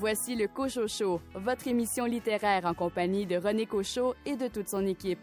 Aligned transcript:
Voici 0.00 0.34
le 0.34 0.48
Cochocho, 0.48 1.20
votre 1.34 1.68
émission 1.68 2.06
littéraire 2.06 2.64
en 2.64 2.72
compagnie 2.72 3.26
de 3.26 3.36
René 3.36 3.66
Cochot 3.66 4.14
et 4.24 4.34
de 4.34 4.48
toute 4.48 4.66
son 4.66 4.86
équipe. 4.86 5.20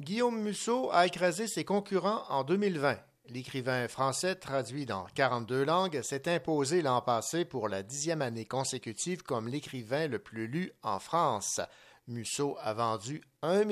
Guillaume 0.00 0.40
Musso 0.40 0.88
a 0.90 1.04
écrasé 1.04 1.46
ses 1.48 1.64
concurrents 1.64 2.22
en 2.30 2.44
2020. 2.44 2.96
L'écrivain 3.32 3.86
français, 3.86 4.34
traduit 4.34 4.86
dans 4.86 5.06
42 5.14 5.64
langues, 5.64 6.02
s'est 6.02 6.28
imposé 6.28 6.82
l'an 6.82 7.00
passé 7.00 7.44
pour 7.44 7.68
la 7.68 7.84
dixième 7.84 8.22
année 8.22 8.44
consécutive 8.44 9.22
comme 9.22 9.46
l'écrivain 9.46 10.08
le 10.08 10.18
plus 10.18 10.48
lu 10.48 10.72
en 10.82 10.98
France. 10.98 11.60
Musso 12.08 12.56
a 12.60 12.74
vendu 12.74 13.22
1 13.42 13.62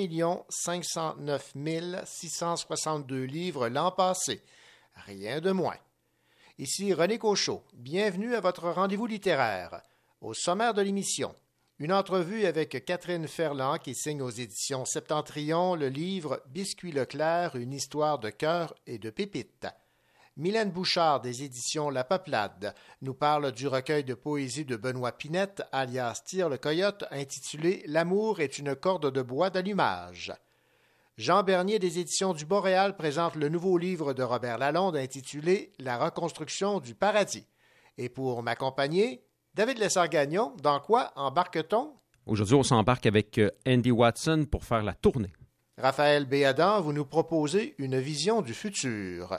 509 0.49 1.55
662 2.05 3.25
livres 3.25 3.69
l'an 3.69 3.91
passé. 3.91 4.45
Rien 4.95 5.41
de 5.41 5.51
moins. 5.51 5.79
Ici 6.59 6.95
René 6.95 7.19
Cochot. 7.19 7.65
Bienvenue 7.73 8.37
à 8.37 8.41
votre 8.41 8.71
rendez-vous 8.71 9.07
littéraire. 9.07 9.83
Au 10.21 10.35
sommaire 10.35 10.73
de 10.73 10.83
l'émission, 10.83 11.35
une 11.81 11.93
entrevue 11.93 12.45
avec 12.45 12.85
Catherine 12.85 13.29
Ferland 13.29 13.79
qui 13.79 13.95
signe 13.95 14.21
aux 14.21 14.31
éditions 14.31 14.85
Septentrion 14.85 15.77
le 15.77 15.89
livre 15.89 16.43
Biscuit 16.49 16.91
Leclerc, 16.91 17.55
une 17.55 17.73
histoire 17.73 18.19
de 18.19 18.31
cœur 18.31 18.75
et 18.89 18.99
de 18.99 19.11
pépites. 19.11 19.69
Mylène 20.37 20.73
Bouchard 20.73 21.21
des 21.21 21.45
éditions 21.45 21.89
La 21.89 22.03
Peuplade 22.03 22.75
nous 23.01 23.15
parle 23.15 23.53
du 23.53 23.69
recueil 23.69 24.03
de 24.03 24.15
poésie 24.15 24.65
de 24.65 24.75
Benoît 24.75 25.13
Pinette, 25.13 25.63
alias 25.71 26.23
Tire 26.25 26.49
le 26.49 26.59
Coyote, 26.59 27.05
intitulé 27.13 27.85
L'amour 27.87 28.41
est 28.41 28.59
une 28.59 28.75
corde 28.75 29.13
de 29.13 29.23
bois 29.23 29.51
d'allumage. 29.51 30.33
Jean 31.17 31.45
Bernier 31.45 31.79
des 31.79 32.01
éditions 32.01 32.35
du 32.35 32.45
Boréal 32.45 32.97
présente 32.97 33.37
le 33.37 33.49
nouveau 33.49 33.79
livre 33.79 34.15
de 34.15 34.25
Robert 34.25 34.59
Lalonde 34.59 34.97
intitulé 34.97 35.73
La 35.79 35.97
reconstruction 35.97 36.81
du 36.81 36.97
paradis. 36.97 37.47
Et 37.99 38.09
pour 38.09 38.43
m'accompagner, 38.43 39.28
David 39.59 39.79
Lessard-Gagnon, 39.81 40.53
dans 40.63 40.79
quoi 40.79 41.11
embarque-t-on? 41.17 41.93
Aujourd'hui, 42.27 42.55
on 42.55 42.63
s'embarque 42.63 43.07
avec 43.07 43.39
euh, 43.39 43.51
Andy 43.67 43.91
Watson 43.91 44.47
pour 44.49 44.63
faire 44.63 44.85
la 44.85 44.93
tournée. 44.93 45.33
Raphaël 45.77 46.27
Béadan, 46.27 46.81
vous 46.81 46.93
nous 46.93 47.05
proposez 47.05 47.75
une 47.79 47.99
vision 47.99 48.41
du 48.41 48.55
futur. 48.55 49.37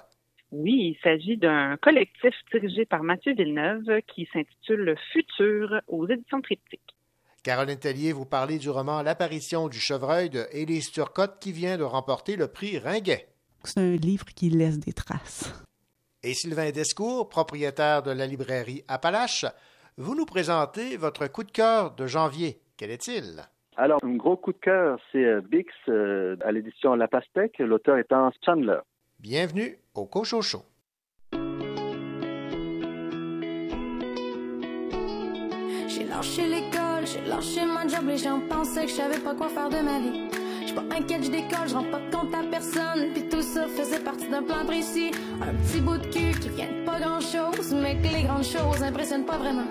Oui, 0.51 0.93
il 0.93 0.99
s'agit 1.01 1.37
d'un 1.37 1.77
collectif 1.77 2.33
dirigé 2.51 2.85
par 2.85 3.01
Mathieu 3.01 3.33
Villeneuve 3.33 4.01
qui 4.13 4.27
s'intitule 4.33 4.81
Le 4.81 4.97
Futur 5.13 5.79
aux 5.87 6.05
éditions 6.09 6.41
Triptyque. 6.41 6.97
Caroline 7.41 7.79
Tellier, 7.79 8.11
vous 8.11 8.25
parlez 8.25 8.57
du 8.57 8.69
roman 8.69 9.01
L'apparition 9.01 9.69
du 9.69 9.79
chevreuil 9.79 10.29
de 10.29 10.47
Élise 10.51 10.91
Turcotte 10.91 11.39
qui 11.39 11.53
vient 11.53 11.77
de 11.77 11.83
remporter 11.83 12.35
le 12.35 12.49
prix 12.49 12.77
Ringuet. 12.77 13.29
C'est 13.63 13.79
un 13.79 13.95
livre 13.95 14.25
qui 14.35 14.49
laisse 14.49 14.79
des 14.79 14.91
traces. 14.91 15.53
Et 16.23 16.33
Sylvain 16.33 16.71
Descours, 16.71 17.29
propriétaire 17.29 18.03
de 18.03 18.11
la 18.11 18.27
librairie 18.27 18.83
Appalache, 18.89 19.45
vous 19.99 20.15
nous 20.15 20.25
présentez 20.25 20.95
votre 20.95 21.27
coup 21.27 21.43
de 21.43 21.51
cœur 21.51 21.93
de 21.93 22.07
janvier. 22.07 22.61
Quel 22.77 22.89
est-il? 22.89 23.41
Alors, 23.75 23.99
un 24.03 24.15
gros 24.15 24.37
coup 24.37 24.53
de 24.53 24.57
cœur, 24.57 24.97
c'est 25.11 25.25
euh, 25.25 25.41
Bix 25.41 25.67
euh, 25.89 26.37
à 26.43 26.53
l'édition 26.53 26.95
La 26.95 27.09
Pastèque, 27.09 27.59
l'auteur 27.59 27.97
étant 27.97 28.31
Chandler. 28.43 28.79
Bienvenue 29.19 29.77
au 29.93 30.05
Cochocho. 30.05 30.63
J'ai 35.87 36.05
lâché 36.05 36.47
l'école, 36.47 37.05
j'ai 37.05 37.25
lâché 37.25 37.65
mon 37.65 37.87
job, 37.89 38.07
les 38.07 38.17
gens 38.17 38.39
pensaient 38.49 38.85
que 38.85 38.91
je 38.91 38.95
savais 38.95 39.19
pas 39.19 39.35
quoi 39.35 39.49
faire 39.49 39.69
de 39.69 39.83
ma 39.83 39.99
vie. 39.99 40.38
J'suis 40.69 40.87
pas 40.87 40.95
inquiète, 40.95 41.23
je 41.23 41.31
décolle, 41.31 41.67
je 41.67 41.73
rends 41.73 41.83
pas 41.85 42.01
compte 42.11 42.31
à 42.35 42.43
personne. 42.43 43.11
Puis 43.15 43.23
tout 43.27 43.41
ça 43.41 43.65
faisait 43.67 44.01
partie 44.01 44.27
d'un 44.27 44.43
plan 44.43 44.63
précis. 44.67 45.09
Un 45.41 45.55
petit 45.55 45.81
bout 45.81 45.97
de 45.97 46.05
cul 46.05 46.39
qui 46.39 46.49
vient 46.49 46.67
de 46.67 46.85
pas 46.85 46.99
grand 46.99 47.19
chose, 47.19 47.73
mais 47.73 47.95
que 47.95 48.13
les 48.15 48.21
grandes 48.21 48.43
choses 48.43 48.83
impressionnent 48.83 49.25
pas 49.25 49.37
vraiment. 49.37 49.65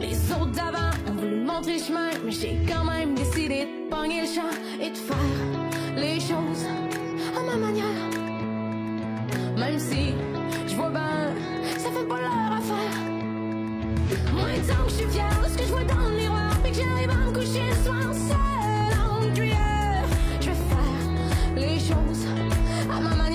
Les 0.00 0.16
autres 0.32 0.52
d'avant 0.52 0.88
ont 1.06 1.16
voulu 1.20 1.36
montrer 1.44 1.78
chemin, 1.78 2.08
mais 2.24 2.30
j'ai 2.30 2.58
quand 2.66 2.84
même 2.84 3.14
décidé 3.14 3.66
de 3.66 3.94
pogner 3.94 4.22
le 4.22 4.26
champ 4.26 4.54
et 4.80 4.88
de 4.88 4.96
faire 4.96 5.16
les 5.96 6.18
choses 6.18 6.64
à 7.36 7.42
ma 7.42 7.56
manière. 7.56 7.84
Même 9.54 9.78
si 9.78 10.14
je 10.66 10.74
vois 10.76 10.88
bien, 10.88 11.34
ça 11.76 11.90
fait 11.90 12.08
pas 12.08 12.20
l'heure 12.22 12.52
à 12.56 12.60
faire. 12.62 13.00
Moi, 14.32 14.46
tant 14.66 14.82
que 14.84 14.88
je 14.88 14.94
suis 14.94 15.10
fière 15.10 15.42
de 15.44 15.48
ce 15.50 15.58
que 15.58 15.64
je 15.64 15.72
vois 15.72 15.84
dans 15.84 16.08
le 16.08 16.16
miroir, 16.16 16.56
puis 16.62 16.72
que 16.72 16.78
j'arrive 16.78 17.10
à 17.10 17.16
me 17.16 17.32
coucher 17.34 17.64
le 17.68 17.84
soir 17.84 18.14
seul 18.14 18.98
en 18.98 19.77
à 23.06 23.27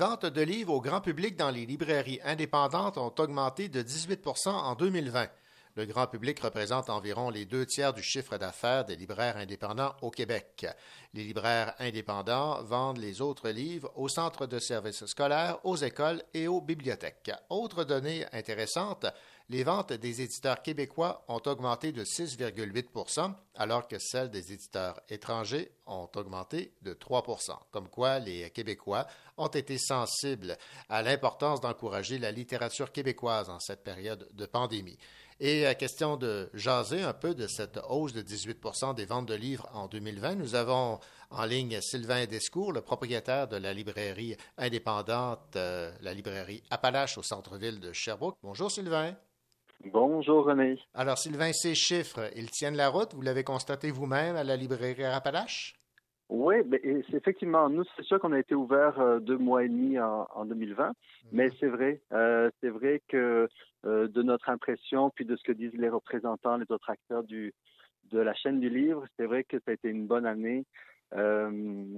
ventes 0.00 0.24
de 0.24 0.40
livres 0.40 0.72
au 0.72 0.80
grand 0.80 1.02
public 1.02 1.36
dans 1.36 1.50
les 1.50 1.66
librairies 1.66 2.20
indépendantes 2.24 2.96
ont 2.96 3.12
augmenté 3.18 3.68
de 3.68 3.82
18 3.82 4.26
en 4.46 4.74
2020. 4.74 5.28
Le 5.76 5.84
grand 5.84 6.06
public 6.06 6.40
représente 6.40 6.88
environ 6.88 7.28
les 7.28 7.44
deux 7.44 7.66
tiers 7.66 7.92
du 7.92 8.02
chiffre 8.02 8.38
d'affaires 8.38 8.86
des 8.86 8.96
libraires 8.96 9.36
indépendants 9.36 9.94
au 10.00 10.10
Québec. 10.10 10.66
Les 11.12 11.24
libraires 11.24 11.74
indépendants 11.78 12.62
vendent 12.62 12.96
les 12.96 13.20
autres 13.20 13.50
livres 13.50 13.92
aux 13.94 14.08
centres 14.08 14.46
de 14.46 14.58
services 14.58 15.04
scolaires, 15.04 15.58
aux 15.64 15.76
écoles 15.76 16.22
et 16.32 16.48
aux 16.48 16.62
bibliothèques. 16.62 17.32
Autre 17.50 17.84
donnée 17.84 18.24
intéressante, 18.32 19.04
les 19.50 19.64
ventes 19.64 19.92
des 19.92 20.22
éditeurs 20.22 20.62
québécois 20.62 21.24
ont 21.28 21.42
augmenté 21.46 21.92
de 21.92 22.04
6,8 22.04 23.34
alors 23.56 23.88
que 23.88 23.98
celles 23.98 24.30
des 24.30 24.52
éditeurs 24.52 25.00
étrangers 25.08 25.72
ont 25.86 26.08
augmenté 26.14 26.72
de 26.82 26.94
3 26.94 27.24
Comme 27.72 27.88
quoi, 27.88 28.20
les 28.20 28.50
Québécois 28.50 29.06
ont 29.40 29.48
été 29.48 29.78
sensibles 29.78 30.56
à 30.88 31.02
l'importance 31.02 31.60
d'encourager 31.60 32.18
la 32.18 32.30
littérature 32.30 32.92
québécoise 32.92 33.50
en 33.50 33.58
cette 33.58 33.82
période 33.82 34.28
de 34.32 34.46
pandémie. 34.46 34.98
Et 35.42 35.64
à 35.64 35.74
question 35.74 36.18
de 36.18 36.50
jaser 36.52 37.02
un 37.02 37.14
peu 37.14 37.34
de 37.34 37.46
cette 37.46 37.80
hausse 37.88 38.12
de 38.12 38.20
18 38.20 38.60
des 38.94 39.06
ventes 39.06 39.26
de 39.26 39.34
livres 39.34 39.66
en 39.72 39.88
2020, 39.88 40.34
nous 40.34 40.54
avons 40.54 41.00
en 41.30 41.44
ligne 41.46 41.80
Sylvain 41.80 42.26
Descours, 42.26 42.72
le 42.72 42.82
propriétaire 42.82 43.48
de 43.48 43.56
la 43.56 43.72
librairie 43.72 44.36
indépendante, 44.58 45.56
euh, 45.56 45.92
la 46.02 46.12
librairie 46.12 46.62
Appalache 46.68 47.16
au 47.16 47.22
centre-ville 47.22 47.80
de 47.80 47.90
Sherbrooke. 47.94 48.36
Bonjour 48.42 48.70
Sylvain. 48.70 49.16
Bonjour 49.86 50.44
René. 50.44 50.78
Alors 50.92 51.16
Sylvain, 51.16 51.54
ces 51.54 51.74
chiffres, 51.74 52.30
ils 52.36 52.50
tiennent 52.50 52.76
la 52.76 52.90
route, 52.90 53.14
vous 53.14 53.22
l'avez 53.22 53.44
constaté 53.44 53.90
vous-même 53.90 54.36
à 54.36 54.44
la 54.44 54.56
librairie 54.56 55.04
Appalache? 55.04 55.79
Oui, 56.30 56.54
c'est 57.10 57.16
effectivement, 57.16 57.68
nous, 57.68 57.82
c'est 57.96 58.04
sûr 58.04 58.20
qu'on 58.20 58.30
a 58.30 58.38
été 58.38 58.54
ouvert 58.54 59.00
euh, 59.00 59.18
deux 59.18 59.36
mois 59.36 59.64
et 59.64 59.68
demi 59.68 59.98
en, 59.98 60.28
en 60.32 60.44
2020, 60.44 60.86
mhm. 60.86 60.94
mais 61.32 61.50
c'est 61.58 61.66
vrai, 61.66 62.00
euh, 62.12 62.48
c'est 62.60 62.68
vrai 62.68 63.02
que 63.08 63.48
euh, 63.84 64.06
de 64.06 64.22
notre 64.22 64.48
impression, 64.48 65.10
puis 65.10 65.24
de 65.24 65.34
ce 65.34 65.42
que 65.42 65.50
disent 65.50 65.74
les 65.74 65.88
représentants, 65.88 66.56
les 66.56 66.70
autres 66.70 66.88
acteurs 66.88 67.24
du, 67.24 67.52
de 68.12 68.20
la 68.20 68.32
chaîne 68.34 68.60
du 68.60 68.70
livre, 68.70 69.04
c'est 69.16 69.26
vrai 69.26 69.42
que 69.42 69.58
ça 69.58 69.72
a 69.72 69.74
été 69.74 69.88
une 69.88 70.06
bonne 70.06 70.24
année. 70.24 70.64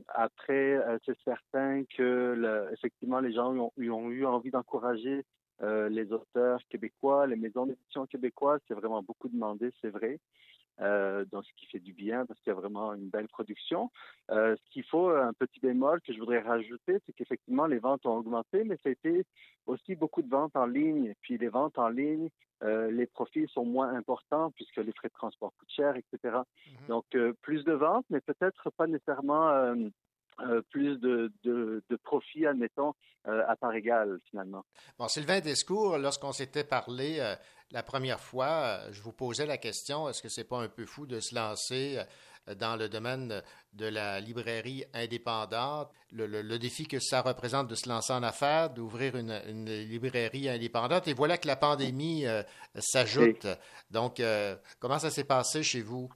Après, 0.09 0.81
c'est 1.05 1.19
certain 1.23 1.85
que 1.85 2.35
le, 2.35 2.73
effectivement, 2.73 3.21
les 3.21 3.35
gens 3.35 3.55
ont, 3.55 3.71
ont 3.77 4.11
eu 4.11 4.25
envie 4.25 4.51
d'encourager 4.51 5.27
les 5.61 6.13
auteurs 6.15 6.61
québécois, 6.71 7.27
les 7.27 7.37
maisons 7.37 7.67
d'édition 7.67 8.07
québécoises. 8.07 8.61
C'est 8.67 8.75
vraiment 8.75 9.03
beaucoup 9.03 9.29
demandé, 9.29 9.71
c'est 9.83 9.91
vrai. 9.91 10.19
Euh, 10.83 11.25
donc 11.31 11.45
ce 11.45 11.53
qui 11.57 11.67
fait 11.67 11.79
du 11.79 11.93
bien 11.93 12.27
parce 12.27 12.39
qu'il 12.41 12.53
y 12.53 12.57
a 12.57 12.59
vraiment 12.59 12.93
une 12.95 13.09
belle 13.09 13.29
production. 13.29 13.91
Euh, 14.31 14.57
ce 14.57 14.71
qu'il 14.71 14.85
faut, 14.85 15.09
un 15.09 15.33
petit 15.33 15.61
bémol 15.61 16.01
que 16.01 16.13
je 16.13 16.19
voudrais 16.19 16.41
rajouter, 16.41 16.99
c'est 17.07 17.13
qu'effectivement 17.13 17.67
les 17.67 17.79
ventes 17.79 18.05
ont 18.07 18.17
augmenté, 18.17 18.65
mais 18.65 18.77
ça 18.83 18.89
a 18.89 18.93
été 18.93 19.25
aussi 19.67 19.95
beaucoup 19.95 20.23
de 20.23 20.29
ventes 20.29 20.57
en 20.57 20.67
ligne. 20.67 21.15
Puis 21.23 21.39
les 21.39 21.49
ventes 21.49 21.79
en 21.79 21.89
ligne, 21.89 22.29
euh, 22.63 22.91
les 22.91 23.07
profits 23.07 23.49
sont 23.49 23.65
moins 23.65 23.95
importants 23.95 24.51
puisque 24.53 24.77
les 24.77 24.93
frais 24.93 25.09
de 25.09 25.15
transport 25.15 25.53
coûtent 25.59 25.71
cher, 25.71 25.97
etc. 25.97 26.19
Mm-hmm. 26.39 26.87
Donc 26.89 27.05
plus 27.43 27.65
de 27.65 27.73
ventes, 27.73 28.07
mais 28.11 28.21
peut-être 28.21 28.71
pas 28.71 28.87
nécessairement 28.87 29.75
euh, 30.41 30.63
plus 30.71 30.99
de, 30.99 31.31
de, 31.45 31.85
de 31.89 31.97
profit, 31.97 32.47
admettons, 32.47 32.95
euh, 33.29 33.43
à 33.47 33.55
part 33.55 33.75
égale, 33.75 34.19
finalement. 34.31 34.65
Bon, 34.99 35.07
Sylvain 35.07 35.41
Descours, 35.41 35.99
lorsqu'on 35.99 36.33
s'était 36.33 36.65
parlé 36.65 37.19
euh, 37.21 37.37
la 37.71 37.83
première 37.83 38.19
fois, 38.19 38.91
je 38.91 39.03
vous 39.03 39.13
posais 39.13 39.45
la 39.45 39.59
question, 39.59 40.09
est-ce 40.09 40.23
que 40.23 40.31
c'est 40.31 40.49
pas 40.49 40.59
un 40.59 40.69
peu 40.69 40.87
fou 40.87 41.07
de 41.07 41.21
se 41.21 41.35
lancer 41.35 42.01
dans 42.59 42.77
le 42.77 42.89
domaine 42.89 43.43
de 43.75 43.87
la 43.87 44.21
librairie 44.21 44.85
indépendante, 44.95 45.91
le, 46.11 46.27
le, 46.27 46.59
défi 46.59 46.87
que 46.87 46.99
ça 46.99 47.23
représente 47.23 47.69
de 47.69 47.75
se 47.75 47.89
lancer 47.89 48.13
en 48.13 48.23
affaires, 48.23 48.71
d'ouvrir 48.71 49.17
une, 49.17 49.41
une, 49.47 49.67
librairie 49.67 50.49
indépendante. 50.49 51.07
Et 51.09 51.15
voilà 51.15 51.39
que 51.39 51.47
la 51.47 51.57
pandémie 51.57 52.25
s'ajoute. 52.79 53.47
Donc, 53.91 54.21
comment 54.81 54.99
ça 54.99 55.11
s'est 55.11 55.25
passé 55.25 55.63
chez 55.63 55.83
vous? 55.83 56.11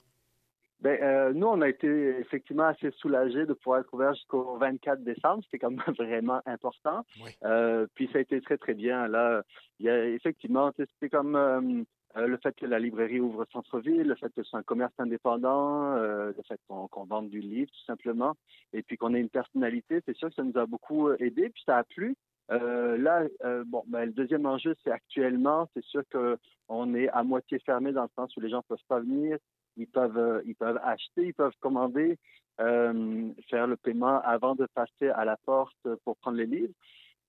Ben, 0.81 0.99
euh, 1.03 1.33
nous, 1.33 1.47
on 1.47 1.63
a 1.63 1.69
été 1.69 1.89
effectivement 2.19 2.65
assez 2.65 2.91
soulagés 2.99 3.47
de 3.47 3.55
pouvoir 3.55 3.81
être 3.81 3.93
ouvert 3.95 4.15
jusqu'au 4.15 4.57
24 4.59 5.03
décembre. 5.03 5.43
C'était 5.45 5.59
quand 5.59 5.71
même 5.71 5.81
vraiment 5.99 6.41
important. 6.47 7.05
Euh, 7.45 7.87
puis 7.95 8.09
ça 8.13 8.19
a 8.19 8.23
été 8.23 8.41
très, 8.41 8.59
très 8.59 8.75
bien. 8.75 9.09
Là, 9.09 9.43
il 9.81 9.87
y 9.87 9.89
a 9.89 10.05
effectivement, 10.05 10.73
c'était 10.77 11.09
comme 11.09 11.35
euh, 11.35 11.83
le 12.15 12.37
fait 12.39 12.55
que 12.55 12.67
la 12.67 12.79
librairie 12.79 13.21
ouvre 13.21 13.47
centre-ville, 13.53 14.07
le 14.07 14.15
fait 14.17 14.33
que 14.35 14.43
c'est 14.43 14.57
un 14.57 14.63
commerce 14.63 14.93
indépendant, 14.99 15.97
le 15.97 16.35
fait 16.49 16.59
qu'on 16.69 16.89
qu 16.89 17.09
vende 17.09 17.29
du 17.29 17.41
livre, 17.41 17.71
tout 17.71 17.85
simplement, 17.85 18.35
et 18.73 18.83
puis 18.83 18.97
qu'on 18.97 19.13
ait 19.15 19.21
une 19.21 19.29
personnalité, 19.29 20.01
c'est 20.07 20.17
sûr 20.17 20.29
que 20.29 20.35
ça 20.35 20.43
nous 20.43 20.59
a 20.59 20.65
beaucoup 20.65 21.11
aidé, 21.13 21.51
puis 21.51 21.63
ça 21.67 21.77
a 21.77 21.85
plu. 21.85 22.17
Euh, 22.53 22.97
là, 22.97 23.25
euh, 23.45 23.65
bon, 23.67 23.83
ben, 23.89 24.07
le 24.07 24.13
deuxième 24.13 24.47
enjeu, 24.47 24.75
c'est 24.85 24.91
actuellement, 24.91 25.69
c'est 25.75 25.85
sûr 25.85 26.03
qu'on 26.13 26.95
est 26.95 27.09
à 27.09 27.23
moitié 27.25 27.59
fermé 27.61 27.93
dans 27.93 28.05
le 28.05 28.11
sens 28.15 28.37
où 28.37 28.41
les 28.41 28.51
gens 28.51 28.63
peuvent 28.63 28.79
pas 28.89 29.01
venir, 29.01 29.39
ils 29.77 29.87
peuvent, 29.87 30.19
euh, 30.19 30.43
ils 30.47 30.55
peuvent 30.55 30.81
acheter, 30.83 31.27
ils 31.27 31.35
peuvent 31.35 31.55
commander, 31.61 32.19
euh, 32.61 33.31
faire 33.51 33.67
le 33.67 33.77
paiement 33.77 34.21
avant 34.23 34.55
de 34.55 34.67
passer 34.75 35.09
à 35.11 35.25
la 35.25 35.37
porte 35.45 35.77
pour 36.05 36.17
prendre 36.17 36.39
les 36.39 36.47
livres. 36.47 36.73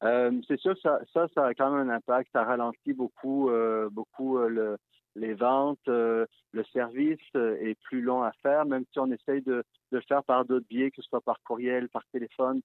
Euh, 0.03 0.31
c'est 0.47 0.59
sûr 0.59 0.77
ça, 0.81 0.99
ça, 1.13 1.27
ça 1.33 1.47
a 1.47 1.53
quand 1.53 1.71
même 1.71 1.89
un 1.89 1.93
impact. 1.93 2.29
Ça 2.31 2.43
ralentit 2.43 2.93
beaucoup, 2.93 3.49
euh, 3.49 3.89
beaucoup 3.89 4.37
le, 4.37 4.77
les 5.15 5.33
ventes. 5.33 5.79
le 5.87 6.27
service 6.71 7.19
est 7.35 7.77
plus 7.83 8.01
long 8.01 8.23
à 8.23 8.31
faire, 8.43 8.65
même 8.65 8.85
si 8.93 8.99
on 8.99 9.11
essaye 9.11 9.41
de, 9.41 9.63
de 9.91 9.97
le 9.97 10.01
faire 10.07 10.23
par 10.23 10.45
d'autres 10.45 10.67
biais, 10.69 10.91
que 10.91 11.01
ce 11.01 11.09
soit 11.09 11.21
par 11.21 11.41
courriel, 11.43 11.89
par 11.89 12.03
téléphone, 12.13 12.61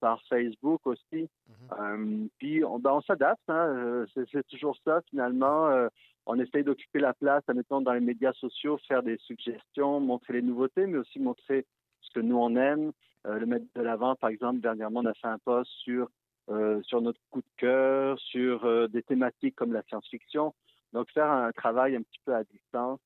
par 0.00 0.20
Facebook 0.28 0.80
aussi. 0.84 1.30
Mm-hmm. 1.72 2.28
puis 2.38 2.64
on, 2.64 2.78
ben, 2.80 2.92
on 2.92 3.00
s'adapte. 3.00 3.48
Hein, 3.48 4.04
c'est 4.14 4.46
toujours 4.48 4.76
ça 4.84 5.00
finalement 5.08 5.88
on 6.28 6.38
essaye 6.38 6.62
d'occuper 6.62 7.00
la 7.00 7.14
place, 7.14 7.42
admettons, 7.48 7.80
dans 7.80 7.94
les 7.94 8.00
médias 8.00 8.34
sociaux, 8.34 8.78
faire 8.86 9.02
des 9.02 9.16
suggestions, 9.16 9.98
montrer 9.98 10.34
les 10.34 10.42
nouveautés, 10.42 10.86
mais 10.86 10.98
aussi 10.98 11.18
montrer 11.18 11.64
ce 12.02 12.10
que 12.10 12.20
nous 12.20 12.36
on 12.36 12.54
aime, 12.54 12.92
euh, 13.26 13.38
le 13.38 13.46
mettre 13.46 13.64
de 13.74 13.80
l'avant. 13.80 14.14
Par 14.14 14.28
exemple, 14.28 14.60
dernièrement, 14.60 15.00
on 15.00 15.06
a 15.06 15.14
fait 15.14 15.26
un 15.26 15.38
post 15.38 15.70
sur 15.82 16.10
euh, 16.50 16.82
sur 16.82 17.00
notre 17.00 17.20
coup 17.30 17.40
de 17.40 17.56
cœur, 17.56 18.18
sur 18.18 18.64
euh, 18.66 18.88
des 18.88 19.02
thématiques 19.02 19.56
comme 19.56 19.72
la 19.72 19.82
science-fiction. 19.84 20.54
Donc 20.92 21.10
faire 21.12 21.30
un 21.30 21.50
travail 21.52 21.96
un 21.96 22.02
petit 22.02 22.20
peu 22.24 22.34
à 22.34 22.44
distance. 22.44 23.00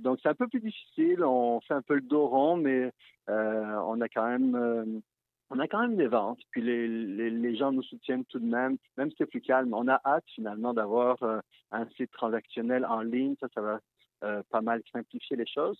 Donc 0.00 0.18
c'est 0.22 0.30
un 0.30 0.34
peu 0.34 0.48
plus 0.48 0.60
difficile. 0.60 1.22
On 1.22 1.60
fait 1.60 1.74
un 1.74 1.82
peu 1.82 1.96
le 1.96 2.00
dos 2.00 2.26
rond, 2.26 2.56
mais 2.56 2.90
on 3.26 4.00
a 4.00 4.08
quand 4.08 4.26
même 4.26 5.02
on 5.50 5.58
a 5.58 5.68
quand 5.68 5.80
même 5.80 5.96
des 5.96 6.06
ventes, 6.08 6.40
puis 6.50 6.62
les, 6.62 6.86
les, 6.86 7.30
les, 7.30 7.56
gens 7.56 7.72
nous 7.72 7.82
soutiennent 7.82 8.24
tout 8.26 8.38
de 8.38 8.44
même, 8.44 8.76
même 8.96 9.10
si 9.10 9.16
c'est 9.18 9.26
plus 9.26 9.40
calme. 9.40 9.72
On 9.72 9.88
a 9.88 10.00
hâte 10.04 10.24
finalement 10.34 10.74
d'avoir 10.74 11.22
euh, 11.22 11.40
un 11.72 11.88
site 11.96 12.10
transactionnel 12.12 12.84
en 12.84 13.00
ligne, 13.00 13.34
ça, 13.40 13.46
ça 13.54 13.60
va 13.60 13.80
euh, 14.24 14.42
pas 14.50 14.60
mal 14.60 14.82
simplifier 14.92 15.36
les 15.36 15.46
choses. 15.46 15.78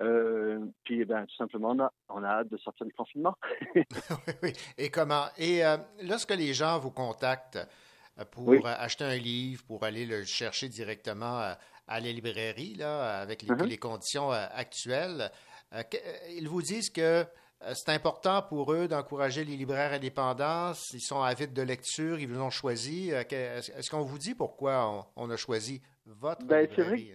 Euh, 0.00 0.58
puis, 0.84 1.04
ben, 1.04 1.26
tout 1.26 1.36
simplement, 1.36 1.72
on 1.72 1.80
a, 1.80 1.92
on 2.08 2.24
a 2.24 2.28
hâte 2.28 2.48
de 2.48 2.56
sortir 2.56 2.86
du 2.86 2.94
confinement. 2.94 3.36
oui, 3.74 3.82
oui. 4.42 4.52
Et 4.78 4.88
comment? 4.88 5.26
Et 5.36 5.60
lorsque 6.02 6.34
les 6.34 6.54
gens 6.54 6.78
vous 6.78 6.90
contactent 6.90 7.58
pour 8.30 8.48
oui. 8.48 8.60
acheter 8.64 9.04
un 9.04 9.16
livre, 9.16 9.62
pour 9.66 9.84
aller 9.84 10.06
le 10.06 10.24
chercher 10.24 10.70
directement 10.70 11.40
à 11.86 12.00
la 12.00 12.12
librairie, 12.12 12.74
là, 12.76 13.20
avec 13.20 13.42
les, 13.42 13.50
uh 13.50 13.52
-huh. 13.52 13.66
les 13.66 13.76
conditions 13.76 14.30
actuelles, 14.30 15.30
ils 16.38 16.48
vous 16.48 16.62
disent 16.62 16.88
que 16.90 17.26
c'est 17.74 17.90
important 17.90 18.42
pour 18.42 18.72
eux 18.72 18.88
d'encourager 18.88 19.44
les 19.44 19.56
libraires 19.56 19.92
indépendants. 19.92 20.72
Ils 20.92 21.00
sont 21.00 21.22
avides 21.22 21.52
de 21.52 21.62
lecture, 21.62 22.18
ils 22.18 22.28
vous 22.28 22.40
ont 22.40 22.50
choisi. 22.50 23.12
Euh, 23.12 23.22
est-ce 23.30 23.90
qu'on 23.90 24.02
vous 24.02 24.18
dit 24.18 24.34
pourquoi 24.34 25.06
on, 25.16 25.30
a 25.30 25.36
choisi 25.36 25.82
votre 26.06 26.44
ben, 26.46 26.62
librairie? 26.62 27.12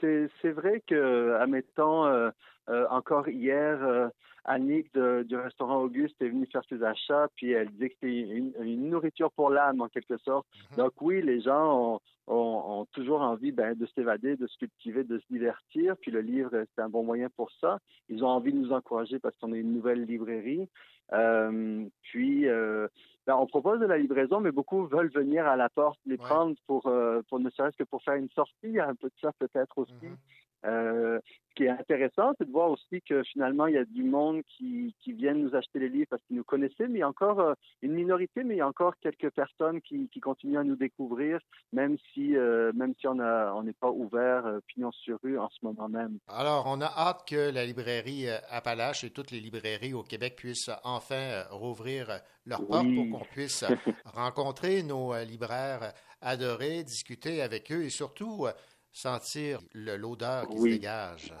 C'est 0.00 0.50
vrai, 0.50 0.82
que, 0.86 1.34
admettons, 1.40 2.04
euh, 2.04 2.30
euh, 2.68 2.86
encore 2.90 3.28
hier, 3.28 3.82
euh, 3.82 4.08
Annick 4.44 4.92
de, 4.94 5.22
du 5.22 5.36
restaurant 5.36 5.80
Auguste 5.82 6.20
est 6.20 6.28
venue 6.28 6.46
faire 6.46 6.64
ses 6.68 6.82
achats, 6.82 7.28
puis 7.36 7.52
elle 7.52 7.70
dit 7.70 7.88
que 7.88 7.94
c'est 8.00 8.14
une, 8.14 8.52
une, 8.60 8.90
nourriture 8.90 9.30
pour 9.32 9.50
l'âme, 9.50 9.80
en 9.80 9.88
quelque 9.88 10.18
sorte. 10.18 10.46
Mm 10.46 10.58
-hmm. 10.60 10.76
Donc 10.76 10.92
oui, 11.00 11.22
les 11.22 11.40
gens 11.40 11.64
ont, 11.80 12.00
ont, 12.26 12.80
ont 12.80 12.86
toujours 12.92 13.22
envie 13.22 13.52
ben, 13.52 13.74
de 13.74 13.86
s'évader, 13.86 14.36
de 14.36 14.46
se 14.46 14.56
cultiver, 14.58 15.04
de 15.04 15.18
se 15.18 15.26
divertir, 15.30 15.96
puis 16.00 16.10
le 16.10 16.20
livre, 16.20 16.50
c'est 16.74 16.82
un 16.82 16.88
bon 16.88 17.04
moyen 17.04 17.28
pour 17.36 17.50
ça. 17.60 17.78
Ils 18.08 18.22
ont 18.24 18.28
envie 18.38 18.52
de 18.52 18.58
nous 18.58 18.72
encourager 18.72 19.18
parce 19.18 19.36
qu'on 19.38 19.52
est 19.54 19.60
une 19.60 19.72
nouvelle 19.72 20.04
librairie. 20.04 20.68
Euh, 21.12 21.84
puis, 22.02 22.48
euh, 22.48 22.88
ben, 23.26 23.36
on 23.36 23.46
propose 23.46 23.80
de 23.80 23.86
la 23.86 23.98
livraison, 23.98 24.40
mais 24.40 24.52
beaucoup 24.52 24.86
veulent 24.86 25.10
venir 25.10 25.46
à 25.46 25.56
la 25.56 25.68
porte 25.68 25.98
les 26.06 26.12
ouais. 26.16 26.18
prendre 26.18 26.54
pour, 26.66 26.86
euh, 26.86 27.22
pour 27.28 27.40
ne 27.40 27.50
serait-ce 27.50 27.76
que 27.76 27.84
pour 27.84 28.02
faire 28.02 28.14
une 28.14 28.28
sortie. 28.30 28.78
Un 28.78 28.94
peu 28.94 29.08
de 29.08 29.14
ça 29.20 29.32
peut-être 29.38 29.78
aussi. 29.78 29.92
Mm 30.08 30.14
-hmm. 30.14 30.43
Euh, 30.64 31.18
ce 31.50 31.54
qui 31.56 31.64
est 31.64 31.68
intéressant, 31.68 32.32
c'est 32.36 32.46
de 32.46 32.50
voir 32.50 32.70
aussi 32.70 33.00
que 33.08 33.22
finalement, 33.22 33.66
il 33.66 33.74
y 33.74 33.78
a 33.78 33.84
du 33.84 34.02
monde 34.02 34.42
qui, 34.56 34.94
qui 35.00 35.12
viennent 35.12 35.42
nous 35.42 35.54
acheter 35.54 35.78
les 35.78 35.88
livres 35.88 36.08
parce 36.10 36.22
qu'ils 36.24 36.36
nous 36.36 36.44
connaissaient, 36.44 36.88
mais 36.88 36.98
il 36.98 37.00
y 37.00 37.02
a 37.02 37.08
encore 37.08 37.38
euh, 37.38 37.54
une 37.82 37.92
minorité, 37.92 38.42
mais 38.42 38.54
il 38.54 38.58
y 38.58 38.60
a 38.60 38.66
encore 38.66 38.94
quelques 39.00 39.30
personnes 39.30 39.80
qui, 39.80 40.08
qui 40.08 40.20
continuent 40.20 40.58
à 40.58 40.64
nous 40.64 40.74
découvrir, 40.74 41.38
même 41.72 41.96
si, 42.12 42.36
euh, 42.36 42.72
même 42.74 42.94
si 42.98 43.06
on 43.06 43.62
n'est 43.62 43.72
pas 43.74 43.90
ouvert 43.90 44.58
pignon 44.66 44.90
sur 44.90 45.18
rue 45.22 45.38
en 45.38 45.48
ce 45.50 45.58
moment 45.62 45.88
même. 45.88 46.18
Alors, 46.26 46.64
on 46.66 46.80
a 46.80 46.86
hâte 46.86 47.24
que 47.28 47.52
la 47.52 47.64
librairie 47.64 48.26
Appalache 48.50 49.04
et 49.04 49.10
toutes 49.10 49.30
les 49.30 49.40
librairies 49.40 49.94
au 49.94 50.02
Québec 50.02 50.34
puissent 50.36 50.70
enfin 50.82 51.44
rouvrir 51.50 52.20
leurs 52.46 52.66
portes 52.66 52.86
oui. 52.86 53.08
pour 53.08 53.20
qu'on 53.20 53.24
puisse 53.26 53.64
rencontrer 54.04 54.82
nos 54.82 55.14
libraires 55.24 55.92
adorés, 56.20 56.82
discuter 56.82 57.42
avec 57.42 57.70
eux 57.70 57.84
et 57.84 57.90
surtout 57.90 58.46
sentir 58.94 59.58
l'odeur 59.74 60.48
qui 60.48 60.56
oui. 60.58 60.70
se 60.70 60.74
dégage. 60.76 61.34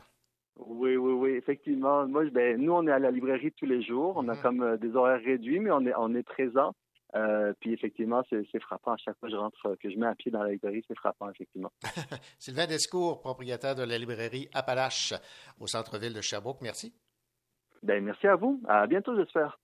Oui, 0.56 0.96
oui, 0.96 1.12
oui, 1.12 1.30
effectivement. 1.30 2.06
Moi, 2.06 2.26
ben, 2.30 2.60
nous, 2.60 2.72
on 2.72 2.86
est 2.86 2.92
à 2.92 2.98
la 2.98 3.10
librairie 3.10 3.52
tous 3.52 3.66
les 3.66 3.82
jours. 3.82 4.14
On 4.16 4.28
a 4.28 4.36
comme 4.36 4.62
euh, 4.62 4.76
des 4.76 4.94
horaires 4.94 5.22
réduits, 5.24 5.58
mais 5.58 5.70
on 5.70 5.84
est, 5.86 5.94
on 5.96 6.14
est 6.14 6.22
présent. 6.22 6.74
Euh, 7.16 7.52
puis 7.60 7.72
effectivement, 7.72 8.22
c'est 8.28 8.60
frappant. 8.60 8.92
À 8.92 8.96
chaque 8.96 9.16
fois 9.18 9.28
que 9.28 9.34
je 9.34 9.38
rentre, 9.38 9.76
que 9.80 9.88
je 9.88 9.96
mets 9.96 10.06
un 10.06 10.14
pied 10.14 10.32
dans 10.32 10.42
la 10.42 10.50
librairie, 10.50 10.84
c'est 10.86 10.96
frappant, 10.96 11.30
effectivement. 11.30 11.70
Sylvain 12.38 12.66
Descours, 12.66 13.20
propriétaire 13.20 13.76
de 13.76 13.84
la 13.84 13.98
librairie 13.98 14.48
Appalache 14.52 15.14
au 15.60 15.66
centre-ville 15.68 16.12
de 16.12 16.20
Sherbrooke. 16.20 16.60
Merci. 16.60 16.92
Ben, 17.82 18.02
merci 18.02 18.26
à 18.26 18.34
vous. 18.34 18.60
À 18.66 18.86
bientôt, 18.86 19.14
j'espère. 19.16 19.58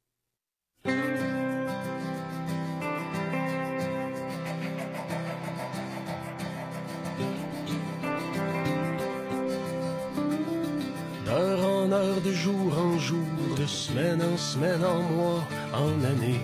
De 11.90 12.32
jour 12.32 12.78
en 12.78 12.98
jour, 12.98 13.26
de 13.58 13.66
semaine 13.66 14.22
en 14.22 14.36
semaine, 14.36 14.84
en 14.84 15.02
mois, 15.02 15.44
en 15.74 16.04
année, 16.04 16.40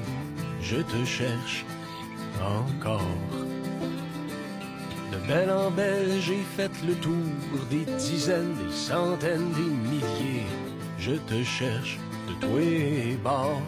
je 0.60 0.78
te 0.78 1.04
cherche 1.04 1.64
encore. 2.42 3.00
De 5.12 5.18
belle 5.28 5.50
en 5.52 5.70
belle, 5.70 6.20
j'ai 6.20 6.42
fait 6.56 6.70
le 6.84 6.94
tour 6.94 7.12
des 7.70 7.84
dizaines, 7.96 8.54
des 8.54 8.74
centaines, 8.74 9.52
des 9.52 9.70
milliers. 9.90 10.46
Je 10.98 11.12
te 11.12 11.44
cherche 11.44 12.00
de 12.28 12.34
tous 12.44 12.56
les 12.58 13.16
bords, 13.22 13.62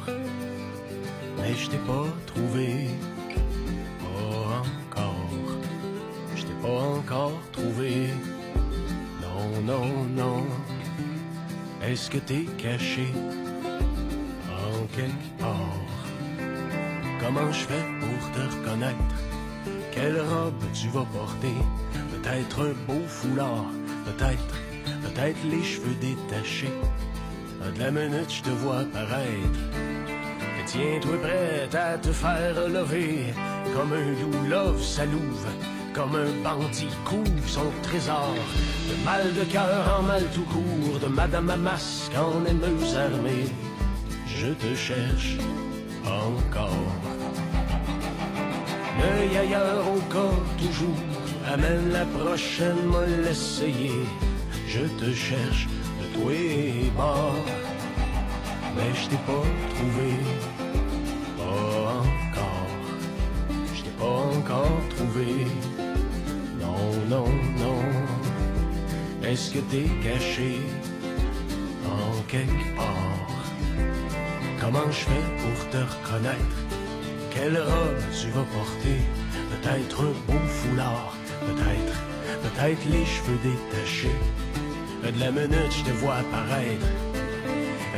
mais 1.37 1.55
je 1.55 1.71
t'ai 1.71 1.79
pas 1.79 2.09
trouvé. 2.27 2.89
Pas 4.01 4.65
encore, 4.65 5.31
je 6.35 6.43
t'ai 6.43 6.59
pas 6.61 6.83
encore 6.99 7.41
trouvé. 7.53 8.09
Non, 9.23 9.61
non, 9.65 9.87
non. 10.17 10.45
Est-ce 11.91 12.11
que 12.11 12.19
t'es 12.19 12.45
caché 12.59 13.07
en 14.47 14.85
quelque 14.95 15.41
part? 15.41 15.79
Comment 17.19 17.51
je 17.51 17.61
fais 17.61 17.85
pour 17.99 18.31
te 18.33 18.41
reconnaître? 18.41 19.15
Quelle 19.91 20.21
robe 20.21 20.63
tu 20.75 20.89
vas 20.89 21.07
porter? 21.15 21.57
Peut-être 22.13 22.61
un 22.61 22.75
beau 22.87 23.01
foulard, 23.07 23.73
peut-être, 24.05 24.55
peut-être 25.03 25.39
les 25.51 25.63
cheveux 25.63 25.97
détachés. 25.99 26.79
De 27.75 27.79
la 27.79 27.91
minute, 27.91 28.35
je 28.35 28.43
te 28.43 28.51
vois 28.51 28.85
paraître. 28.93 29.63
Et 30.61 30.65
tiens-toi 30.67 31.17
prête 31.23 31.75
à 31.75 31.97
te 31.97 32.13
faire 32.13 32.69
lever 32.69 33.33
comme 33.75 33.95
un 33.95 34.11
loup 34.21 34.47
love 34.51 34.83
sa 34.83 35.07
louve 35.07 35.47
comme 35.95 36.15
un 36.15 36.43
bandit 36.43 36.89
couvre 37.05 37.49
son 37.49 37.71
trésor. 37.83 38.35
De 38.89 39.05
mal 39.05 39.35
de 39.35 39.45
cœur 39.45 39.99
en 39.99 40.03
mal 40.03 40.25
tout 40.35 40.43
court, 40.43 40.99
de 41.01 41.07
madame 41.07 41.51
à 41.51 41.57
masque 41.57 42.13
en 42.17 42.45
aimeuse 42.45 42.97
armée. 42.97 43.47
Je 44.27 44.49
te 44.49 44.75
cherche 44.75 45.37
encore. 46.05 46.93
L'œil 48.99 49.37
ailleurs 49.37 49.85
au 49.95 50.01
corps 50.13 50.45
toujours, 50.59 51.03
amène 51.53 51.93
la 51.93 52.05
prochaine, 52.05 52.83
me 52.87 53.25
l'essayer. 53.25 54.05
Je 54.67 54.85
te 55.01 55.13
cherche 55.13 55.67
de 56.01 56.07
tous 56.15 56.29
les 56.29 56.91
bords, 56.97 57.47
mais 58.77 58.91
je 58.95 59.09
t'ai 59.09 59.23
pas 59.29 59.47
trouvé. 59.75 60.11
Pas 61.39 61.93
encore, 62.07 62.69
je 63.75 63.83
t'ai 63.83 63.95
pas 63.99 64.17
encore 64.37 64.81
trouvé. 64.91 65.47
Non, 67.09 67.25
non. 67.59 67.81
Est-ce 69.27 69.53
que 69.53 69.61
t'es 69.71 69.89
caché 70.03 70.61
en 71.87 72.21
quelque 72.29 72.77
part? 72.77 73.43
Comment 74.61 74.91
je 74.91 75.07
fais 75.07 75.27
pour 75.43 75.71
te 75.71 75.79
reconnaître? 75.79 76.59
Quelle 77.31 77.57
robe 77.57 78.03
tu 78.13 78.29
vas 78.29 78.45
porter? 78.53 79.01
Peut-être 79.51 80.03
un 80.03 80.15
beau 80.27 80.39
foulard, 80.49 81.15
peut-être, 81.47 81.97
peut-être 82.43 82.85
les 82.91 83.07
cheveux 83.07 83.39
détachés. 83.43 84.21
De 85.03 85.19
la 85.19 85.31
minute, 85.31 85.73
je 85.73 85.85
te 85.85 85.97
vois 85.97 86.17
apparaître. 86.17 86.87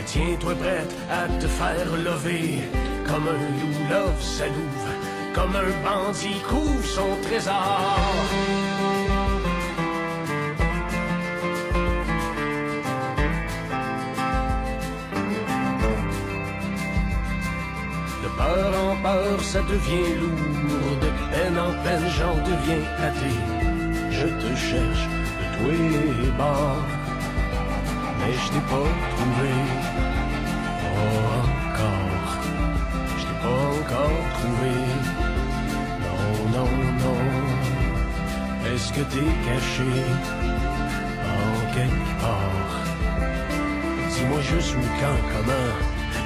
Tiens-toi 0.06 0.54
prête 0.54 0.94
à 1.10 1.26
te 1.40 1.48
faire 1.48 1.96
lever 1.96 2.60
comme 3.06 3.26
un 3.26 3.32
loup 3.32 3.90
love 3.90 4.22
sa 4.22 4.46
louve, 4.46 5.34
comme 5.34 5.56
un 5.56 5.70
bandit 5.84 6.40
couvre 6.48 6.84
son 6.84 7.16
trésor. 7.22 7.98
Peur 19.02 19.40
ça 19.42 19.60
devient 19.62 20.14
lourd. 20.20 21.00
Peine 21.32 21.58
en 21.58 21.72
peine, 21.84 22.06
j'en 22.18 22.36
deviens 22.50 22.84
athée. 23.08 23.40
Je 24.10 24.26
te 24.26 24.56
cherche 24.56 25.04
de 25.38 25.44
tous 25.56 26.22
les 26.22 26.30
bords, 26.40 26.84
mais 28.18 28.32
je 28.32 28.46
t'ai 28.52 28.64
pas 28.72 28.90
trouvé. 29.14 29.52
Pas 30.82 31.12
encore, 31.42 32.28
je 33.18 33.24
t'ai 33.26 33.38
pas 33.44 33.62
encore 33.78 34.22
trouvé. 34.38 34.74
Non, 36.04 36.32
non, 36.54 36.70
non. 37.02 37.22
Est-ce 38.72 38.92
que 38.92 39.04
t'es 39.12 39.30
caché 39.46 39.92
en 41.38 41.74
quelque 41.74 42.12
part? 42.20 42.72
Dis-moi 44.10 44.40
juste 44.40 44.74
où, 44.76 44.82
quand, 45.00 45.20
comment. 45.32 45.70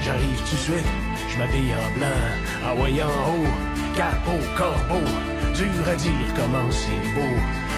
J'arrive 0.03 0.41
tout 0.49 0.57
de 0.57 0.61
suite, 0.61 0.93
je 1.29 1.39
m'habille 1.39 1.75
en 1.75 1.99
blanc, 1.99 2.77
en 3.03 3.31
haut, 3.31 3.47
capot, 3.97 4.45
corbeau. 4.57 5.05
Dur 5.55 5.89
à 5.89 5.95
dire 5.95 6.35
comment 6.35 6.71
c'est 6.71 7.15
beau. 7.15 7.37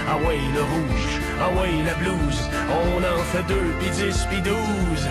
Ah 0.08 0.16
ouais, 0.26 0.38
le 0.54 0.62
rouge, 0.62 1.20
ah 1.40 1.50
ouais, 1.60 1.82
la 1.84 1.94
blouse. 1.94 2.48
On 2.70 2.98
en 2.98 3.22
fait 3.24 3.42
deux, 3.48 3.72
puis 3.78 3.90
dix, 3.90 4.24
puis 4.30 4.40
douze. 4.40 5.08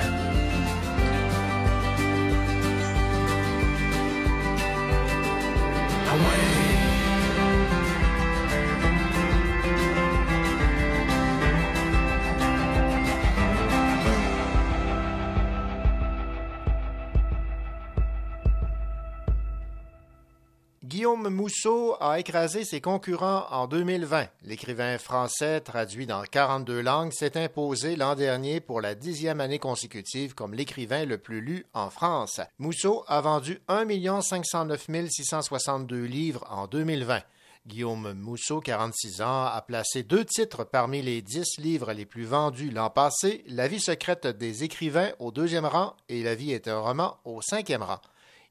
Guillaume 21.26 21.42
Mousseau 21.42 21.96
a 22.02 22.20
écrasé 22.20 22.64
ses 22.64 22.82
concurrents 22.82 23.48
en 23.50 23.66
2020. 23.66 24.28
L'écrivain 24.44 25.00
français, 25.00 25.60
traduit 25.60 26.06
dans 26.06 26.22
42 26.22 26.82
langues, 26.82 27.12
s'est 27.14 27.36
imposé 27.44 27.96
l'an 27.96 28.14
dernier 28.14 28.60
pour 28.60 28.80
la 28.80 28.94
dixième 28.94 29.42
année 29.42 29.58
consécutive 29.58 30.36
comme 30.36 30.54
l'écrivain 30.54 31.04
le 31.04 31.18
plus 31.18 31.42
lu 31.42 31.66
en 31.74 31.90
France. 31.90 32.42
Mousseau 32.60 33.04
a 33.08 33.22
vendu 33.22 33.60
1 33.68 34.22
509 34.22 34.86
662 35.10 36.04
livres 36.04 36.46
en 36.52 36.68
2020. 36.68 37.24
Guillaume 37.66 38.14
Mousseau, 38.14 38.60
46 38.60 39.24
ans, 39.24 39.46
a 39.46 39.64
placé 39.66 40.04
deux 40.04 40.26
titres 40.26 40.64
parmi 40.64 41.02
les 41.02 41.24
dix 41.24 41.58
livres 41.58 41.92
les 41.94 42.06
plus 42.06 42.26
vendus 42.26 42.70
l'an 42.70 42.92
passé, 42.92 43.44
La 43.48 43.68
vie 43.68 43.82
secrète 43.82 44.28
des 44.28 44.64
écrivains 44.64 45.10
au 45.18 45.32
deuxième 45.32 45.66
rang 45.66 45.96
et 46.08 46.22
La 46.22 46.36
vie 46.36 46.52
est 46.52 46.68
un 46.68 46.78
roman 46.78 47.18
au 47.26 47.42
cinquième 47.42 47.82
rang. 47.82 48.00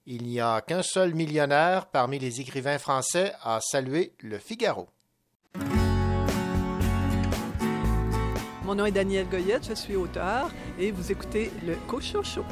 Il 0.07 0.25
n'y 0.25 0.39
a 0.39 0.61
qu'un 0.61 0.83
seul 0.83 1.15
millionnaire 1.15 1.87
parmi 1.87 2.19
les 2.19 2.41
écrivains 2.41 2.79
français 2.79 3.33
à 3.43 3.61
saluer 3.63 4.13
le 4.21 4.39
Figaro. 4.39 4.89
Mon 8.65 8.75
nom 8.75 8.85
est 8.85 8.93
Daniel 8.93 9.27
Goyette, 9.29 9.67
je 9.69 9.75
suis 9.75 9.97
auteur 9.97 10.51
et 10.79 10.91
vous 10.91 11.11
écoutez 11.11 11.51
le 11.67 11.77
Cochon 11.87 12.23
Show. 12.23 12.45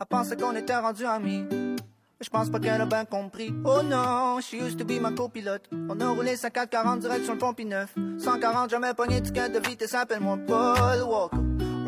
Elle 0.00 0.06
pensait 0.06 0.36
qu'on 0.36 0.56
était 0.56 0.76
rendus 0.76 1.06
amis. 1.06 1.44
Je 2.20 2.28
pense 2.28 2.50
pas 2.50 2.58
qu'elle 2.58 2.80
a 2.80 2.86
bien 2.86 3.04
compris. 3.04 3.54
Oh 3.64 3.80
non, 3.84 4.40
she 4.40 4.54
used 4.54 4.78
to 4.78 4.84
be 4.84 5.00
ma 5.00 5.12
copilote. 5.12 5.68
On 5.88 6.00
a 6.00 6.08
roulé 6.08 6.36
5440 6.36 7.00
direct 7.00 7.24
sur 7.24 7.34
le 7.34 7.38
pont 7.38 7.54
9 7.56 7.94
140, 8.18 8.70
jamais 8.70 8.94
pogné 8.94 9.20
de 9.20 9.28
de 9.28 9.68
vitesse, 9.68 9.94
appelle-moi 9.94 10.38
Paul 10.46 11.02
Walker. 11.06 11.36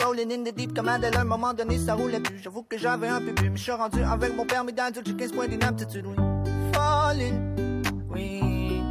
Rolling 0.04 0.32
in 0.32 0.44
the 0.44 0.54
deep 0.54 0.74
comme 0.74 0.88
à 0.88 0.94
un 0.94 1.24
moment 1.24 1.52
donné 1.52 1.78
ça 1.78 1.94
roulait 1.94 2.20
plus. 2.20 2.38
J'avoue 2.38 2.62
que 2.62 2.78
j'avais 2.78 3.08
un 3.08 3.20
peu 3.20 3.32
mais 3.42 3.56
je 3.56 3.62
suis 3.62 3.72
rendu 3.72 4.02
avec 4.02 4.36
mon 4.36 4.44
permis 4.44 4.72
d'adulte, 4.72 5.06
j'ai 5.06 5.16
15 5.16 5.32
points 5.32 5.48
d'inaptitude, 5.48 6.04
oui. 6.06 6.14
Falling, 6.72 7.82
oui. 8.10 8.82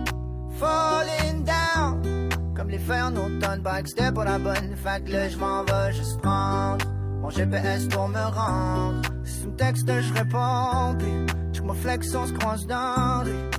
Falling 0.59 1.45
down. 1.45 2.29
Comme 2.55 2.69
les 2.69 2.79
fers 2.79 3.05
en 3.05 3.15
automne, 3.15 3.63
c'était 3.85 4.11
pas 4.11 4.25
la 4.25 4.39
bonne. 4.39 4.75
Fait 4.75 5.03
que 5.05 5.11
là 5.11 5.29
je 5.29 5.37
m'en 5.37 5.63
vais 5.63 5.93
juste 5.93 6.19
prendre 6.21 6.94
mon 7.21 7.29
GPS 7.29 7.87
pour 7.87 8.07
me 8.07 8.19
rendre. 8.19 9.01
Si 9.23 9.41
tu 9.41 9.47
me 9.47 9.55
textes, 9.55 9.87
je 9.87 10.13
réponds. 10.13 10.95
Puis, 10.99 11.53
check 11.53 11.63
mon 11.63 11.73
flex, 11.73 12.15
on 12.15 12.27
se 12.27 12.33
croise 12.33 12.65
dans 12.67 13.23
rue. 13.23 13.49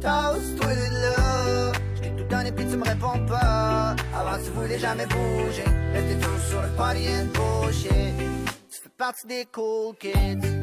Toast, 0.00 0.58
toi 0.60 0.72
là. 0.74 1.72
Tout 2.16 2.24
donné, 2.24 2.52
puis 2.52 2.66
tu 2.66 2.76
me 2.76 2.84
réponds 2.84 3.24
pas. 3.26 3.94
Avant, 4.14 4.42
tu 4.44 4.50
voulais 4.50 4.78
jamais 4.78 5.06
bouger. 5.06 5.64
Mais 5.92 6.02
t'es 6.02 6.14
toujours 6.14 6.40
sur 6.48 6.62
le 6.62 6.68
party 6.76 7.06
and 7.08 7.26
bullshit. 7.32 8.14
Tu 8.70 8.78
fais 8.82 8.90
partie 8.96 9.26
des 9.26 9.46
cool 9.52 9.94
kids. 9.98 10.61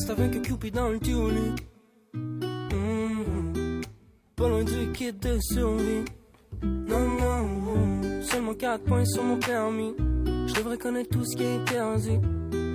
L'ouest 0.00 0.10
avec 0.10 0.42
Cupid 0.42 0.74
dans 0.74 0.88
le 0.88 0.98
lui. 0.98 1.52
Mhm. 2.14 3.80
pas 4.36 4.48
loin 4.48 4.64
du 4.64 4.92
kit 4.92 5.12
de 5.12 5.38
survie. 5.40 6.04
Non, 6.62 7.08
non, 7.18 8.22
seulement 8.22 8.54
4 8.54 8.84
points 8.84 9.04
sur 9.04 9.22
mon 9.22 9.38
permis. 9.38 9.94
Je 10.46 10.54
devrais 10.54 10.78
connaître 10.78 11.10
tout 11.10 11.24
ce 11.24 11.36
qui 11.36 11.42
est 11.42 11.56
interdit. 11.56 12.18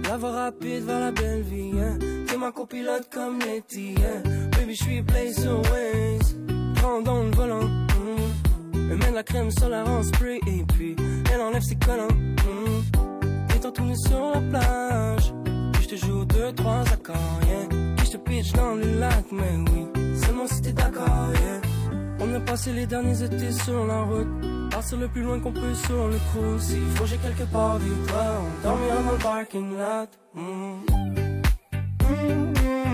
La 0.08 0.18
voie 0.18 0.32
rapide 0.32 0.84
vers 0.84 1.00
la 1.00 1.12
belle 1.12 1.42
vie, 1.42 1.72
hein. 1.80 1.98
T'es 2.28 2.38
ma 2.38 2.52
copilote 2.52 3.10
comme 3.12 3.40
Letty, 3.40 3.96
hein. 4.00 4.22
Baby, 4.52 4.76
je 4.76 4.84
suis 4.84 5.02
place 5.02 5.46
Waze. 5.46 6.38
Prends 6.76 7.02
dans 7.02 7.24
le 7.24 7.32
volant, 7.32 7.64
mm. 7.64 8.90
Elle 8.92 8.98
met 8.98 9.12
la 9.12 9.24
crème 9.24 9.52
solaire 9.52 9.88
en 9.88 10.04
spray 10.04 10.40
et 10.48 10.64
puis 10.74 10.96
elle 11.34 11.42
enlève 11.42 11.64
ses 11.64 11.76
collants. 11.76 12.08
Et 13.56 13.72
tourné 13.72 13.96
sur 13.96 14.32
la 14.32 14.42
plage. 14.42 15.34
Joue 15.96 16.26
deux, 16.26 16.52
trois 16.52 16.82
accords, 16.92 17.40
yeah. 17.48 17.70
Puis 17.96 18.08
je 18.08 18.12
te 18.12 18.18
pitch 18.18 18.52
dans 18.52 18.76
le 18.76 19.00
lac, 19.00 19.26
mais 19.32 19.56
oui. 19.72 19.88
Seulement 20.22 20.46
si 20.46 20.62
t'es 20.62 20.74
d'accord, 20.74 21.30
yeah. 21.32 21.62
On 22.20 22.34
a 22.34 22.40
passé 22.42 22.74
les 22.74 22.86
derniers 22.86 23.24
étés 23.24 23.54
sur 23.54 23.86
la 23.86 24.02
route. 24.02 24.28
Partir 24.72 24.98
le 24.98 25.08
plus 25.08 25.22
loin 25.22 25.40
qu'on 25.40 25.54
peut 25.54 25.74
sur 25.74 26.10
le 26.10 26.18
cruise. 26.18 26.62
S'il 26.64 26.86
faut, 26.96 27.06
j'ai 27.06 27.16
quelque 27.18 27.50
part 27.50 27.80
du 27.80 27.90
toi. 28.08 28.26
On 28.42 28.68
dormira 28.68 29.04
dans 29.04 29.12
le 29.12 29.18
parking 29.20 29.72
lot. 29.72 30.10
Mm. 30.34 30.86
Oh, 32.04 32.85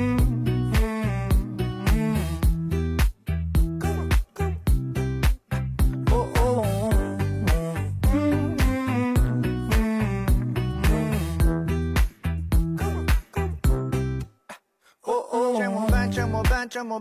mon. 16.80 17.00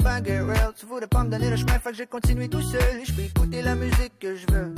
Tu 0.76 0.86
voulais 0.86 1.06
pas 1.06 1.22
me 1.22 1.30
donner 1.30 1.50
le 1.50 1.56
chemin, 1.56 1.78
fait 1.78 1.90
que 1.90 1.96
j'ai 1.96 2.06
continué 2.06 2.48
tout 2.48 2.62
seul. 2.62 3.04
Je 3.04 3.12
peux 3.12 3.22
écouter 3.22 3.62
la 3.62 3.74
musique 3.74 4.18
que 4.18 4.34
je 4.34 4.46
veux. 4.52 4.74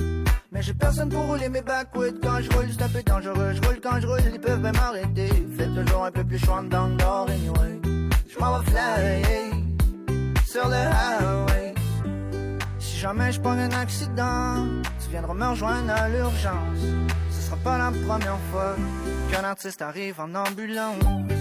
Mais 0.50 0.60
j'ai 0.60 0.74
personne 0.74 1.08
pour 1.08 1.24
rouler 1.26 1.48
mes 1.48 1.62
backwoods 1.62 2.20
quand 2.22 2.40
je 2.40 2.50
roule, 2.50 2.66
c'est 2.70 2.82
un 2.82 2.88
peu 2.88 3.02
dangereux. 3.02 3.52
Je 3.54 3.66
roule 3.66 3.80
quand 3.82 4.00
je 4.00 4.06
roule, 4.06 4.20
ils 4.32 4.40
peuvent 4.40 4.60
même 4.60 4.76
m'arrêter. 4.76 5.28
Fait 5.56 5.66
toujours 5.66 6.04
un 6.04 6.10
peu 6.10 6.24
plus 6.24 6.38
chaud 6.38 6.60
dans 6.68 6.88
le 6.88 6.94
nord, 6.94 7.26
anyway. 7.30 7.80
Je 8.28 8.38
m'en 8.38 8.58
vais 8.58 8.70
fly, 8.70 9.24
sur 10.46 10.68
le 10.68 10.74
highway. 10.74 11.74
Si 12.78 12.98
jamais 12.98 13.32
je 13.32 13.40
prends 13.40 13.52
un 13.52 13.72
accident, 13.72 14.66
tu 15.02 15.10
viendras 15.10 15.34
me 15.34 15.46
rejoindre 15.46 15.92
à 15.92 16.08
l'urgence. 16.08 16.80
Ce 17.30 17.40
sera 17.40 17.56
pas 17.56 17.78
la 17.78 17.90
première 18.06 18.38
fois 18.50 18.76
qu'un 19.30 19.44
artiste 19.44 19.80
arrive 19.80 20.20
en 20.20 20.34
ambulance. 20.34 21.31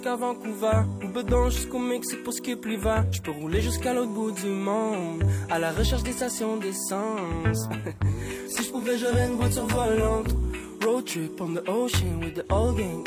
Jusqu'à 0.00 0.16
Vancouver. 0.16 0.82
Ou 1.04 1.08
bedon 1.08 1.50
jusqu'au 1.50 1.78
Mexique 1.78 2.22
pour 2.24 2.32
skip 2.32 2.64
l'hiver. 2.64 3.04
Je 3.12 3.20
peux 3.20 3.32
rouler 3.32 3.60
jusqu'à 3.60 3.92
l'autre 3.92 4.12
bout 4.12 4.30
du 4.30 4.46
monde. 4.46 5.22
À 5.50 5.58
la 5.58 5.72
recherche 5.72 6.02
des 6.02 6.12
stations 6.12 6.56
d'essence. 6.56 7.68
si 8.48 8.62
je 8.64 8.70
pouvais, 8.70 8.96
j'aurais 8.96 9.26
une 9.26 9.36
voiture 9.36 9.66
volante. 9.66 10.34
Road 10.82 11.04
trip 11.04 11.38
on 11.40 11.52
the 11.52 11.68
ocean 11.68 12.18
with 12.20 12.34
the 12.34 12.50
old 12.50 12.78
gang. 12.78 13.04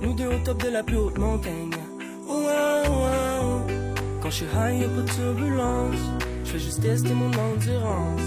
Nous 0.00 0.14
deux 0.14 0.26
au 0.26 0.38
top 0.44 0.60
de 0.64 0.68
la 0.70 0.82
plus 0.82 0.96
haute 0.96 1.16
montagne. 1.16 1.76
Wow, 2.26 2.90
wow. 2.90 3.66
Quand 4.20 4.30
je 4.30 4.36
suis 4.36 4.46
high, 4.46 4.80
y'a 4.80 4.88
pas 4.88 5.02
de 5.02 5.12
turbulence. 5.12 6.00
Je 6.44 6.50
fais 6.50 6.58
juste 6.58 6.82
tester 6.82 7.14
mon 7.14 7.30
endurance. 7.30 8.20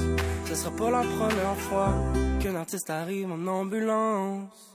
Ce 0.46 0.56
sera 0.56 0.72
pas 0.72 0.90
la 0.90 1.02
première 1.02 1.58
fois 1.58 1.94
qu'un 2.40 2.56
artiste 2.56 2.90
arrive 2.90 3.30
en 3.30 3.46
ambulance. 3.48 4.75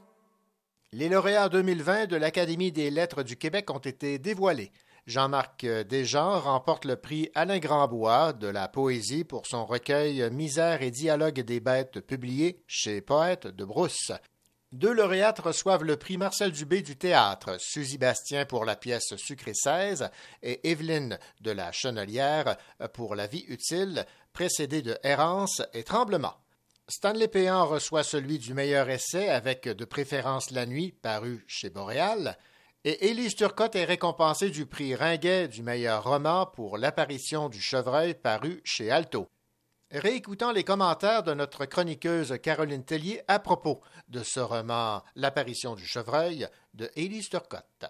Les 0.93 1.09
lauréats 1.09 1.49
2020 1.49 2.07
de 2.07 2.17
l'Académie 2.17 2.73
des 2.73 2.91
lettres 2.91 3.23
du 3.23 3.37
Québec 3.37 3.71
ont 3.71 3.79
été 3.79 4.19
dévoilés. 4.19 4.73
Jean-Marc 5.07 5.65
Desjans 5.65 6.41
remporte 6.41 6.85
le 6.85 6.97
prix 6.97 7.31
Alain 7.37 7.61
Grandbois 7.61 8.33
de 8.33 8.49
la 8.49 8.67
poésie 8.67 9.23
pour 9.23 9.47
son 9.47 9.65
recueil 9.65 10.29
Misère 10.33 10.83
et 10.83 10.91
dialogue 10.91 11.43
des 11.43 11.61
bêtes 11.61 12.01
publié 12.01 12.65
chez 12.67 13.03
Poète 13.03 13.47
de 13.47 13.65
Brousse. 13.65 14.11
Deux 14.73 14.93
lauréates 14.93 15.39
reçoivent 15.39 15.85
le 15.85 15.97
prix 15.97 16.19
Marcel 16.19 16.51
Dubé 16.51 16.83
du 16.83 16.97
théâtre, 16.97 17.57
Suzy 17.61 17.97
Bastien 17.97 18.45
pour 18.45 18.65
la 18.65 18.75
pièce 18.75 19.15
Sucré 19.15 19.53
16 19.55 20.11
et 20.43 20.73
Evelyne 20.73 21.21
de 21.41 21.53
la 21.53 21.71
Chenelière 21.71 22.57
pour 22.95 23.15
La 23.15 23.29
vie 23.29 23.45
utile, 23.47 24.07
précédée 24.33 24.83
de 24.83 24.99
Errance 25.05 25.63
et 25.73 25.85
Tremblement. 25.85 26.35
Stanley 26.91 27.29
Péan 27.29 27.67
reçoit 27.67 28.03
celui 28.03 28.41
du 28.41 28.53
meilleur 28.53 28.91
essai 28.91 29.29
avec 29.29 29.69
De 29.69 29.85
préférence 29.85 30.51
la 30.51 30.67
nuit, 30.67 30.91
paru 30.91 31.45
chez 31.47 31.71
Boréal. 31.71 32.37
Et 32.83 33.11
Élise 33.11 33.37
Turcotte 33.37 33.77
est 33.77 33.85
récompensée 33.85 34.51
du 34.51 34.67
prix 34.67 34.97
Ringuet 34.97 35.47
du 35.47 35.63
meilleur 35.63 36.03
roman 36.03 36.47
pour 36.47 36.79
L'apparition 36.79 37.49
du 37.49 37.61
chevreuil, 37.61 38.15
paru 38.15 38.61
chez 38.65 38.91
Alto. 38.91 39.29
Réécoutant 39.93 40.51
les 40.51 40.65
commentaires 40.65 41.23
de 41.23 41.33
notre 41.33 41.65
chroniqueuse 41.65 42.37
Caroline 42.43 42.85
Tellier 42.85 43.23
à 43.29 43.39
propos 43.39 43.81
de 44.09 44.23
ce 44.25 44.41
roman 44.41 45.05
L'apparition 45.15 45.77
du 45.77 45.87
chevreuil 45.87 46.49
de 46.75 46.91
Élise 46.97 47.29
Turcotte. 47.29 47.87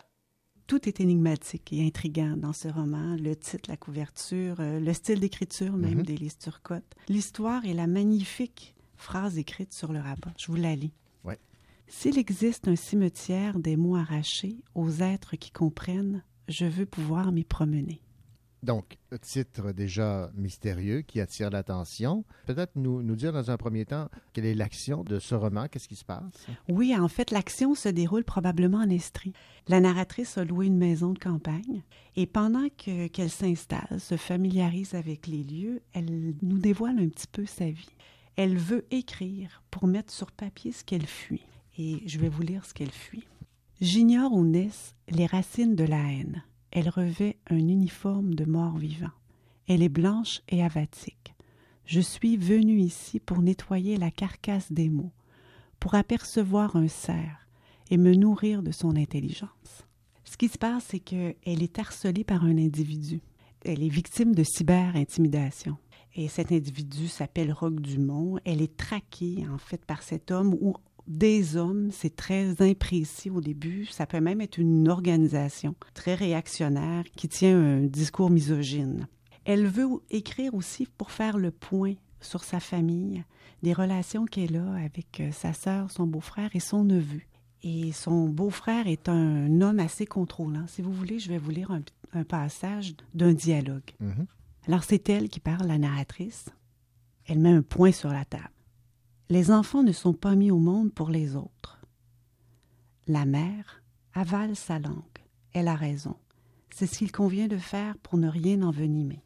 Tout 0.66 0.86
est 0.86 1.00
énigmatique 1.00 1.72
et 1.72 1.86
intriguant 1.86 2.36
dans 2.36 2.52
ce 2.52 2.68
roman. 2.68 3.16
Le 3.18 3.34
titre, 3.34 3.70
la 3.70 3.78
couverture, 3.78 4.56
euh, 4.60 4.78
le 4.78 4.92
style 4.92 5.20
d'écriture 5.20 5.72
même 5.72 5.98
Mhm. 5.98 6.02
d'Élise 6.02 6.36
Turcotte. 6.36 6.94
L'histoire 7.08 7.64
et 7.64 7.72
la 7.72 7.86
magnifique 7.86 8.74
phrase 9.00 9.38
écrite 9.38 9.72
sur 9.72 9.92
le 9.92 9.98
rabat. 10.00 10.32
Je 10.38 10.46
vous 10.46 10.56
la 10.56 10.74
lis. 10.76 10.92
Ouais. 11.24 11.38
S'il 11.88 12.18
existe 12.18 12.68
un 12.68 12.76
cimetière 12.76 13.58
des 13.58 13.76
mots 13.76 13.96
arrachés 13.96 14.56
aux 14.74 14.90
êtres 15.00 15.36
qui 15.36 15.50
comprennent, 15.50 16.22
je 16.48 16.66
veux 16.66 16.86
pouvoir 16.86 17.32
m'y 17.32 17.44
promener. 17.44 18.00
Donc, 18.62 18.98
titre 19.22 19.72
déjà 19.72 20.30
mystérieux 20.34 21.00
qui 21.00 21.18
attire 21.18 21.48
l'attention. 21.48 22.26
Peut-être 22.44 22.72
nous, 22.76 23.02
nous 23.02 23.16
dire 23.16 23.32
dans 23.32 23.50
un 23.50 23.56
premier 23.56 23.86
temps 23.86 24.10
quelle 24.34 24.44
est 24.44 24.52
l'action 24.54 25.02
de 25.02 25.18
ce 25.18 25.34
roman, 25.34 25.66
qu'est-ce 25.66 25.88
qui 25.88 25.96
se 25.96 26.04
passe? 26.04 26.46
Oui, 26.68 26.94
en 26.94 27.08
fait, 27.08 27.30
l'action 27.30 27.74
se 27.74 27.88
déroule 27.88 28.22
probablement 28.24 28.76
en 28.78 28.90
Estrie. 28.90 29.32
La 29.66 29.80
narratrice 29.80 30.36
a 30.36 30.44
loué 30.44 30.66
une 30.66 30.76
maison 30.76 31.14
de 31.14 31.18
campagne 31.18 31.82
et 32.16 32.26
pendant 32.26 32.68
que- 32.76 33.06
qu'elle 33.06 33.30
s'installe, 33.30 33.98
se 33.98 34.18
familiarise 34.18 34.92
avec 34.94 35.26
les 35.26 35.42
lieux, 35.42 35.80
elle 35.94 36.34
nous 36.42 36.58
dévoile 36.58 36.98
un 36.98 37.08
petit 37.08 37.28
peu 37.32 37.46
sa 37.46 37.64
vie. 37.70 37.96
Elle 38.42 38.56
veut 38.56 38.86
écrire 38.90 39.62
pour 39.70 39.86
mettre 39.86 40.10
sur 40.10 40.32
papier 40.32 40.72
ce 40.72 40.82
qu'elle 40.82 41.06
fuit. 41.06 41.44
Et 41.76 42.02
je 42.06 42.18
vais 42.18 42.30
vous 42.30 42.40
lire 42.40 42.64
ce 42.64 42.72
qu'elle 42.72 42.90
fuit. 42.90 43.26
J'ignore 43.82 44.32
où 44.32 44.46
naissent 44.46 44.96
les 45.10 45.26
racines 45.26 45.76
de 45.76 45.84
la 45.84 45.98
haine. 46.10 46.42
Elle 46.70 46.88
revêt 46.88 47.36
un 47.50 47.58
uniforme 47.58 48.34
de 48.34 48.46
mort-vivant. 48.46 49.12
Elle 49.68 49.82
est 49.82 49.90
blanche 49.90 50.40
et 50.48 50.64
avatique. 50.64 51.34
Je 51.84 52.00
suis 52.00 52.38
venue 52.38 52.80
ici 52.80 53.20
pour 53.20 53.42
nettoyer 53.42 53.98
la 53.98 54.10
carcasse 54.10 54.72
des 54.72 54.88
mots, 54.88 55.12
pour 55.78 55.94
apercevoir 55.94 56.76
un 56.76 56.88
cerf 56.88 57.46
et 57.90 57.98
me 57.98 58.14
nourrir 58.14 58.62
de 58.62 58.72
son 58.72 58.96
intelligence. 58.96 59.84
Ce 60.24 60.38
qui 60.38 60.48
se 60.48 60.56
passe, 60.56 60.86
c'est 60.88 61.00
qu'elle 61.00 61.34
est 61.44 61.78
harcelée 61.78 62.24
par 62.24 62.44
un 62.44 62.56
individu. 62.56 63.20
Elle 63.66 63.82
est 63.82 63.90
victime 63.90 64.34
de 64.34 64.44
cyber-intimidation. 64.44 65.76
Et 66.14 66.28
cet 66.28 66.52
individu 66.52 67.08
s'appelle 67.08 67.52
Roque 67.52 67.80
Dumont. 67.80 68.38
Elle 68.44 68.62
est 68.62 68.76
traquée, 68.76 69.46
en 69.52 69.58
fait, 69.58 69.84
par 69.84 70.02
cet 70.02 70.30
homme 70.30 70.56
ou 70.60 70.74
des 71.06 71.56
hommes. 71.56 71.90
C'est 71.92 72.16
très 72.16 72.60
imprécis 72.60 73.30
au 73.30 73.40
début. 73.40 73.86
Ça 73.86 74.06
peut 74.06 74.20
même 74.20 74.40
être 74.40 74.58
une 74.58 74.88
organisation 74.88 75.74
très 75.94 76.14
réactionnaire 76.14 77.04
qui 77.16 77.28
tient 77.28 77.58
un 77.58 77.80
discours 77.82 78.30
misogyne. 78.30 79.06
Elle 79.44 79.66
veut 79.66 79.88
écrire 80.10 80.54
aussi 80.54 80.86
pour 80.98 81.10
faire 81.10 81.38
le 81.38 81.50
point 81.50 81.94
sur 82.20 82.44
sa 82.44 82.60
famille, 82.60 83.24
des 83.62 83.72
relations 83.72 84.26
qu'elle 84.26 84.56
a 84.56 84.74
avec 84.74 85.20
euh, 85.20 85.32
sa 85.32 85.52
sœur, 85.52 85.90
son 85.90 86.06
beau-frère 86.06 86.50
et 86.54 86.60
son 86.60 86.84
neveu. 86.84 87.22
Et 87.62 87.92
son 87.92 88.28
beau-frère 88.28 88.86
est 88.86 89.08
un 89.08 89.60
homme 89.60 89.80
assez 89.80 90.06
contrôlant. 90.06 90.66
Si 90.66 90.80
vous 90.80 90.92
voulez, 90.92 91.18
je 91.18 91.28
vais 91.28 91.38
vous 91.38 91.50
lire 91.50 91.70
un, 91.70 91.82
passage 92.24 92.94
d'un 93.14 93.32
dialogue. 93.32 93.90
Mhm. 94.00 94.26
Alors 94.70 94.84
c'est 94.84 95.08
elle 95.08 95.28
qui 95.28 95.40
parle, 95.40 95.66
la 95.66 95.78
narratrice. 95.78 96.48
Elle 97.26 97.40
met 97.40 97.50
un 97.50 97.60
point 97.60 97.90
sur 97.90 98.10
la 98.10 98.24
table. 98.24 98.52
Les 99.28 99.50
enfants 99.50 99.82
ne 99.82 99.90
sont 99.90 100.12
pas 100.12 100.36
mis 100.36 100.52
au 100.52 100.60
monde 100.60 100.92
pour 100.92 101.10
les 101.10 101.34
autres. 101.34 101.80
La 103.08 103.24
mère 103.24 103.82
avale 104.14 104.54
sa 104.54 104.78
langue. 104.78 105.02
Elle 105.54 105.66
a 105.66 105.74
raison. 105.74 106.14
C'est 106.72 106.86
ce 106.86 106.98
qu'il 106.98 107.10
convient 107.10 107.48
de 107.48 107.56
faire 107.56 107.98
pour 107.98 108.16
ne 108.16 108.28
rien 108.28 108.62
envenimer. 108.62 109.24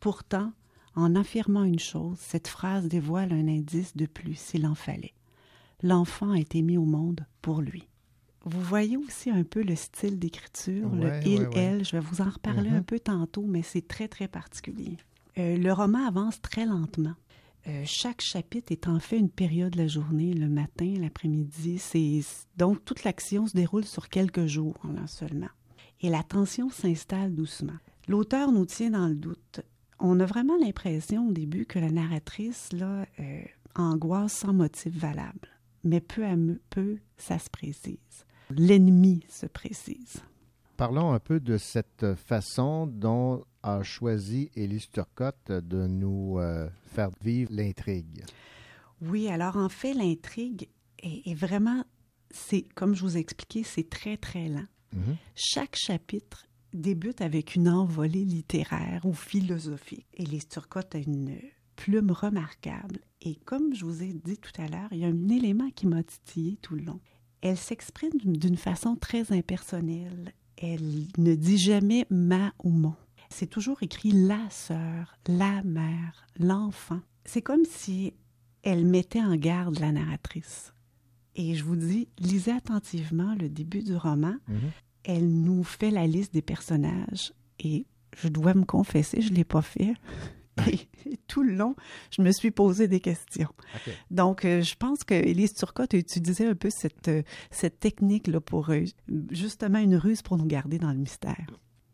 Pourtant, 0.00 0.52
en 0.94 1.16
affirmant 1.16 1.64
une 1.64 1.78
chose, 1.78 2.16
cette 2.18 2.48
phrase 2.48 2.88
dévoile 2.88 3.34
un 3.34 3.46
indice 3.46 3.94
de 3.94 4.06
plus 4.06 4.36
s'il 4.36 4.66
en 4.66 4.74
fallait. 4.74 5.12
L'enfant 5.82 6.30
a 6.30 6.38
été 6.38 6.62
mis 6.62 6.78
au 6.78 6.86
monde 6.86 7.26
pour 7.42 7.60
lui. 7.60 7.86
Vous 8.44 8.60
voyez 8.62 8.96
aussi 8.96 9.30
un 9.30 9.42
peu 9.44 9.62
le 9.62 9.74
style 9.76 10.18
d'écriture, 10.18 10.92
Ouais, 10.92 11.20
le 11.20 11.26
il, 11.28 11.38
ouais, 11.40 11.46
ouais. 11.48 11.56
elle. 11.56 11.84
Je 11.84 11.92
vais 11.92 12.00
vous 12.00 12.20
en 12.20 12.30
reparler 12.30 12.70
Mhm. 12.70 12.76
un 12.76 12.82
peu 12.82 12.98
tantôt, 13.00 13.44
mais 13.46 13.62
c'est 13.62 13.86
très, 13.86 14.08
très 14.08 14.28
particulier. 14.28 14.96
Euh, 15.38 15.56
le 15.56 15.72
roman 15.72 16.06
avance 16.06 16.40
très 16.40 16.64
lentement. 16.64 17.14
Euh, 17.66 17.82
chaque 17.84 18.20
chapitre 18.22 18.72
est 18.72 18.86
en 18.88 18.98
fait 19.00 19.18
une 19.18 19.28
période 19.28 19.72
de 19.72 19.78
la 19.78 19.88
journée, 19.88 20.32
le 20.32 20.48
matin, 20.48 20.94
l'après-midi. 20.98 21.78
C'est 21.78 22.20
donc 22.56 22.84
toute 22.84 23.04
l'action 23.04 23.46
se 23.46 23.54
déroule 23.56 23.84
sur 23.84 24.08
quelques 24.08 24.46
jours 24.46 24.78
là, 24.94 25.06
seulement. 25.06 25.48
Et 26.00 26.08
la 26.08 26.22
tension 26.22 26.70
s'installe 26.70 27.34
doucement. 27.34 27.76
L'auteur 28.06 28.52
nous 28.52 28.64
tient 28.64 28.90
dans 28.90 29.08
le 29.08 29.16
doute. 29.16 29.60
On 29.98 30.18
a 30.20 30.24
vraiment 30.24 30.56
l'impression 30.56 31.28
au 31.28 31.32
début 31.32 31.66
que 31.66 31.78
la 31.80 31.90
narratrice 31.90 32.68
là 32.72 33.04
euh, 33.20 33.40
angoisse 33.74 34.32
sans 34.32 34.52
motif 34.54 34.94
valable, 34.96 35.48
mais 35.84 36.00
peu 36.00 36.24
à 36.24 36.36
peu 36.70 36.98
ça 37.16 37.38
se 37.38 37.50
précise. 37.50 37.98
L'ennemi 38.50 39.24
se 39.28 39.46
précise. 39.46 40.22
Parlons 40.76 41.12
un 41.12 41.18
peu 41.18 41.40
de 41.40 41.58
cette 41.58 42.14
façon 42.14 42.86
dont 42.86 43.44
a 43.62 43.82
choisi 43.82 44.50
Élise 44.54 44.90
Turcotte 44.90 45.50
de 45.50 45.86
nous 45.86 46.38
euh, 46.38 46.68
faire 46.86 47.10
vivre 47.22 47.50
l'intrigue. 47.52 48.24
Oui, 49.02 49.28
alors 49.28 49.56
en 49.56 49.68
fait, 49.68 49.92
l'intrigue 49.92 50.68
est, 51.00 51.30
est 51.30 51.34
vraiment, 51.34 51.84
c'est 52.30 52.62
comme 52.74 52.94
je 52.94 53.02
vous 53.02 53.16
ai 53.16 53.20
expliqué, 53.20 53.64
c'est 53.64 53.90
très 53.90 54.16
très 54.16 54.48
lent. 54.48 54.66
Mhm. 54.94 55.16
Chaque 55.34 55.76
chapitre 55.76 56.46
débute 56.72 57.20
avec 57.20 57.54
une 57.54 57.68
envolée 57.68 58.24
littéraire 58.24 59.04
ou 59.04 59.12
philosophique. 59.12 60.06
Les 60.18 60.40
Turcotte 60.40 60.94
a 60.94 60.98
une 60.98 61.38
plume 61.76 62.10
remarquable. 62.10 63.00
Et 63.20 63.36
comme 63.36 63.74
je 63.74 63.84
vous 63.84 64.02
ai 64.02 64.12
dit 64.12 64.38
tout 64.38 64.60
à 64.60 64.68
l'heure, 64.68 64.88
il 64.92 64.98
y 64.98 65.04
a 65.04 65.08
un 65.08 65.28
élément 65.28 65.70
qui 65.70 65.86
m'a 65.86 66.02
titillé 66.02 66.56
tout 66.62 66.74
le 66.74 66.82
long. 66.82 67.00
Elle 67.40 67.56
s'exprime 67.56 68.10
d'une- 68.22 68.56
façon 68.56 68.96
très 68.96 69.32
impersonnelle. 69.32 70.32
Elle 70.56 71.06
ne 71.18 71.34
dit 71.34 71.58
jamais 71.58 72.06
ma 72.10 72.52
ou 72.64 72.70
mon. 72.70 72.94
C'est 73.30 73.46
toujours 73.48 73.82
écrit 73.82 74.10
la 74.12 74.48
sœur, 74.50 75.16
la 75.26 75.62
mère, 75.62 76.26
l'enfant. 76.38 77.00
C'est 77.24 77.42
comme 77.42 77.64
si 77.64 78.14
elle 78.62 78.84
mettait 78.86 79.22
en 79.22 79.36
garde 79.36 79.78
la 79.78 79.92
narratrice. 79.92 80.72
Et 81.36 81.54
je 81.54 81.62
vous 81.62 81.76
dis, 81.76 82.08
lisez 82.18 82.50
attentivement 82.52 83.34
le 83.38 83.48
début 83.48 83.82
du 83.82 83.94
roman. 83.94 84.34
Mhm. 84.48 84.58
Elle 85.04 85.28
nous 85.42 85.62
fait 85.62 85.90
la 85.92 86.06
liste 86.06 86.32
des 86.32 86.42
personnages 86.42 87.32
et 87.60 87.86
je 88.16 88.28
dois 88.28 88.54
me 88.54 88.64
confesser, 88.64 89.20
je 89.20 89.30
ne 89.30 89.36
l'ai 89.36 89.44
pas 89.44 89.62
fait. 89.62 89.94
Et, 91.06 91.16
tout 91.26 91.42
le 91.42 91.54
long, 91.54 91.74
je 92.10 92.22
me 92.22 92.30
suis 92.32 92.50
posé 92.50 92.88
des 92.88 93.00
questions. 93.00 93.50
Donc, 94.10 94.44
euh, 94.44 94.62
je 94.62 94.74
pense 94.74 95.04
que 95.04 95.14
Élise 95.14 95.52
Turcotte 95.54 95.94
a 95.94 95.98
utilisé 95.98 96.46
un 96.46 96.54
peu 96.54 96.70
cette, 96.70 97.08
euh, 97.08 97.22
cette 97.50 97.80
technique-là 97.80 98.40
pour 98.40 98.70
euh, 98.70 98.84
justement 99.30 99.78
une 99.78 99.96
ruse 99.96 100.22
pour 100.22 100.36
nous 100.38 100.46
garder 100.46 100.78
dans 100.78 100.90
le 100.90 100.98
mystère. 100.98 101.46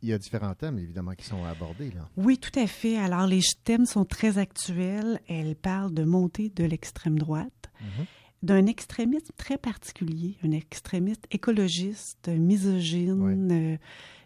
Il 0.03 0.09
y 0.09 0.13
a 0.13 0.19
différents 0.19 0.55
thèmes, 0.55 0.79
évidemment, 0.79 1.13
qui 1.13 1.25
sont 1.25 1.43
abordés. 1.45 1.91
Là. 1.91 2.09
Oui, 2.17 2.39
tout 2.39 2.57
à 2.59 2.67
fait. 2.67 2.99
Alors, 2.99 3.27
les 3.27 3.41
thèmes 3.65 3.87
sont 3.87 4.05
très 4.05 4.37
actuels. 4.39 5.19
Elle 5.29 5.57
parle 5.57 5.95
de 5.95 6.05
montée 6.05 6.51
de 6.51 6.65
l'extrême 6.65 7.19
droite, 7.19 7.71
Mhm. 7.81 8.07
d'un 8.43 8.67
extrémisme 8.67 9.33
très 9.39 9.57
particulier, 9.57 10.37
un 10.45 10.51
extrémiste 10.51 11.27
écologiste, 11.31 12.29
misogyne, 12.29 13.51
euh, 13.51 13.77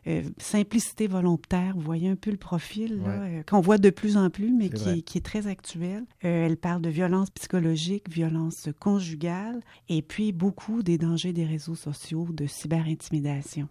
euh, 0.06 0.22
simplicité 0.38 1.06
volontaire. 1.06 1.74
Vous 1.74 1.82
voyez 1.82 2.08
un 2.08 2.16
peu 2.16 2.30
le 2.30 2.36
profil 2.36 2.98
là, 2.98 3.20
Ouais. 3.20 3.38
euh, 3.38 3.42
qu'on 3.42 3.60
voit 3.60 3.78
de 3.78 3.90
plus 3.90 4.16
en 4.16 4.30
plus, 4.30 4.50
mais 4.52 4.70
qui 4.70 4.88
est, 4.88 5.02
qui 5.02 5.18
est 5.18 5.22
très 5.22 5.46
actuel. 5.46 6.04
Euh, 6.24 6.46
elle 6.46 6.56
parle 6.56 6.80
de 6.82 6.88
violence 6.88 7.30
psychologique, 7.30 8.08
violence 8.10 8.68
conjugale, 8.80 9.60
et 9.88 10.02
puis 10.02 10.32
beaucoup 10.32 10.82
des 10.82 10.98
dangers 10.98 11.32
des 11.32 11.44
réseaux 11.44 11.74
sociaux, 11.74 12.26
de 12.30 12.46
cyberintimidation. 12.46 13.68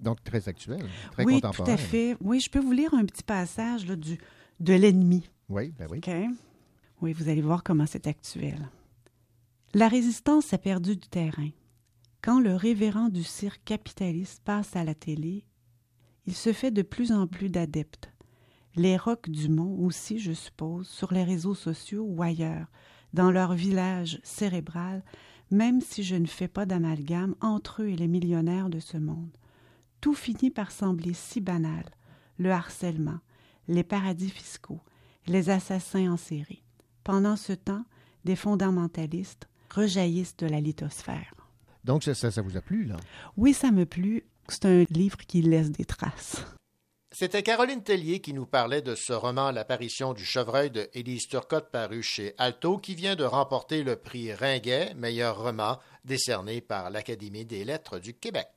Donc, 0.00 0.22
très 0.22 0.48
actuel, 0.48 0.84
très 1.12 1.24
oui, 1.24 1.34
contemporain. 1.40 1.64
tout 1.64 1.70
à 1.70 1.76
fait. 1.76 2.16
Oui, 2.20 2.40
je 2.40 2.50
peux 2.50 2.58
vous 2.60 2.72
lire 2.72 2.92
un 2.94 3.04
petit 3.06 3.22
passage 3.22 3.86
là, 3.86 3.96
du, 3.96 4.18
de 4.60 4.74
l'ennemi. 4.74 5.28
Oui, 5.48 5.72
ben 5.78 5.86
oui. 5.90 5.98
OK? 5.98 6.10
Oui, 7.00 7.12
vous 7.12 7.28
allez 7.28 7.42
voir 7.42 7.62
comment 7.62 7.86
c'est 7.86 8.06
actuel. 8.06 8.68
La 9.72 9.88
résistance 9.88 10.52
a 10.52 10.58
perdu 10.58 10.96
du 10.96 11.08
terrain. 11.08 11.48
Quand 12.22 12.40
le 12.40 12.54
révérend 12.54 13.08
du 13.08 13.22
cirque 13.22 13.60
capitaliste 13.64 14.42
passe 14.44 14.76
à 14.76 14.84
la 14.84 14.94
télé, 14.94 15.44
il 16.26 16.34
se 16.34 16.52
fait 16.52 16.70
de 16.70 16.82
plus 16.82 17.12
en 17.12 17.26
plus 17.26 17.48
d'adeptes. 17.48 18.10
Les 18.76 18.96
rocs 18.96 19.28
du 19.30 19.48
Mont 19.48 19.84
aussi, 19.84 20.18
je 20.18 20.32
suppose, 20.32 20.88
sur 20.88 21.12
les 21.12 21.24
réseaux 21.24 21.54
sociaux 21.54 22.04
ou 22.08 22.22
ailleurs, 22.22 22.66
dans 23.12 23.30
leur 23.30 23.52
village 23.54 24.20
cérébral, 24.24 25.04
même 25.50 25.80
si 25.80 26.02
je 26.02 26.16
ne 26.16 26.26
fais 26.26 26.48
pas 26.48 26.66
d'amalgame 26.66 27.36
entre 27.40 27.82
eux 27.82 27.88
et 27.88 27.96
les 27.96 28.08
millionnaires 28.08 28.70
de 28.70 28.80
ce 28.80 28.96
monde. 28.96 29.36
Tout 30.00 30.14
finit 30.14 30.50
par 30.50 30.72
sembler 30.72 31.14
si 31.14 31.40
banal. 31.40 31.84
Le 32.38 32.50
harcèlement, 32.50 33.20
les 33.68 33.84
paradis 33.84 34.30
fiscaux, 34.30 34.80
les 35.26 35.50
assassins 35.50 36.10
en 36.10 36.16
série. 36.16 36.64
Pendant 37.04 37.36
ce 37.36 37.52
temps, 37.52 37.84
des 38.24 38.36
fondamentalistes 38.36 39.48
rejaillissent 39.70 40.36
de 40.36 40.46
la 40.46 40.60
lithosphère. 40.60 41.34
Donc, 41.84 42.02
ça, 42.02 42.14
ça, 42.14 42.30
ça 42.30 42.42
vous 42.42 42.56
a 42.56 42.60
plu, 42.60 42.84
là? 42.84 42.96
Oui, 43.36 43.52
ça 43.52 43.70
me 43.70 43.86
plut. 43.86 44.24
C'est 44.48 44.66
un 44.66 44.84
livre 44.90 45.18
qui 45.26 45.42
laisse 45.42 45.70
des 45.70 45.84
traces. 45.84 46.44
C'était 47.16 47.44
Caroline 47.44 47.84
Tellier 47.84 48.20
qui 48.20 48.32
nous 48.32 48.44
parlait 48.44 48.82
de 48.82 48.96
ce 48.96 49.12
roman 49.12 49.52
L'apparition 49.52 50.14
du 50.14 50.24
chevreuil 50.24 50.70
de 50.70 50.90
Élise 50.94 51.28
Turcotte 51.28 51.70
paru 51.70 52.02
chez 52.02 52.34
Alto 52.38 52.78
qui 52.78 52.96
vient 52.96 53.14
de 53.14 53.22
remporter 53.22 53.84
le 53.84 53.94
prix 53.94 54.32
Ringuet, 54.32 54.94
meilleur 54.94 55.40
roman, 55.40 55.78
décerné 56.04 56.60
par 56.60 56.90
l'Académie 56.90 57.44
des 57.44 57.64
lettres 57.64 58.00
du 58.00 58.14
Québec. 58.14 58.48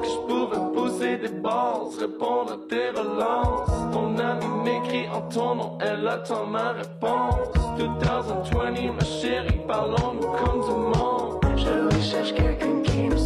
Que 0.00 0.08
je 0.08 0.18
pourrais 0.26 0.58
envoyer 0.58 1.16
des 1.18 1.28
bases, 1.28 1.98
répondre 1.98 2.52
à 2.52 2.68
tes 2.68 2.90
relances. 2.90 3.92
Ton 3.92 4.18
ami 4.18 4.46
m'écrit 4.64 5.08
en 5.08 5.22
ton 5.22 5.54
nom, 5.54 5.78
elle 5.80 6.06
attend 6.06 6.46
ma 6.46 6.72
réponse. 6.72 7.36
2020, 7.78 8.92
ma 8.92 9.04
chérie, 9.04 9.60
parlons-nous 9.66 10.20
comme 10.20 10.60
du 10.62 10.98
monde. 10.98 11.40
Je 11.56 11.96
recherche 11.96 12.32
quelqu'un 12.34 12.82
qui 12.82 13.08
ne 13.08 13.16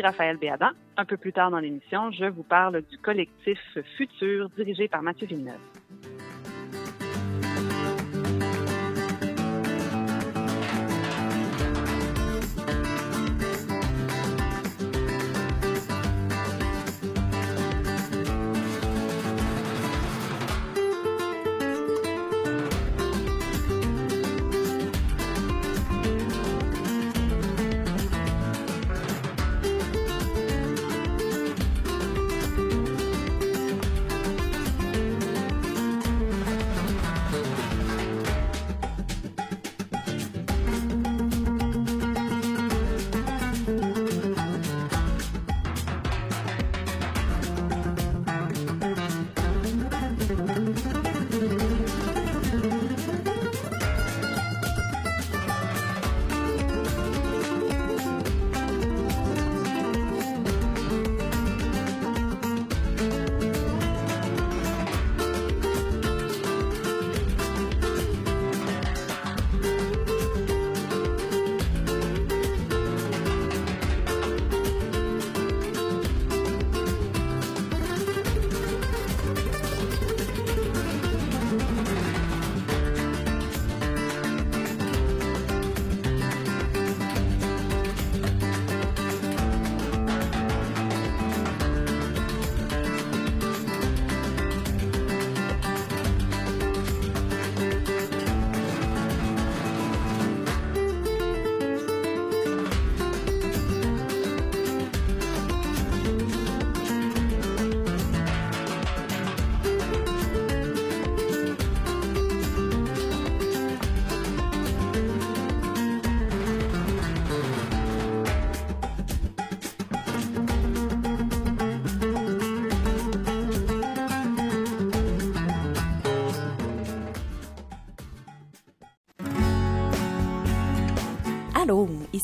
Raphaël 0.00 0.36
Béadan. 0.36 0.70
Un 0.96 1.04
peu 1.04 1.16
plus 1.16 1.32
tard 1.32 1.50
dans 1.50 1.58
l'émission, 1.58 2.10
je 2.10 2.26
vous 2.26 2.42
parle 2.42 2.82
du 2.82 2.98
collectif 2.98 3.58
Futur 3.96 4.50
dirigé 4.50 4.88
par 4.88 5.02
Mathieu 5.02 5.26
Villeneuve. 5.26 5.60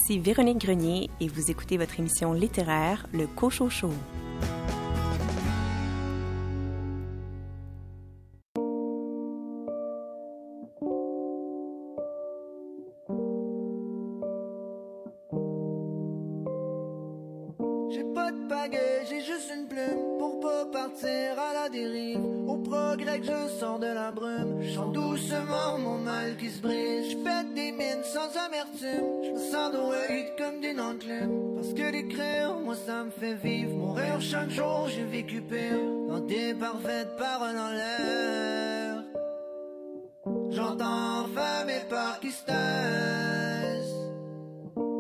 Ici 0.07 0.19
Véronique 0.21 0.59
Grenier 0.59 1.11
et 1.21 1.27
vous 1.29 1.51
écoutez 1.51 1.77
votre 1.79 1.99
émission 1.99 2.33
littéraire, 2.33 3.07
Le 3.13 3.27
Cochon 3.27 3.69
Show. 3.69 3.93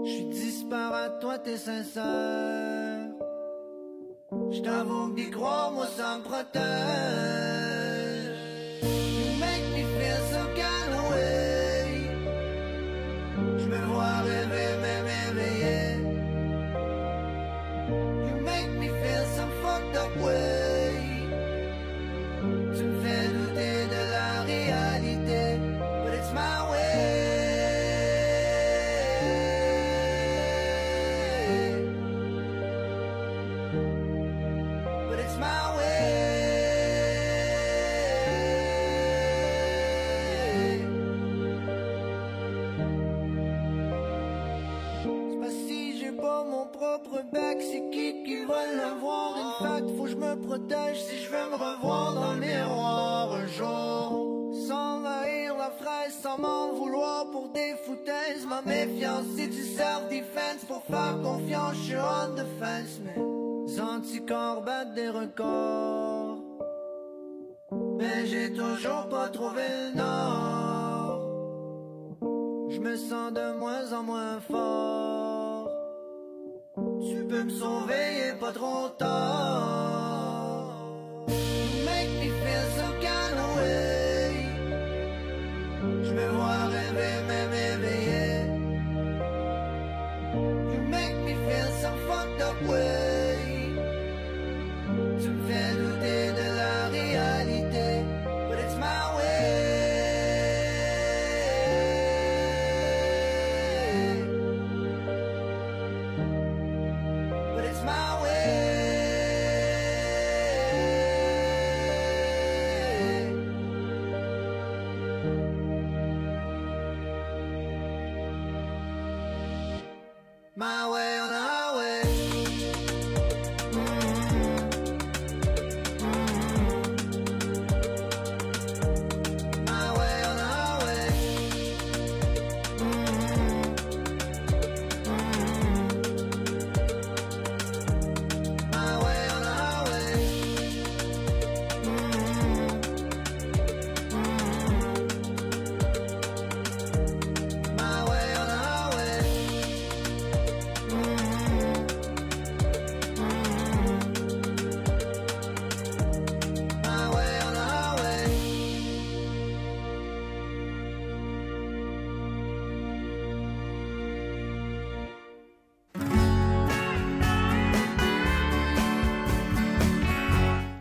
Je 0.04 0.10
suis 0.10 0.24
disparate, 0.26 1.20
toi 1.20 1.38
t'es 1.38 1.56
sincère. 1.56 3.08
Je 4.50 4.60
t'avoue 4.60 5.08
que 5.10 5.14
d'y 5.16 5.30
croire, 5.30 5.72
moi 5.72 5.86
ça 5.86 6.18
me 6.18 6.22
protège. 6.22 6.62
You 8.82 9.38
make 9.40 9.66
me 9.74 9.82
feel 9.96 10.20
so 10.30 10.42
kind 10.54 10.92
of 10.94 11.10
way. 11.10 12.10
Je 13.58 13.66
me 13.66 13.78
vois 13.86 14.18
rêver, 14.20 14.76
même 14.82 15.08
éveillé. 15.30 15.80
You 18.26 18.34
make 18.44 18.70
me 18.78 18.88
feel 18.88 19.24
some 19.36 19.52
fucked 19.62 19.96
up 19.96 20.16
way. 20.22 20.65
Si 50.94 51.18
je 51.18 51.30
veux 51.30 51.50
me 51.50 51.56
revoir 51.56 52.14
dans 52.14 52.32
le 52.32 52.40
miroir 52.40 53.32
un 53.34 53.46
jour. 53.46 54.52
Sans 54.66 55.04
haïr 55.04 55.56
la 55.56 55.70
fraise, 55.70 56.14
sans 56.22 56.38
m'en 56.38 56.72
vouloir 56.72 57.30
pour 57.30 57.48
des 57.50 57.74
foutaises. 57.84 58.46
Ma 58.48 58.62
méfiance, 58.62 59.26
c'est 59.36 59.46
du 59.48 59.62
self-defense 59.62 60.64
pour 60.66 60.82
faire 60.84 61.20
confiance, 61.22 61.74
je 61.74 61.82
suis 61.82 61.96
on 61.96 62.34
defense. 62.34 63.00
Mes 63.04 63.80
anticorps 63.80 64.62
battent 64.62 64.94
des 64.94 65.08
records. 65.08 66.38
Mais 67.98 68.26
j'ai 68.26 68.52
toujours 68.52 69.08
pas 69.08 69.28
trouvé 69.28 69.62
le 69.62 69.96
nord. 69.96 71.20
Je 72.68 72.80
me 72.80 72.96
sens 72.96 73.32
de 73.32 73.58
moins 73.58 73.92
en 73.92 74.02
moins 74.02 74.40
fort. 74.40 75.68
Tu 77.08 77.24
peux 77.24 77.44
me 77.44 77.50
sauver, 77.50 78.30
et 78.30 78.38
pas 78.38 78.52
trop 78.52 78.88
tard. 78.98 80.05
Je 86.06 86.12
me 86.12 86.28
vois 86.28 86.66
rêver, 86.66 87.22
même 87.26 87.52
éveillé. 87.52 88.46
You 90.72 90.80
make 90.88 91.16
me 91.24 91.34
feel 91.34 91.70
some 91.82 91.98
fucked 92.06 92.40
up 92.42 92.62
way. 92.68 93.15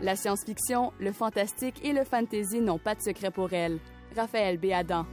La 0.06 0.14
science-fiction, 0.14 0.92
le 1.00 1.10
fantastique 1.10 1.84
et 1.84 1.92
le 1.92 2.04
fantasy 2.04 2.60
n'ont 2.60 2.78
pas 2.78 2.94
de 2.94 3.00
secret 3.00 3.32
pour 3.32 3.52
elle. 3.52 3.80
Raphaël 4.14 4.56
Béadan. 4.56 5.04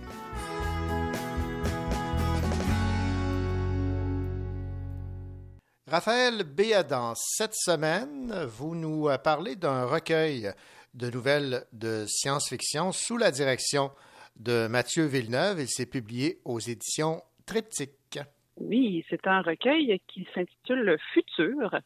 Raphaël 5.88 6.44
Béadan, 6.44 7.14
cette 7.16 7.56
semaine, 7.56 8.46
vous 8.46 8.76
nous 8.76 9.10
parlez 9.24 9.56
d'un 9.56 9.86
recueil 9.86 10.52
de 10.94 11.10
nouvelles 11.10 11.64
de 11.74 12.06
science-fiction 12.08 12.92
sous 12.92 13.18
la 13.18 13.32
direction 13.32 13.90
de 14.36 14.68
Mathieu 14.68 15.06
Villeneuve. 15.06 15.60
Il 15.60 15.70
s'est 15.70 15.88
publié 15.88 16.38
aux 16.46 16.60
éditions 16.60 17.24
Triptyque. 17.48 18.20
Oui, 18.58 19.04
c'est 19.10 19.26
un 19.26 19.42
recueil 19.42 20.00
qui 20.08 20.28
s'intitule 20.36 20.82
Le 20.82 20.98
futur 21.16 21.82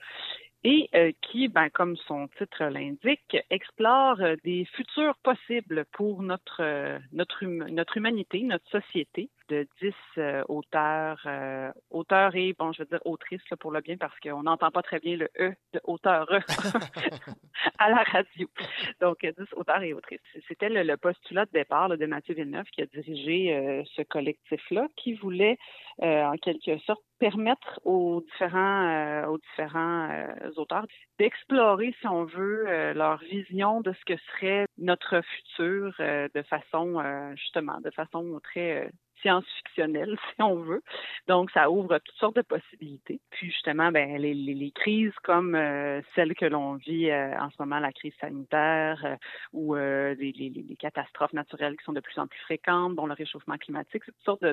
et 0.68 0.90
euh, 0.96 1.14
qui, 1.22 1.48
ben, 1.48 1.70
comme 1.70 1.96
son 1.96 2.28
titre 2.38 2.66
l'indique, 2.66 3.38
explore 3.50 4.20
euh, 4.20 4.36
des 4.44 4.66
futurs 4.66 5.16
possibles 5.24 5.86
pour 5.94 6.22
notre, 6.22 6.62
euh, 6.62 7.00
notre, 7.14 7.46
hum- 7.46 7.70
notre 7.70 7.96
humanité, 7.96 8.44
notre 8.44 8.70
société, 8.70 9.30
de 9.50 9.68
dix 9.82 9.94
euh, 10.18 10.44
auteurs, 10.48 11.22
euh, 11.26 11.72
auteurs 11.90 12.36
et, 12.36 12.54
bon, 12.58 12.72
je 12.74 12.84
veux 12.84 12.88
dire 12.88 13.02
autrices 13.06 13.48
là, 13.50 13.58
pour 13.58 13.72
le 13.72 13.82
bien 13.82 13.98
parce 13.98 14.18
qu'on 14.20 14.44
n'entend 14.44 14.72
pas 14.72 14.82
très 14.82 15.00
bien 15.00 15.18
le 15.18 15.30
E 15.40 15.54
de 15.74 15.82
auteur 15.84 16.28
à 17.80 17.90
la 17.90 18.04
radio. 18.04 18.48
Donc, 19.02 19.24
euh, 19.24 19.32
dix 19.38 19.54
auteurs 19.54 19.82
et 19.82 19.94
autrices. 19.94 20.20
C'était 20.48 20.70
le, 20.70 20.84
le 20.84 20.98
postulat 20.98 21.46
de 21.46 21.52
départ 21.52 21.88
là, 21.88 21.98
de 21.98 22.06
Mathieu 22.06 22.36
Villeneuve 22.36 22.66
qui 22.72 22.82
a 22.82 22.86
dirigé 22.86 23.56
euh, 23.56 23.84
ce 23.96 24.02
collectif-là, 24.02 24.88
qui 24.96 25.14
voulait 25.14 25.58
euh, 26.02 26.24
en 26.24 26.36
quelque 26.38 26.78
sorte 26.80 27.02
permettre 27.20 27.80
aux 27.84 28.22
différents, 28.22 28.88
euh, 28.88 29.26
aux 29.28 29.38
différents 29.38 30.10
euh, 30.12 30.52
auteurs 30.58 30.86
d'explorer, 31.20 31.96
si 32.00 32.08
on 32.08 32.26
veut, 32.26 32.66
euh, 32.68 32.94
leur 32.94 33.18
vision 33.20 33.82
de 33.82 33.94
ce 33.94 34.06
que 34.06 34.18
serait 34.18 34.66
notre 34.78 35.22
futur 35.22 35.96
euh, 36.00 36.28
de 36.34 36.42
façon, 36.44 37.00
euh, 37.00 37.36
justement, 37.36 37.80
de 37.82 37.90
façon 37.92 38.40
très 38.44 38.86
euh, 38.86 38.90
science-fictionnelle, 39.22 40.18
si 40.36 40.42
on 40.42 40.56
veut. 40.56 40.82
Donc, 41.28 41.52
ça 41.52 41.70
ouvre 41.70 42.00
toutes 42.00 42.18
sortes 42.18 42.36
de 42.36 42.42
possibilités. 42.42 43.20
Puis, 43.32 43.48
justement, 43.48 43.92
ben, 43.92 44.18
les, 44.18 44.34
les, 44.34 44.54
les 44.54 44.72
crises 44.72 45.14
comme 45.24 45.56
euh, 45.56 46.02
celle 46.16 46.36
que 46.36 46.46
l'on 46.46 46.76
vit 46.76 47.10
euh, 47.10 47.38
en 47.40 47.50
ce 47.50 47.56
moment, 47.60 47.80
la 47.80 47.92
crise 47.92 48.14
sanitaire, 48.20 49.02
euh, 49.06 49.16
ou 49.54 49.76
euh, 49.76 50.16
les, 50.16 50.32
les, 50.32 50.76
catastrophes 50.78 51.34
naturelles 51.34 51.76
qui 51.78 51.84
sont 51.84 51.94
de 51.94 52.00
plus 52.00 52.20
en 52.20 52.28
plus 52.28 52.40
fréquentes, 52.40 52.96
dont 52.96 53.08
le 53.08 53.14
réchauffement 53.14 53.58
climatique, 53.58 54.04
c'est 54.06 54.12
toutes 54.12 54.42
sortes 54.42 54.46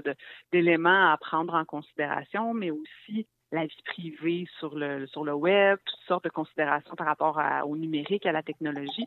d'éléments 0.52 1.12
à 1.12 1.16
prendre 1.18 1.54
en 1.54 1.64
considération, 1.64 2.54
mais 2.54 2.70
aussi 2.70 3.26
la 3.54 3.64
vie 3.66 3.82
privée 3.86 4.46
sur 4.58 4.74
le 4.74 5.06
sur 5.06 5.24
le 5.24 5.32
web, 5.34 5.78
toutes 5.84 6.06
sortes 6.08 6.24
de 6.24 6.30
considérations 6.30 6.94
par 6.96 7.06
rapport 7.06 7.38
à- 7.38 7.64
au 7.66 7.76
numérique, 7.76 8.26
à 8.26 8.32
la 8.32 8.42
technologie. 8.42 9.06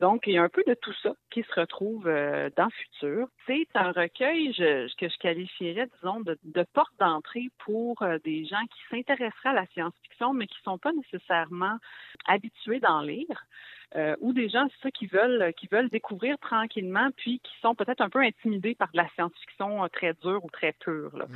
Donc, 0.00 0.26
il 0.26 0.32
y 0.32 0.38
a 0.38 0.42
un 0.42 0.48
peu 0.48 0.64
de 0.66 0.72
tout 0.72 0.94
ça 1.02 1.12
qui 1.30 1.42
se 1.42 1.60
retrouve 1.60 2.06
euh, 2.08 2.48
dans 2.56 2.70
Futur. 2.70 3.28
C'est 3.46 3.68
un 3.74 3.92
recueil 3.92 4.50
je- 4.54 4.88
que 4.96 5.08
je 5.10 5.18
qualifierais, 5.18 5.88
disons, 5.96 6.20
de, 6.20 6.38
de 6.44 6.64
porte 6.72 6.94
d'entrée 6.98 7.48
pour 7.58 8.00
euh, 8.00 8.16
des 8.24 8.46
gens 8.46 8.64
qui 8.72 8.80
s'intéresseraient 8.90 9.50
à 9.50 9.52
la 9.52 9.66
science-fiction, 9.74 10.32
mais 10.32 10.46
qui 10.46 10.56
ne 10.60 10.70
sont 10.72 10.78
pas 10.78 10.92
nécessairement 10.92 11.76
habitués 12.26 12.80
d'en 12.80 13.00
lire. 13.02 13.44
euh, 13.96 14.14
ou 14.20 14.32
des 14.32 14.48
gens, 14.48 14.68
c'est 14.70 14.82
ça, 14.84 14.90
qui 14.92 15.06
veulent, 15.08 15.52
qui 15.54 15.66
veulent 15.66 15.88
découvrir 15.88 16.38
tranquillement, 16.38 17.08
puis 17.16 17.40
qui 17.40 17.52
sont 17.60 17.74
peut-être 17.74 18.00
un 18.00 18.08
peu 18.08 18.20
intimidés 18.20 18.76
par 18.76 18.88
de 18.92 18.96
la 18.96 19.08
science-fiction 19.16 19.88
très 19.88 20.14
dure 20.22 20.44
ou 20.44 20.48
très 20.50 20.72
pure. 20.74 21.10
là. 21.18 21.26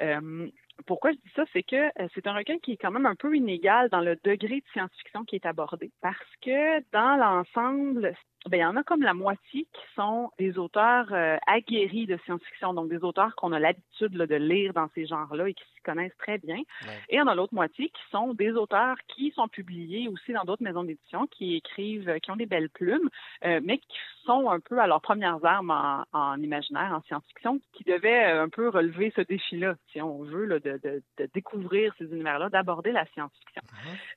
Euh, 0.00 0.48
pourquoi 0.86 1.12
je 1.12 1.16
dis 1.16 1.32
ça, 1.34 1.44
c'est 1.52 1.62
que 1.62 1.76
euh, 1.76 2.08
c'est 2.14 2.26
un 2.26 2.34
recueil 2.34 2.60
qui 2.60 2.72
est 2.72 2.76
quand 2.76 2.90
même 2.90 3.06
un 3.06 3.14
peu 3.14 3.34
inégal 3.36 3.88
dans 3.90 4.00
le 4.00 4.16
degré 4.24 4.60
de 4.60 4.66
science-fiction 4.72 5.24
qui 5.24 5.36
est 5.36 5.46
abordé. 5.46 5.90
Parce 6.00 6.36
que 6.42 6.80
dans 6.92 7.16
l'ensemble, 7.16 8.14
ben, 8.48 8.58
il 8.58 8.62
y 8.62 8.64
en 8.64 8.76
a 8.76 8.82
comme 8.82 9.02
la 9.02 9.14
moitié 9.14 9.66
qui 9.72 9.94
sont 9.94 10.30
des 10.38 10.58
auteurs 10.58 11.06
euh, 11.12 11.36
aguerris 11.46 12.06
de 12.06 12.18
science-fiction, 12.24 12.74
donc 12.74 12.88
des 12.88 13.02
auteurs 13.04 13.34
qu'on 13.36 13.52
a 13.52 13.58
l'habitude 13.58 14.12
de 14.12 14.34
lire 14.34 14.72
dans 14.72 14.88
ces 14.94 15.06
genres-là 15.06 15.48
et 15.48 15.54
qui 15.54 15.64
s'y 15.74 15.82
connaissent 15.82 16.16
très 16.18 16.38
bien. 16.38 16.58
Et 17.08 17.14
il 17.14 17.16
y 17.16 17.20
en 17.20 17.26
a 17.26 17.34
l'autre 17.34 17.54
moitié 17.54 17.88
qui 17.88 18.02
sont 18.10 18.34
des 18.34 18.52
auteurs 18.52 18.96
qui 19.08 19.30
sont 19.32 19.48
publiés 19.48 20.08
aussi 20.08 20.32
dans 20.32 20.44
d'autres 20.44 20.62
maisons 20.62 20.84
d'édition, 20.84 21.26
qui 21.26 21.56
écrivent, 21.56 22.18
qui 22.20 22.30
ont 22.30 22.36
des 22.36 22.46
belles 22.46 22.70
plumes, 22.70 23.08
euh, 23.44 23.60
mais 23.62 23.78
qui 23.78 23.98
sont 24.24 24.50
un 24.50 24.60
peu 24.60 24.78
à 24.78 24.86
leurs 24.86 25.00
premières 25.00 25.44
armes 25.44 25.70
en, 25.70 26.04
en 26.12 26.40
imaginaire, 26.42 26.92
en 26.92 27.02
science-fiction, 27.02 27.60
qui 27.72 27.84
devaient 27.84 28.32
euh, 28.32 28.42
un 28.42 28.48
peu 28.48 28.68
relever 28.68 29.12
ce 29.16 29.22
défi-là, 29.22 29.76
si 29.92 30.02
on 30.02 30.22
veut, 30.22 30.44
là, 30.44 30.58
de, 30.58 30.78
de, 30.82 31.02
de 31.18 31.28
découvrir 31.34 31.94
ces 31.98 32.04
univers-là, 32.04 32.48
d'aborder 32.48 32.92
la 32.92 33.06
science-fiction. 33.06 33.62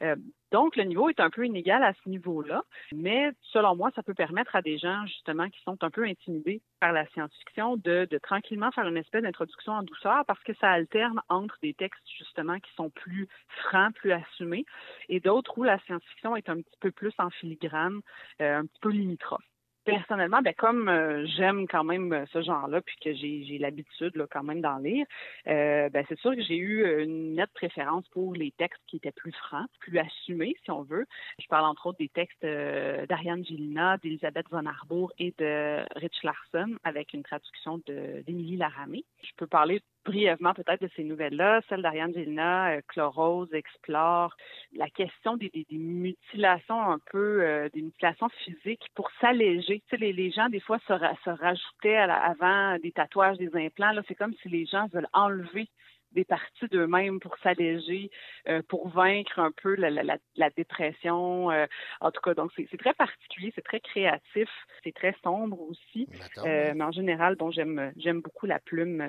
Euh, 0.02 0.16
donc, 0.52 0.76
le 0.76 0.84
niveau 0.84 1.10
est 1.10 1.20
un 1.20 1.30
peu 1.30 1.46
inégal 1.46 1.84
à 1.84 1.94
ce 1.94 2.10
niveau-là, 2.10 2.64
mais 2.94 3.32
selon 3.42 3.76
moi, 3.76 3.90
ça 3.96 4.04
peut 4.04 4.14
permettre 4.14 4.56
à 4.56 4.62
des 4.62 4.78
gens, 4.78 5.06
justement, 5.06 5.50
qui 5.50 5.62
sont 5.64 5.82
un 5.84 5.90
peu 5.90 6.04
intimidés 6.04 6.62
par 6.80 6.92
la 6.92 7.06
science-fiction, 7.08 7.78
de, 7.78 8.06
de 8.10 8.18
tranquillement 8.18 8.72
faire 8.72 8.88
une 8.88 8.98
espèce 8.98 9.24
d'introduction 9.24 9.74
en 9.74 9.84
douceur 9.84 10.26
parce 10.26 10.44
que 10.44 10.54
ça 10.56 10.70
alterne 10.70 11.22
entre 11.30 11.58
des 11.62 11.74
textes, 11.74 12.02
justement, 12.18 12.60
qui 12.60 12.72
sont 12.76 12.90
plus 12.90 13.28
francs, 13.64 13.94
plus 13.96 14.12
assumés, 14.12 14.66
et 15.08 15.20
d'autres 15.20 15.58
où 15.58 15.64
la 15.64 15.80
science-fiction 15.80 16.36
est 16.36 16.50
un 16.50 16.58
petit 16.58 16.78
peu 16.80 16.92
plus 16.92 17.14
en 17.18 17.30
filigrane, 17.30 18.02
euh, 18.42 18.60
un 18.60 18.66
petit 18.66 18.80
peu 18.82 18.90
limitrophe. 18.90 19.51
Personnellement, 19.84 20.42
ben 20.42 20.54
comme 20.54 20.90
euh, 20.90 21.26
j'aime 21.38 21.68
quand 21.68 21.84
même 21.84 22.14
euh, 22.14 22.26
ce 22.32 22.42
genre-là, 22.42 22.82
puis 22.82 22.96
que 23.04 23.14
j'ai 23.14 23.58
l'habitude 23.60 24.26
quand 24.32 24.44
même 24.44 24.62
d'en 24.62 24.78
lire, 24.78 25.06
euh, 25.48 25.90
ben 25.90 26.06
c'est 26.10 26.20
sûr 26.20 26.36
que 26.36 26.42
j'ai 26.42 26.58
eu 26.58 27.04
une 27.04 27.36
nette 27.36 27.52
préférence 27.54 28.08
pour 28.10 28.34
les 28.34 28.52
textes 28.52 28.82
qui 28.88 28.98
étaient 28.98 29.12
plus 29.12 29.32
francs, 29.32 29.68
plus 29.80 29.98
assumés, 29.98 30.56
si 30.64 30.72
on 30.72 30.84
veut. 30.84 31.06
Je 31.40 31.48
parle 31.48 31.66
entre 31.66 31.88
autres 31.88 32.00
des 32.00 32.10
textes 32.10 32.44
d'Ariane 32.44 33.46
Gélina, 33.46 33.98
d'Elisabeth 33.98 34.48
von 34.50 34.66
Arbour 34.66 35.12
et 35.18 35.34
de 35.38 35.84
Rich 35.96 36.24
Larson, 36.24 36.76
avec 36.84 37.14
une 37.14 37.24
traduction 37.24 37.82
d'Émilie 37.88 38.58
Laramé. 38.58 39.04
Je 39.24 39.32
peux 39.38 39.48
parler 39.48 39.82
brièvement 40.06 40.54
peut-être 40.54 40.82
de 40.82 40.90
ces 40.96 41.04
nouvelles-là. 41.04 41.62
Celle 41.70 41.82
d'Ariane 41.82 42.14
Gélina, 42.14 42.72
euh, 42.72 42.82
Chlorose, 42.88 43.54
explore 43.54 44.36
la 44.74 44.90
question 44.90 45.38
des, 45.38 45.52
mutilations 45.72 46.82
un 46.82 47.00
peu, 47.12 47.44
euh, 47.44 47.70
des 47.74 47.82
mutilations 47.82 48.30
physiques 48.44 48.88
pour 48.96 49.10
s'alléger. 49.20 49.82
Tu 49.90 49.98
sais, 49.98 50.12
les, 50.12 50.32
gens, 50.32 50.50
des 50.50 50.60
fois, 50.60 50.80
se, 50.88 50.94
se 51.24 51.30
rajoutaient 51.30 51.98
avant 51.98 52.78
des 52.80 52.92
tatouages, 52.92 53.38
des 53.38 53.56
implants. 53.56 53.92
Là, 53.92 54.02
c'est 54.08 54.16
comme 54.16 54.34
si 54.42 54.50
les 54.50 54.66
gens 54.66 54.88
veulent 54.88 55.10
enlever 55.14 55.68
des 56.12 56.26
parties 56.26 56.68
d'eux-mêmes 56.68 57.20
pour 57.20 57.38
s'alléger, 57.40 58.10
euh, 58.48 58.62
pour 58.68 58.90
vaincre 58.90 59.40
un 59.40 59.52
peu 59.52 59.76
la, 59.76 59.90
la, 59.90 60.18
la 60.36 60.50
dépression. 60.50 61.52
Euh, 61.52 61.66
en 62.00 62.12
tout 62.12 62.22
cas, 62.22 62.34
donc 62.34 62.52
c'est 62.56 62.78
très 62.78 62.94
particulier, 62.94 63.52
c'est 63.56 63.64
très 63.64 63.80
créatif, 63.80 64.50
c'est 64.84 64.94
très 64.94 65.16
sombre 65.24 65.60
aussi. 65.62 66.08
Euh, 66.40 66.74
mais 66.76 66.84
en 66.84 66.92
général, 66.92 67.36
bon, 67.36 67.52
j'aime 67.52 67.92
j'aime 67.98 68.22
beaucoup 68.22 68.46
la 68.46 68.60
plume 68.60 69.04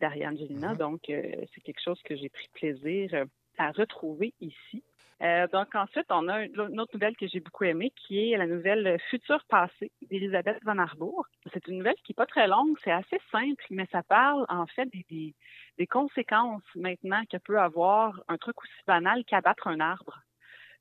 d'Ariane 0.00 0.36
Gélina, 0.36 0.74
mm-hmm. 0.74 0.78
donc 0.78 1.00
c'est 1.06 1.60
quelque 1.62 1.82
chose 1.82 2.00
que 2.02 2.16
j'ai 2.16 2.28
pris 2.28 2.48
plaisir 2.54 3.24
à 3.58 3.70
retrouver 3.72 4.34
ici. 4.40 4.82
Euh, 5.22 5.46
donc 5.48 5.74
ensuite, 5.74 6.06
on 6.10 6.28
a 6.28 6.44
une 6.44 6.80
autre 6.80 6.92
nouvelle 6.92 7.16
que 7.16 7.26
j'ai 7.26 7.40
beaucoup 7.40 7.64
aimée, 7.64 7.92
qui 7.96 8.32
est 8.32 8.36
la 8.36 8.46
nouvelle 8.46 8.98
Futur 9.08 9.42
passé 9.48 9.90
d'Elisabeth 10.10 10.58
Van 10.64 10.78
Arbour. 10.78 11.26
C'est 11.52 11.66
une 11.68 11.78
nouvelle 11.78 11.96
qui 12.04 12.12
n'est 12.12 12.16
pas 12.16 12.26
très 12.26 12.46
longue, 12.46 12.76
c'est 12.84 12.92
assez 12.92 13.18
simple, 13.32 13.64
mais 13.70 13.86
ça 13.90 14.02
parle 14.02 14.44
en 14.48 14.66
fait 14.66 14.88
des, 14.92 15.34
des 15.78 15.86
conséquences 15.86 16.62
maintenant 16.74 17.22
que 17.30 17.38
peut 17.38 17.58
avoir 17.58 18.22
un 18.28 18.36
truc 18.36 18.60
aussi 18.62 18.82
banal 18.86 19.24
qu'abattre 19.24 19.68
un 19.68 19.80
arbre. 19.80 20.25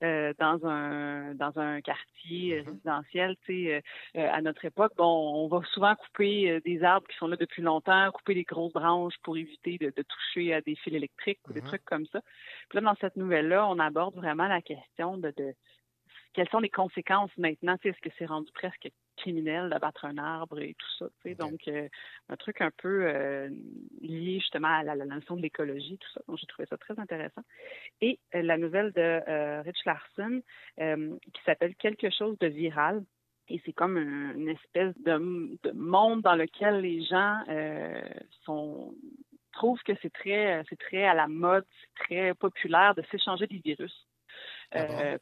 Euh, 0.03 0.33
dans 0.39 0.65
un 0.65 1.35
dans 1.35 1.57
un 1.57 1.79
quartier 1.79 2.59
mm-hmm. 2.59 2.65
résidentiel, 2.65 3.35
tu 3.45 3.65
sais, 3.65 3.75
euh, 3.75 3.81
euh, 4.19 4.29
à 4.29 4.41
notre 4.41 4.65
époque, 4.65 4.91
bon, 4.97 5.05
on 5.05 5.47
va 5.47 5.61
souvent 5.73 5.95
couper 5.95 6.59
des 6.65 6.83
arbres 6.83 7.07
qui 7.07 7.15
sont 7.17 7.27
là 7.27 7.37
depuis 7.37 7.61
longtemps, 7.61 8.11
couper 8.11 8.33
des 8.33 8.43
grosses 8.43 8.73
branches 8.73 9.15
pour 9.23 9.37
éviter 9.37 9.77
de, 9.77 9.89
toucher 10.01 10.53
à 10.53 10.61
des 10.61 10.75
fils 10.75 10.93
électriques 10.93 11.39
ou 11.47 11.53
des 11.53 11.61
mm-hmm. 11.61 11.67
trucs 11.67 11.85
comme 11.85 12.05
ça. 12.07 12.19
Puis 12.69 12.79
là, 12.79 12.81
dans 12.81 12.95
cette 12.99 13.15
nouvelle-là, 13.15 13.67
on 13.67 13.79
aborde 13.79 14.15
vraiment 14.15 14.47
la 14.47 14.61
question 14.61 15.17
de, 15.17 15.33
de 15.37 15.53
quelles 16.33 16.49
sont 16.49 16.59
les 16.59 16.69
conséquences 16.69 17.31
maintenant? 17.37 17.77
Est-ce 17.83 18.01
que 18.01 18.09
c'est 18.17 18.25
rendu 18.25 18.51
presque 18.53 18.89
criminel 19.15 19.69
d'abattre 19.69 20.05
un 20.05 20.17
arbre 20.17 20.59
et 20.59 20.75
tout 20.75 20.91
ça? 20.99 21.33
Donc, 21.35 21.67
euh, 21.67 21.87
un 22.29 22.35
truc 22.35 22.61
un 22.61 22.71
peu 22.71 23.07
euh, 23.07 23.49
lié 24.01 24.39
justement 24.39 24.67
à 24.67 24.83
la, 24.83 24.95
notion 24.95 25.35
de 25.35 25.41
l'écologie, 25.41 25.97
tout 25.97 26.11
ça. 26.13 26.21
Donc, 26.27 26.37
j'ai 26.37 26.47
trouvé 26.47 26.67
ça 26.67 26.77
très 26.77 26.99
intéressant. 26.99 27.41
Et 28.01 28.19
euh, 28.35 28.41
la 28.41 28.57
nouvelle 28.57 28.91
de 28.93 29.61
Rich 29.63 29.85
Larson 29.85 30.41
qui 30.77 31.41
s'appelle 31.45 31.75
Quelque 31.75 32.09
chose 32.09 32.37
de 32.39 32.47
viral. 32.47 33.03
Et 33.47 33.61
c'est 33.63 33.73
comme 33.73 33.97
une 33.97 34.49
espèce 34.49 34.97
de, 35.01 35.17
monde 35.73 36.21
dans 36.21 36.35
lequel 36.35 36.81
les 36.81 37.03
gens 37.03 37.43
sont 38.43 38.95
trouvent 39.53 39.81
que 39.83 39.93
c'est 40.01 40.11
très 40.11 40.63
c'est 40.67 40.79
très 40.79 41.05
à 41.05 41.13
la 41.13 41.27
mode, 41.27 41.65
c'est 41.79 42.03
très 42.03 42.33
populaire 42.33 42.95
de 42.95 43.03
s'échanger 43.11 43.47
des 43.47 43.59
virus. 43.59 44.07
Ah 44.71 45.17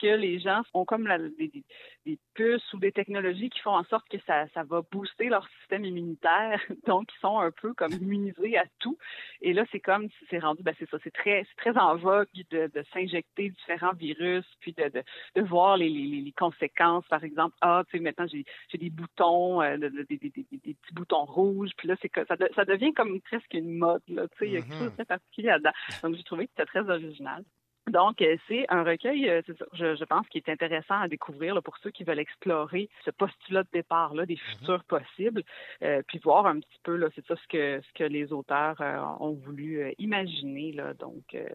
que 0.00 0.06
les 0.06 0.38
gens 0.38 0.62
ont 0.72 0.84
comme 0.84 1.08
des, 1.38 2.18
puces 2.34 2.72
ou 2.72 2.78
des 2.78 2.92
technologies 2.92 3.50
qui 3.50 3.60
font 3.60 3.76
en 3.76 3.84
sorte 3.84 4.08
que 4.08 4.18
ça, 4.26 4.46
va 4.64 4.82
booster 4.90 5.28
leur 5.28 5.46
système 5.60 5.84
immunitaire. 5.84 6.60
Donc, 6.86 7.08
ils 7.16 7.20
sont 7.20 7.38
un 7.38 7.50
peu 7.50 7.74
comme 7.74 7.92
immunisés 7.92 8.58
à 8.58 8.64
tout. 8.80 8.98
Et 9.40 9.52
là, 9.52 9.64
c'est 9.70 9.80
comme 9.80 10.08
c'est 10.30 10.38
rendu, 10.38 10.62
ben 10.62 10.74
c'est 10.78 10.88
ça, 10.90 10.98
c'est 11.04 11.12
très, 11.12 11.46
très 11.56 11.76
en 11.78 11.96
vogue 11.96 12.28
de, 12.50 12.70
s'injecter 12.92 13.50
différents 13.50 13.94
virus, 13.94 14.44
puis 14.60 14.72
de, 14.72 14.90
de, 15.34 15.42
voir 15.42 15.76
les, 15.76 15.88
les, 15.88 16.32
conséquences. 16.32 17.06
Par 17.08 17.24
exemple, 17.24 17.54
ah, 17.60 17.82
tu 17.88 17.98
sais, 17.98 18.02
maintenant, 18.02 18.26
j'ai, 18.26 18.44
des 18.78 18.90
boutons, 18.90 19.62
euh, 19.62 19.76
des, 19.78 20.16
petits 20.18 20.94
boutons 20.94 21.24
rouges. 21.24 21.70
Puis 21.76 21.88
là, 21.88 21.96
c'est 22.02 22.10
ça, 22.14 22.36
ça 22.54 22.64
devient 22.64 22.92
comme 22.92 23.20
presque 23.20 23.54
une 23.54 23.78
mode, 23.78 24.02
là. 24.08 24.26
Tu 24.28 24.38
sais, 24.38 24.46
il 24.48 24.52
y 24.52 24.56
a 24.56 24.60
quelque 24.60 24.72
chose 24.72 24.82
de 24.82 24.88
mm-hmm. 24.88 24.94
très 24.94 25.04
particulier 25.04 25.48
là-dedans. 25.48 25.72
Donc, 26.02 26.16
j'ai 26.16 26.22
trouvé 26.24 26.46
que 26.46 26.52
c'était 26.56 26.66
très 26.66 26.88
original. 26.90 27.44
Donc, 27.90 28.22
euh, 28.22 28.36
c'est 28.48 28.64
un 28.70 28.82
recueil, 28.82 29.28
euh, 29.28 29.42
je, 29.74 29.94
je, 29.94 30.04
pense, 30.04 30.26
qui 30.28 30.38
est 30.38 30.48
intéressant 30.48 31.00
à 31.00 31.08
découvrir 31.08 31.62
pour 31.62 31.76
ceux 31.78 31.90
qui 31.90 32.02
veulent 32.02 32.18
explorer 32.18 32.88
ce 33.04 33.10
postulat 33.10 33.62
de 33.64 33.68
départ-là, 33.74 34.24
des 34.24 34.36
mm-hmm. 34.36 34.58
futurs 34.58 34.84
possibles, 34.84 35.42
euh, 35.82 36.00
puis 36.08 36.18
voir 36.18 36.46
un 36.46 36.60
petit 36.60 36.80
peu, 36.82 36.96
là, 36.96 37.08
c'est 37.14 37.26
ça 37.26 37.36
ce 37.36 37.46
que, 37.46 37.82
ce 37.82 37.92
que 37.92 38.04
les 38.04 38.32
auteurs 38.32 38.80
ont 39.20 39.34
voulu 39.34 39.92
imaginer. 39.98 40.72
Là. 40.72 40.94
Donc, 40.94 41.24
il 41.34 41.46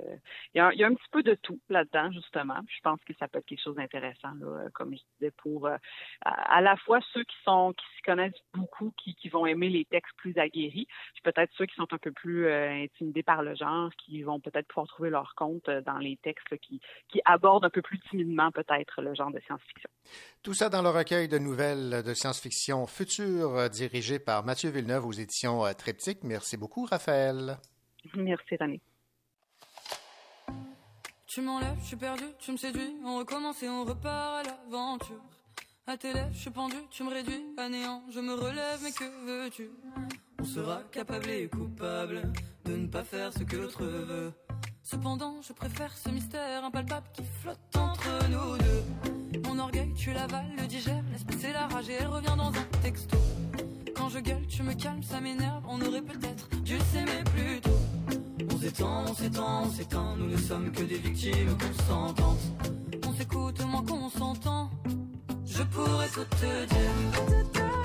y, 0.54 0.60
a, 0.60 0.72
il, 0.74 0.80
y 0.80 0.84
a, 0.84 0.88
un 0.88 0.94
petit 0.94 1.10
peu 1.12 1.24
de 1.24 1.34
tout 1.34 1.60
là-dedans, 1.70 2.12
justement. 2.12 2.60
je 2.68 2.80
pense 2.82 3.00
que 3.06 3.14
ça 3.20 3.28
peut 3.28 3.40
être 3.40 3.46
quelque 3.46 3.64
chose 3.64 3.76
d'intéressant, 3.76 4.34
comme 4.74 4.94
je 4.94 5.02
disais, 5.16 5.32
pour 5.38 5.68
à, 6.22 6.62
la 6.62 6.76
fois 6.78 7.00
ceux 7.14 7.24
qui 7.24 7.36
sont 7.44 7.74
qui 7.74 7.86
s'y 7.96 8.02
connaissent 8.04 8.44
beaucoup, 8.54 8.94
qui, 8.98 9.16
qui 9.16 9.30
vont 9.30 9.46
aimer 9.48 9.70
les 9.70 9.86
textes 9.86 10.16
plus 10.18 10.38
aguerris, 10.38 10.88
puis 11.14 11.22
peut-être 11.24 11.52
ceux 11.58 11.66
qui 11.66 11.76
sont 11.76 11.92
un 11.92 11.98
peu 11.98 12.12
plus 12.12 12.52
intimidés 12.52 13.24
par 13.24 13.42
le 13.42 13.56
genre, 13.56 13.90
qui 13.98 14.22
vont 14.22 14.40
peut-être 14.40 14.68
pouvoir 14.68 14.88
trouver 14.88 15.10
leur 15.10 15.34
compte 15.36 15.70
dans 15.70 15.98
les 15.98 16.19
textes 16.22 16.58
qui, 16.60 16.80
qui 17.10 17.22
abordent 17.26 17.66
un 17.66 17.70
peu 17.70 17.82
plus 17.82 18.00
timidement 18.10 18.52
peut-être 18.52 19.02
le 19.02 19.14
genre 19.14 19.32
de 19.32 19.40
science-fiction. 19.40 19.90
Tout 20.44 20.54
ça 20.54 20.70
dans 20.70 20.82
le 20.82 20.90
recueil 20.90 21.28
de 21.28 21.38
nouvelles 21.38 22.04
de 22.04 22.14
science-fiction 22.14 22.86
future 22.88 23.56
euh, 23.56 23.70
dirigé 23.70 24.20
par 24.20 24.44
Mathieu 24.46 24.70
Villeneuve 24.70 25.06
aux 25.06 25.12
éditions 25.12 25.66
euh, 25.66 25.74
Triptyque. 25.74 26.24
Merci 26.24 26.58
beaucoup, 26.58 26.86
Raphaël. 26.86 27.58
Merci, 28.16 28.56
René. 28.60 28.82
Tu 31.28 31.42
m'enlèves, 31.42 31.78
je 31.82 31.86
suis 31.86 31.96
perdu, 31.96 32.24
tu 32.40 32.52
me 32.52 32.58
séduis, 32.58 32.96
on 33.06 33.20
recommence 33.20 33.62
et 33.62 33.70
on 33.70 33.84
repart 33.84 34.40
à 34.40 34.50
l'aventure. 34.50 35.22
À 35.86 35.96
tes 35.96 36.12
lèvres, 36.12 36.30
je 36.34 36.40
suis 36.40 36.50
pendu, 36.50 36.76
tu 36.90 37.04
me 37.04 37.10
réduis 37.10 37.46
à 37.58 37.70
néant, 37.70 38.04
je 38.12 38.20
me 38.20 38.34
relève, 38.34 38.80
mais 38.82 38.92
que 38.92 39.04
veux-tu? 39.26 39.70
On 40.40 40.44
sera 40.44 40.82
capable 40.92 41.30
et 41.30 41.48
coupable 41.48 42.32
de 42.66 42.76
ne 42.76 42.88
pas 42.88 43.04
faire 43.04 43.32
ce 43.32 43.44
que 43.44 43.58
l'autre 43.58 43.84
veut. 43.84 44.32
Cependant, 44.92 45.36
je 45.48 45.54
préfère 45.54 45.96
ce 45.96 46.10
mystère 46.10 46.64
impalpable 46.64 47.06
qui 47.14 47.22
flotte 47.44 47.60
entre 47.78 48.10
nous 48.32 48.58
deux. 48.58 49.40
Mon 49.48 49.60
orgueil, 49.60 49.94
tu 49.94 50.12
l'avales, 50.14 50.50
le 50.58 50.66
digère, 50.66 51.04
laisse 51.12 51.24
passer 51.24 51.54
la 51.54 51.68
rage 51.68 51.90
et 51.90 51.98
elle 52.00 52.08
revient 52.08 52.34
dans 52.36 52.50
un 52.50 52.82
texto. 52.82 53.16
Quand 53.96 54.10
je 54.10 54.18
gueule, 54.18 54.48
tu 54.48 54.64
me 54.64 54.74
calmes, 54.74 55.04
ça 55.04 55.22
m'énerve, 55.22 55.64
on 55.68 55.80
aurait 55.80 56.02
peut-être 56.02 56.50
dû 56.64 56.80
s'aimer 56.92 57.24
plus 57.26 57.62
tôt. 57.62 57.78
On 58.52 58.58
s'étend, 58.58 59.04
on 59.08 59.14
s'étend, 59.14 59.62
on 59.66 59.70
s'étend, 59.70 60.16
nous 60.16 60.28
ne 60.32 60.38
sommes 60.38 60.72
que 60.72 60.82
des 60.82 60.98
victimes 60.98 61.56
consentantes. 61.56 62.42
On 63.08 63.14
s'écoute 63.14 63.64
moins 63.66 63.86
qu'on 63.86 64.10
s'entend, 64.10 64.72
je 65.46 65.62
pourrais 65.62 66.10
tout 66.10 66.26
te 66.42 66.66
dire. 66.66 67.79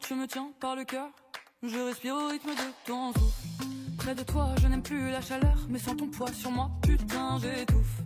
Tu 0.00 0.14
me 0.14 0.26
tiens 0.26 0.50
par 0.60 0.74
le 0.74 0.84
cœur. 0.84 1.08
Je 1.62 1.78
respire 1.78 2.14
au 2.14 2.28
rythme 2.28 2.50
de 2.50 2.86
ton 2.86 3.12
souffle. 3.12 3.66
Près 3.96 4.14
de 4.14 4.22
toi, 4.22 4.54
je 4.60 4.66
n'aime 4.66 4.82
plus 4.82 5.10
la 5.10 5.20
chaleur, 5.20 5.56
mais 5.68 5.78
sans 5.78 5.94
ton 5.94 6.08
poids 6.08 6.32
sur 6.32 6.50
moi, 6.50 6.70
putain, 6.82 7.38
j'étouffe. 7.38 8.02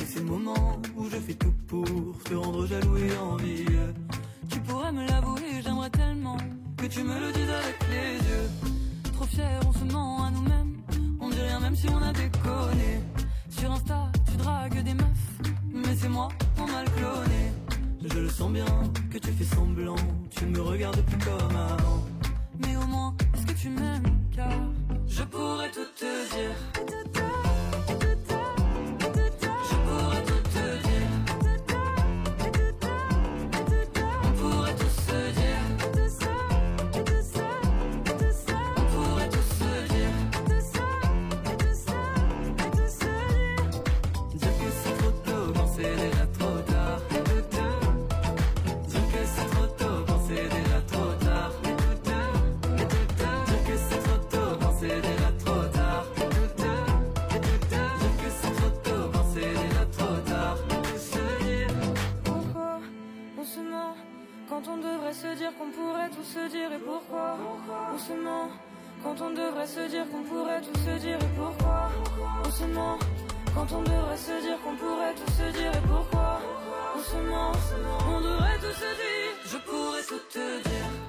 Et 0.00 0.04
c'est 0.04 0.20
le 0.20 0.26
moment 0.26 0.80
où 0.96 1.08
je 1.08 1.16
fais 1.16 1.34
tout 1.34 1.54
pour 1.66 1.86
te 2.24 2.34
rendre 2.34 2.66
jaloux 2.66 2.96
et 2.96 3.16
envieux. 3.16 3.94
Tu 4.50 4.60
pourrais 4.60 4.92
me 4.92 5.06
l'avouer, 5.06 5.62
j'aimerais 5.62 5.90
tellement 5.90 6.36
que 6.76 6.86
tu 6.86 7.02
me 7.02 7.18
le 7.18 7.32
dises 7.32 7.50
avec 7.50 7.78
les 7.88 8.28
yeux. 8.28 8.50
Trop 9.14 9.26
fier, 9.26 9.60
on 9.66 9.72
se 9.72 9.84
ment 9.84 10.24
à 10.24 10.30
nous-mêmes. 10.30 10.82
On 11.20 11.30
dit 11.30 11.40
rien 11.40 11.60
même 11.60 11.76
si 11.76 11.88
on 11.88 12.02
a 12.02 12.12
déconné. 12.12 13.00
Sur 13.48 13.72
Insta, 13.72 14.10
tu 14.30 14.36
dragues 14.36 14.82
des 14.82 14.94
meufs, 14.94 15.40
mais 15.72 15.96
c'est 15.96 16.08
moi, 16.08 16.28
on 16.58 16.66
mal 16.66 16.84
cloné. 16.90 17.63
Je 18.06 18.18
le 18.18 18.28
sens 18.28 18.50
bien 18.52 18.66
que 19.10 19.18
tu 19.18 19.32
fais 19.32 19.44
semblant, 19.44 19.96
tu 20.30 20.44
me 20.46 20.60
regardes 20.60 21.00
plus 21.02 21.18
comme 21.18 21.56
avant. 21.56 22.04
Mais 22.58 22.76
au 22.76 22.86
moins, 22.86 23.14
est-ce 23.34 23.46
que 23.46 23.58
tu 23.58 23.70
m'aimes 23.70 24.02
car 24.34 24.50
je 25.06 25.22
pourrais 25.22 25.70
tout 25.70 25.86
te 25.96 26.34
dire. 26.34 27.23
Se 66.24 66.48
dire 66.48 66.72
et 66.72 66.78
pourquoi 66.78 67.36
On 67.92 67.98
se 67.98 68.12
ment 68.12 68.48
quand 69.02 69.20
on 69.20 69.30
devrait 69.30 69.66
se 69.66 69.88
dire 69.88 70.04
qu'on 70.10 70.22
pourrait 70.22 70.60
tout 70.62 70.78
se 70.80 70.98
dire 70.98 71.16
et 71.16 71.32
pourquoi 71.36 71.90
On 72.44 72.50
se 72.50 72.64
ment 72.64 72.98
quand 73.54 73.70
on 73.72 73.82
devrait 73.82 74.16
se 74.16 74.40
dire 74.42 74.58
qu'on 74.62 74.76
pourrait 74.76 75.14
tout 75.14 75.32
se 75.32 75.58
dire 75.58 75.72
et 75.72 75.86
pourquoi 75.86 76.40
On 76.96 77.02
se 77.02 77.16
ment, 77.16 77.52
on 78.08 78.20
devrait 78.20 78.58
tout 78.58 78.76
se 78.82 78.90
dire 79.02 79.32
Je 79.52 79.58
pourrais 79.58 80.02
tout 80.02 80.22
te 80.32 80.68
dire 80.68 81.03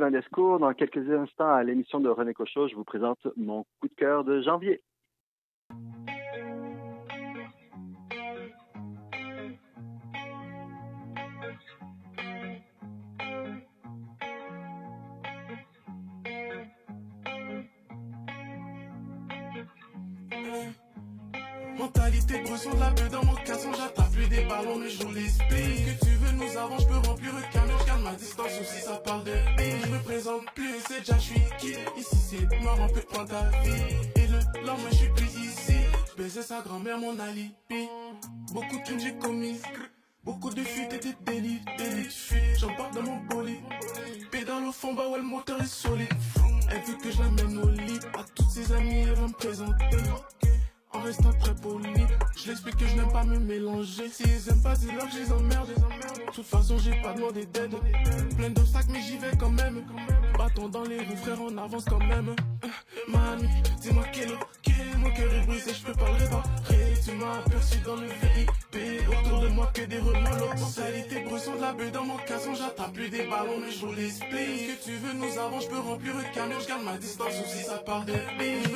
Sylvain 0.00 0.10
Descours. 0.10 0.58
Dans 0.58 0.72
quelques 0.72 1.10
instants, 1.10 1.52
à 1.52 1.62
l'émission 1.62 2.00
de 2.00 2.08
René 2.08 2.32
Cochot, 2.32 2.68
je 2.68 2.74
vous 2.74 2.84
présente 2.84 3.18
mon 3.36 3.64
coup 3.80 3.88
de 3.88 3.94
cœur 3.94 4.24
de 4.24 4.40
janvier. 4.40 4.80
Mentalité 21.78 22.42
bresson 22.42 22.70
de 22.70 22.80
la 22.80 23.08
dans 23.10 23.24
mon 23.24 23.34
casson, 23.44 23.70
j'attrape 23.72 24.30
des 24.30 24.44
ballons, 24.44 24.78
mais 24.78 24.88
je 24.88 25.04
veux 25.04 26.19
nous 26.40 26.56
avons, 26.56 26.78
je 26.78 26.86
peux 26.86 27.08
remplir 27.08 27.32
le 27.34 27.42
je 27.42 27.86
garde 27.86 28.02
ma 28.02 28.14
distance 28.14 28.52
aussi, 28.60 28.80
ça 28.80 28.96
parle 28.96 29.24
de 29.24 29.32
billes. 29.56 29.76
Je 29.84 29.90
me 29.90 29.98
présente 30.02 30.44
plus, 30.54 30.74
c'est 30.88 31.00
déjà, 31.00 31.14
je 31.16 31.20
suis 31.20 31.42
qui? 31.58 31.74
Ici 31.98 32.16
c'est 32.30 32.60
mort, 32.62 32.78
on 32.80 32.88
peut 32.88 33.00
prendre 33.02 33.28
ta 33.28 33.50
vie. 33.60 33.70
Et 34.16 34.26
le 34.26 34.38
lendemain, 34.66 34.88
je 34.90 34.96
suis 34.96 35.10
plus 35.10 35.26
ici. 35.26 35.76
Baiser 36.16 36.42
sa 36.42 36.60
grand-mère, 36.62 36.98
mon 36.98 37.18
alibi. 37.18 37.88
Beaucoup 38.52 38.78
de 38.78 38.82
crimes 38.82 39.00
j'ai 39.00 39.14
commis. 39.14 39.60
Beaucoup 40.24 40.50
de 40.50 40.62
fuites 40.62 40.92
et 40.92 40.98
des 40.98 41.14
délits, 41.24 41.60
délits 41.78 42.04
de 42.04 42.12
fuite. 42.12 42.58
J'embarque 42.58 42.94
dans 42.94 43.02
mon 43.02 43.16
bolide. 43.24 43.60
Pédale 44.30 44.64
au 44.64 44.72
fond, 44.72 44.94
bah 44.94 45.08
ouais, 45.08 45.18
le 45.18 45.24
moteur 45.24 45.60
est 45.60 45.66
solide. 45.66 46.08
Elle 46.70 46.82
veut 46.82 46.98
que 47.02 47.10
je 47.10 47.18
l'amène 47.18 47.58
au 47.58 47.68
lit. 47.68 47.98
À 48.18 48.24
toutes 48.34 48.50
ses 48.50 48.72
amies, 48.72 49.00
elle 49.00 49.14
va 49.14 49.28
me 49.28 49.32
présenter. 49.32 49.96
En 50.92 51.00
restant 51.00 51.32
très 51.32 51.54
poli, 51.54 51.88
je 52.36 52.48
l'explique 52.48 52.76
que 52.76 52.86
je 52.86 52.96
n'aime 52.96 53.12
pas 53.12 53.24
me 53.24 53.38
mélanger. 53.38 54.08
Si 54.08 54.24
ils 54.24 54.50
aiment 54.50 54.62
pas, 54.62 54.74
dis-leur 54.74 55.06
que 55.06 55.12
je 55.12 55.18
les 55.18 55.32
emmerde. 55.32 55.68
De 55.68 56.32
toute 56.32 56.46
façon, 56.46 56.78
j'ai 56.78 57.00
pas 57.00 57.12
demandé 57.12 57.46
d'aide. 57.46 57.74
Plein 58.36 58.50
d'obstacles, 58.50 58.88
mais 58.92 59.00
j'y 59.00 59.16
vais 59.18 59.36
quand 59.38 59.50
même. 59.50 59.84
Bâton 60.36 60.68
dans 60.68 60.84
les 60.84 60.98
roues, 60.98 61.16
frère, 61.16 61.38
on 61.40 61.56
avance 61.58 61.84
quand 61.84 62.04
même. 62.04 62.34
Euh, 62.64 62.68
Mami, 63.08 63.48
dis-moi 63.80 64.04
quel 64.12 64.30
est 64.30 64.38
mon 65.00 65.10
cœur 65.10 65.32
est 65.32 65.46
brisé, 65.46 65.72
je 65.72 65.84
peux 65.84 65.92
pas 65.92 66.08
le 66.08 66.24
réparer. 66.24 66.44
Tu 67.04 67.12
m'as 67.12 67.38
aperçu 67.38 67.78
dans 67.78 67.96
le 67.96 68.06
VIP. 68.06 69.00
Autour 69.08 69.40
de 69.40 69.48
moi, 69.48 69.70
que 69.72 69.82
des 69.82 69.98
remords. 69.98 70.54
Mentalité 70.58 71.20
bresson 71.22 71.56
de 71.56 71.60
la 71.60 71.72
beuh 71.72 71.90
dans 71.90 72.04
mon 72.04 72.16
casson, 72.18 72.54
j'attrape 72.54 72.92
plus 72.92 73.08
des 73.08 73.26
ballons, 73.26 73.58
mais 73.60 73.70
je 73.70 73.86
vous 73.86 73.92
l'explique. 73.92 74.80
Que 74.80 74.84
tu 74.84 74.96
veux, 74.96 75.12
nous 75.14 75.38
avons, 75.38 75.60
je 75.60 75.68
peux 75.68 75.78
remplir 75.78 76.14
le 76.16 76.34
camion, 76.34 76.56
je 76.60 76.68
garde 76.68 76.84
ma 76.84 76.98
distance 76.98 77.32
aussi, 77.42 77.64
ça 77.64 77.78
part 77.78 78.04
de 78.04 78.12
billes. 78.38 78.69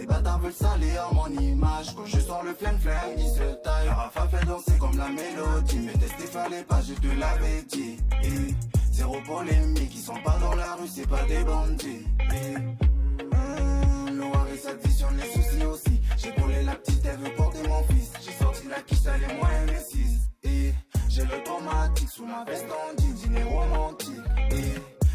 Ces 0.00 0.06
bâtards 0.06 0.38
veulent 0.38 0.52
salir 0.52 1.12
mon 1.12 1.26
image. 1.26 1.94
Quand 1.94 2.06
je 2.06 2.18
sors 2.20 2.42
le 2.42 2.54
flingue 2.54 2.78
flingue, 2.78 3.18
ils 3.18 3.28
se 3.28 3.54
taillent. 3.62 3.88
Rafa 3.88 4.28
fait 4.28 4.46
danser 4.46 4.78
comme 4.78 4.96
la 4.96 5.08
mélodie. 5.08 5.80
Mais 5.80 5.92
tester 5.92 6.26
fallait 6.26 6.62
pas, 6.62 6.80
je 6.80 6.94
te 6.94 7.20
l'avais 7.20 7.62
dit. 7.68 7.98
Et 8.22 8.54
zéro 8.92 9.20
polémique, 9.26 9.92
ils 9.94 10.00
sont 10.00 10.20
pas 10.24 10.38
dans 10.40 10.54
la 10.54 10.74
rue, 10.76 10.88
c'est 10.88 11.06
pas 11.06 11.22
des 11.24 11.44
bandits. 11.44 12.06
Et, 12.32 14.12
Noir 14.12 14.46
et 14.52 14.56
sa 14.56 14.74
vision, 14.74 15.08
les 15.18 15.30
soucis 15.34 15.64
aussi. 15.66 16.00
J'ai 16.16 16.32
brûlé 16.32 16.62
la 16.62 16.76
petite, 16.76 17.04
elle 17.04 17.18
veut 17.18 17.34
porter 17.36 17.68
mon 17.68 17.82
fils. 17.84 18.10
J'ai 18.24 18.32
sorti 18.32 18.68
la 18.68 18.80
quiche, 18.80 19.00
elle 19.04 19.30
est 19.30 19.34
moins 19.34 19.50
M6. 19.66 20.48
Et 20.48 20.74
j'ai 21.10 21.24
le 21.24 21.44
traumatique 21.44 22.08
sous 22.08 22.24
ma 22.24 22.44
veste 22.44 22.66
en 22.70 22.94
dîner 22.94 23.42
romantique. 23.42 24.16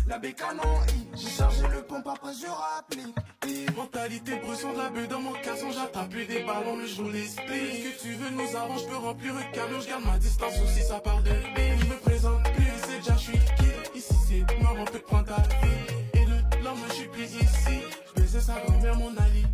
La 0.08 0.20
bécane 0.20 0.60
en 0.60 0.86
I, 0.86 1.08
j'ai 1.16 1.30
chargé 1.30 1.64
le 1.74 1.82
pompe 1.82 2.08
après 2.08 2.32
je 2.34 2.48
rapplique. 2.48 3.16
Et 3.48 3.66
Mentalité 3.72 4.36
bresson 4.38 4.72
de 4.74 4.78
la 4.78 4.90
beuh 4.90 5.08
dans 5.08 5.20
mon 5.20 5.34
casson, 5.34 5.72
j'attrape 5.72 6.10
des 6.10 6.44
ballons, 6.44 6.78
mais 6.78 6.88
je 6.88 7.02
vous 7.02 7.10
l'explique. 7.10 7.48
Que 7.48 8.02
tu 8.02 8.14
veux, 8.14 8.30
nous 8.30 8.56
avons, 8.56 8.78
je 8.78 8.86
peux 8.86 8.98
remplir 8.98 9.34
le 9.34 9.42
camion, 9.52 9.80
je 9.80 9.88
garde 9.88 10.06
ma 10.06 10.20
distance 10.20 10.54
aussi, 10.64 10.82
ça 10.84 11.00
part 11.00 11.24
de 11.24 11.32
billes. 11.32 11.80
Je 11.80 11.86
me 11.86 11.98
présente 11.98 12.44
plus, 12.54 12.72
c'est 12.84 13.00
déjà, 13.00 13.14
je 13.14 13.20
suis 13.20 13.34
qui? 13.34 13.98
Ici 13.98 14.14
c'est 14.28 14.62
mort, 14.62 14.76
on 14.78 14.86
peut 14.86 15.00
prendre 15.00 15.26
ta 15.26 15.42
vie. 15.42 15.68
Et 16.14 16.26
le 16.26 16.64
lendemain, 16.64 16.88
je 16.90 16.94
suis 16.94 17.08
plus 17.08 17.24
ici. 17.24 17.82
Je 18.08 18.22
baisais 18.22 18.42
sa 18.42 18.60
grand-mère, 18.60 18.96
mon 18.98 19.18
alibi. 19.18 19.48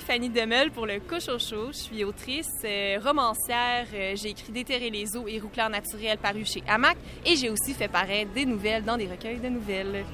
Fanny 0.00 0.28
Demel 0.28 0.70
pour 0.70 0.86
le 0.86 1.00
Cochocho. 1.00 1.68
Je 1.68 1.76
suis 1.76 2.04
autrice, 2.04 2.50
euh, 2.64 2.98
romancière. 3.02 3.86
Euh, 3.92 4.14
j'ai 4.16 4.30
écrit 4.30 4.52
Déterrer 4.52 4.90
les 4.90 5.16
eaux 5.16 5.28
et 5.28 5.38
Rouclair 5.38 5.70
naturel 5.70 6.18
paru 6.18 6.44
chez 6.44 6.62
Hamac. 6.66 6.96
Et 7.24 7.36
j'ai 7.36 7.50
aussi 7.50 7.74
fait 7.74 7.88
paraître 7.88 8.32
des 8.32 8.46
nouvelles 8.46 8.84
dans 8.84 8.96
des 8.96 9.06
recueils 9.06 9.40
de 9.40 9.48
nouvelles. 9.48 10.04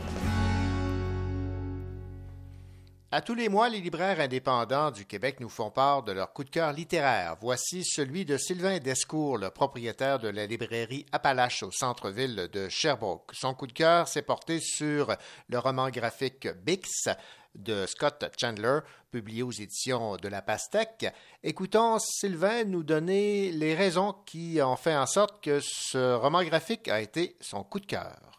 À 3.11 3.23
tous 3.23 3.35
les 3.35 3.49
mois, 3.49 3.71
les 3.71 3.81
libraires 3.81 4.21
indépendants 4.21 4.91
du 4.91 5.07
Québec 5.07 5.41
nous 5.41 5.49
font 5.49 5.71
part 5.71 6.03
de 6.03 6.13
leur 6.13 6.35
coup 6.35 6.45
de 6.45 6.51
cœur 6.51 6.75
littéraire. 6.75 7.37
Voici 7.41 7.83
celui 7.83 8.27
de 8.27 8.37
Sylvain 8.37 8.81
Descours, 8.81 9.39
le 9.39 9.49
propriétaire 9.49 10.19
de 10.19 10.29
la 10.29 10.45
librairie 10.45 11.07
Appalache 11.11 11.63
au 11.63 11.71
centre-ville 11.71 12.51
de 12.53 12.69
Sherbrooke. 12.69 13.31
Son 13.33 13.55
coup 13.55 13.67
de 13.67 13.73
cœur 13.73 14.09
s'est 14.09 14.21
porté 14.21 14.61
sur 14.61 15.17
le 15.49 15.59
roman 15.59 15.89
graphique 15.89 16.49
Bix 16.67 17.09
de 17.55 17.87
Scott 17.87 18.25
Chandler, 18.41 18.81
publié 19.11 19.43
aux 19.43 19.51
éditions 19.51 20.17
de 20.17 20.29
La 20.29 20.43
Pastèque. 20.43 21.07
Écoutons 21.43 21.99
Sylvain 21.99 22.65
nous 22.65 22.83
donner 22.83 23.51
les 23.53 23.75
raisons 23.75 24.15
qui 24.27 24.61
ont 24.63 24.77
fait 24.77 24.97
en 24.97 25.07
sorte 25.07 25.43
que 25.43 25.59
ce 25.61 26.15
roman 26.15 26.43
graphique 26.45 26.89
a 26.89 27.01
été 27.01 27.37
son 27.41 27.65
coup 27.65 27.81
de 27.81 27.87
cœur. 27.87 28.39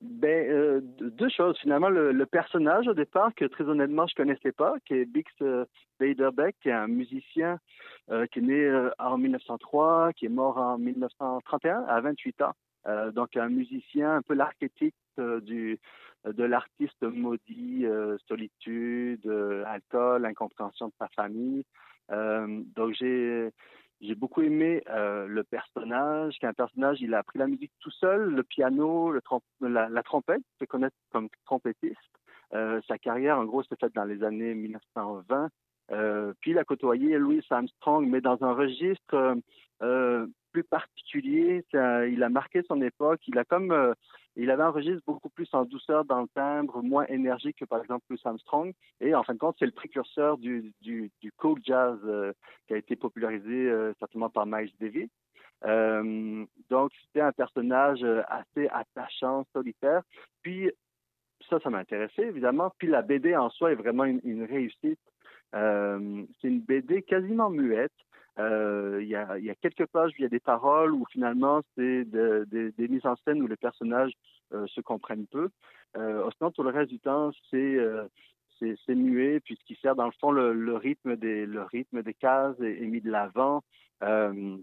Ben, 0.00 0.50
euh, 0.50 0.80
deux 0.82 1.28
choses. 1.28 1.58
Finalement, 1.58 1.90
le, 1.90 2.24
personnage 2.24 2.88
au 2.88 2.94
départ, 2.94 3.34
que 3.34 3.44
très 3.44 3.64
honnêtement, 3.64 4.06
je 4.06 4.14
connaissais 4.14 4.52
pas, 4.52 4.76
qui 4.86 4.94
est 4.94 5.04
Bix 5.04 5.30
euh, 5.42 5.66
Beiderbecke, 5.98 6.56
qui 6.62 6.70
est 6.70 6.72
un 6.72 6.86
musicien 6.86 7.58
euh, 8.10 8.26
qui 8.26 8.38
est 8.38 8.42
né 8.42 8.64
euh, 8.64 8.90
en 8.98 9.18
1903, 9.18 10.14
qui 10.14 10.24
est 10.24 10.30
mort 10.30 10.56
en 10.56 10.78
1931, 10.78 11.84
à 11.86 12.00
28 12.00 12.42
ans. 12.42 12.54
Donc, 13.14 13.36
un 13.36 13.50
musicien, 13.50 14.16
un 14.16 14.22
peu 14.22 14.32
l'archétype 14.32 14.94
du 15.42 15.78
de 16.24 16.44
l'artiste 16.44 17.02
maudit, 17.02 17.86
solitude, 18.28 19.26
alcool, 19.66 20.26
incompréhension 20.26 20.88
de 20.88 20.92
sa 20.98 21.08
famille. 21.08 21.64
donc, 22.08 22.94
j'ai 22.94 23.50
j'ai 24.00 24.14
beaucoup 24.14 24.40
aimé 24.40 24.82
le 24.86 25.42
personnage, 25.42 26.38
qui 26.38 26.46
est 26.46 26.48
un 26.48 26.54
personnage, 26.54 27.02
il 27.02 27.14
a 27.14 27.18
appris 27.18 27.38
la 27.38 27.46
musique 27.46 27.72
tout 27.80 27.90
seul, 27.90 28.34
le 28.34 28.42
piano, 28.42 29.10
le 29.10 29.20
la, 29.60 29.90
la, 29.90 30.02
trompette, 30.02 30.42
se 30.58 30.64
connaît 30.64 30.88
comme 31.12 31.28
trompettiste. 31.44 31.98
sa 32.52 32.98
carrière, 32.98 33.38
en 33.38 33.44
gros, 33.44 33.62
s'est 33.62 33.76
faite 33.78 33.94
dans 33.94 34.04
les 34.04 34.22
années 34.22 34.54
1920. 34.54 35.50
puis 36.40 36.50
il 36.52 36.58
a 36.58 36.64
côtoyé 36.64 37.18
Louis 37.18 37.44
Armstrong, 37.50 38.06
mais 38.08 38.22
dans 38.22 38.42
un 38.42 38.52
registre 38.54 39.36
plus 40.52 40.64
particulier. 40.64 41.64
il 41.72 42.22
a 42.22 42.28
marqué 42.28 42.62
son 42.62 42.80
époque. 42.82 43.20
Il 43.26 43.38
a 43.38 43.44
comme, 43.44 43.72
euh, 43.72 43.94
il 44.36 44.50
avait 44.50 44.62
un 44.62 44.70
registre 44.70 45.02
beaucoup 45.06 45.28
plus 45.28 45.48
en 45.52 45.64
douceur 45.64 46.04
dans 46.04 46.22
le 46.22 46.28
timbre, 46.28 46.82
moins 46.82 47.06
énergique 47.06 47.58
que 47.58 47.64
par 47.64 47.80
exemple 47.80 48.04
Louis 48.10 48.20
Armstrong. 48.24 48.72
Et 49.00 49.14
en 49.14 49.22
fin 49.22 49.34
de 49.34 49.38
compte, 49.38 49.56
c'est 49.58 49.66
le 49.66 49.72
précurseur 49.72 50.38
du, 50.38 50.72
du, 50.80 51.10
cool 51.36 51.58
jazz 51.64 51.98
euh, 52.04 52.32
qui 52.66 52.74
a 52.74 52.76
été 52.76 52.96
popularisé 52.96 53.68
euh, 53.68 53.92
certainement 53.98 54.30
par 54.30 54.46
Miles 54.46 54.72
Davis. 54.80 55.10
donc 56.70 56.92
c'était 57.04 57.20
un 57.20 57.32
personnage 57.32 58.04
assez 58.28 58.68
attachant, 58.68 59.44
solitaire. 59.52 60.02
Puis 60.42 60.70
ça, 61.48 61.58
ça 61.60 61.70
m'a 61.70 61.78
intéressé 61.78 62.22
évidemment. 62.22 62.72
Puis 62.78 62.88
la 62.88 63.02
BD 63.02 63.36
en 63.36 63.50
soi 63.50 63.72
est 63.72 63.76
vraiment 63.76 64.04
une 64.04 64.44
réussite. 64.44 65.00
c'est 65.52 66.48
une 66.48 66.60
BD 66.60 67.02
quasiment 67.02 67.50
muette. 67.50 67.92
Euh, 68.38 68.98
il 69.02 69.08
y, 69.08 69.16
a, 69.16 69.54
quelques 69.56 69.86
pages 69.86 70.12
où 70.12 70.14
il 70.18 70.22
y 70.22 70.26
a 70.26 70.28
des 70.28 70.40
paroles 70.40 70.92
où 70.92 71.04
finalement 71.10 71.62
c'est 71.76 72.04
de, 72.04 72.46
de, 72.50 72.72
des 72.78 72.88
mises 72.88 73.04
en 73.04 73.16
scène 73.16 73.42
où 73.42 73.46
les 73.46 73.56
personnages 73.56 74.12
euh, 74.52 74.66
se 74.68 74.80
comprennent 74.80 75.26
peu. 75.26 75.50
Euh, 75.96 76.28
sinon, 76.36 76.50
tout 76.50 76.62
le 76.62 76.70
reste 76.70 76.90
du 76.90 76.98
temps, 76.98 77.30
c'est 77.50 77.76
euh, 77.76 78.06
c'est 78.58 78.94
muet, 78.94 79.40
puis 79.40 79.56
ce 79.58 79.64
qui 79.64 79.74
sert 79.80 79.94
dans 79.94 80.04
le 80.04 80.12
fond 80.20 80.32
le, 80.32 80.76
rythme 80.76 81.16
des 81.16 81.46
le 81.46 81.62
rythme 81.62 82.02
des 82.02 82.12
cases 82.12 82.60
est, 82.60 82.86
mis 82.86 83.00
de 83.00 83.10
l'avant, 83.10 83.62
que 84.02 84.58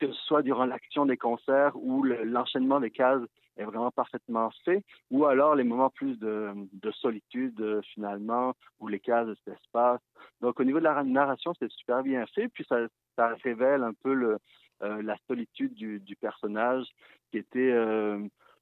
ce 0.00 0.12
soit 0.24 0.40
durant 0.40 0.64
l'action 0.64 1.04
des 1.04 1.18
concerts 1.18 1.76
ou 1.76 2.02
l'enchaînement 2.02 2.80
des 2.80 2.90
cases 2.90 3.20
est 3.58 3.64
vraiment 3.64 3.90
parfaitement 3.90 4.50
fait, 4.64 4.82
ou 5.10 5.26
alors 5.26 5.54
les 5.54 5.64
moments 5.64 5.90
plus 5.90 6.18
de, 6.18 6.52
de 6.72 6.90
solitude 6.92 7.82
finalement, 7.92 8.54
où 8.80 8.88
les 8.88 9.00
cases 9.00 9.28
s'espacent. 9.44 10.00
Donc 10.40 10.58
au 10.58 10.64
niveau 10.64 10.78
de 10.78 10.84
la 10.84 11.04
narration, 11.04 11.52
c'est 11.58 11.70
super 11.72 12.02
bien 12.02 12.24
fait, 12.28 12.48
puis 12.48 12.64
ça, 12.66 12.86
ça 13.16 13.34
révèle 13.42 13.82
un 13.82 13.92
peu 13.92 14.38
euh, 14.82 15.00
la 15.02 15.16
solitude 15.28 15.74
du, 15.74 16.16
personnage 16.16 16.86
qui 17.30 17.38
était 17.38 17.70
euh, 17.72 18.18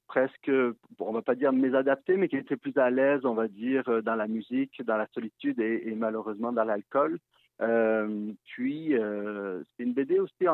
presque, 0.07 0.51
bon, 0.51 1.07
on 1.07 1.13
va 1.13 1.23
pas 1.23 1.33
dire 1.33 1.51
mésadapté, 1.51 2.15
mais 2.15 2.27
qui 2.27 2.37
était 2.37 2.57
plus 2.57 2.77
à 2.77 2.91
l'aise, 2.91 3.25
on 3.25 3.33
va 3.33 3.47
dire, 3.47 3.87
euh, 3.89 4.01
dans 4.01 4.15
la 4.15 4.27
musique, 4.27 4.83
dans 4.83 4.97
la 4.97 5.07
solitude 5.13 5.59
et, 5.59 5.95
malheureusement 5.95 6.51
dans 6.51 6.63
l'alcool. 6.63 7.17
Puis, 8.45 8.93
c'est 8.95 9.83
une 9.83 9.93
BD 9.93 10.19
aussi 10.19 10.45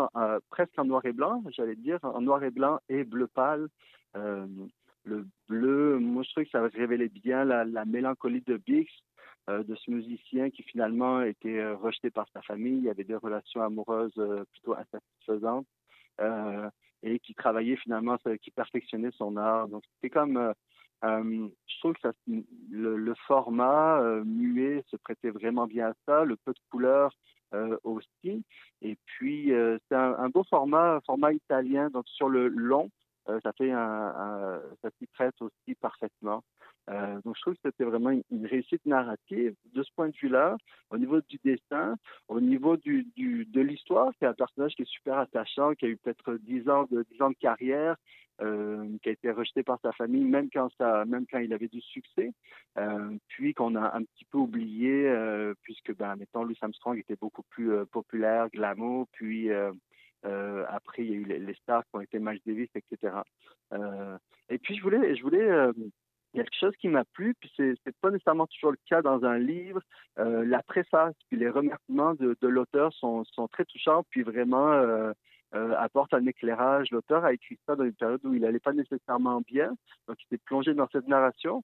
presque 0.50 0.78
en 0.78 0.86
noir 0.86 1.06
et 1.06 1.14
blanc, 1.14 1.42
j'allais 1.56 1.78
dire, 1.78 2.00
en 2.04 2.22
noir 2.22 2.44
et 2.44 2.52
blanc 2.52 2.80
et 2.90 3.06
bleu 3.06 3.28
pâle. 3.28 3.68
Le 4.14 5.26
bleu, 5.48 6.00
moi 6.00 6.24
je 6.24 6.32
trouve 6.32 6.44
que 6.44 6.50
ça 6.50 6.68
révélait 6.68 7.08
bien 7.08 7.46
la, 7.46 7.64
la 7.64 7.86
mélancolie 7.86 8.44
de 8.46 8.58
Bix, 8.58 8.92
de 9.48 9.76
ce 9.76 9.92
musicien 9.92 10.50
qui 10.50 10.64
finalement 10.64 11.22
était 11.22 11.60
euh, 11.60 11.76
rejeté 11.76 12.10
par 12.10 12.28
sa 12.34 12.42
famille, 12.42 12.80
il 12.80 12.90
avait 12.90 13.04
des 13.04 13.16
relations 13.16 13.62
amoureuses 13.62 14.14
euh, 14.18 14.44
plutôt 14.52 14.76
insatisfaisantes 14.76 15.68
et 17.04 17.20
qui 17.20 17.36
travaillait 17.36 17.76
finalement, 17.76 18.18
qui 18.42 18.50
perfectionnait 18.50 19.12
son 19.12 19.38
art. 19.38 19.68
Donc 19.68 19.84
c'était 19.94 20.10
comme 20.10 20.52
je 21.04 21.80
trouve 21.80 21.94
que 21.94 22.08
le, 22.72 23.14
format 23.28 24.02
muet 24.26 24.84
se 24.88 24.96
prêtait 24.96 25.30
vraiment 25.30 25.68
bien 25.68 25.90
à 25.90 25.94
ça, 26.08 26.26
le 26.26 26.38
peu 26.38 26.54
de 26.54 26.60
couleurs 26.72 27.16
aussi. 27.84 28.44
Et 28.82 28.98
puis, 29.06 29.52
c'est 29.88 29.96
un, 29.96 30.16
un, 30.18 30.30
beau 30.30 30.44
format, 30.46 31.00
format 31.06 31.34
italien, 31.34 31.92
donc 31.92 32.08
sur 32.08 32.30
le 32.30 32.48
long, 32.48 32.90
euh, 33.30 33.40
ça 33.44 33.52
fait 33.54 33.72
un, 33.72 33.80
un 33.80 34.62
ça 34.82 34.90
s'y 34.98 35.08
prête 35.08 35.36
aussi 35.42 35.76
parfaitement. 35.82 36.44
Euh, 36.90 37.20
donc 37.26 37.36
je 37.36 37.42
trouve 37.42 37.54
que 37.56 37.60
c'était 37.64 37.84
vraiment 37.84 38.12
une, 38.12 38.46
réussite 38.46 38.86
narrative 38.86 39.54
de 39.74 39.84
ce 39.84 39.92
point 39.96 40.08
de 40.10 40.16
vue-là, 40.16 40.58
au 40.90 40.98
niveau 40.98 41.20
du 41.22 41.38
dessin, 41.44 41.98
au 42.28 42.40
niveau 42.40 42.78
du, 42.78 43.06
du 43.16 43.46
de 43.46 43.62
l'histoire, 43.62 44.12
c'est 44.20 44.26
un 44.26 44.34
personnage 44.34 44.74
qui 44.76 44.84
est 44.84 44.90
super 44.90 45.18
attachant, 45.18 45.74
qui 45.74 45.86
a 45.86 45.90
eu 45.90 45.98
peut-être 45.98 46.36
dix 46.36 46.68
ans 46.70 46.88
de 46.90 47.06
dix 47.12 47.22
ans 47.22 47.30
de 47.30 47.36
carrière, 47.36 47.98
euh, 48.42 48.88
qui 49.02 49.10
a 49.10 49.12
été 49.12 49.32
rejeté 49.32 49.64
par 49.64 49.80
sa 49.82 49.92
famille, 49.94 50.24
même 50.24 50.50
quand 50.52 50.70
ça, 50.78 51.04
même 51.06 51.26
quand 51.30 51.40
il 51.40 51.54
avait 51.54 51.68
du 51.68 51.82
succès, 51.82 52.32
euh, 52.78 53.18
puis 53.28 53.54
qu'on 53.54 53.76
a 53.76 53.94
un 53.94 54.04
petit 54.04 54.26
peu 54.26 54.38
oublié, 54.38 55.12
puisque 55.64 55.94
ben 55.96 56.16
mettons 56.16 56.44
Louis 56.44 56.58
Armstrong 56.62 56.98
était 56.98 57.18
beaucoup 57.20 57.44
plus 57.50 57.86
populaire, 57.88 58.50
glamour, 58.50 59.08
puis 59.12 59.50
après, 60.24 61.04
il 61.04 61.10
y 61.10 61.14
a 61.14 61.18
eu 61.18 61.26
les, 61.26 61.54
stars 61.56 61.84
qui 61.84 61.96
ont 61.96 62.02
été 62.02 62.20
Miles 62.20 62.42
Davis, 62.46 62.70
etc. 62.76 63.18
Et 64.50 64.58
puis, 64.58 64.76
je 64.76 64.82
voulais, 64.82 65.16
je 65.16 65.22
voulais 65.24 65.72
quelque 66.38 66.56
chose 66.60 66.76
qui 66.80 66.88
m'a 66.88 67.04
plu, 67.04 67.34
puis 67.40 67.52
c'est 67.56 67.74
n'est 67.86 67.94
pas 68.02 68.12
nécessairement 68.12 68.48
toujours 68.48 68.72
le 68.72 68.80
cas 68.88 69.02
dans 69.02 69.24
un 69.26 69.38
livre. 69.38 69.82
Euh, 70.20 70.46
la 70.46 70.62
préface, 70.62 71.16
puis 71.30 71.38
les 71.38 71.50
remerciements 71.50 72.14
de, 72.14 72.36
l'auteur 72.48 72.94
sont, 72.94 73.24
sont, 73.26 73.48
très 73.48 73.66
touchants, 73.66 74.04
puis 74.10 74.22
vraiment 74.22 74.72
euh, 74.72 75.12
euh, 75.56 75.76
apportent 75.78 76.14
un 76.14 76.26
éclairage. 76.26 76.92
L'auteur 76.92 77.26
a 77.26 77.34
écrit 77.34 77.58
ça 77.66 77.76
dans 77.76 77.86
une 77.86 77.94
période 77.94 78.24
où 78.24 78.34
il 78.34 78.42
n'allait 78.42 78.60
pas 78.60 78.74
nécessairement 78.74 79.42
bien, 79.42 79.76
donc 80.08 80.18
il 80.22 80.28
s'est 80.30 80.44
plongé 80.46 80.74
dans 80.74 80.88
cette 80.92 81.08
narration. 81.08 81.64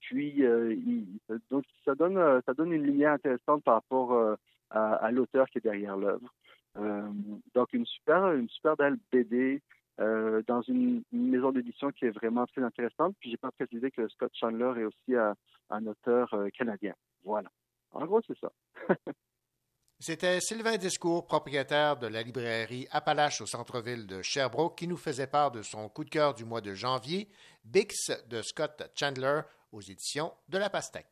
puis, 0.00 0.36
il, 0.38 1.06
donc 1.50 1.64
ça 1.84 1.94
donne, 1.94 2.40
ça 2.46 2.54
donne 2.54 2.72
une 2.72 2.84
lumière 2.84 3.12
intéressante 3.12 3.64
par 3.64 3.74
rapport 3.74 4.36
à, 4.70 4.94
à 4.94 5.10
l'auteur 5.10 5.48
qui 5.48 5.58
est 5.58 5.62
derrière 5.62 5.96
l'œuvre. 5.96 6.32
Euh, 6.78 7.02
donc 7.54 7.72
une 7.72 7.86
super, 7.86 8.32
une 8.32 8.48
super 8.48 8.76
belle 8.76 8.96
BD 9.12 9.60
euh, 10.00 10.42
dans 10.46 10.62
une, 10.62 11.02
maison 11.12 11.52
d'édition 11.52 11.90
qui 11.90 12.06
est 12.06 12.10
vraiment 12.10 12.46
très 12.46 12.62
intéressante. 12.62 13.14
Puis 13.20 13.30
j'ai 13.30 13.36
pas 13.36 13.50
précisé 13.50 13.90
que 13.90 14.08
Scott 14.08 14.32
Chandler 14.34 14.72
est 14.80 14.84
aussi 14.84 15.14
un, 15.14 15.34
un 15.70 15.86
auteur 15.86 16.32
euh, 16.34 16.48
canadien. 16.56 16.94
Voilà. 17.24 17.50
En 17.92 18.06
gros, 18.06 18.20
c'est 18.26 18.38
ça. 18.38 18.52
C'était 20.02 20.40
Sylvain 20.40 20.78
Discours, 20.78 21.26
propriétaire 21.26 21.98
de 21.98 22.06
la 22.06 22.22
librairie 22.22 22.88
Appalache 22.90 23.42
au 23.42 23.46
centre-ville 23.46 24.06
de 24.06 24.22
Sherbrooke, 24.22 24.78
qui 24.78 24.88
nous 24.88 24.96
faisait 24.96 25.26
part 25.26 25.50
de 25.50 25.60
son 25.60 25.90
coup 25.90 26.04
de 26.04 26.08
cœur 26.08 26.32
du 26.32 26.46
mois 26.46 26.62
de 26.62 26.72
janvier, 26.72 27.28
Bix 27.64 28.10
de 28.30 28.40
Scott 28.40 28.90
Chandler 28.98 29.42
aux 29.72 29.82
éditions 29.82 30.32
de 30.48 30.56
La 30.56 30.70
Pastèque. 30.70 31.06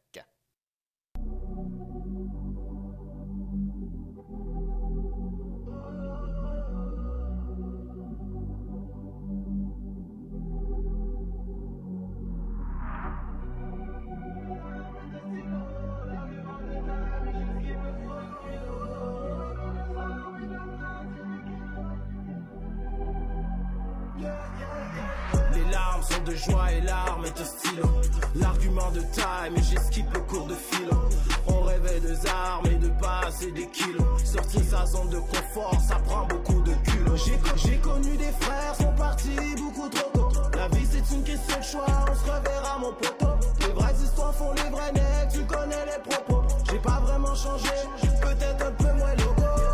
De 28.89 29.03
taille, 29.03 29.51
mais 29.55 29.63
j'esquive 29.63 30.07
le 30.15 30.21
cours 30.21 30.47
de 30.47 30.55
philo. 30.55 30.97
On 31.47 31.61
rêvait 31.61 32.01
des 32.01 32.27
armes 32.27 32.67
et 32.67 32.77
de 32.77 32.89
passer 32.89 33.53
des 33.53 33.67
kilos. 33.67 34.25
Sortir 34.25 34.63
sa 34.63 34.87
zone 34.87 35.11
de 35.11 35.19
confort, 35.19 35.77
ça 35.87 35.97
prend 35.97 36.27
beaucoup 36.27 36.63
de 36.63 36.73
culot. 36.91 37.15
J'ai 37.57 37.77
connu 37.77 38.17
des 38.17 38.33
frères, 38.41 38.75
sont 38.75 38.93
partis 38.97 39.37
beaucoup 39.59 39.91
trop 39.91 40.11
tôt. 40.15 40.41
La 40.57 40.69
vie 40.69 40.87
c'est 40.91 41.15
une 41.15 41.23
question 41.23 41.59
de 41.59 41.65
choix, 41.65 41.87
on 42.11 42.15
se 42.15 42.31
reverra 42.31 42.79
mon 42.81 42.93
poteau. 42.95 43.35
Les 43.61 43.73
vraies 43.75 43.95
histoires 44.03 44.35
font 44.35 44.53
les 44.55 44.71
vrais 44.71 44.93
necks, 44.93 45.33
tu 45.35 45.45
connais 45.45 45.85
les 45.85 46.11
propos. 46.11 46.43
J'ai 46.71 46.79
pas 46.79 47.01
vraiment 47.01 47.35
changé, 47.35 47.69
peut-être 48.23 48.67
un 48.67 48.73
peu 48.73 48.93
moins 48.95 49.15
logo. 49.17 49.68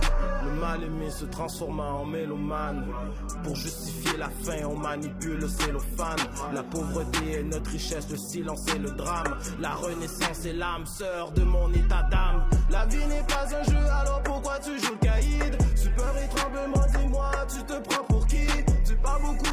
Le 0.64 0.70
mal 0.70 0.82
aimé 0.82 1.10
se 1.10 1.26
transforma 1.26 1.84
en 1.84 2.06
mélomane. 2.06 2.86
Pour 3.42 3.54
justifier 3.54 4.16
la 4.16 4.30
faim, 4.30 4.66
on 4.66 4.78
manipule 4.78 5.38
le 5.38 5.48
cellophane. 5.48 6.16
La 6.54 6.62
pauvreté 6.62 7.32
est 7.32 7.42
notre 7.42 7.70
richesse, 7.70 8.08
le 8.10 8.16
silence 8.16 8.66
est 8.68 8.78
le 8.78 8.90
drame. 8.92 9.36
La 9.60 9.74
renaissance 9.74 10.46
est 10.46 10.54
l'âme 10.54 10.86
sœur 10.86 11.32
de 11.32 11.42
mon 11.42 11.70
état 11.70 12.04
d'âme. 12.10 12.48
La 12.70 12.86
vie 12.86 13.06
n'est 13.06 13.24
pas 13.24 13.44
un 13.44 13.62
jeu, 13.70 13.76
alors 13.76 14.22
pourquoi 14.22 14.58
tu 14.60 14.78
joues 14.80 14.94
le 14.94 15.06
caïd? 15.06 15.58
Super 15.76 16.16
et 16.16 16.28
tremblement, 16.34 16.86
dis-moi, 16.98 17.30
tu 17.54 17.62
te 17.64 17.78
prends 17.86 18.04
pour 18.04 18.26
qui? 18.26 18.46
Tu 18.86 18.96
parles 18.96 19.22
beaucoup 19.22 19.43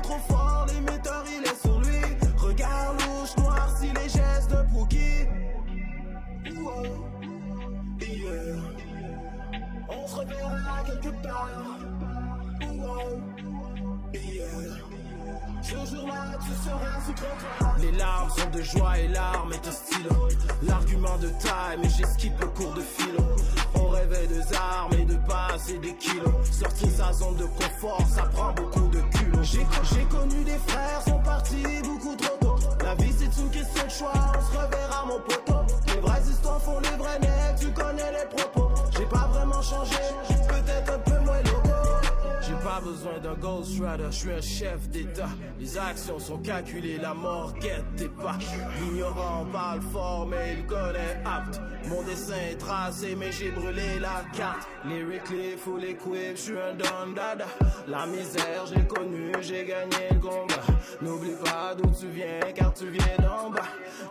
joie 18.71 18.99
et 18.99 19.07
larmes 19.07 19.53
est 19.53 19.67
un 19.67 19.71
stylo. 19.71 20.27
L'argument 20.63 21.17
de 21.17 21.27
taille, 21.27 21.77
mais 21.81 21.89
j'esquive 21.89 22.33
le 22.39 22.47
cours 22.47 22.73
de 22.73 22.81
philo. 22.81 23.23
On 23.75 23.89
rêvait 23.89 24.27
des 24.27 24.55
armes 24.55 24.93
et 24.93 25.05
de 25.05 25.15
passer 25.27 25.77
des 25.79 25.95
kilos. 25.95 26.33
Sortir 26.51 26.89
sa 26.89 27.13
zone 27.13 27.35
de 27.37 27.45
confort, 27.45 28.03
ça 28.07 28.23
prend 28.23 28.53
beaucoup 28.53 28.70
besoin 43.01 43.19
d'un 43.19 43.33
Ghost 43.33 43.71
Rider, 43.79 44.07
je 44.11 44.15
suis 44.15 44.31
un 44.31 44.41
chef 44.41 44.89
d'état. 44.89 45.29
Les 45.59 45.77
actions 45.77 46.19
sont 46.19 46.37
calculées, 46.37 46.97
la 46.97 47.13
mort 47.13 47.53
guette 47.59 47.85
tes 47.95 48.09
pas. 48.09 48.37
L'ignorant 48.79 49.45
parle 49.51 49.81
fort, 49.91 50.27
mais 50.27 50.57
il 50.57 50.65
connaît 50.65 51.21
apte. 51.25 51.61
Mon 51.87 52.03
dessin 52.03 52.35
est 52.51 52.57
tracé, 52.57 53.15
mais 53.17 53.31
j'ai 53.31 53.49
brûlé 53.51 53.99
la 53.99 54.23
carte. 54.35 54.67
Lyrically, 54.85 55.57
full 55.57 55.83
equip, 55.83 56.35
je 56.35 56.41
suis 56.41 56.53
un 56.53 56.73
don 56.75 57.13
dada. 57.15 57.45
La 57.87 58.05
misère, 58.05 58.65
j'ai 58.67 58.85
connu, 58.85 59.31
j'ai 59.41 59.65
gagné 59.65 60.09
le 60.11 60.19
combat. 60.19 60.61
N'oublie 61.01 61.35
pas 61.43 61.73
d'où 61.75 61.89
tu 61.99 62.07
viens, 62.07 62.39
car 62.53 62.73
tu 62.73 62.89
viens 62.89 63.17
d'en 63.19 63.49
bas. 63.49 63.61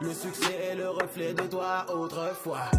Le 0.00 0.12
succès 0.12 0.70
est 0.72 0.74
le 0.74 0.88
reflet 0.90 1.34
de 1.34 1.42
toi 1.42 1.86
autrefois. 1.94 2.70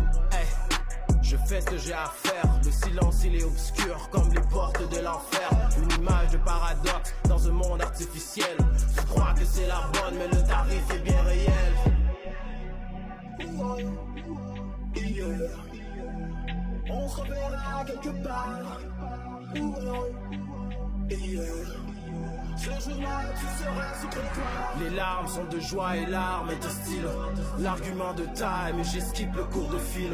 Je 1.21 1.37
fais 1.37 1.61
ce 1.61 1.65
que 1.67 1.77
j'ai 1.77 1.93
à 1.93 2.05
faire, 2.07 2.59
le 2.63 2.71
silence 2.71 3.23
il 3.23 3.35
est 3.35 3.43
obscur 3.43 4.09
comme 4.09 4.29
les 4.33 4.41
portes 4.41 4.89
de 4.91 4.99
l'enfer. 5.01 5.49
Une 5.77 6.03
image 6.03 6.31
de 6.31 6.37
paradoxe 6.37 7.13
dans 7.27 7.47
un 7.47 7.51
monde 7.51 7.81
artificiel. 7.81 8.57
Je 8.95 9.01
crois 9.03 9.33
que 9.33 9.45
c'est 9.45 9.67
la 9.67 9.81
bonne, 9.93 10.17
mais 10.17 10.27
le 10.27 10.43
tarif 10.45 10.83
est 10.93 10.99
bien 10.99 11.21
réel. 11.23 11.73
On 16.89 17.07
se 17.07 17.21
reverra 17.21 17.85
quelque 17.85 18.23
part. 18.23 18.79
Les 24.79 24.89
larmes 24.89 25.27
sont 25.27 25.43
de 25.45 25.59
joie 25.59 25.97
et 25.97 26.05
larmes 26.05 26.49
de 26.49 26.69
style. 26.69 27.07
L'argument 27.59 28.13
de 28.13 28.25
time, 28.35 28.79
et 28.79 28.83
j'esquive 28.83 29.29
le 29.35 29.43
cours 29.45 29.69
de 29.69 29.77
fil. 29.77 30.11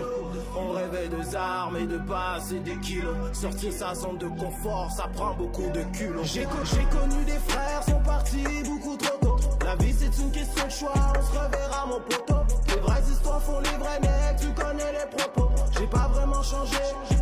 On 0.55 0.71
rêvait 0.71 1.09
des 1.09 1.35
armes 1.35 1.77
et 1.77 1.85
de 1.85 1.97
passer 1.97 2.59
des 2.59 2.77
kilos. 2.77 3.15
Sortir 3.33 3.71
sa 3.73 3.95
zone 3.95 4.17
de 4.17 4.27
confort, 4.27 4.91
ça 4.91 5.07
prend 5.13 5.33
beaucoup 5.33 5.69
de 5.73 5.83
culot. 5.97 6.23
J'ai 6.23 6.43
connu 6.45 7.25
des 7.25 7.39
frères, 7.47 7.83
sont 7.83 8.01
partis 8.01 8.43
beaucoup 8.65 8.97
trop 8.97 9.17
tôt. 9.19 9.37
La 9.65 9.75
vie 9.75 9.93
c'est 9.97 10.21
une 10.21 10.31
question 10.31 10.65
de 10.65 10.71
choix, 10.71 10.93
on 10.93 11.21
se 11.21 11.39
reverra 11.39 11.85
mon 11.87 11.99
poteau. 11.99 12.55
Les 12.67 12.79
vraies 12.79 13.03
histoires 13.11 13.41
font 13.41 13.59
les 13.59 13.77
vrais 13.77 13.99
mecs, 13.99 14.39
tu 14.39 14.53
connais 14.53 14.91
les 14.93 15.17
propos. 15.17 15.49
J'ai 15.77 15.87
pas 15.87 16.07
vraiment 16.13 16.41
changé, 16.41 16.77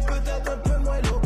peut-être 0.07 0.51
un 0.51 0.57
peu 0.57 0.78
moins 0.84 1.01
loco. 1.01 1.24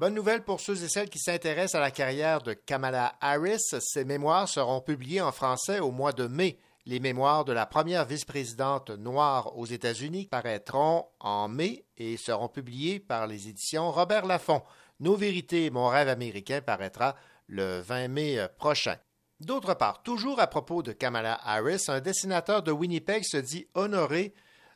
Bonne 0.00 0.14
nouvelle 0.14 0.44
pour 0.44 0.60
ceux 0.60 0.82
et 0.82 0.88
celles 0.88 1.10
qui 1.10 1.18
s'intéressent 1.18 1.74
à 1.74 1.80
la 1.80 1.90
carrière 1.90 2.40
de 2.40 2.54
Kamala 2.54 3.16
Harris. 3.20 3.60
Ses 3.80 4.06
mémoires 4.06 4.48
seront 4.48 4.80
publiées 4.80 5.20
en 5.20 5.30
français 5.30 5.78
au 5.78 5.90
mois 5.90 6.14
de 6.14 6.26
mai. 6.26 6.58
Les 6.86 7.00
mémoires 7.00 7.44
de 7.44 7.52
la 7.52 7.66
première 7.66 8.06
vice-présidente 8.06 8.88
noire 8.88 9.58
aux 9.58 9.66
États-Unis 9.66 10.26
paraîtront 10.30 11.04
en 11.20 11.48
mai 11.48 11.84
et 11.98 12.16
seront 12.16 12.48
publiées 12.48 12.98
par 12.98 13.26
les 13.26 13.48
éditions 13.48 13.92
Robert 13.92 14.24
Laffont. 14.24 14.62
Nos 15.00 15.16
vérités, 15.16 15.68
mon 15.68 15.88
rêve 15.88 16.08
américain 16.08 16.62
paraîtra 16.62 17.14
le 17.46 17.80
20 17.80 18.08
mai 18.08 18.38
prochain. 18.56 18.96
D'autre 19.40 19.74
part, 19.74 20.02
toujours 20.02 20.40
à 20.40 20.46
propos 20.46 20.82
de 20.82 20.92
Kamala 20.92 21.38
Harris, 21.44 21.84
un 21.88 22.00
dessinateur 22.00 22.62
de 22.62 22.72
Winnipeg 22.72 23.22
se 23.22 23.36
dit 23.36 23.66
honoré 23.74 24.32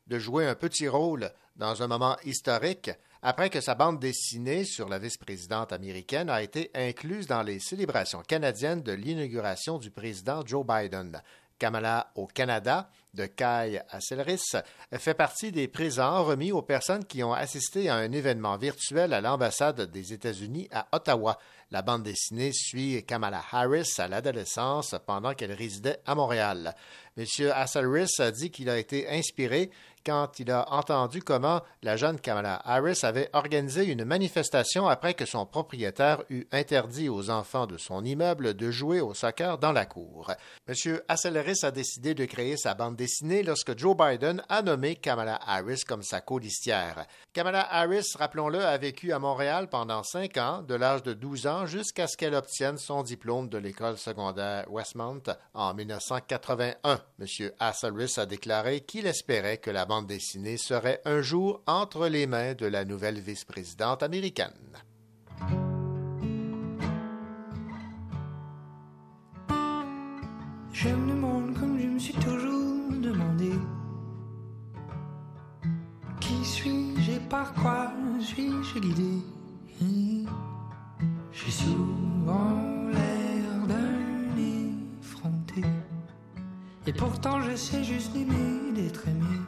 de 0.06 0.18
jouer 0.18 0.46
un 0.46 0.54
petit 0.54 0.86
rôle 0.86 1.32
dans 1.56 1.82
un 1.82 1.86
moment 1.86 2.18
historique 2.24 2.90
après 3.26 3.48
que 3.48 3.62
sa 3.62 3.74
bande 3.74 3.98
dessinée 3.98 4.64
sur 4.64 4.86
la 4.86 4.98
vice-présidente 4.98 5.72
américaine 5.72 6.28
a 6.28 6.42
été 6.42 6.70
incluse 6.74 7.26
dans 7.26 7.42
les 7.42 7.58
célébrations 7.58 8.20
canadiennes 8.20 8.82
de 8.82 8.92
l'inauguration 8.92 9.78
du 9.78 9.90
président 9.90 10.44
Joe 10.44 10.62
Biden. 10.66 11.22
Kamala 11.58 12.12
au 12.16 12.26
Canada, 12.26 12.90
de 13.14 13.24
Kai 13.24 13.80
Asselris, 13.88 14.42
fait 14.92 15.14
partie 15.14 15.52
des 15.52 15.68
présents 15.68 16.22
remis 16.22 16.52
aux 16.52 16.60
personnes 16.60 17.06
qui 17.06 17.22
ont 17.24 17.32
assisté 17.32 17.88
à 17.88 17.94
un 17.94 18.12
événement 18.12 18.58
virtuel 18.58 19.14
à 19.14 19.22
l'ambassade 19.22 19.80
des 19.90 20.12
États-Unis 20.12 20.68
à 20.70 20.88
Ottawa. 20.92 21.38
La 21.70 21.80
bande 21.80 22.02
dessinée 22.02 22.52
suit 22.52 23.04
Kamala 23.06 23.42
Harris 23.52 23.94
à 23.98 24.08
l'adolescence 24.08 24.96
pendant 25.06 25.32
qu'elle 25.32 25.52
résidait 25.52 26.00
à 26.04 26.14
Montréal. 26.14 26.74
M. 27.16 27.24
Asselris 27.54 28.10
a 28.18 28.30
dit 28.30 28.50
qu'il 28.50 28.68
a 28.68 28.78
été 28.78 29.08
inspiré 29.08 29.70
quand 30.04 30.38
il 30.38 30.50
a 30.50 30.72
entendu 30.72 31.22
comment 31.22 31.62
la 31.82 31.96
jeune 31.96 32.20
Kamala 32.20 32.60
Harris 32.64 33.00
avait 33.02 33.30
organisé 33.32 33.86
une 33.86 34.04
manifestation 34.04 34.86
après 34.86 35.14
que 35.14 35.24
son 35.24 35.46
propriétaire 35.46 36.22
eut 36.30 36.46
interdit 36.52 37.08
aux 37.08 37.30
enfants 37.30 37.66
de 37.66 37.78
son 37.78 38.04
immeuble 38.04 38.54
de 38.54 38.70
jouer 38.70 39.00
au 39.00 39.14
soccer 39.14 39.58
dans 39.58 39.72
la 39.72 39.86
cour. 39.86 40.30
M. 40.68 41.00
Asseleris 41.08 41.60
a 41.62 41.70
décidé 41.70 42.14
de 42.14 42.24
créer 42.24 42.56
sa 42.56 42.74
bande 42.74 42.96
dessinée 42.96 43.42
lorsque 43.42 43.78
Joe 43.78 43.96
Biden 43.96 44.42
a 44.48 44.62
nommé 44.62 44.96
Kamala 44.96 45.38
Harris 45.46 45.82
comme 45.86 46.02
sa 46.02 46.20
colistière. 46.20 47.06
Kamala 47.32 47.66
Harris, 47.70 48.14
rappelons-le, 48.18 48.64
a 48.64 48.76
vécu 48.76 49.12
à 49.12 49.18
Montréal 49.18 49.68
pendant 49.68 50.02
cinq 50.02 50.36
ans, 50.36 50.62
de 50.62 50.74
l'âge 50.74 51.02
de 51.02 51.14
12 51.14 51.46
ans 51.46 51.66
jusqu'à 51.66 52.06
ce 52.06 52.16
qu'elle 52.16 52.34
obtienne 52.34 52.78
son 52.78 53.02
diplôme 53.02 53.48
de 53.48 53.58
l'école 53.58 53.98
secondaire 53.98 54.70
Westmount 54.70 55.22
en 55.54 55.74
1981. 55.74 57.00
M. 57.20 57.50
Asselris 57.58 58.14
a 58.18 58.26
déclaré 58.26 58.80
qu'il 58.80 59.06
espérait 59.06 59.58
que 59.58 59.70
la 59.70 59.84
bande 59.84 59.93
dessinée 60.02 60.56
serait 60.56 61.00
un 61.04 61.22
jour 61.22 61.62
entre 61.66 62.08
les 62.08 62.26
mains 62.26 62.54
de 62.54 62.66
la 62.66 62.84
nouvelle 62.84 63.18
vice-présidente 63.18 64.02
américaine. 64.02 64.50
J'aime 70.72 71.06
le 71.06 71.14
monde 71.14 71.54
comme 71.58 71.78
je 71.80 71.86
me 71.86 71.98
suis 71.98 72.14
toujours 72.14 72.90
demandé. 73.00 73.52
Qui 76.20 76.44
suis-je 76.44 77.12
et 77.12 77.20
par 77.30 77.54
quoi 77.54 77.92
suis-je 78.20 78.78
guidé? 78.78 79.22
J'ai 81.32 81.50
souvent 81.50 82.88
l'air 82.90 83.66
d'un 83.66 84.36
effronté. 85.00 85.62
Et 86.86 86.92
pourtant 86.92 87.40
je 87.42 87.56
sais 87.56 87.82
juste 87.84 88.14
aimer 88.14 88.72
d'être 88.72 89.06
aimé. 89.08 89.40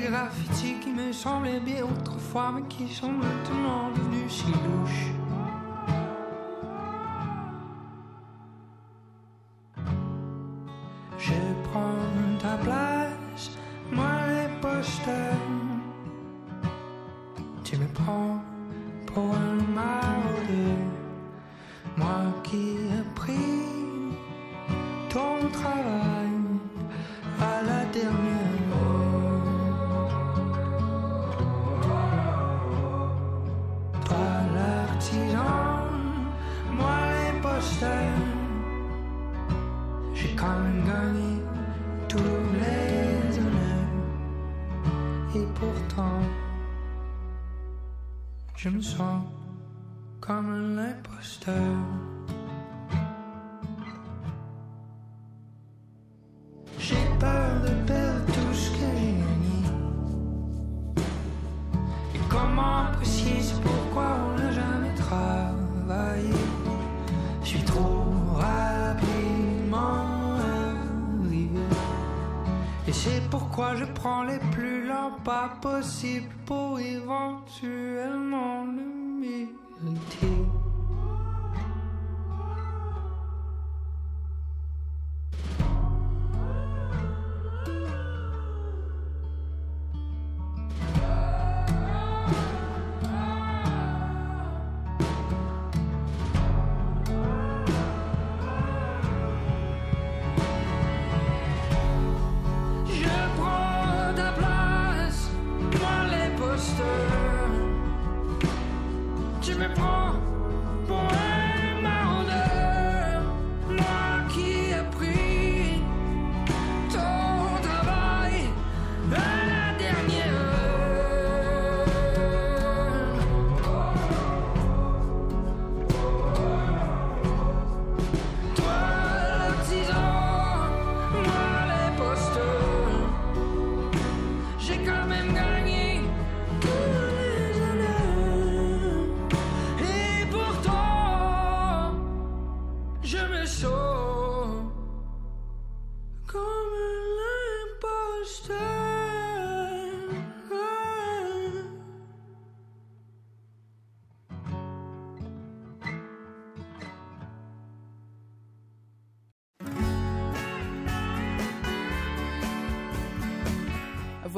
Les 0.00 0.06
graffitis 0.06 0.76
qui 0.80 0.90
me 0.90 1.12
semblaient 1.12 1.60
bien 1.60 1.84
autrefois, 1.84 2.52
mais 2.54 2.62
qui 2.68 2.92
sont 2.92 3.12
maintenant 3.12 3.90
devenus 3.90 4.32
si 4.32 4.46
louches. 4.46 5.17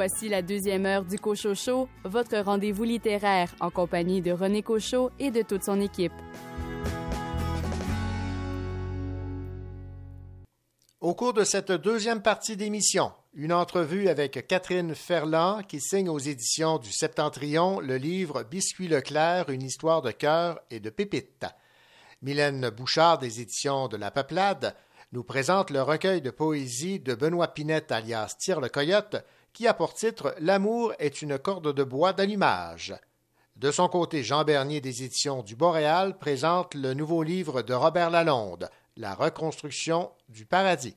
Voici 0.02 0.30
la 0.30 0.40
deuxième 0.40 0.86
heure 0.86 1.04
du 1.04 1.18
Cochot 1.18 1.54
Show, 1.54 1.86
votre 2.04 2.38
rendez-vous 2.38 2.84
littéraire 2.84 3.54
en 3.60 3.70
compagnie 3.70 4.22
de 4.22 4.32
René 4.32 4.62
Cochot 4.62 5.10
et 5.18 5.30
de 5.30 5.42
toute 5.42 5.62
son 5.62 5.78
équipe. 5.78 6.14
Au 11.02 11.14
cours 11.14 11.34
de 11.34 11.44
cette 11.44 11.72
deuxième 11.72 12.22
partie 12.22 12.56
d'émission, 12.56 13.12
une 13.34 13.52
entrevue 13.52 14.08
avec 14.08 14.46
Catherine 14.46 14.94
Ferland 14.94 15.60
qui 15.68 15.82
signe 15.82 16.08
aux 16.08 16.18
éditions 16.18 16.78
du 16.78 16.90
Septentrion 16.90 17.78
le 17.78 17.96
livre 17.96 18.42
Biscuit 18.44 18.88
Leclerc, 18.88 19.50
une 19.50 19.60
histoire 19.60 20.00
de 20.00 20.12
cœur 20.12 20.60
et 20.70 20.80
de 20.80 20.88
pépites. 20.88 21.44
Mylène 22.22 22.70
Bouchard 22.70 23.18
des 23.18 23.42
éditions 23.42 23.86
de 23.88 23.98
La 23.98 24.10
Peuplade 24.10 24.74
nous 25.12 25.24
présente 25.24 25.70
le 25.70 25.82
recueil 25.82 26.22
de 26.22 26.30
poésie 26.30 27.00
de 27.00 27.14
Benoît 27.14 27.48
Pinette 27.48 27.92
alias 27.92 28.36
Tire 28.38 28.60
le 28.60 28.68
Coyote 28.70 29.16
qui 29.52 29.66
a 29.66 29.74
pour 29.74 29.94
titre 29.94 30.34
L'amour 30.38 30.92
est 30.98 31.22
une 31.22 31.38
corde 31.38 31.72
de 31.74 31.84
bois 31.84 32.12
d'allumage. 32.12 32.94
De 33.56 33.70
son 33.70 33.88
côté, 33.88 34.22
Jean 34.22 34.44
Bernier 34.44 34.80
des 34.80 35.02
éditions 35.02 35.42
du 35.42 35.54
Boréal 35.54 36.18
présente 36.18 36.74
le 36.74 36.94
nouveau 36.94 37.22
livre 37.22 37.62
de 37.62 37.74
Robert 37.74 38.10
Lalonde, 38.10 38.70
La 38.96 39.14
reconstruction 39.14 40.10
du 40.28 40.46
paradis. 40.46 40.96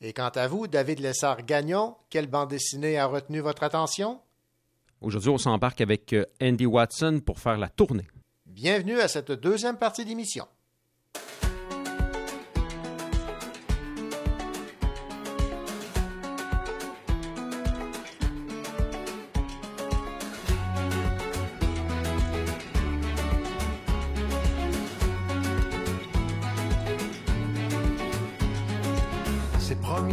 Et 0.00 0.12
quant 0.12 0.30
à 0.34 0.46
vous, 0.46 0.66
David 0.66 1.00
Lessard-Gagnon, 1.00 1.96
quelle 2.10 2.26
bande 2.26 2.50
dessinée 2.50 2.98
a 2.98 3.06
retenu 3.06 3.40
votre 3.40 3.62
attention? 3.62 4.20
Aujourd'hui, 5.00 5.30
on 5.30 5.38
s'embarque 5.38 5.80
avec 5.80 6.12
euh, 6.12 6.26
Andy 6.42 6.66
Watson 6.66 7.20
pour 7.24 7.38
faire 7.38 7.56
la 7.56 7.68
tournée. 7.68 8.06
Bienvenue 8.44 9.00
à 9.00 9.08
cette 9.08 9.32
deuxième 9.32 9.78
partie 9.78 10.04
d'émission. 10.04 10.46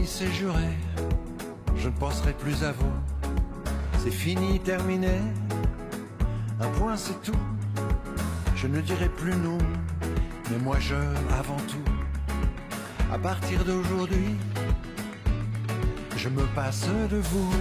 C'est 0.05 0.31
juré, 0.31 0.69
je 1.77 1.87
ne 1.87 1.93
penserai 1.93 2.33
plus 2.33 2.63
à 2.63 2.71
vous. 2.71 2.91
C'est 3.99 4.11
fini, 4.11 4.59
terminé, 4.59 5.19
un 6.59 6.67
point 6.79 6.97
c'est 6.97 7.21
tout. 7.21 7.37
Je 8.55 8.67
ne 8.67 8.81
dirai 8.81 9.09
plus 9.09 9.35
nous, 9.35 9.57
mais 10.51 10.57
moi 10.57 10.77
je 10.79 10.95
avant 11.39 11.57
tout. 11.67 11.91
À 13.13 13.17
partir 13.17 13.63
d'aujourd'hui, 13.63 14.35
je 16.17 16.29
me 16.29 16.43
passe 16.55 16.87
de 17.09 17.17
vous. 17.17 17.51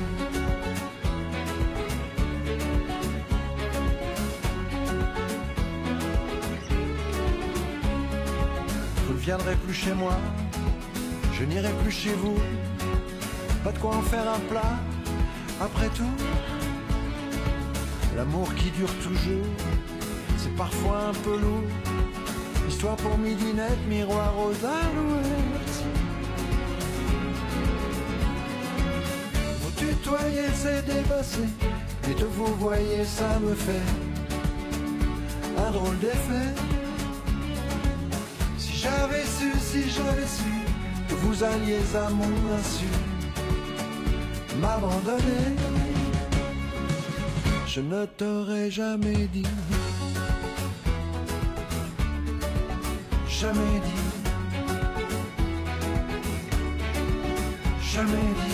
Vous 9.06 9.14
ne 9.14 9.18
viendrez 9.18 9.56
plus 9.56 9.74
chez 9.74 9.94
moi, 9.94 10.16
je 11.42 11.46
n'irai 11.48 11.72
plus 11.82 11.90
chez 11.90 12.14
vous. 12.14 12.36
Pas 13.64 13.72
de 13.72 13.78
quoi 13.78 13.96
en 13.96 14.02
faire 14.02 14.28
un 14.32 14.38
plat, 14.50 14.78
après 15.60 15.88
tout. 15.88 16.16
L'amour 18.16 18.54
qui 18.54 18.70
dure 18.70 18.94
toujours, 19.02 19.48
c'est 20.36 20.54
parfois 20.54 21.08
un 21.10 21.14
peu 21.24 21.36
lourd. 21.36 21.64
Histoire 22.68 22.96
pour 22.96 23.18
midinette, 23.18 23.80
miroir 23.88 24.32
aux 24.38 24.54
alouettes. 24.64 25.78
Vous 29.62 29.72
tutoyez, 29.76 30.48
c'est 30.54 30.86
dépassé. 30.86 31.44
Et 32.08 32.14
de 32.14 32.24
vous 32.24 32.54
voyez, 32.60 33.04
ça 33.04 33.40
me 33.40 33.54
fait 33.54 33.86
un 35.58 35.70
drôle 35.72 35.98
d'effet. 35.98 36.50
Si 38.58 38.76
j'avais 38.76 39.24
su, 39.24 39.50
si 39.58 39.90
j'avais 39.90 40.26
su 40.26 40.61
vous 41.22 41.44
alliez 41.44 41.86
à 41.94 42.10
mon 42.10 42.34
insu 42.58 42.86
m'abandonner, 44.60 45.56
je 47.66 47.80
ne 47.80 48.04
t'aurais 48.04 48.70
jamais 48.70 49.28
dit, 49.32 49.46
jamais 53.28 53.80
dit, 53.88 54.04
jamais 57.92 58.28
dit. 58.46 58.51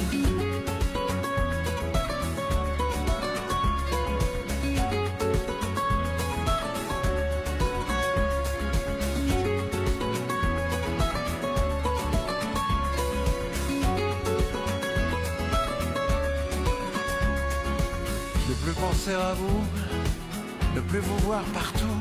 Vous 21.00 21.18
voir 21.18 21.42
partout, 21.54 22.00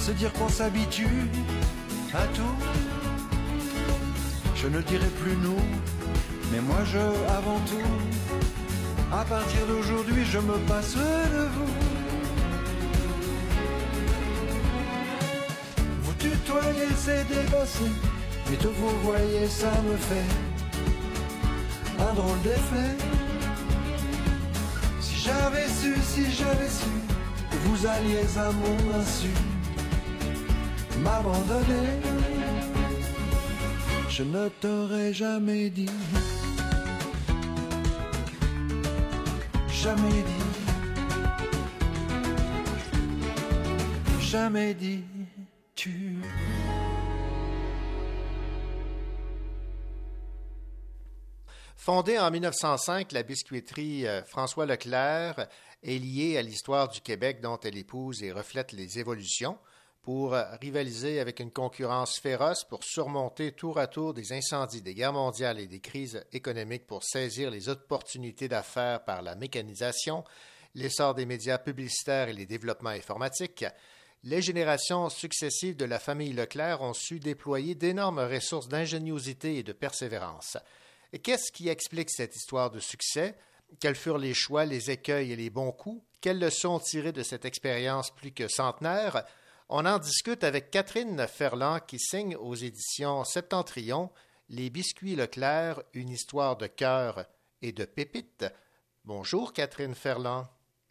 se 0.00 0.10
dire 0.12 0.32
qu'on 0.32 0.48
s'habitue 0.48 1.28
à 2.14 2.26
tout. 2.34 2.56
Je 4.56 4.68
ne 4.68 4.80
dirai 4.82 5.08
plus 5.22 5.36
nous, 5.36 5.62
mais 6.52 6.60
moi 6.60 6.78
je 6.84 6.98
avant 7.38 7.60
tout. 7.66 7.90
À 9.12 9.24
partir 9.24 9.66
d'aujourd'hui, 9.66 10.24
je 10.24 10.38
me 10.38 10.56
passe 10.68 10.94
de 10.94 11.44
vous. 11.54 11.74
Vous 16.02 16.14
tutoyez, 16.18 16.88
c'est 16.96 17.26
dépassé, 17.28 17.84
et 18.52 18.56
de 18.56 18.68
vous 18.68 18.90
voyez, 19.02 19.46
ça 19.48 19.72
me 19.88 19.96
fait 19.96 20.28
un 22.00 22.14
drôle 22.14 22.40
d'effet. 22.42 22.96
Si 25.00 25.16
j'avais 25.16 25.68
su, 25.68 25.94
si 26.02 26.32
j'avais 26.32 26.68
su 26.68 27.01
vous 27.72 27.86
alliez 27.86 28.36
à 28.36 28.52
mon 28.52 29.00
insu 29.00 29.30
m'abandonner, 30.98 31.88
je 34.10 34.22
ne 34.24 34.48
t'aurais 34.60 35.14
jamais 35.14 35.70
dit. 35.70 35.88
jamais 39.68 40.22
dit, 40.22 40.48
jamais 44.20 44.74
dit 44.74 45.04
tu. 45.74 46.18
Fondée 51.76 52.16
en 52.16 52.30
1905, 52.30 53.10
la 53.10 53.24
biscuiterie 53.24 54.06
euh, 54.06 54.22
François 54.22 54.66
Leclerc 54.66 55.48
est 55.82 55.98
liée 55.98 56.36
à 56.36 56.42
l'histoire 56.42 56.88
du 56.88 57.00
Québec 57.00 57.40
dont 57.40 57.58
elle 57.60 57.76
épouse 57.76 58.22
et 58.22 58.32
reflète 58.32 58.72
les 58.72 58.98
évolutions 58.98 59.58
pour 60.02 60.32
rivaliser 60.60 61.20
avec 61.20 61.38
une 61.38 61.52
concurrence 61.52 62.18
féroce 62.18 62.64
pour 62.64 62.82
surmonter 62.82 63.52
tour 63.52 63.78
à 63.78 63.86
tour 63.86 64.14
des 64.14 64.32
incendies, 64.32 64.82
des 64.82 64.94
guerres 64.94 65.12
mondiales 65.12 65.60
et 65.60 65.68
des 65.68 65.78
crises 65.78 66.24
économiques 66.32 66.86
pour 66.86 67.04
saisir 67.04 67.50
les 67.50 67.68
opportunités 67.68 68.48
d'affaires 68.48 69.04
par 69.04 69.22
la 69.22 69.36
mécanisation, 69.36 70.24
l'essor 70.74 71.14
des 71.14 71.26
médias 71.26 71.58
publicitaires 71.58 72.28
et 72.28 72.32
les 72.32 72.46
développements 72.46 72.90
informatiques, 72.90 73.64
les 74.24 74.42
générations 74.42 75.08
successives 75.08 75.76
de 75.76 75.84
la 75.84 75.98
famille 75.98 76.32
Leclerc 76.32 76.80
ont 76.82 76.94
su 76.94 77.18
déployer 77.18 77.74
d'énormes 77.74 78.20
ressources 78.20 78.68
d'ingéniosité 78.68 79.56
et 79.56 79.62
de 79.62 79.72
persévérance. 79.72 80.56
Qu'est-ce 81.22 81.50
qui 81.52 81.68
explique 81.68 82.10
cette 82.10 82.36
histoire 82.36 82.70
de 82.70 82.78
succès? 82.78 83.34
Quels 83.80 83.96
furent 83.96 84.18
les 84.18 84.34
choix, 84.34 84.64
les 84.64 84.90
écueils 84.90 85.32
et 85.32 85.36
les 85.36 85.50
bons 85.50 85.72
coups? 85.72 86.04
Quelles 86.20 86.38
leçons 86.38 86.78
tirées 86.78 87.12
de 87.12 87.22
cette 87.22 87.44
expérience 87.44 88.10
plus 88.10 88.32
que 88.32 88.48
centenaire? 88.48 89.24
On 89.68 89.86
en 89.86 89.98
discute 89.98 90.44
avec 90.44 90.70
Catherine 90.70 91.26
Ferland 91.26 91.80
qui 91.86 91.98
signe 91.98 92.36
aux 92.36 92.54
éditions 92.54 93.24
Septentrion 93.24 94.10
Les 94.48 94.70
biscuits 94.70 95.16
Leclerc, 95.16 95.82
une 95.94 96.10
histoire 96.10 96.56
de 96.56 96.66
cœur 96.66 97.24
et 97.62 97.72
de 97.72 97.84
pépites. 97.84 98.44
Bonjour 99.04 99.52
Catherine 99.52 99.94
Ferland. 99.94 100.46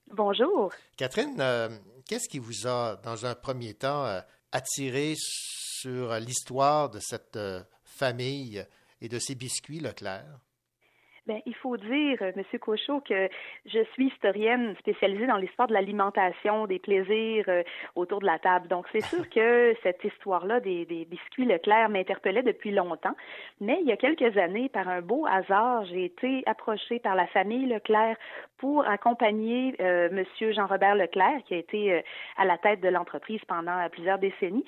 Bonjour. 0.08 0.74
Catherine, 0.98 1.40
euh, 1.40 1.70
qu'est-ce 2.08 2.28
qui 2.28 2.40
vous 2.40 2.68
a, 2.68 2.98
dans 2.98 3.26
un 3.26 3.36
premier 3.36 3.74
temps, 3.74 4.06
euh, 4.06 4.20
attiré 4.52 5.14
sur 5.18 6.16
l'histoire 6.16 6.90
de 6.90 7.00
cette 7.00 7.38
euh, 7.38 7.64
famille 7.84 8.66
et 9.00 9.08
de 9.08 9.20
ces 9.20 9.36
biscuits 9.36 9.80
Leclerc? 9.80 10.40
Bien, 11.28 11.40
il 11.46 11.54
faut 11.54 11.78
dire, 11.78 12.18
euh, 12.24 12.32
Monsieur 12.36 12.58
Cochot, 12.58 13.00
que 13.02 13.30
je 13.68 13.84
suis 13.94 14.08
historienne 14.08 14.76
spécialisée 14.80 15.28
dans 15.28 15.38
l'histoire 15.38 15.68
de 15.68 15.74
l'alimentation, 15.74 16.66
des 16.66 16.80
plaisirs 16.80 17.46
euh, 17.48 17.62
autour 17.96 18.22
de 18.22 18.26
la 18.26 18.40
table. 18.40 18.68
Donc, 18.68 18.88
c'est 18.92 19.04
sûr 19.04 19.30
que 19.30 19.76
cette 19.84 20.04
histoire-là 20.04 20.60
des, 20.62 20.84
des, 20.86 21.06
biscuits 21.06 21.46
Leclerc 21.46 21.90
m'interpellait 21.90 22.42
depuis 22.42 22.72
longtemps. 22.72 23.16
Mais 23.60 23.78
il 23.82 23.88
y 23.88 23.92
a 23.92 23.98
quelques 23.98 24.36
années, 24.36 24.68
par 24.70 24.90
un 24.90 25.02
beau 25.02 25.28
hasard, 25.28 25.86
j'ai 25.86 26.06
été 26.06 26.42
approchée 26.48 26.98
par 26.98 27.14
la 27.14 27.28
famille 27.28 27.68
Leclerc 27.68 28.18
pour 28.62 28.88
accompagner 28.88 29.76
euh, 29.82 30.08
Monsieur 30.12 30.54
Jean-Robert 30.54 30.96
Leclerc, 30.96 31.44
qui 31.46 31.56
a 31.56 31.58
été 31.58 31.94
euh, 31.94 32.02
à 32.38 32.46
la 32.46 32.58
tête 32.58 32.80
de 32.80 32.88
l'entreprise 32.88 33.42
pendant 33.48 33.90
plusieurs 33.92 34.20
décennies, 34.20 34.66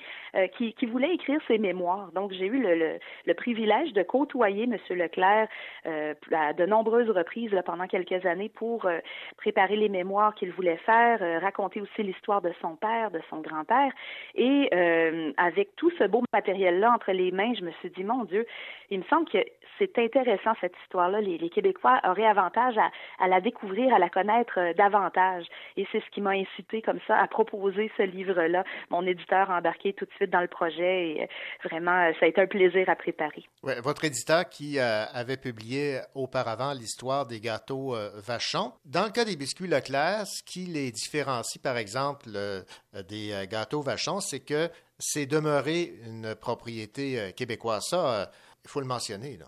qui, 0.56 0.74
qui, 0.74 0.86
voulait 0.86 1.14
écrire 1.14 1.40
ses 1.48 1.58
mémoires. 1.58 2.10
Donc, 2.12 2.32
j'ai 2.32 2.46
eu 2.46 2.60
le, 2.60 3.34
privilège 3.34 3.92
de 3.92 4.02
côtoyer 4.02 4.66
Monsieur 4.66 4.94
Leclerc 4.94 5.48
à 5.84 6.52
de 6.52 6.66
nombreuses 6.66 7.10
reprises 7.10 7.54
pendant 7.64 7.86
quelques 7.86 8.24
années 8.26 8.48
pour 8.48 8.86
euh, 8.86 8.98
préparer 9.36 9.76
les 9.76 9.88
mémoires 9.88 10.34
qu'il 10.34 10.50
voulait 10.52 10.76
faire, 10.78 11.18
euh, 11.22 11.38
raconter 11.38 11.80
aussi 11.80 12.02
l'histoire 12.02 12.40
de 12.40 12.52
son 12.60 12.76
père, 12.76 13.10
de 13.10 13.20
son 13.30 13.40
grand-père. 13.40 13.92
Et 14.34 14.68
euh, 14.74 15.32
avec 15.36 15.74
tout 15.76 15.90
ce 15.98 16.04
beau 16.04 16.22
matériel-là 16.32 16.92
entre 16.92 17.12
les 17.12 17.30
mains, 17.30 17.52
je 17.54 17.64
me 17.64 17.70
suis 17.72 17.90
dit, 17.90 18.04
mon 18.04 18.24
Dieu, 18.24 18.46
il 18.90 19.00
me 19.00 19.04
semble 19.04 19.28
que 19.28 19.38
c'est 19.78 19.98
intéressant 19.98 20.52
cette 20.60 20.74
histoire-là. 20.84 21.20
Les, 21.20 21.38
Québécois 21.50 22.00
auraient 22.04 22.26
avantage 22.26 22.76
à, 23.18 23.28
la 23.28 23.40
découvrir, 23.40 23.83
à 23.92 23.98
la 23.98 24.08
connaître 24.08 24.74
davantage. 24.76 25.46
Et 25.76 25.86
c'est 25.92 26.00
ce 26.00 26.10
qui 26.10 26.20
m'a 26.20 26.30
incité 26.30 26.82
comme 26.82 27.00
ça 27.06 27.16
à 27.16 27.28
proposer 27.28 27.90
ce 27.96 28.02
livre-là. 28.02 28.64
Mon 28.90 29.06
éditeur 29.06 29.50
a 29.50 29.58
embarqué 29.58 29.92
tout 29.92 30.04
de 30.04 30.12
suite 30.12 30.30
dans 30.30 30.40
le 30.40 30.48
projet 30.48 31.08
et 31.10 31.28
vraiment, 31.64 32.12
ça 32.18 32.26
a 32.26 32.28
été 32.28 32.40
un 32.40 32.46
plaisir 32.46 32.88
à 32.88 32.96
préparer. 32.96 33.44
Ouais, 33.62 33.80
votre 33.80 34.04
éditeur 34.04 34.48
qui 34.48 34.78
avait 34.78 35.36
publié 35.36 36.00
au 36.14 36.24
auparavant 36.24 36.72
l'histoire 36.72 37.26
des 37.26 37.38
gâteaux 37.38 37.94
euh, 37.94 38.10
Vachon. 38.26 38.72
Dans 38.84 39.04
le 39.04 39.10
cas 39.10 39.24
des 39.24 39.36
biscuits 39.36 39.68
Leclerc, 39.68 40.26
ce 40.26 40.42
qui 40.42 40.66
les 40.66 40.90
différencie, 40.90 41.62
par 41.62 41.76
exemple, 41.76 42.26
euh, 42.34 42.62
des 43.08 43.32
euh, 43.32 43.46
gâteaux 43.46 43.82
Vachon, 43.82 44.20
c'est 44.20 44.40
que 44.40 44.68
c'est 44.98 45.26
demeuré 45.26 45.92
une 46.06 46.34
propriété 46.34 47.32
québécoise. 47.36 47.84
Ça, 47.90 48.30
il 48.64 48.70
faut 48.70 48.80
le 48.80 48.86
mentionner. 48.86 49.36
Là. 49.36 49.46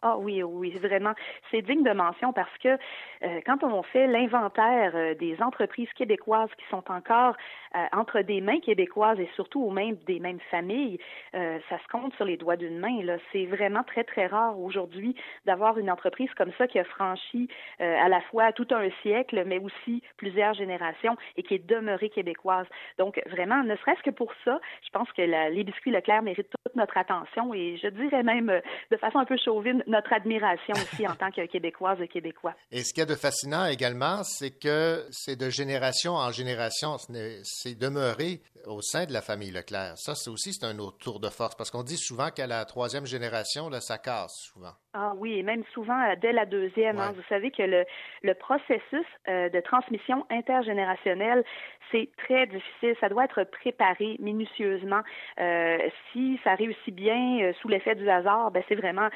Ah 0.00 0.16
oui, 0.16 0.42
oui, 0.44 0.70
vraiment. 0.78 1.12
C'est 1.50 1.62
digne 1.62 1.82
de 1.82 1.92
mention 1.92 2.32
parce 2.32 2.56
que 2.62 2.68
euh, 2.68 2.76
quand 3.46 3.64
on 3.64 3.82
fait 3.82 4.06
l'inventaire 4.06 4.92
euh, 4.94 5.14
des 5.14 5.40
entreprises 5.42 5.88
québécoises 5.94 6.50
qui 6.58 6.64
sont 6.70 6.84
encore 6.90 7.34
euh, 7.74 7.84
entre 7.92 8.20
des 8.20 8.40
mains 8.40 8.60
québécoises 8.60 9.18
et 9.18 9.28
surtout 9.34 9.62
aux 9.62 9.70
mains 9.70 9.92
des 10.06 10.20
mêmes 10.20 10.40
familles, 10.50 10.98
ça 11.32 11.78
se 11.78 11.88
compte 11.90 12.14
sur 12.14 12.24
les 12.24 12.36
doigts 12.36 12.56
d'une 12.56 12.78
main. 12.78 13.02
Là, 13.02 13.16
c'est 13.32 13.46
vraiment 13.46 13.82
très 13.82 14.04
très 14.04 14.26
rare 14.26 14.58
aujourd'hui 14.58 15.14
d'avoir 15.44 15.78
une 15.78 15.90
entreprise 15.90 16.32
comme 16.34 16.52
ça 16.56 16.66
qui 16.66 16.78
a 16.78 16.84
franchi 16.84 17.48
à 17.78 18.08
la 18.08 18.20
fois 18.22 18.52
tout 18.52 18.66
un 18.70 18.88
siècle, 19.02 19.44
mais 19.46 19.58
aussi 19.58 20.02
plusieurs 20.16 20.54
générations 20.54 21.16
et 21.36 21.42
qui 21.42 21.54
est 21.54 21.66
demeurée 21.66 22.08
québécoise. 22.08 22.66
Donc 22.98 23.20
vraiment, 23.26 23.62
ne 23.62 23.76
serait-ce 23.76 24.02
que 24.02 24.10
pour 24.10 24.32
ça, 24.44 24.60
je 24.84 24.90
pense 24.90 25.10
que 25.12 25.22
la, 25.22 25.50
les 25.50 25.64
biscuits 25.64 25.90
Leclerc 25.90 26.22
méritent 26.22 26.50
toute 26.50 26.76
notre 26.76 26.96
attention 26.96 27.52
et 27.54 27.76
je 27.82 27.88
dirais 27.88 28.22
même 28.22 28.60
de 28.90 28.96
façon 28.96 29.18
un 29.18 29.24
peu 29.24 29.36
chauvine 29.36 29.82
notre 29.86 30.12
admiration 30.12 30.74
aussi 30.74 31.06
en 31.06 31.14
tant 31.14 31.30
que 31.30 31.44
Québécoise 31.46 32.00
et 32.00 32.08
Québécois. 32.08 32.54
De 33.08 33.14
fascinant 33.14 33.66
également, 33.66 34.22
c'est 34.22 34.56
que 34.56 35.04
c'est 35.10 35.36
de 35.36 35.50
génération 35.50 36.12
en 36.12 36.30
génération, 36.30 36.96
c'est 37.42 37.74
demeuré 37.74 38.40
au 38.66 38.82
sein 38.82 39.06
de 39.06 39.12
la 39.12 39.22
famille 39.22 39.50
Leclerc. 39.50 39.94
Ça, 39.96 40.14
c'est 40.14 40.30
aussi 40.30 40.52
c'est 40.52 40.66
un 40.66 40.78
autre 40.78 40.98
tour 40.98 41.20
de 41.20 41.28
force 41.28 41.54
parce 41.54 41.70
qu'on 41.70 41.82
dit 41.82 41.96
souvent 41.96 42.30
qu'à 42.30 42.46
la 42.46 42.64
troisième 42.64 43.06
génération, 43.06 43.68
là, 43.68 43.80
ça 43.80 43.98
casse 43.98 44.34
souvent. 44.52 44.74
Ah 44.94 45.12
oui, 45.16 45.38
et 45.38 45.42
même 45.42 45.62
souvent 45.74 46.00
euh, 46.00 46.14
dès 46.20 46.32
la 46.32 46.44
deuxième. 46.44 46.98
Hein. 46.98 47.12
vous 47.14 47.22
savez 47.28 47.50
que 47.50 47.62
le, 47.62 47.84
le 48.22 48.34
processus 48.34 49.06
euh, 49.28 49.48
de 49.48 49.60
transmission 49.60 50.26
intergénérationnelle, 50.28 51.44
c'est 51.92 52.10
très 52.18 52.46
difficile. 52.46 52.96
Ça 53.00 53.08
doit 53.08 53.24
être 53.24 53.44
préparé 53.44 54.16
minutieusement. 54.18 55.02
Euh, 55.40 55.78
si 56.12 56.40
ça 56.42 56.54
réussit 56.54 56.94
bien 56.94 57.52
sous 57.60 57.68
l'effet 57.68 57.94
du 57.94 58.10
hasard, 58.10 58.50
ben 58.50 58.62
c'est 58.68 58.74
vraiment 58.74 59.08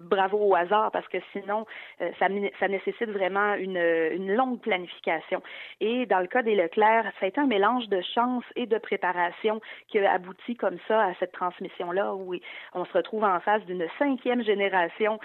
bravo 0.00 0.36
au 0.38 0.54
hasard 0.54 0.90
parce 0.90 1.08
que 1.08 1.16
sinon, 1.32 1.64
ça, 1.98 2.26
ça 2.58 2.68
nécessite 2.68 3.08
vraiment 3.08 3.29
une, 3.36 4.34
longue 4.34 4.60
planification. 4.60 5.42
Et 5.80 6.06
dans 6.06 6.20
le 6.20 6.26
cas 6.26 6.42
des 6.42 6.54
Leclerc, 6.54 7.04
ça 7.18 7.26
a 7.26 7.28
été 7.28 7.40
un 7.40 7.46
mélange 7.46 7.88
de 7.88 8.00
chance 8.14 8.44
et 8.56 8.66
de 8.66 8.78
préparation 8.78 9.60
qui 9.88 9.98
a 9.98 10.12
abouti 10.12 10.56
comme 10.56 10.78
ça 10.88 11.02
à 11.02 11.14
cette 11.18 11.32
transmission-là 11.32 12.14
où 12.14 12.34
on 12.74 12.84
se 12.84 12.92
retrouve 12.92 13.24
en 13.24 13.40
face 13.40 13.64
d'une 13.64 13.86
cinquième 13.98 14.42
génération 14.42 15.18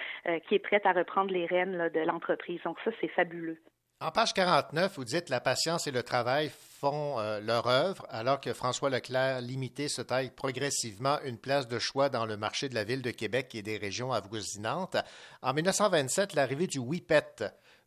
qui 0.48 0.56
est 0.56 0.60
prête 0.60 0.86
à 0.86 0.92
reprendre 0.92 1.32
les 1.32 1.46
rênes 1.46 1.90
de 1.94 2.00
l'entreprise. 2.02 2.62
Donc 2.64 2.78
ça, 2.84 2.92
c'est 3.02 3.08
fabuleux. 3.10 3.60
En 4.02 4.12
page 4.12 4.34
49, 4.34 4.98
vous 4.98 5.06
dites 5.06 5.30
La 5.30 5.40
patience 5.40 5.88
et 5.88 5.92
le 5.92 6.04
travail 6.04 6.52
font 6.80 7.18
euh, 7.18 7.40
leur 7.40 7.66
œuvre, 7.68 8.06
alors 8.10 8.42
que 8.42 8.52
François 8.52 8.90
Leclerc 8.90 9.40
limité 9.40 9.88
se 9.88 10.02
taille 10.02 10.32
progressivement 10.32 11.18
une 11.24 11.38
place 11.38 11.70
de 11.70 11.80
choix 11.80 12.10
dans 12.10 12.26
le 12.26 12.36
marché 12.36 12.68
de 12.68 12.76
la 12.76 12.84
ville 12.84 13.02
de 13.02 13.12
Québec 13.12 13.56
et 13.56 13.62
des 13.62 13.78
régions 13.78 14.12
avoisinantes. 14.12 14.98
En 15.42 15.54
1927, 15.54 16.34
l'arrivée 16.34 16.68
du 16.68 16.78
Whippet, 16.78 17.46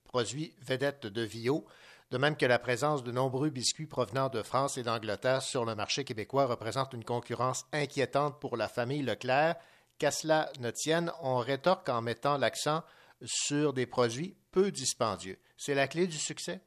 produit 0.09 0.53
vedette 0.67 1.07
de 1.07 1.23
Vio, 1.23 1.65
de 2.11 2.19
même 2.19 2.37
que 2.37 2.47
la 2.47 2.59
présence 2.59 3.05
de 3.05 3.13
nombreux 3.13 3.51
biscuits 3.51 3.87
provenant 3.87 4.29
de 4.31 4.43
France 4.43 4.79
et 4.79 4.83
d'Angleterre 4.83 5.43
sur 5.43 5.65
le 5.65 5.75
marché 5.75 6.05
québécois 6.05 6.47
représente 6.47 6.95
une 6.95 7.05
concurrence 7.05 7.67
inquiétante 7.73 8.41
pour 8.41 8.57
la 8.57 8.67
famille 8.67 9.03
Leclerc. 9.03 9.55
Qu'à 9.99 10.11
cela 10.11 10.49
ne 10.61 10.71
tienne, 10.71 11.13
on 11.23 11.37
rétorque 11.37 11.89
en 11.89 12.01
mettant 12.01 12.39
l'accent 12.39 12.83
sur 13.23 13.73
des 13.73 13.87
produits 13.87 14.37
peu 14.53 14.71
dispendieux. 14.71 15.39
C'est 15.57 15.75
la 15.75 15.87
clé 15.87 16.07
du 16.07 16.17
succès? 16.17 16.61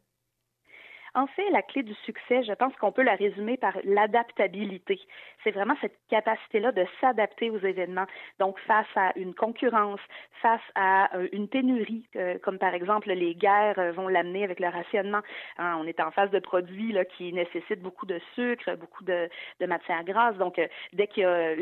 En 1.13 1.27
fait, 1.27 1.49
la 1.51 1.61
clé 1.61 1.83
du 1.83 1.93
succès, 2.05 2.43
je 2.43 2.53
pense 2.53 2.73
qu'on 2.77 2.93
peut 2.93 3.03
la 3.03 3.15
résumer 3.15 3.57
par 3.57 3.77
l'adaptabilité. 3.83 4.99
C'est 5.43 5.51
vraiment 5.51 5.75
cette 5.81 5.97
capacité-là 6.09 6.71
de 6.71 6.85
s'adapter 6.99 7.49
aux 7.49 7.59
événements. 7.59 8.05
Donc, 8.39 8.59
face 8.59 8.87
à 8.95 9.11
une 9.15 9.33
concurrence, 9.33 9.99
face 10.41 10.61
à 10.75 11.15
euh, 11.15 11.27
une 11.31 11.47
pénurie, 11.47 12.03
euh, 12.15 12.37
comme 12.39 12.57
par 12.57 12.73
exemple 12.73 13.09
les 13.09 13.35
guerres 13.35 13.79
euh, 13.79 13.91
vont 13.91 14.07
l'amener 14.07 14.43
avec 14.43 14.59
le 14.59 14.67
rationnement. 14.67 15.21
Hein, 15.57 15.77
on 15.79 15.87
est 15.87 15.99
en 15.99 16.11
face 16.11 16.31
de 16.31 16.39
produits 16.39 16.95
qui 17.17 17.31
nécessitent 17.31 17.81
beaucoup 17.81 18.05
de 18.05 18.19
sucre, 18.35 18.75
beaucoup 18.75 19.03
de, 19.03 19.29
de 19.59 19.65
matières 19.65 20.03
grasses. 20.03 20.37
Donc, 20.37 20.59
dès 20.93 21.07
qu'il 21.07 21.23
y 21.23 21.25
a 21.25 21.55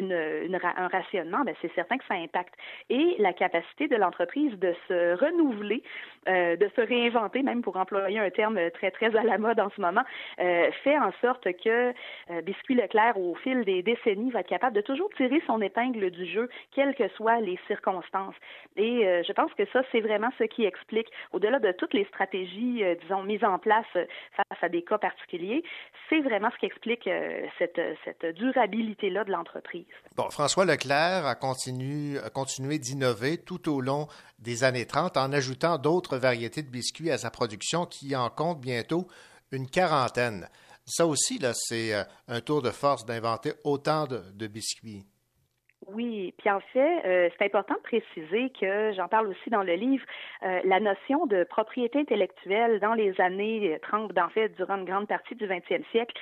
un 0.78 0.88
rationnement, 0.88 1.44
ben, 1.44 1.56
c'est 1.62 1.74
certain 1.74 1.98
que 1.98 2.06
ça 2.06 2.16
impacte. 2.16 2.54
Et 2.90 3.16
la 3.20 3.34
capacité 3.34 3.88
de 3.88 3.96
l'entreprise 3.96 4.58
de 4.60 4.74
se 4.88 5.14
renouveler, 5.14 5.84
de 6.26 6.72
se 6.76 6.82
réinventer, 6.82 7.44
même 7.44 7.62
pour 7.62 7.78
employer 7.78 8.20
un 8.20 8.30
terme 8.30 8.60
très, 8.72 8.92
très 8.92 9.16
à 9.16 9.24
la 9.24 9.38
mode 9.38 9.60
en 9.60 9.70
ce 9.70 9.82
moment, 9.82 10.04
fait 10.38 10.98
en 10.98 11.12
sorte 11.22 11.48
que 11.64 11.94
Biscuit 12.42 12.76
Leclerc, 12.76 13.18
au 13.18 13.36
fil 13.36 13.64
des 13.70 13.84
décennies, 13.84 14.32
va 14.32 14.40
être 14.40 14.50
capable 14.50 14.76
de 14.76 14.82
toujours 14.82 15.10
tirer 15.16 15.42
son 15.46 15.62
épingle 15.62 16.10
du 16.10 16.26
jeu, 16.26 16.50
quelles 16.74 16.96
que 16.96 17.08
soient 17.10 17.40
les 17.40 17.60
circonstances. 17.68 18.36
Et 18.76 19.06
euh, 19.06 19.22
je 19.28 19.32
pense 19.34 19.54
que 19.54 19.64
ça, 19.72 19.82
c'est 19.92 20.02
vraiment 20.02 20.30
ce 20.40 20.46
qui 20.46 20.66
explique, 20.66 21.08
au-delà 21.34 21.60
de 21.60 21.72
toutes 21.74 21.94
les 21.94 22.06
stratégies, 22.06 22.84
euh, 22.84 22.96
disons, 23.02 23.24
mises 23.24 23.44
en 23.44 23.60
place 23.60 23.86
euh, 23.96 24.06
face 24.36 24.64
à 24.64 24.70
des 24.70 24.82
cas 24.82 24.98
particuliers, 24.98 25.64
c'est 26.10 26.22
vraiment 26.22 26.50
ce 26.52 26.58
qui 26.58 26.66
explique 26.66 27.08
cette, 27.60 27.80
durabilité-là 28.36 29.24
de 29.24 29.32
l'entreprise. 29.32 29.86
Bon, 30.16 30.30
François 30.30 30.66
Leclerc 30.66 31.26
a 31.26 31.32
a 31.32 32.30
continué 32.30 32.80
d'innover 32.80 33.38
tout 33.38 33.70
au 33.70 33.82
long 33.82 34.08
des 34.40 34.64
années 34.64 34.86
30 34.86 35.18
en 35.18 35.32
ajoutant 35.32 35.78
d'autres 35.78 36.18
variétés 36.18 36.64
de 36.64 36.70
biscuits 36.70 37.12
à 37.12 37.18
sa 37.18 37.30
production 37.30 37.86
qui 37.86 38.16
en 38.16 38.30
compte 38.30 38.60
bientôt 38.60 39.08
une 39.52 39.70
quarantaine. 39.70 40.48
Ça 40.90 41.06
aussi, 41.06 41.38
là, 41.38 41.52
c'est 41.54 41.94
euh, 41.94 42.02
un 42.28 42.42
tour 42.42 42.64
de 42.64 42.72
force 42.72 43.06
d'inventer 43.06 43.52
autant 43.64 44.06
de, 44.08 44.48
biscuits. 44.48 45.06
Oui, 45.88 46.34
puis 46.38 46.50
en 46.50 46.60
fait, 46.74 47.06
euh, 47.06 47.30
c'est 47.38 47.46
important 47.46 47.76
de 47.76 47.82
préciser 47.82 48.52
que 48.60 48.92
j'en 48.94 49.08
parle 49.08 49.28
aussi 49.28 49.50
dans 49.52 49.62
le 49.62 49.74
livre, 49.74 50.04
euh, 50.44 50.62
la 50.66 50.80
notion 50.80 51.28
de 51.28 51.44
propriété 51.44 52.00
intellectuelle 52.00 52.80
dans 52.80 52.96
les 52.96 53.20
années 53.22 53.78
30, 53.84 54.18
en 54.18 54.30
fait, 54.30 54.50
durant 54.50 54.78
une 54.78 54.86
grande 54.86 55.08
partie 55.08 55.36
du 55.36 55.46
20e 55.46 55.84
siècle, 55.92 56.16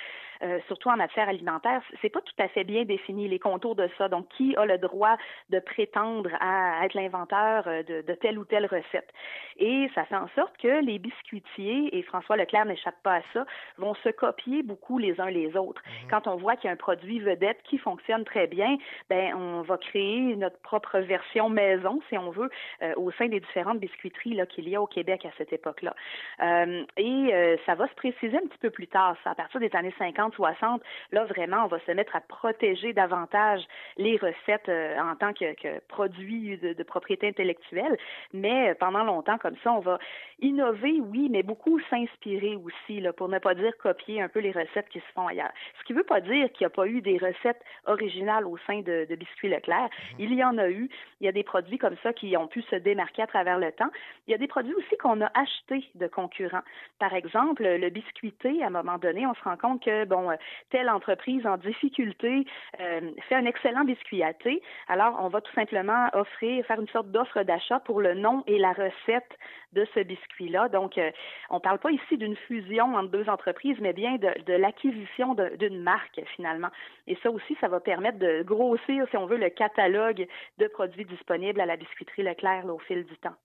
euh, 0.43 0.59
surtout 0.67 0.89
en 0.89 0.97
matière 0.97 1.29
alimentaire, 1.29 1.81
c'est 2.01 2.09
pas 2.09 2.21
tout 2.21 2.33
à 2.39 2.47
fait 2.47 2.63
bien 2.63 2.85
défini 2.85 3.27
les 3.27 3.39
contours 3.39 3.75
de 3.75 3.89
ça. 3.97 4.07
Donc, 4.09 4.27
qui 4.29 4.55
a 4.55 4.65
le 4.65 4.77
droit 4.77 5.17
de 5.49 5.59
prétendre 5.59 6.29
à 6.39 6.85
être 6.85 6.93
l'inventeur 6.93 7.67
euh, 7.67 7.83
de, 7.83 8.01
de, 8.01 8.13
telle 8.13 8.37
ou 8.37 8.45
telle 8.45 8.65
recette? 8.65 9.09
Et 9.57 9.89
ça 9.95 10.05
fait 10.05 10.15
en 10.15 10.27
sorte 10.35 10.55
que 10.57 10.83
les 10.83 10.99
biscuitiers 10.99 11.97
et 11.97 12.03
François 12.03 12.37
Leclerc 12.37 12.65
n'échappe 12.65 13.01
pas 13.03 13.15
à 13.15 13.21
ça 13.33 13.45
vont 13.77 13.95
se 13.95 14.09
copier 14.09 14.63
beaucoup 14.63 14.97
les 14.97 15.19
uns 15.19 15.29
les 15.29 15.55
autres. 15.57 15.81
Mhm. 15.85 16.09
Quand 16.09 16.27
on 16.27 16.35
voit 16.35 16.55
qu'il 16.55 16.67
y 16.67 16.69
a 16.69 16.73
un 16.73 16.77
produit 16.77 17.19
vedette 17.19 17.61
qui 17.63 17.77
fonctionne 17.77 18.23
très 18.23 18.47
bien, 18.47 18.77
ben 19.09 19.33
on 19.35 19.61
va 19.61 19.77
créer 19.77 20.35
notre 20.35 20.59
propre 20.59 20.99
version 20.99 21.49
maison, 21.49 22.01
si 22.09 22.17
on 22.17 22.29
veut, 22.29 22.49
euh, 22.81 22.93
au 22.97 23.11
sein 23.11 23.27
des 23.27 23.39
différentes 23.39 23.79
biscuiteries 23.79 24.35
là 24.35 24.45
qu'il 24.45 24.69
y 24.69 24.75
a 24.75 24.81
au 24.81 24.87
Québec 24.87 25.25
à 25.25 25.29
cette 25.37 25.53
époque-là. 25.53 25.95
Euh, 26.41 26.83
et 26.97 27.57
ça 27.65 27.75
va 27.75 27.87
se 27.87 27.93
préciser 27.95 28.37
un 28.37 28.47
petit 28.47 28.57
peu 28.59 28.69
plus 28.69 28.87
tard, 28.87 29.15
ça, 29.23 29.31
à 29.31 29.35
partir 29.35 29.59
des 29.59 29.73
années 29.75 29.93
50 29.97 30.26
60, 30.35 30.81
là, 31.11 31.25
vraiment, 31.25 31.65
on 31.65 31.67
va 31.67 31.79
se 31.85 31.91
mettre 31.91 32.15
à 32.15 32.21
protéger 32.21 32.93
davantage 32.93 33.61
les 33.97 34.17
recettes 34.17 34.69
euh, 34.69 34.97
en 34.99 35.15
tant 35.15 35.33
que, 35.33 35.53
que 35.55 35.79
produits 35.87 36.57
de, 36.57 36.83
propriété 36.83 37.27
intellectuelle. 37.27 37.97
Mais 38.33 38.69
euh, 38.69 38.75
pendant 38.79 39.03
longtemps, 39.03 39.37
comme 39.37 39.55
ça, 39.63 39.71
on 39.71 39.79
va 39.79 39.99
innover, 40.39 41.01
oui, 41.01 41.27
mais 41.29 41.43
beaucoup 41.43 41.79
s'inspirer 41.89 42.55
aussi, 42.55 43.01
là, 43.01 43.13
pour 43.13 43.29
ne 43.29 43.39
pas 43.39 43.55
dire 43.55 43.75
copier 43.77 44.21
un 44.21 44.29
peu 44.29 44.39
les 44.39 44.51
recettes 44.51 44.89
qui 44.89 44.99
se 44.99 45.11
font 45.13 45.27
ailleurs. 45.27 45.51
Ce 45.79 45.83
qui 45.85 45.93
ne 45.93 45.99
veut 45.99 46.03
pas 46.03 46.21
dire 46.21 46.51
qu'il 46.51 46.65
n'y 46.65 46.67
a 46.67 46.75
pas 46.75 46.87
eu 46.87 47.01
des 47.01 47.17
recettes 47.17 47.61
originales 47.85 48.45
au 48.45 48.57
sein 48.65 48.81
de, 48.81 49.05
de 49.09 49.15
Biscuits 49.15 49.49
Leclerc. 49.49 49.89
Mm-hmm. 49.89 50.15
Il 50.19 50.33
y 50.33 50.43
en 50.43 50.57
a 50.57 50.69
eu. 50.69 50.89
Il 51.21 51.25
y 51.25 51.27
a 51.27 51.31
des 51.31 51.43
produits 51.43 51.77
comme 51.77 51.95
ça 52.03 52.13
qui 52.13 52.35
ont 52.37 52.47
pu 52.47 52.61
se 52.63 52.75
démarquer 52.75 53.23
à 53.23 53.27
travers 53.27 53.59
le 53.59 53.71
temps. 53.71 53.89
Il 54.27 54.31
y 54.31 54.33
a 54.33 54.37
des 54.37 54.47
produits 54.47 54.73
aussi 54.75 54.97
qu'on 54.97 55.21
a 55.21 55.31
achetés 55.33 55.89
de 55.95 56.07
concurrents. 56.07 56.63
Par 56.99 57.13
exemple, 57.13 57.63
le 57.63 57.89
biscuité, 57.89 58.63
à 58.63 58.67
un 58.67 58.69
moment 58.69 58.97
donné, 58.97 59.25
on 59.25 59.33
se 59.33 59.43
rend 59.43 59.57
compte 59.57 59.83
que, 59.83 60.05
bon, 60.05 60.16
euh, 60.31 60.35
telle 60.69 60.89
entreprise 60.89 61.45
en 61.45 61.57
difficulté 61.57 62.45
euh, 62.79 63.11
fait 63.27 63.35
un 63.35 63.45
excellent 63.45 63.83
biscuit 63.83 64.23
à 64.23 64.33
thé, 64.33 64.61
alors 64.87 65.17
on 65.19 65.29
va 65.29 65.41
tout 65.41 65.53
simplement 65.53 66.07
offrir, 66.13 66.65
faire 66.65 66.79
une 66.79 66.87
sorte 66.89 67.11
d'offre 67.11 67.43
d'achat 67.43 67.79
pour 67.81 68.01
le 68.01 68.13
nom 68.13 68.43
et 68.47 68.57
la 68.57 68.73
recette 68.73 69.37
de 69.73 69.85
ce 69.93 69.99
biscuit-là. 70.01 70.69
Donc, 70.69 70.97
euh, 70.97 71.11
on 71.49 71.55
ne 71.55 71.59
parle 71.59 71.79
pas 71.79 71.91
ici 71.91 72.17
d'une 72.17 72.35
fusion 72.35 72.95
entre 72.95 73.09
deux 73.09 73.29
entreprises, 73.29 73.77
mais 73.79 73.93
bien 73.93 74.15
de, 74.15 74.29
de 74.45 74.53
l'acquisition 74.53 75.35
d'une 75.59 75.81
marque 75.81 76.21
finalement. 76.35 76.69
Et 77.07 77.17
ça 77.21 77.29
aussi, 77.31 77.55
ça 77.61 77.67
va 77.67 77.79
permettre 77.79 78.19
de 78.19 78.43
grossir, 78.43 79.05
si 79.09 79.17
on 79.17 79.25
veut, 79.25 79.37
le 79.37 79.49
catalogue 79.49 80.27
de 80.57 80.67
produits 80.67 81.05
disponibles 81.05 81.61
à 81.61 81.65
la 81.65 81.77
biscuiterie 81.77 82.23
Leclerc 82.23 82.65
au 82.65 82.79
fil 82.79 83.05
du 83.05 83.17
temps. 83.17 83.35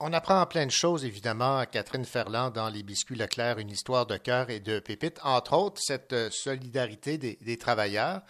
On 0.00 0.12
apprend 0.12 0.44
plein 0.46 0.66
de 0.66 0.72
choses, 0.72 1.04
évidemment, 1.04 1.58
à 1.58 1.66
Catherine 1.66 2.04
Ferland 2.04 2.50
dans 2.50 2.68
Les 2.68 2.82
Biscuits 2.82 3.14
Leclerc, 3.14 3.58
une 3.58 3.70
histoire 3.70 4.06
de 4.06 4.16
cœur 4.16 4.50
et 4.50 4.58
de 4.58 4.80
pépites, 4.80 5.20
entre 5.22 5.56
autres 5.56 5.80
cette 5.80 6.12
euh, 6.12 6.30
solidarité 6.32 7.16
des, 7.16 7.56
travailleurs. 7.58 8.22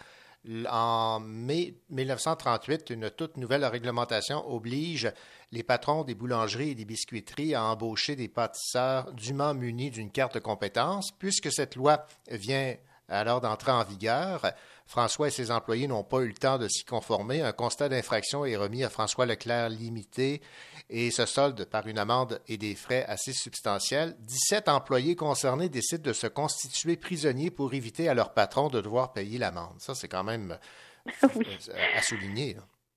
En 0.68 1.20
mai 1.20 1.74
1938, 1.88 2.90
une 2.90 3.10
toute 3.10 3.38
nouvelle 3.38 3.64
réglementation 3.64 4.46
oblige 4.46 5.10
les 5.52 5.62
patrons 5.62 6.04
des 6.04 6.14
boulangeries 6.14 6.70
et 6.70 6.74
des 6.74 6.84
biscuiteries 6.84 7.54
à 7.54 7.64
embaucher 7.64 8.14
des 8.14 8.28
pâtisseurs 8.28 9.10
dûment 9.14 9.54
munis 9.54 9.90
d'une 9.90 10.10
carte 10.10 10.34
de 10.34 10.40
compétences. 10.40 11.12
Puisque 11.18 11.50
cette 11.50 11.76
loi 11.76 12.04
vient 12.30 12.74
alors 13.08 13.40
d'entrer 13.40 13.72
en 13.72 13.84
vigueur, 13.84 14.52
François 14.86 15.28
et 15.28 15.30
ses 15.30 15.50
employés 15.50 15.86
n'ont 15.86 16.04
pas 16.04 16.20
eu 16.20 16.28
le 16.28 16.34
temps 16.34 16.58
de 16.58 16.68
s'y 16.68 16.84
conformer. 16.84 17.42
Un 17.42 17.52
constat 17.52 17.88
d'infraction 17.88 18.44
est 18.44 18.56
remis 18.56 18.84
à 18.84 18.90
François 18.90 19.26
Leclerc 19.26 19.70
limité 19.70 20.42
et 20.90 21.10
se 21.10 21.26
solde 21.26 21.64
par 21.64 21.86
une 21.86 21.98
amende 21.98 22.40
et 22.48 22.58
des 22.58 22.74
frais 22.74 23.04
assez 23.06 23.32
substantiels. 23.32 24.16
17 24.20 24.68
employés 24.68 25.16
concernés 25.16 25.68
décident 25.68 26.02
de 26.02 26.12
se 26.12 26.26
constituer 26.26 26.96
prisonniers 26.96 27.50
pour 27.50 27.72
éviter 27.72 28.08
à 28.08 28.14
leur 28.14 28.34
patron 28.34 28.68
de 28.68 28.80
devoir 28.80 29.12
payer 29.12 29.38
l'amende. 29.38 29.80
Ça, 29.80 29.94
c'est 29.94 30.08
quand 30.08 30.24
même 30.24 30.58
euh, 31.24 31.28
à 31.96 32.02
souligner. 32.02 32.56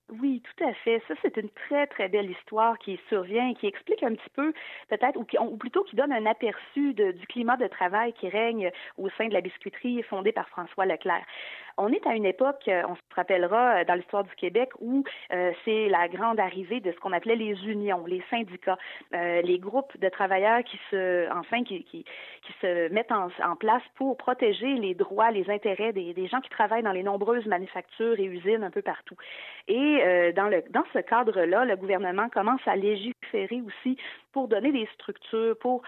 Oui, 0.09 0.41
tout 0.41 0.63
à 0.63 0.73
fait. 0.73 1.01
Ça, 1.07 1.15
c'est 1.21 1.35
une 1.35 1.49
très, 1.49 1.85
très 1.87 2.07
belle 2.07 2.31
histoire 2.31 2.77
qui 2.79 2.97
survient 3.09 3.53
qui 3.55 3.67
explique 3.67 4.01
un 4.03 4.15
petit 4.15 4.29
peu, 4.33 4.53
peut-être, 4.87 5.17
ou, 5.17 5.57
plutôt 5.57 5.83
qui 5.83 5.97
donne 5.97 6.13
un 6.13 6.25
aperçu 6.25 6.93
du 6.93 7.27
climat 7.27 7.57
de 7.57 7.67
travail 7.67 8.13
qui 8.13 8.29
règne 8.29 8.71
au 8.97 9.09
sein 9.17 9.27
de 9.27 9.33
la 9.33 9.41
biscuiterie 9.41 10.01
fondée 10.03 10.31
par 10.31 10.47
François 10.47 10.85
Leclerc. 10.85 11.25
On 11.77 11.89
est 11.89 12.05
à 12.07 12.15
une 12.15 12.25
époque, 12.25 12.63
euh, 12.67 12.81
on 12.89 12.95
se 12.95 13.01
rappellera 13.15 13.77
euh, 13.77 13.85
dans 13.85 13.93
l'histoire 13.93 14.23
du 14.23 14.35
Québec, 14.35 14.69
où 14.79 15.03
euh, 15.31 15.51
c'est 15.63 15.89
la 15.89 16.07
grande 16.07 16.39
arrivée 16.39 16.79
de 16.79 16.91
ce 16.91 16.97
qu'on 16.97 17.13
appelait 17.13 17.35
les 17.35 17.53
unions, 17.65 18.03
les 18.05 18.23
syndicats, 18.29 18.77
les 19.11 19.59
groupes 19.59 19.97
de 19.99 20.09
travailleurs 20.09 20.63
qui 20.63 20.79
se, 20.89 21.31
enfin, 21.31 21.63
qui, 21.63 22.05
se 22.61 22.89
mettent 22.89 23.11
en, 23.11 23.55
place 23.55 23.83
pour 23.95 24.17
protéger 24.17 24.73
les 24.75 24.93
droits, 24.93 25.31
les 25.31 25.49
intérêts 25.49 25.93
des, 25.93 26.13
des, 26.13 26.27
gens 26.27 26.39
qui 26.41 26.49
travaillent 26.49 26.83
dans 26.83 26.91
les 26.91 27.03
nombreuses 27.03 27.45
manufactures 27.45 28.19
et 28.19 28.23
usines 28.23 28.63
un 28.63 28.71
peu 28.71 28.81
partout. 28.81 29.15
Et 29.67 30.31
dans, 30.35 30.47
le, 30.47 30.63
dans 30.69 30.83
ce 30.93 30.99
cadre-là, 30.99 31.65
le 31.65 31.75
gouvernement 31.75 32.29
commence 32.29 32.61
à 32.65 32.75
légiférer 32.75 33.61
aussi 33.65 33.97
pour 34.37 34.47
donner 34.47 34.71
des 34.71 34.87
structures, 34.93 35.57
pour 35.57 35.81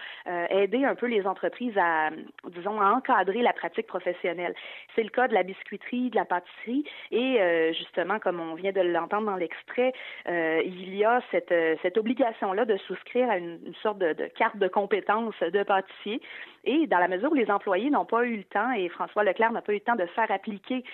aider 0.50 0.84
un 0.84 0.96
peu 0.96 1.06
les 1.06 1.24
entreprises 1.24 1.78
à, 1.78 2.10
disons, 2.48 2.80
à 2.80 2.90
encadrer 2.90 3.42
la 3.42 3.52
pratique 3.52 3.86
professionnelle. 3.86 4.54
C'est 4.94 5.04
le 5.04 5.10
cas 5.10 5.28
de 5.28 5.34
la 5.34 5.44
biscuiterie 5.44 6.10
de 6.10 6.16
la 6.16 6.24
pâtisserie. 6.24 6.84
Et 7.10 7.40
euh, 7.40 7.72
justement, 7.72 8.18
comme 8.18 8.40
on 8.40 8.54
vient 8.54 8.72
de 8.72 8.80
l'entendre 8.80 9.26
dans 9.26 9.36
l'extrait, 9.36 9.92
euh, 10.28 10.62
il 10.64 10.94
y 10.94 11.04
a 11.04 11.20
cette, 11.30 11.52
euh, 11.52 11.76
cette 11.82 11.98
obligation-là 11.98 12.64
de 12.64 12.76
souscrire 12.76 13.30
à 13.30 13.38
une, 13.38 13.58
sorte 13.82 13.98
de, 13.98 14.14
carte 14.36 14.56
de 14.56 14.68
compétences 14.68 15.38
de 15.40 15.62
pâtissier. 15.62 16.20
Et 16.64 16.86
dans 16.86 16.98
la 16.98 17.08
mesure 17.08 17.30
où 17.32 17.34
les 17.34 17.50
employés 17.50 17.88
n'ont 17.88 18.04
pas 18.04 18.24
eu 18.24 18.36
le 18.36 18.44
temps, 18.44 18.72
et 18.72 18.88
François 18.88 19.24
Leclerc 19.24 19.52
n'a 19.52 19.62
pas 19.62 19.72
eu 19.72 19.76
le 19.76 19.80
temps 19.80 19.96
de 19.96 20.04
faire 20.06 20.30
appliquer 20.30 20.84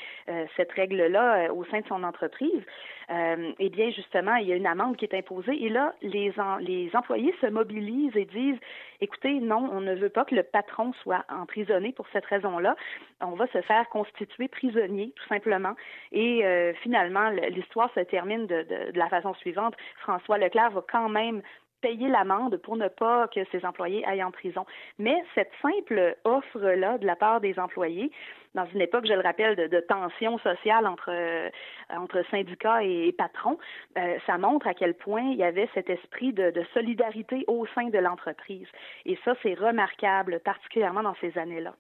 cette 0.57 0.71
règle-là 0.71 1.53
au 1.53 1.65
sein 1.65 1.81
de 1.81 1.87
son 1.89 2.05
entreprise, 2.05 2.63
eh 3.11 3.69
bien, 3.71 3.91
justement, 3.91 4.37
il 4.37 4.47
y 4.47 4.53
a 4.53 4.55
une 4.55 4.69
amende 4.69 4.97
qui 4.97 5.07
est 5.07 5.15
imposée. 5.15 5.61
Et 5.65 5.69
là, 5.69 5.93
les, 6.03 6.33
les 6.61 6.91
employés 6.95 7.35
se 7.41 7.46
mobilisent 7.47 8.17
et 8.17 8.25
disent, 8.25 8.59
écoutez, 9.01 9.41
non, 9.41 9.69
on 9.73 9.81
ne 9.81 9.95
veut 9.95 10.09
pas 10.09 10.25
que 10.25 10.35
le 10.35 10.43
patron 10.43 10.93
soit 11.03 11.25
emprisonné 11.29 11.93
pour 11.93 12.07
cette 12.13 12.27
raison-là. 12.27 12.77
On 13.21 13.35
va 13.35 13.47
se 13.49 13.61
faire 13.63 13.89
constituer 13.89 14.49
prisonnier, 14.49 15.13
tout 15.17 15.27
simplement. 15.29 15.75
Et 16.13 16.45
euh, 16.45 16.73
finalement, 16.83 17.31
l'histoire 17.31 17.91
se 17.95 18.01
termine 18.01 18.47
de, 18.47 18.63
de, 18.63 18.99
la 18.99 19.09
façon 19.09 19.35
suivante. 19.35 19.75
François 20.01 20.39
Leclerc 20.39 20.71
va 20.71 20.85
quand 20.91 21.09
même 21.09 21.43
payer 21.81 22.09
l'amende 22.09 22.57
pour 22.59 22.77
ne 22.77 22.89
pas 22.89 23.29
que 23.29 23.41
ses 23.53 23.65
employés 23.65 24.05
aillent 24.07 24.25
en 24.25 24.31
prison. 24.31 24.65
Mais 24.99 25.17
cette 25.35 25.53
simple 25.63 26.17
offre-là 26.25 26.99
de 26.99 27.07
la 27.07 27.17
part 27.17 27.41
des 27.41 27.59
employés, 27.59 28.11
dans 28.57 28.67
une 28.73 28.81
époque, 28.81 29.07
je 29.07 29.13
le 29.13 29.21
rappelle, 29.21 29.55
de, 29.55 29.81
tension 29.81 30.39
sociale 30.39 30.87
entre, 30.87 31.11
euh, 31.11 31.51
entre 31.91 32.25
syndicats 32.31 32.83
et, 32.83 33.13
patrons, 33.13 33.59
euh, 33.99 34.17
ça 34.27 34.39
montre 34.39 34.67
à 34.67 34.75
quel 34.75 34.95
point 34.95 35.23
il 35.31 35.37
y 35.37 35.45
avait 35.45 35.69
cet 35.75 35.91
esprit 35.91 36.33
de, 36.33 36.51
de 36.51 36.65
solidarité 36.73 37.45
au 37.49 37.67
sein 37.75 37.89
de 37.89 37.99
l'entreprise. 37.99 38.67
Et 39.05 39.19
ça, 39.25 39.35
c'est 39.43 39.55
remarquable, 39.55 40.41
particulièrement 40.41 41.03
dans 41.03 41.15
ces 41.21 41.37
années-là. 41.37 41.75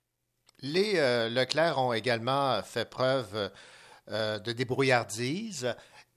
Les 0.62 0.98
euh, 0.98 1.31
Leclerc 1.31 1.78
ont 1.78 1.93
également 1.93 2.60
fait 2.62 2.89
preuve 2.89 3.51
de 4.09 4.52
débrouillardise 4.52 5.74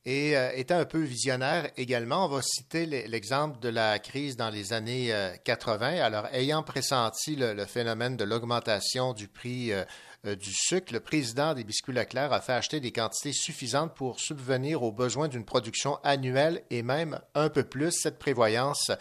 et 0.10 0.36
euh, 0.36 0.64
un 0.72 0.86
peu 0.86 1.03
visionnaire 1.03 1.69
également, 1.77 2.26
on 2.26 2.30
va 2.30 2.41
citer 2.41 2.88
l'exemple 2.88 3.60
de 3.60 3.69
la 3.69 3.99
crise 3.99 4.36
dans 4.36 4.49
les 4.49 4.73
années 4.73 5.14
80. 5.44 5.94
Euh, 5.94 6.03
Alors, 6.03 6.26
ayant 6.34 6.64
pressenti 6.64 7.36
le, 7.36 7.65
phénomène 7.65 8.18
de 8.18 8.23
l'augmentation 8.23 9.14
du 9.14 9.27
prix 9.27 9.72
euh, 9.72 9.86
du 10.23 10.52
sucre, 10.52 10.94
le 10.94 10.99
président 10.99 11.53
des 11.53 11.64
Biscuits 11.64 11.94
Leclerc 11.94 12.34
a 12.34 12.41
fait 12.41 12.53
acheter 12.53 12.80
des 12.80 12.91
quantités 12.91 13.34
suffisantes 13.34 13.94
pour 13.94 14.19
subvenir 14.19 14.81
aux 14.81 14.91
besoins 14.91 15.27
d'une 15.27 15.45
production 15.45 15.99
annuelle 16.03 16.64
et 16.72 16.81
même 16.81 17.22
un 17.36 17.49
peu 17.49 17.61
plus. 17.61 17.91
Cette 17.91 18.18
prévoyance 18.18 18.91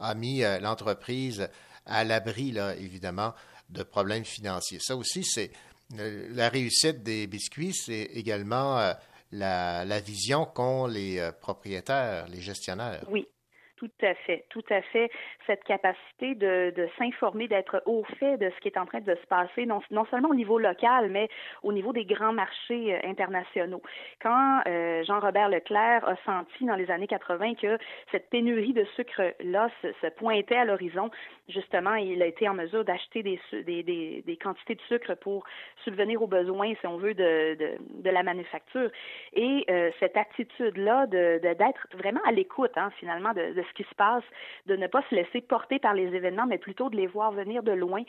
a 0.00 0.14
mis 0.16 0.40
l'entreprise 0.60 1.48
à 1.86 2.02
l'abri, 2.02 2.56
évidemment, 2.78 3.34
de 3.70 3.84
problèmes 3.84 4.24
financiers. 4.24 4.80
Ça 4.82 4.96
aussi, 4.96 5.22
c'est 5.24 5.52
la 5.94 6.48
réussite 6.48 7.02
des 7.02 7.26
biscuits, 7.26 7.74
c'est 7.74 8.10
également 8.14 8.78
euh, 8.78 8.92
la, 9.36 10.00
vision 10.00 10.44
qu'ont 10.44 10.86
les 10.86 11.18
euh, 11.18 11.32
propriétaires, 11.32 12.26
les 12.28 12.40
gestionnaires. 12.40 13.04
Oui, 13.08 13.28
tout 13.76 13.90
à 14.02 14.14
fait, 14.14 14.46
tout 14.50 14.64
à 14.70 14.82
fait. 14.82 15.10
Cette 15.46 15.64
capacité 15.64 16.34
de, 16.34 16.88
s'informer, 16.98 17.48
d'être 17.48 17.82
au 17.86 18.04
fait 18.18 18.36
de 18.36 18.50
ce 18.50 18.60
qui 18.60 18.68
est 18.68 18.78
en 18.78 18.86
train 18.86 19.00
de 19.00 19.14
se 19.14 19.26
passer, 19.26 19.66
non, 19.66 19.80
seulement 20.10 20.30
au 20.30 20.34
niveau 20.34 20.58
local, 20.58 21.08
mais 21.10 21.28
au 21.62 21.72
niveau 21.72 21.92
des 21.92 22.04
grands 22.04 22.32
marchés 22.32 22.94
euh, 22.94 22.98
internationaux. 23.04 23.82
Quand 24.20 24.60
euh, 24.66 25.04
Jean-Robert 25.04 25.48
Leclerc 25.48 26.06
a 26.08 26.16
senti 26.24 26.64
dans 26.64 26.74
les 26.74 26.90
années 26.90 27.06
80 27.06 27.54
que 27.54 27.78
cette 28.10 28.28
pénurie 28.30 28.72
de 28.72 28.84
sucre-là 28.96 29.68
se, 29.82 30.08
pointait 30.16 30.56
à 30.56 30.64
l'horizon, 30.64 31.10
justement, 31.48 31.94
il 31.94 32.22
a 32.22 32.26
été 32.26 32.48
en 32.48 32.54
mesure 32.54 32.84
d'acheter 32.84 33.22
des, 33.22 34.38
quantités 34.42 34.74
de 34.74 34.82
sucre 34.82 35.14
pour 35.14 35.44
subvenir 35.84 36.22
aux 36.22 36.26
besoins, 36.26 36.74
si 36.80 36.86
on 36.86 36.96
veut, 36.96 37.14
de, 37.14 37.76
la 38.04 38.22
manufacture. 38.22 38.90
Et 39.32 39.64
euh, 39.70 39.90
cette 40.00 40.16
attitude-là 40.16 41.06
d'être 41.06 41.86
vraiment 41.94 42.20
à 42.26 42.32
l'écoute, 42.32 42.72
hein, 42.76 42.90
finalement, 42.98 43.32
de, 43.32 43.52
de 43.52 43.62
ce 43.62 43.74
qui 43.74 43.84
se 43.84 43.94
passe, 43.94 44.24
de 44.66 44.76
ne 44.76 44.86
pas 44.86 45.02
se 45.10 45.14
laisser 45.14 45.35
porter 45.40 45.78
par 45.78 45.94
les 45.94 46.14
événements, 46.14 46.46
mais 46.46 46.58
plutôt 46.58 46.90
de 46.90 46.96
les 46.96 47.06
voir 47.06 47.32
venir 47.32 47.62
de 47.62 47.72
loin. 47.72 48.02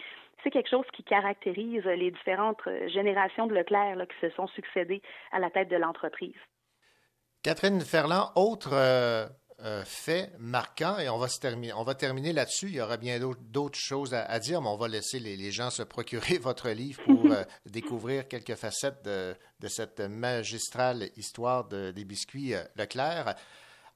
C'est 0.43 0.51
quelque 0.51 0.69
chose 0.69 0.85
qui 0.93 1.03
caractérise 1.03 1.83
les 1.83 2.11
différentes 2.11 2.61
générations 2.87 3.47
de 3.47 3.53
Leclerc 3.53 3.95
là, 3.95 4.05
qui 4.05 4.15
se 4.21 4.29
sont 4.35 4.47
succédées 4.47 5.01
à 5.31 5.39
la 5.39 5.49
tête 5.49 5.69
de 5.69 5.75
l'entreprise. 5.75 6.35
Catherine 7.43 7.81
Ferland, 7.81 8.31
autre 8.35 8.71
euh, 8.73 9.25
euh, 9.63 9.83
fait 9.85 10.31
marquant, 10.37 10.99
et 10.99 11.09
on 11.09 11.17
va, 11.17 11.27
se 11.27 11.39
terminer, 11.39 11.73
on 11.73 11.83
va 11.83 11.95
terminer 11.95 12.31
là-dessus. 12.31 12.67
Il 12.67 12.75
y 12.75 12.81
aura 12.81 12.97
bien 12.97 13.19
d'autres 13.19 13.79
choses 13.79 14.13
à, 14.13 14.23
à, 14.23 14.37
dire, 14.37 14.61
mais 14.61 14.67
on 14.67 14.77
va 14.77 14.87
laisser 14.87 15.19
les, 15.19 15.35
les 15.35 15.51
gens 15.51 15.71
se 15.71 15.81
procurer 15.81 16.37
votre 16.41 16.69
livre 16.69 17.01
pour 17.05 17.25
euh, 17.31 17.43
découvrir 17.65 18.27
quelques 18.27 18.53
facettes 18.53 19.03
de, 19.03 19.35
de, 19.59 19.67
cette 19.67 19.99
magistrale 19.99 21.09
histoire 21.15 21.67
de, 21.67 21.89
des 21.89 22.05
biscuits 22.05 22.53
euh, 22.53 22.63
Leclerc. 22.75 23.33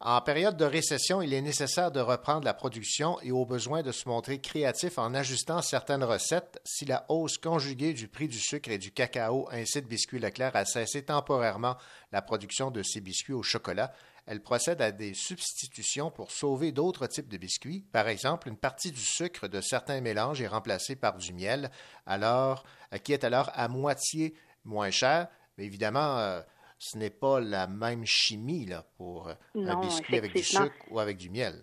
En 0.03 0.19
période 0.19 0.57
de 0.57 0.65
récession, 0.65 1.21
il 1.21 1.31
est 1.31 1.43
nécessaire 1.43 1.91
de 1.91 1.99
reprendre 1.99 2.43
la 2.43 2.55
production 2.55 3.21
et 3.21 3.31
au 3.31 3.45
besoin 3.45 3.83
de 3.83 3.91
se 3.91 4.09
montrer 4.09 4.41
créatif 4.41 4.97
en 4.97 5.13
ajustant 5.13 5.61
certaines 5.61 6.03
recettes. 6.03 6.59
Si 6.65 6.85
la 6.85 7.05
hausse 7.07 7.37
conjuguée 7.37 7.93
du 7.93 8.07
prix 8.07 8.27
du 8.27 8.39
sucre 8.39 8.71
et 8.71 8.79
du 8.79 8.91
cacao 8.91 9.47
incite 9.51 9.87
Biscuits 9.87 10.17
Leclerc 10.17 10.55
à 10.55 10.65
cesser 10.65 11.05
temporairement 11.05 11.77
la 12.11 12.23
production 12.23 12.71
de 12.71 12.81
ses 12.81 12.99
biscuits 12.99 13.33
au 13.33 13.43
chocolat, 13.43 13.93
elle 14.25 14.41
procède 14.41 14.81
à 14.81 14.91
des 14.91 15.13
substitutions 15.13 16.09
pour 16.09 16.31
sauver 16.31 16.71
d'autres 16.71 17.05
types 17.05 17.29
de 17.29 17.37
biscuits. 17.37 17.85
Par 17.91 18.07
exemple, 18.07 18.47
une 18.47 18.57
partie 18.57 18.91
du 18.91 19.01
sucre 19.01 19.47
de 19.47 19.61
certains 19.61 20.01
mélanges 20.01 20.41
est 20.41 20.47
remplacée 20.47 20.95
par 20.95 21.17
du 21.19 21.31
miel, 21.31 21.69
alors, 22.07 22.63
qui 23.03 23.13
est 23.13 23.23
alors 23.23 23.51
à 23.53 23.67
moitié 23.67 24.33
moins 24.63 24.89
cher. 24.89 25.27
Mais 25.59 25.65
évidemment, 25.65 26.17
euh, 26.17 26.41
ce 26.81 26.97
n'est 26.97 27.11
pas 27.11 27.39
la 27.39 27.67
même 27.67 28.05
chimie 28.05 28.65
là, 28.65 28.83
pour 28.97 29.29
non, 29.53 29.69
un 29.69 29.81
biscuit 29.81 30.17
avec 30.17 30.33
du 30.33 30.41
sucre 30.41 30.73
ou 30.89 30.99
avec 30.99 31.15
du 31.15 31.29
miel. 31.29 31.53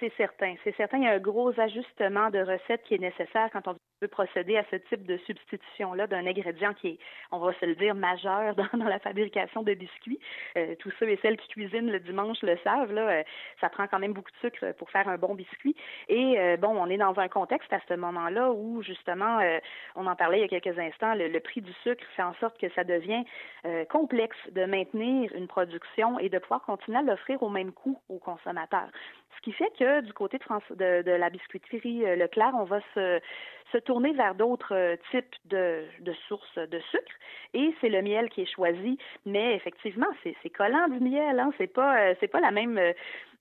C'est 0.00 0.12
certain, 0.16 0.56
c'est 0.64 0.74
certain. 0.76 0.98
Il 0.98 1.04
y 1.04 1.06
a 1.06 1.12
un 1.12 1.20
gros 1.20 1.52
ajustement 1.58 2.28
de 2.30 2.40
recettes 2.40 2.82
qui 2.88 2.96
est 2.96 2.98
nécessaire 2.98 3.48
quand 3.52 3.68
on 3.68 3.72
veut 3.74 3.85
procéder 4.08 4.56
à 4.56 4.64
ce 4.70 4.76
type 4.76 5.04
de 5.06 5.16
substitution-là 5.18 6.06
d'un 6.06 6.26
ingrédient 6.26 6.74
qui 6.74 6.88
est, 6.88 6.98
on 7.32 7.38
va 7.38 7.52
se 7.54 7.66
le 7.66 7.74
dire, 7.74 7.94
majeur 7.94 8.54
dans, 8.72 8.84
la 8.84 8.98
fabrication 8.98 9.62
de 9.62 9.74
biscuits. 9.74 10.18
Euh, 10.56 10.74
tous 10.78 10.92
ceux 10.98 11.08
et 11.08 11.18
celles 11.22 11.36
qui 11.36 11.48
cuisinent 11.48 11.90
le 11.90 12.00
dimanche 12.00 12.42
le 12.42 12.56
savent, 12.64 12.92
là, 12.92 13.08
euh, 13.08 13.22
ça 13.60 13.68
prend 13.68 13.86
quand 13.86 13.98
même 13.98 14.12
beaucoup 14.12 14.30
de 14.30 14.48
sucre 14.48 14.72
pour 14.78 14.90
faire 14.90 15.08
un 15.08 15.16
bon 15.16 15.34
biscuit. 15.34 15.76
Et 16.08 16.38
euh, 16.38 16.56
bon, 16.56 16.68
on 16.68 16.88
est 16.88 16.96
dans 16.96 17.18
un 17.18 17.28
contexte 17.28 17.72
à 17.72 17.80
ce 17.88 17.94
moment-là 17.94 18.52
où, 18.52 18.82
justement, 18.82 19.38
euh, 19.40 19.58
on 19.94 20.06
en 20.06 20.16
parlait 20.16 20.38
il 20.38 20.42
y 20.42 20.44
a 20.44 20.60
quelques 20.60 20.78
instants, 20.78 21.14
le, 21.14 21.36
prix 21.40 21.60
du 21.60 21.72
sucre 21.84 22.04
fait 22.16 22.22
en 22.22 22.34
sorte 22.34 22.58
que 22.58 22.68
ça 22.70 22.82
devient 22.82 23.22
complexe 23.90 24.36
de 24.52 24.64
maintenir 24.64 25.32
une 25.34 25.46
production 25.46 26.18
et 26.18 26.28
de 26.28 26.38
pouvoir 26.38 26.62
continuer 26.62 26.98
à 26.98 27.02
l'offrir 27.02 27.42
au 27.42 27.48
même 27.48 27.72
coût 27.72 28.00
aux 28.08 28.18
consommateurs. 28.18 28.88
Ce 29.36 29.40
qui 29.42 29.52
fait 29.52 29.70
que 29.78 30.00
du 30.00 30.12
côté 30.12 30.38
de 30.70 31.10
la 31.10 31.30
biscuiterie 31.30 32.16
Leclerc, 32.16 32.52
on 32.54 32.64
va 32.64 32.80
se, 32.94 33.20
se 33.72 33.78
tourner 33.78 33.95
vers 34.00 34.34
d'autres 34.34 34.96
types 35.10 35.34
de, 35.46 35.84
sources 36.28 36.58
de 36.58 36.78
sucre. 36.90 37.12
Et 37.54 37.74
c'est 37.80 37.88
le 37.88 38.02
miel 38.02 38.28
qui 38.30 38.42
est 38.42 38.54
choisi. 38.54 38.98
Mais 39.24 39.54
effectivement, 39.54 40.06
c'est 40.22 40.50
collant 40.50 40.88
du 40.88 41.00
miel. 41.00 41.38
Hein? 41.38 41.50
C'est 41.58 41.66
pas, 41.66 42.14
c'est 42.20 42.28
pas 42.28 42.40
la 42.40 42.50
même. 42.50 42.80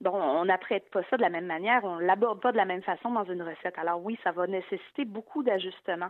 Bon, 0.02 0.14
on 0.14 0.46
n'apprête 0.46 0.90
pas 0.90 1.04
ça 1.10 1.18
de 1.18 1.22
la 1.22 1.30
même 1.30 1.46
manière. 1.46 1.84
On 1.84 2.00
l'aborde 2.00 2.42
pas 2.42 2.52
de 2.52 2.58
la 2.58 2.66
même 2.66 2.82
façon 2.82 3.12
dans 3.12 3.24
une 3.26 3.42
recette. 3.42 3.78
Alors 3.78 4.04
oui, 4.04 4.18
ça 4.24 4.32
va 4.32 4.48
nécessiter 4.48 5.06
beaucoup 5.06 5.44
d'ajustements. 5.44 6.10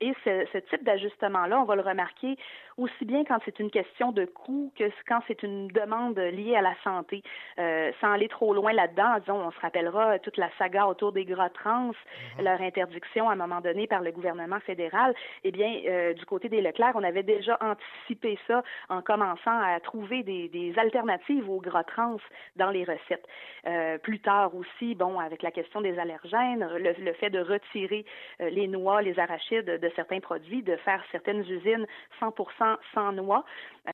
Et 0.00 0.12
ce, 0.24 0.46
ce 0.52 0.58
type 0.58 0.84
d'ajustement-là, 0.84 1.60
on 1.60 1.64
va 1.64 1.74
le 1.74 1.82
remarquer 1.82 2.36
aussi 2.76 3.04
bien 3.06 3.24
quand 3.24 3.38
c'est 3.44 3.58
une 3.58 3.70
question 3.70 4.12
de 4.12 4.26
coût 4.26 4.70
que 4.78 4.84
quand 5.08 5.20
c'est 5.26 5.42
une 5.42 5.68
demande 5.68 6.18
liée 6.18 6.56
à 6.56 6.60
la 6.60 6.74
santé. 6.84 7.22
Euh, 7.58 7.90
sans 8.00 8.12
aller 8.12 8.28
trop 8.28 8.52
loin 8.52 8.72
là-dedans, 8.72 9.18
disons, 9.20 9.46
on 9.46 9.50
se 9.50 9.60
rappellera 9.60 10.18
toute 10.18 10.36
la 10.36 10.50
saga 10.58 10.86
autour 10.86 11.12
des 11.12 11.24
gras 11.24 11.48
trans, 11.48 11.90
mm-hmm. 11.90 12.42
leur 12.42 12.60
interdiction 12.60 13.30
à 13.30 13.32
un 13.32 13.36
moment 13.36 13.60
donné 13.60 13.86
par 13.86 14.02
le 14.02 14.12
gouvernement 14.12 14.60
fédéral. 14.60 15.14
Eh 15.44 15.50
bien, 15.50 15.80
euh, 15.86 16.12
du 16.12 16.26
côté 16.26 16.48
des 16.48 16.60
Leclerc, 16.60 16.92
on 16.94 17.02
avait 17.02 17.22
déjà 17.22 17.58
anticipé 17.60 18.38
ça 18.46 18.62
en 18.90 19.00
commençant 19.00 19.58
à 19.58 19.80
trouver 19.80 20.22
des, 20.22 20.48
des 20.48 20.78
alternatives 20.78 21.48
aux 21.48 21.60
gras 21.60 21.84
trans 21.84 22.18
dans 22.56 22.70
les 22.70 22.84
recettes. 22.84 23.26
Euh, 23.66 23.96
plus 23.98 24.20
tard 24.20 24.54
aussi, 24.54 24.94
bon, 24.94 25.18
avec 25.18 25.42
la 25.42 25.50
question 25.50 25.80
des 25.80 25.98
allergènes, 25.98 26.68
le, 26.76 26.92
le 26.92 27.12
fait 27.14 27.30
de 27.30 27.40
retirer 27.40 28.04
les 28.40 28.68
noix, 28.68 29.00
les 29.00 29.18
arachides 29.18 29.80
de 29.86 29.92
certains 29.94 30.20
produits, 30.20 30.62
de 30.62 30.76
faire 30.76 31.02
certaines 31.12 31.42
usines 31.42 31.86
100% 32.20 32.76
sans 32.94 33.12
noix. 33.12 33.44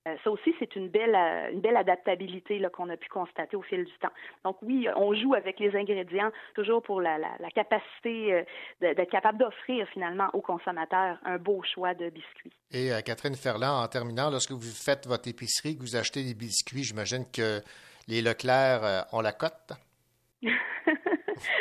Euh, 0.07 0.17
ça 0.25 0.31
aussi, 0.31 0.55
c'est 0.59 0.75
une 0.77 0.89
belle, 0.89 1.15
une 1.53 1.61
belle 1.61 1.77
adaptabilité 1.77 2.63
qu'on 2.73 2.89
a 2.89 2.97
pu 2.97 3.09
constater 3.09 3.57
au 3.57 3.63
fil 3.63 3.85
du 3.85 3.93
temps. 4.01 4.13
Donc 4.45 4.57
oui, 4.63 4.89
on 4.97 5.15
joue 5.15 5.35
avec 5.35 5.59
les 5.61 5.75
ingrédients 5.77 6.31
toujours 6.55 6.83
pour 6.83 7.01
la, 7.01 7.19
la, 7.19 7.31
la 7.39 7.51
capacité 7.51 8.33
euh, 8.33 8.43
d'être 8.81 9.11
capable 9.11 9.39
d'offrir 9.39 9.87
finalement 9.89 10.29
aux 10.33 10.41
consommateurs 10.41 11.19
un 11.25 11.39
beau 11.39 11.63
choix 11.63 11.95
de 11.95 12.11
biscuits. 12.11 12.53
Et 12.71 12.93
euh, 12.93 13.01
Catherine 13.01 13.35
Ferland, 13.35 13.83
en 13.83 13.89
terminant, 13.89 14.31
lorsque 14.31 14.53
vous 14.53 14.61
faites 14.61 15.07
votre 15.07 15.29
épicerie, 15.29 15.77
que 15.77 15.83
vous 15.83 15.97
achetez 15.97 16.25
des 16.25 16.35
biscuits, 16.35 16.85
j'imagine 16.85 17.25
que 17.31 17.61
les 18.09 18.23
Leclerc 18.23 18.85
euh, 18.85 19.01
ont 19.13 19.21
la 19.21 19.33
cote? 19.33 19.73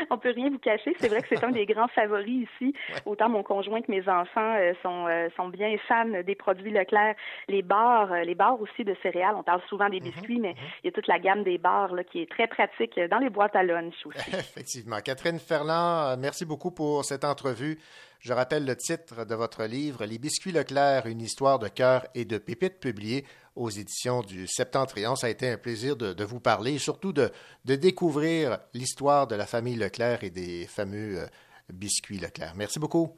on 0.09 0.17
peut 0.17 0.31
rien 0.31 0.49
vous 0.49 0.59
cacher. 0.59 0.93
C'est 0.99 1.07
vrai 1.07 1.21
que 1.21 1.27
c'est 1.29 1.43
un 1.43 1.51
des 1.51 1.65
grands 1.65 1.87
favoris 1.89 2.47
ici. 2.53 2.73
Autant 3.05 3.29
mon 3.29 3.43
conjoint 3.43 3.81
que 3.81 3.91
mes 3.91 4.07
enfants 4.07 4.55
euh, 4.57 4.73
sont 4.81 5.07
euh, 5.07 5.29
sont 5.35 5.49
bien 5.49 5.75
fans 5.87 6.23
des 6.25 6.35
produits 6.35 6.71
Leclerc. 6.71 7.15
Les 7.47 7.61
bars, 7.61 8.11
euh, 8.11 8.21
les 8.21 8.35
bars 8.35 8.59
aussi 8.59 8.83
de 8.83 8.95
céréales. 9.01 9.35
On 9.35 9.43
parle 9.43 9.61
souvent 9.69 9.89
des 9.89 9.99
biscuits, 9.99 10.39
mm 10.39 10.45
-hmm. 10.45 10.55
mais 10.55 10.55
il 10.83 10.85
y 10.85 10.89
a 10.89 10.91
toute 10.91 11.07
la 11.07 11.19
gamme 11.19 11.43
des 11.43 11.57
bars 11.57 11.93
là, 11.93 12.03
qui 12.03 12.21
est 12.21 12.29
très 12.29 12.47
pratique 12.47 12.99
dans 13.09 13.19
les 13.19 13.29
boîtes 13.29 13.55
à 13.55 13.63
lunch 13.63 13.99
aussi. 14.05 14.29
Effectivement. 14.45 14.99
Catherine 15.03 15.39
Ferland, 15.39 16.17
merci 16.19 16.45
beaucoup 16.45 16.71
pour 16.71 17.05
cette 17.05 17.23
entrevue. 17.23 17.77
Je 18.21 18.33
rappelle 18.33 18.65
le 18.67 18.75
titre 18.75 19.25
de 19.25 19.33
votre 19.33 19.63
livre, 19.63 20.05
Les 20.05 20.19
biscuits 20.19 20.51
Leclerc, 20.51 21.07
une 21.07 21.21
histoire 21.21 21.57
de 21.57 21.69
cœur 21.69 22.05
et 22.13 22.23
de 22.23 22.37
pépites, 22.37 22.79
publié 22.79 23.25
aux 23.55 23.69
éditions 23.69 24.21
du 24.21 24.47
Septentrion. 24.47 25.15
Ça 25.15 25.27
a 25.27 25.29
été 25.29 25.49
un 25.49 25.57
plaisir 25.57 25.95
de, 25.95 26.13
de 26.13 26.23
vous 26.23 26.39
parler 26.39 26.73
et 26.73 26.79
surtout 26.79 27.13
de, 27.13 27.31
de 27.65 27.75
découvrir 27.75 28.59
l'histoire 28.73 29.27
de 29.27 29.35
la 29.35 29.45
famille 29.45 29.75
Leclerc 29.75 30.23
et 30.23 30.29
des 30.29 30.65
fameux 30.67 31.19
euh, 31.19 31.25
biscuits 31.73 32.19
Leclerc. 32.19 32.53
Merci 32.55 32.79
beaucoup. 32.79 33.17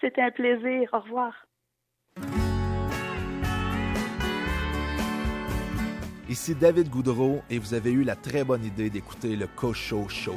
C'était 0.00 0.22
un 0.22 0.30
plaisir. 0.30 0.88
Au 0.92 1.00
revoir. 1.00 1.32
Ici 6.28 6.54
David 6.54 6.88
Goudreau 6.88 7.42
et 7.50 7.58
vous 7.58 7.74
avez 7.74 7.90
eu 7.90 8.02
la 8.02 8.16
très 8.16 8.44
bonne 8.44 8.64
idée 8.64 8.88
d'écouter 8.88 9.36
le 9.36 9.46
Cocho 9.46 10.08
Show. 10.08 10.36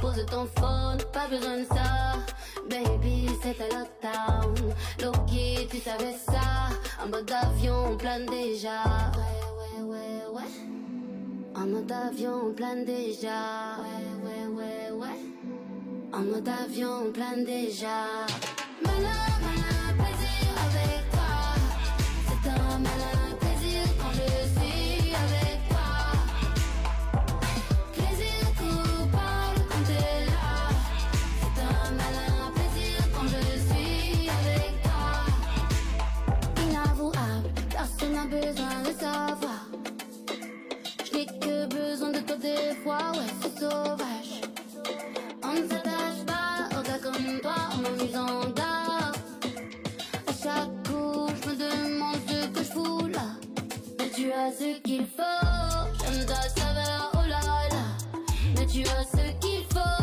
Pose 0.00 0.24
ton 0.26 0.46
phone, 0.58 0.98
pas 1.12 1.28
besoin 1.28 1.58
de 1.58 1.66
ça. 1.66 2.18
Baby, 2.68 3.28
c'était 3.42 3.68
lockdown. 3.68 4.74
Loki, 5.00 5.68
tu 5.70 5.78
savais 5.78 6.14
ça. 6.26 6.70
En 7.02 7.08
mode 7.08 7.30
avion, 7.30 7.92
on 7.92 7.96
plane 7.96 8.26
déjà. 8.26 8.82
Ouais, 9.14 9.82
ouais, 9.82 9.82
ouais, 9.84 10.34
ouais. 10.34 11.54
En 11.54 11.66
mode 11.66 11.92
avion, 11.92 12.48
on 12.48 12.54
plane 12.54 12.84
déjà. 12.84 13.76
Ouais, 13.78 14.24
ouais, 14.24 14.46
ouais, 14.56 14.90
ouais. 14.98 16.12
En 16.12 16.20
mode 16.20 16.48
avion, 16.48 17.08
on 17.08 17.12
plane 17.12 17.44
déjà. 17.44 18.26
Besoin 38.30 38.82
de 38.86 38.92
savoir. 38.92 39.66
Je 41.04 41.16
n'ai 41.16 41.26
que 41.26 41.66
besoin 41.66 42.10
de 42.12 42.20
toi 42.20 42.36
des 42.36 42.74
fois, 42.82 43.10
ouais, 43.12 43.32
c'est 43.42 43.58
sauvage. 43.58 44.32
On 45.42 45.52
ne 45.54 45.68
s'attache 45.68 46.22
pas 46.26 46.78
au 46.78 46.82
gars 46.82 47.00
comme 47.02 47.40
toi 47.40 47.56
en 47.72 47.78
m'amusant 47.82 48.44
d'art. 48.54 49.12
À 50.28 50.32
chaque 50.42 50.74
coup, 50.88 51.26
je 51.42 51.48
me 51.50 51.54
demande 51.56 52.20
ce 52.28 52.46
que 52.46 52.58
je 52.58 52.70
fous 52.72 53.06
là. 53.08 53.26
Mais 53.98 54.10
tu 54.14 54.32
as 54.32 54.52
ce 54.52 54.80
qu'il 54.82 55.06
faut, 55.06 55.46
j'aime 55.98 56.24
ta 56.26 56.42
saveur, 56.60 57.10
oh 57.14 57.28
là 57.28 57.40
là. 57.74 57.84
Mais 58.56 58.66
tu 58.66 58.82
as 58.82 59.04
ce 59.10 59.24
qu'il 59.40 59.64
faut, 59.72 59.96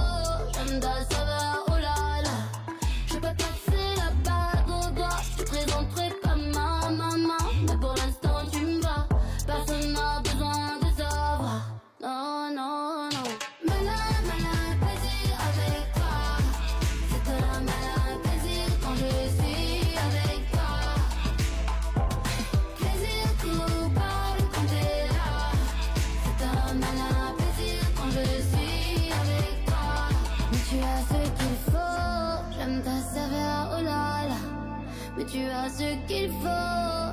j'aime 0.54 0.80
ta 0.82 0.96
saveur, 1.06 1.17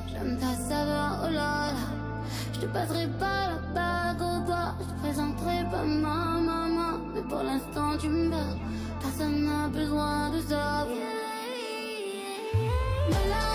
j'aime 0.08 0.38
ta 0.38 0.54
saveur, 0.54 1.24
oh 1.24 1.30
là 1.30 1.70
là. 1.72 1.86
Je 2.52 2.60
te 2.60 2.66
passerai 2.66 3.06
pas 3.18 3.48
la 3.48 3.58
bague 3.74 4.22
au 4.22 4.46
doigt, 4.46 4.74
je 4.80 4.84
te 4.84 4.98
présenterai 5.00 5.64
pas 5.70 5.84
ma 5.84 6.40
maman. 6.40 6.98
Mais 7.14 7.22
pour 7.22 7.42
l'instant, 7.42 7.96
tu 7.98 8.08
me 8.08 8.30
verras, 8.30 8.56
personne 9.00 9.44
n'a 9.44 9.68
besoin 9.68 10.30
de 10.30 10.40
savoir. 10.40 10.86
Malin, 12.54 13.30
malin, 13.30 13.53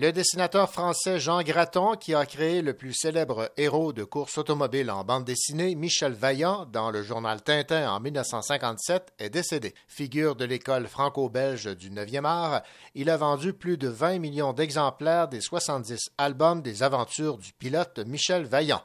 Le 0.00 0.12
dessinateur 0.12 0.70
français 0.70 1.18
Jean 1.18 1.42
Gratton, 1.42 1.96
qui 1.96 2.14
a 2.14 2.24
créé 2.24 2.62
le 2.62 2.72
plus 2.72 2.94
célèbre 2.94 3.50
héros 3.56 3.92
de 3.92 4.04
course 4.04 4.38
automobile 4.38 4.92
en 4.92 5.02
bande 5.02 5.24
dessinée, 5.24 5.74
Michel 5.74 6.12
Vaillant, 6.12 6.66
dans 6.66 6.92
le 6.92 7.02
journal 7.02 7.42
Tintin 7.42 7.90
en 7.90 7.98
1957, 7.98 9.12
est 9.18 9.28
décédé. 9.28 9.74
Figure 9.88 10.36
de 10.36 10.44
l'école 10.44 10.86
franco-belge 10.86 11.76
du 11.76 11.90
9e 11.90 12.24
art, 12.26 12.62
il 12.94 13.10
a 13.10 13.16
vendu 13.16 13.52
plus 13.52 13.76
de 13.76 13.88
20 13.88 14.20
millions 14.20 14.52
d'exemplaires 14.52 15.26
des 15.26 15.40
70 15.40 16.12
albums 16.16 16.62
des 16.62 16.84
aventures 16.84 17.36
du 17.36 17.52
pilote 17.52 17.98
Michel 18.06 18.44
Vaillant. 18.44 18.84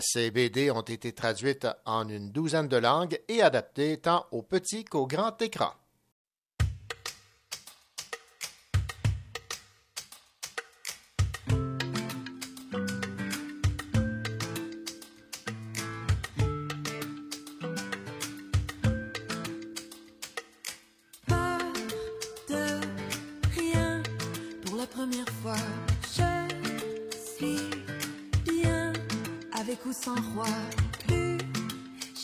Ces 0.00 0.30
BD 0.30 0.70
ont 0.70 0.80
été 0.80 1.12
traduites 1.12 1.68
en 1.84 2.08
une 2.08 2.30
douzaine 2.32 2.68
de 2.68 2.78
langues 2.78 3.20
et 3.28 3.42
adaptées 3.42 3.98
tant 3.98 4.24
au 4.30 4.40
petit 4.40 4.86
qu'au 4.86 5.06
grand 5.06 5.42
écran. 5.42 5.74
Première 24.94 25.28
fois. 25.42 25.56
Je 26.02 26.22
suis 27.36 27.70
bien 28.46 28.92
avec 29.52 29.84
ou 29.86 29.92
sans 29.92 30.14
roi. 30.32 30.46
Plus 31.06 31.38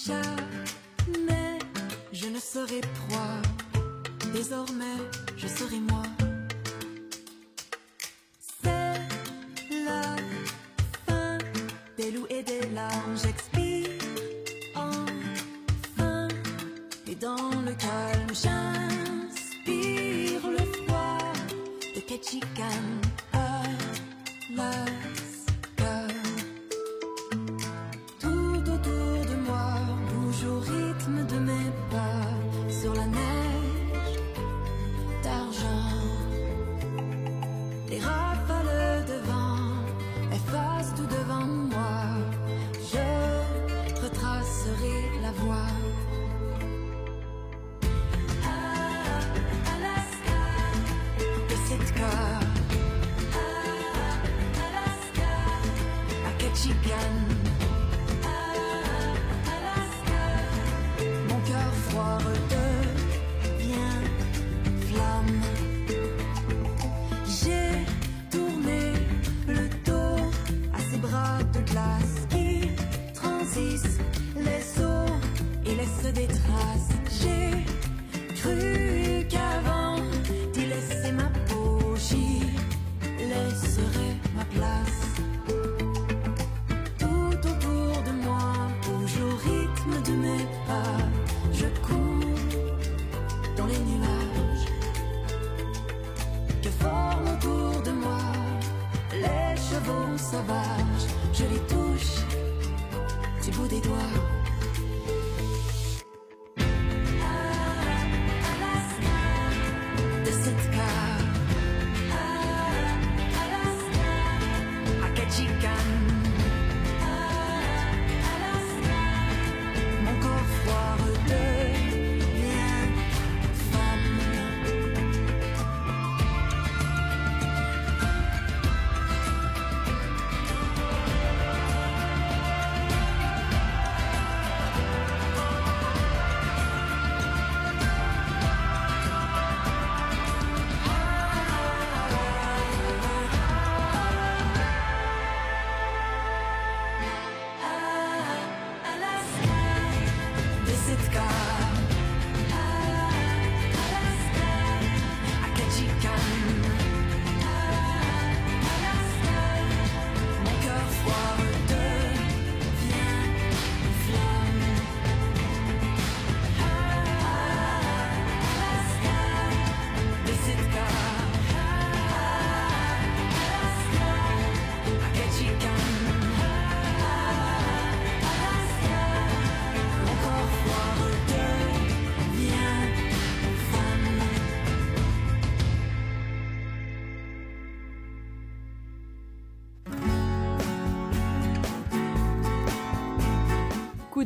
jamais 0.07 1.59
je 2.13 2.27
ne 2.29 2.39
serai 2.39 2.81
proie. 2.99 3.43
Désormais, 4.33 4.99
je 5.37 5.49
serai 5.49 5.81
moi. 5.81 6.20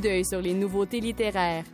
D'œil 0.04 0.24
sur 0.24 0.42
les 0.42 0.52
nouveautés 0.52 1.00
littéraires. 1.00 1.64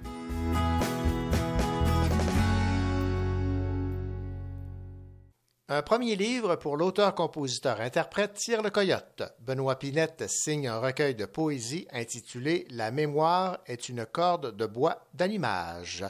Un 5.69 5.83
premier 5.83 6.15
livre 6.15 6.55
pour 6.55 6.77
l'auteur-compositeur-interprète 6.77 8.35
Tire 8.35 8.63
le 8.63 8.71
Coyote. 8.71 9.23
Benoît 9.41 9.79
Pinette 9.79 10.29
signe 10.29 10.69
un 10.69 10.79
recueil 10.79 11.17
de 11.17 11.27
poésie 11.27 11.89
intitulé 11.93 12.67
La 12.71 12.93
mémoire 12.93 13.59
est 13.67 13.89
une 13.89 14.07
corde 14.07 14.57
de 14.57 14.67
bois 14.67 14.99
d'allumage. 15.13 16.05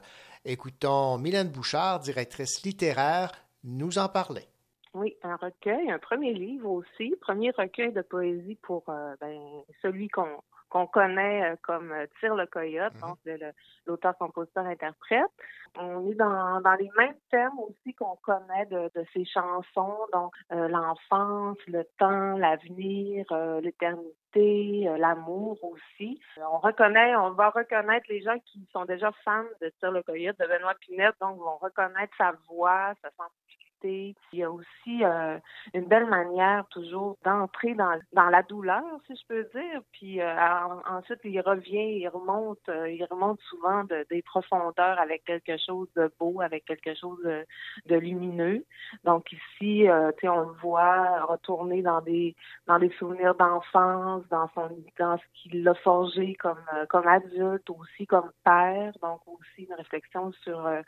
Écoutons 0.45 1.17
Mylène 1.17 1.49
Bouchard, 1.49 2.01
directrice 2.01 2.63
littéraire, 2.65 3.33
nous 3.65 3.99
en 3.99 4.09
parler. 4.09 4.45
Oui, 4.93 5.17
un 5.23 5.37
recueil, 5.37 5.91
un 5.91 5.99
premier 5.99 6.35
livre 6.35 6.71
aussi, 6.71 7.15
premier 7.21 7.51
recueil 7.53 7.93
de 7.93 8.03
poésie 8.03 8.59
pour 8.61 8.83
euh, 8.89 9.15
ben, 9.21 9.39
celui 9.83 10.09
qu'on 10.09 10.43
qu'on 10.71 10.87
connaît 10.87 11.51
euh, 11.53 11.57
comme 11.63 11.93
euh, 11.93 12.07
Tire 12.21 12.35
le 12.35 12.47
Coyote, 12.47 12.95
donc 13.01 13.19
de 13.27 13.33
le- 13.33 13.53
l'auteur-compositeur-interprète. 13.87 15.31
On 15.79 16.11
est 16.11 16.15
dans, 16.15 16.61
dans 16.63 16.75
les 16.75 16.91
mêmes 16.97 17.15
thèmes 17.31 17.57
aussi 17.59 17.95
qu'on 17.95 18.17
connaît 18.23 18.67
de, 18.67 18.91
de 18.95 19.05
ces 19.13 19.25
chansons, 19.25 19.99
donc 20.13 20.33
euh, 20.53 20.69
l'enfance, 20.69 21.59
le 21.69 21.85
temps, 21.99 22.37
l'avenir, 22.39 23.25
euh, 23.31 23.61
l'éternité, 23.61 24.89
euh, 24.89 24.97
l'amour 24.97 25.59
aussi. 25.63 26.21
On 26.39 26.59
reconnaît, 26.59 27.15
on 27.17 27.31
va 27.33 27.51
reconnaître 27.51 28.07
les 28.09 28.23
gens 28.23 28.39
qui 28.47 28.67
sont 28.73 28.85
déjà 28.85 29.11
fans 29.25 29.45
de 29.61 29.69
Tire 29.79 29.93
le 29.93 30.03
Coyote, 30.03 30.39
de 30.39 30.47
Benoît 30.47 30.75
Pinette, 30.81 31.15
donc 31.21 31.39
vont 31.39 31.57
reconnaître 31.59 32.15
sa 32.17 32.33
voix, 32.49 32.93
sa 33.03 33.11
sensibilité. 33.11 33.60
Il 33.85 34.15
y 34.33 34.43
a 34.43 34.51
aussi 34.51 35.05
euh, 35.05 35.39
une 35.75 35.87
belle 35.87 36.07
manière 36.07 36.67
toujours 36.69 37.17
d'entrer 37.25 37.75
dans, 37.75 37.99
dans 38.13 38.29
la 38.31 38.43
douleur, 38.43 38.83
si 39.07 39.15
je 39.17 39.27
peux 39.27 39.45
dire. 39.55 39.81
Puis 39.93 40.21
euh, 40.21 40.35
en- 40.37 40.97
ensuite, 40.99 41.21
il 41.25 41.41
revient, 41.41 41.99
il 42.01 42.09
remonte, 42.09 42.59
euh, 42.69 42.91
il 42.91 43.05
remonte 43.05 43.41
souvent 43.43 43.85
de- 43.85 44.07
des 44.11 44.23
profondeurs 44.23 44.99
avec 44.99 45.25
quelque 45.25 45.57
chose 45.59 45.89
de 45.97 46.11
beau, 46.19 46.41
avec 46.41 46.65
quelque 46.65 46.95
chose 46.95 47.19
de, 47.25 47.45
de 47.87 47.97
lumineux. 47.97 48.65
Donc 49.05 49.33
ici, 49.33 49.89
euh, 49.89 50.13
tu 50.13 50.21
sais, 50.23 50.29
on 50.29 50.41
le 50.41 50.55
voit 50.63 51.25
retourner 51.25 51.83
dans 51.83 52.01
des 52.01 52.35
dans 52.67 52.79
des 52.79 52.91
souvenirs 52.99 53.35
d'enfance, 53.35 54.23
dans 54.31 54.49
son 54.55 54.71
dans 54.99 55.17
ce 55.19 55.23
qu'il 55.35 55.67
a 55.69 55.75
forgé 55.75 56.35
comme 56.35 56.59
euh, 56.75 56.87
comme 56.87 57.07
adulte, 57.07 57.69
aussi 57.71 58.07
comme 58.07 58.31
père. 58.45 58.93
Donc 59.03 59.21
aussi 59.27 59.65
une 59.65 59.75
réflexion 59.75 60.33
sur 60.43 60.67
euh, 60.67 60.83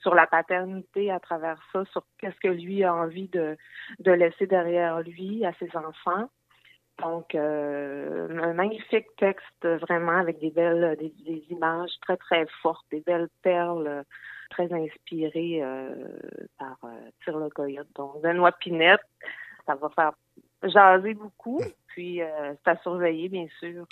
sur 0.00 0.14
la 0.14 0.26
paternité 0.26 1.10
à 1.10 1.20
travers 1.20 1.60
ça, 1.72 1.84
sur 1.86 2.04
qu'est-ce 2.18 2.38
que 2.40 2.48
lui 2.48 2.84
a 2.84 2.94
envie 2.94 3.28
de, 3.28 3.56
de 3.98 4.12
laisser 4.12 4.46
derrière 4.46 5.00
lui 5.00 5.44
à 5.44 5.52
ses 5.54 5.74
enfants. 5.76 6.28
Donc, 7.02 7.34
euh, 7.34 8.28
un 8.42 8.54
magnifique 8.54 9.08
texte 9.18 9.66
vraiment 9.66 10.18
avec 10.18 10.38
des 10.38 10.50
belles, 10.50 10.96
des, 10.98 11.12
des 11.24 11.44
images 11.50 11.90
très 12.00 12.16
très 12.16 12.46
fortes, 12.62 12.86
des 12.90 13.00
belles 13.00 13.28
perles 13.42 13.86
euh, 13.86 14.02
très 14.50 14.72
inspirées 14.72 15.62
euh, 15.62 15.94
par 16.58 16.78
euh, 16.84 17.10
Tire 17.22 17.38
le 17.38 17.50
Coyote. 17.50 17.88
Donc, 17.96 18.22
Benoît 18.22 18.52
Pinette, 18.52 19.00
ça 19.66 19.74
va 19.74 19.90
faire 19.90 20.12
jaser 20.62 21.14
beaucoup, 21.14 21.60
puis 21.88 22.22
euh, 22.22 22.54
c'est 22.64 22.70
à 22.70 22.76
surveiller 22.78 23.28
bien 23.28 23.46
sûr. 23.58 23.86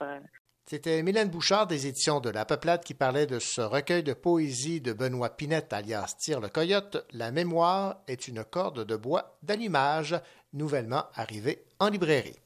C'était 0.66 1.03
Mylène 1.03 1.28
Bouchard 1.28 1.66
des 1.66 1.86
éditions 1.86 2.20
de 2.20 2.31
La 2.31 2.47
Peuplade 2.47 2.85
qui 2.85 2.95
parlait 2.95 3.27
de 3.27 3.39
ce 3.39 3.61
recueil 3.61 4.03
de 4.03 4.15
poésie 4.15 4.81
de 4.81 4.95
Benoît 4.95 5.36
Pinette 5.36 5.74
alias 5.74 6.15
Tire 6.19 6.41
le 6.41 6.49
Coyote. 6.49 7.07
La 7.12 7.31
mémoire 7.31 8.03
est 8.09 8.28
une 8.28 8.45
corde 8.45 8.86
de 8.86 8.97
bois 8.97 9.36
d'allumage, 9.43 10.19
nouvellement 10.55 11.05
arrivée 11.15 11.66
en 11.81 11.91
librairie. 11.91 12.41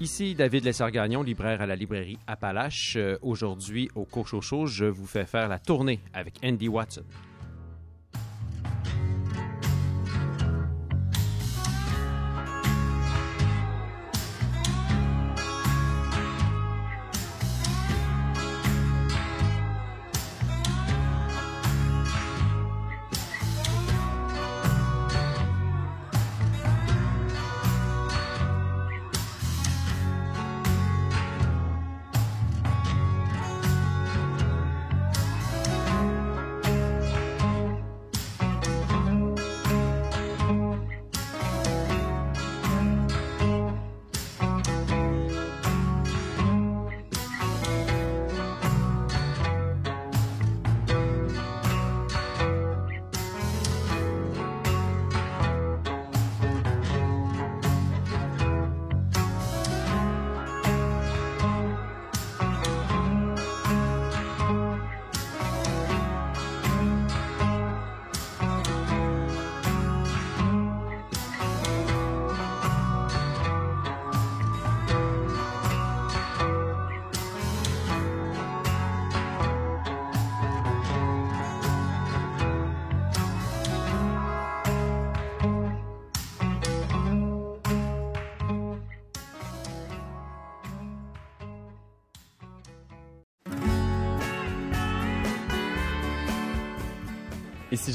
Ici 0.00 0.36
David 0.36 0.64
Lessard-Gagnon, 0.64 1.24
libraire 1.24 1.60
à 1.60 1.66
la 1.66 1.74
librairie 1.74 2.18
Appalache. 2.28 2.94
Euh, 2.96 3.18
Aujourd'hui, 3.20 3.90
au 3.96 4.04
Cochocho, 4.04 4.66
je 4.66 4.84
vous 4.84 5.06
fais 5.06 5.26
faire 5.26 5.48
la 5.48 5.58
tournée 5.58 5.98
avec 6.14 6.34
Andy 6.44 6.68
Watson. 6.68 7.02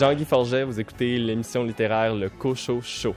Jean-Guy 0.04 0.26
Forget, 0.26 0.66
vous 0.66 0.82
écoutez 0.82 1.18
l'émission 1.18 1.64
littéraire 1.64 2.14
Le 2.14 2.28
Cocho 2.28 2.82
Show. 2.82 3.16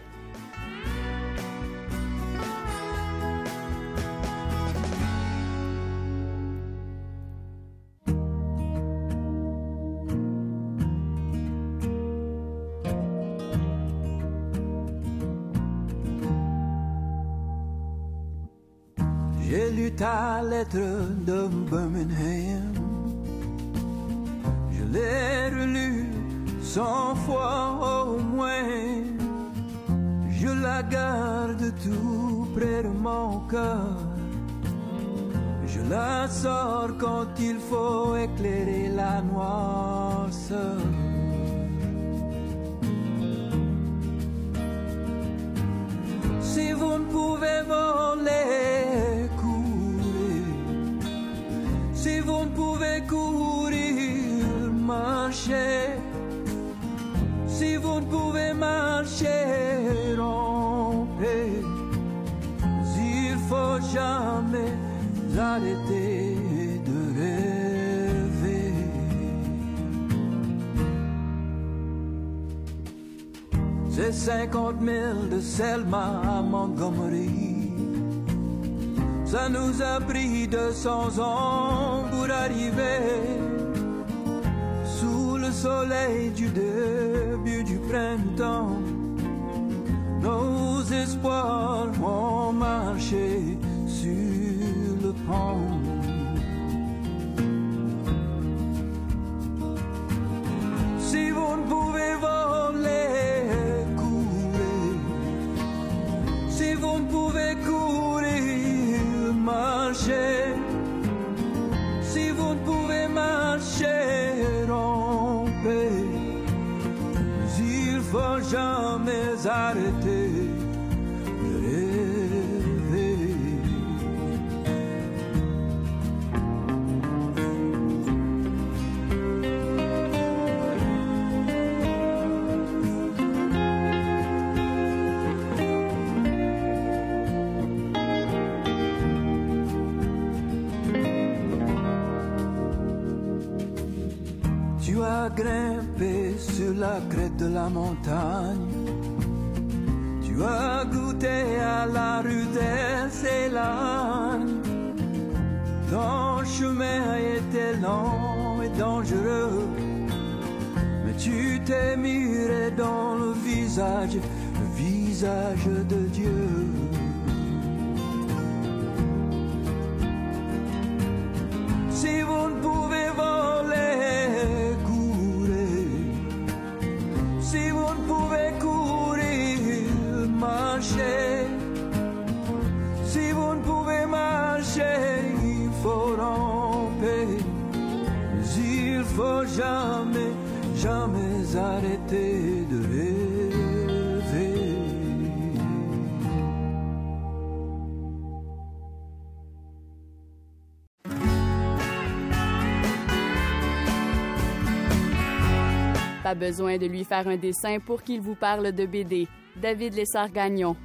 Besoin 206.37 206.79
de 206.79 206.87
lui 206.87 207.05
faire 207.05 207.27
un 207.27 207.37
dessin 207.37 207.79
pour 207.79 208.03
qu'il 208.03 208.21
vous 208.21 208.35
parle 208.35 208.73
de 208.73 208.87
BD. 208.87 209.27
David 209.57 209.95
Lessard-Gagnon. 209.95 210.77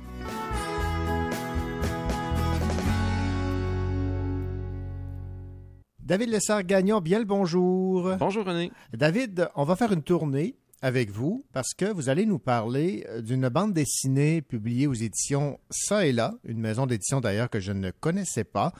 David 6.04 6.30
Lessard-Gagnon, 6.30 7.00
bien 7.00 7.20
le 7.20 7.26
bonjour. 7.26 8.16
Bonjour 8.18 8.46
René. 8.46 8.72
David, 8.94 9.50
on 9.56 9.64
va 9.64 9.76
faire 9.76 9.94
une 9.94 10.04
tournée 10.04 10.56
avec 10.82 11.12
vous 11.12 11.46
parce 11.54 11.74
que 11.74 11.86
vous 11.86 12.10
allez 12.10 12.26
nous 12.26 12.40
parler 12.40 13.06
d'une 13.20 13.48
bande 13.50 13.74
dessinée 13.74 14.42
publiée 14.42 14.88
aux 14.88 14.94
éditions 14.94 15.60
Ça 15.70 16.06
et 16.06 16.12
là, 16.12 16.34
une 16.44 16.60
maison 16.60 16.86
d'édition 16.86 17.22
d'ailleurs 17.22 17.50
que 17.50 17.60
je 17.60 17.72
ne 17.72 17.92
connaissais 17.92 18.44
pas. 18.44 18.74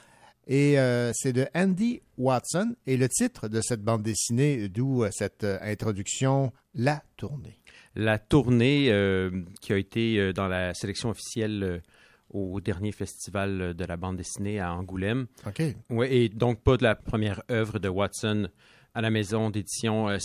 Et 0.48 0.80
euh, 0.80 1.12
c'est 1.14 1.34
de 1.34 1.48
Andy 1.54 2.02
Watson. 2.18 2.76
Et 2.88 2.98
le 2.98 3.08
titre 3.10 3.48
de 3.48 3.62
cette 3.62 3.82
bande 3.82 4.04
dessinée, 4.04 4.70
d'où 4.70 5.04
euh, 5.04 5.10
cette 5.12 5.44
euh, 5.44 5.58
introduction, 5.62 6.52
La 6.74 7.04
tournée. 7.18 7.60
La 7.96 8.20
tournée 8.20 8.92
euh, 8.92 9.30
qui 9.62 9.74
a 9.74 9.78
été 9.78 10.32
dans 10.34 10.48
la 10.48 10.74
sélection 10.74 11.10
officielle 11.10 11.82
au 12.30 12.62
dernier 12.62 12.94
festival 12.94 13.74
de 13.74 13.86
la 13.86 13.98
bande 13.98 14.16
dessinée 14.16 14.62
à 14.62 14.74
Angoulême. 14.74 15.28
OK. 15.46 15.62
Ouais, 15.90 16.16
et 16.16 16.30
donc 16.30 16.62
pas 16.62 16.78
de 16.78 16.84
la 16.84 16.96
première 16.96 17.44
œuvre 17.52 17.80
de 17.80 17.90
Watson 17.90 18.48
à 18.94 19.02
la 19.02 19.10
maison 19.10 19.50
d'édition 19.50 20.10
euh. 20.10 20.18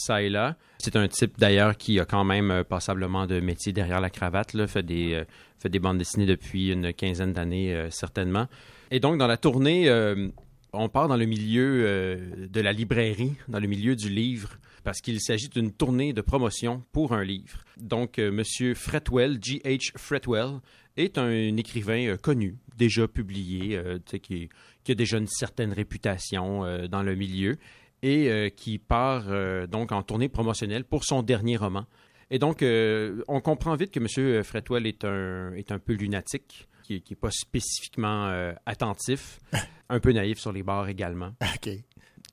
C'est 0.78 0.96
un 0.96 1.08
type 1.08 1.38
d'ailleurs 1.38 1.76
qui 1.76 2.00
a 2.00 2.04
quand 2.04 2.24
même 2.24 2.50
euh, 2.50 2.64
passablement 2.64 3.26
de 3.26 3.40
métier 3.40 3.72
derrière 3.72 4.00
la 4.00 4.10
cravate, 4.10 4.54
là, 4.54 4.66
fait, 4.66 4.82
des, 4.82 5.14
euh, 5.14 5.24
fait 5.58 5.68
des 5.68 5.78
bandes 5.78 5.98
dessinées 5.98 6.26
depuis 6.26 6.70
une 6.72 6.92
quinzaine 6.92 7.32
d'années 7.32 7.88
certainement. 7.90 8.46
Et 8.90 9.00
donc 9.00 9.18
dans 9.18 9.26
la 9.26 9.36
tournée, 9.36 9.88
euh, 9.88 10.28
on 10.76 10.88
part 10.88 11.08
dans 11.08 11.16
le 11.16 11.26
milieu 11.26 11.84
euh, 11.86 12.46
de 12.48 12.60
la 12.60 12.72
librairie, 12.72 13.34
dans 13.48 13.58
le 13.58 13.66
milieu 13.66 13.96
du 13.96 14.08
livre, 14.08 14.58
parce 14.84 15.00
qu'il 15.00 15.20
s'agit 15.20 15.48
d'une 15.48 15.72
tournée 15.72 16.12
de 16.12 16.20
promotion 16.20 16.82
pour 16.92 17.12
un 17.12 17.24
livre. 17.24 17.64
Donc 17.80 18.18
euh, 18.18 18.30
Monsieur 18.30 18.74
Fretwell, 18.74 19.38
G.H. 19.40 19.92
Fretwell, 19.96 20.60
est 20.96 21.18
un 21.18 21.56
écrivain 21.56 22.06
euh, 22.06 22.16
connu, 22.16 22.56
déjà 22.76 23.08
publié, 23.08 23.80
qui, 24.22 24.48
a 24.88 24.94
déjà 24.94 25.18
une 25.18 25.26
certaine 25.26 25.72
réputation 25.72 26.86
dans 26.88 27.02
le 27.02 27.14
milieu 27.14 27.56
et 28.02 28.52
qui 28.54 28.78
part 28.78 29.24
donc 29.66 29.90
en 29.90 30.02
tournée 30.02 30.28
promotionnelle 30.28 30.84
pour 30.84 31.04
son 31.04 31.22
dernier 31.22 31.56
roman. 31.56 31.86
Et 32.30 32.38
donc, 32.38 32.62
on 32.62 33.40
comprend 33.40 33.74
vite 33.74 33.90
que 33.90 33.98
M. 33.98 34.44
Fretwell 34.44 34.86
est 34.86 35.04
un, 35.04 35.54
est 35.54 35.72
un 35.72 35.78
peu 35.78 35.94
lunatique, 35.94 36.68
qui 36.86 37.02
n'est 37.10 37.16
pas 37.16 37.30
spécifiquement 37.30 38.26
euh, 38.28 38.52
attentif, 38.66 39.38
un 39.88 40.00
peu 40.00 40.12
naïf 40.12 40.38
sur 40.38 40.52
les 40.52 40.62
bords 40.62 40.88
également. 40.88 41.32
OK. 41.54 41.70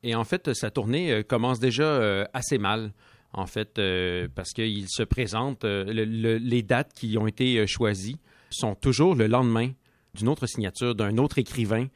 Et 0.04 0.16
en 0.16 0.24
fait, 0.24 0.54
sa 0.54 0.70
tournée 0.72 1.12
euh, 1.12 1.24
commence 1.24 1.60
déjà 1.60 1.84
euh, 1.84 2.26
assez 2.34 2.58
mal. 2.58 2.92
en 3.34 3.48
fait, 3.48 3.80
euh, 3.80 4.28
parce 4.36 4.52
qu'il 4.52 4.86
se 4.90 5.02
présente, 5.04 5.64
euh, 5.66 5.86
le- 5.86 6.06
le- 6.06 6.38
les 6.38 6.62
dates 6.62 6.94
qui 6.94 7.18
ont 7.18 7.26
été 7.26 7.58
euh, 7.58 7.66
choisies 7.66 8.18
sont 8.52 8.76
toujours 8.76 9.16
le 9.16 9.26
lendemain 9.28 9.72
d'une 10.14 10.28
autre 10.30 10.46
signature 10.46 10.94
d'un 10.94 11.18
autre 11.18 11.40
écrivain 11.40 11.88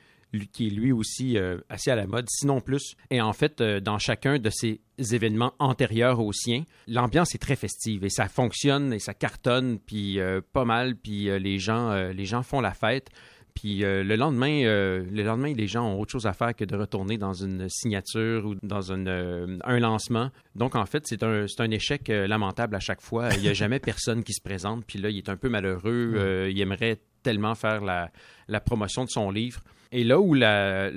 qui 0.51 0.67
est 0.67 0.69
lui 0.69 0.91
aussi 0.91 1.37
euh, 1.37 1.57
assez 1.69 1.91
à 1.91 1.95
la 1.95 2.07
mode, 2.07 2.25
sinon 2.29 2.61
plus. 2.61 2.95
Et 3.09 3.21
en 3.21 3.33
fait, 3.33 3.61
euh, 3.61 3.79
dans 3.79 3.97
chacun 3.97 4.39
de 4.39 4.49
ces 4.49 4.81
événements 4.97 5.53
antérieurs 5.59 6.19
aux 6.19 6.33
siens, 6.33 6.63
l'ambiance 6.87 7.33
est 7.35 7.39
très 7.39 7.55
festive 7.55 8.03
et 8.03 8.09
ça 8.09 8.27
fonctionne 8.27 8.93
et 8.93 8.99
ça 8.99 9.13
cartonne, 9.13 9.79
puis 9.79 10.19
euh, 10.19 10.41
pas 10.53 10.65
mal, 10.65 10.95
puis 10.95 11.29
les, 11.39 11.59
gens, 11.59 11.93
les 12.11 12.25
gens 12.25 12.43
font 12.43 12.61
la 12.61 12.73
fête. 12.73 13.09
Puis 13.53 13.79
le 13.79 14.15
lendemain, 14.15 14.61
le 14.65 15.23
lendemain, 15.23 15.51
les 15.51 15.65
gens 15.65 15.83
ont 15.83 15.99
autre 15.99 16.11
chose 16.11 16.27
à 16.27 16.33
faire 16.33 16.55
que 16.55 16.63
de 16.63 16.75
retourner 16.75 17.17
dans 17.17 17.33
une 17.33 17.67
signature 17.69 18.45
ou 18.45 18.53
dans 18.61 18.91
une, 18.91 19.59
un 19.63 19.79
lancement. 19.79 20.29
Donc 20.53 20.75
en 20.75 20.85
fait, 20.85 21.07
c'est 21.07 21.23
un, 21.23 21.45
un 21.57 21.71
échec 21.71 22.07
lamentable 22.07 22.75
à 22.75 22.79
chaque 22.79 23.01
fois. 23.01 23.29
Il 23.33 23.41
n'y 23.41 23.49
a 23.49 23.53
jamais 23.55 23.79
personne 23.79 24.23
qui 24.23 24.33
se 24.33 24.41
présente. 24.41 24.85
Puis 24.85 24.99
là, 24.99 25.09
il 25.09 25.17
est 25.17 25.29
un 25.29 25.37
peu 25.37 25.49
malheureux. 25.49 26.47
Il 26.51 26.61
aimerait 26.61 26.99
tellement 27.23 27.55
faire 27.55 27.83
la, 27.83 28.11
la 28.47 28.59
promotion 28.59 29.05
de 29.05 29.09
son 29.09 29.31
livre. 29.31 29.61
Et 29.91 30.03
là 30.03 30.19
où, 30.19 30.33
là 30.33 30.89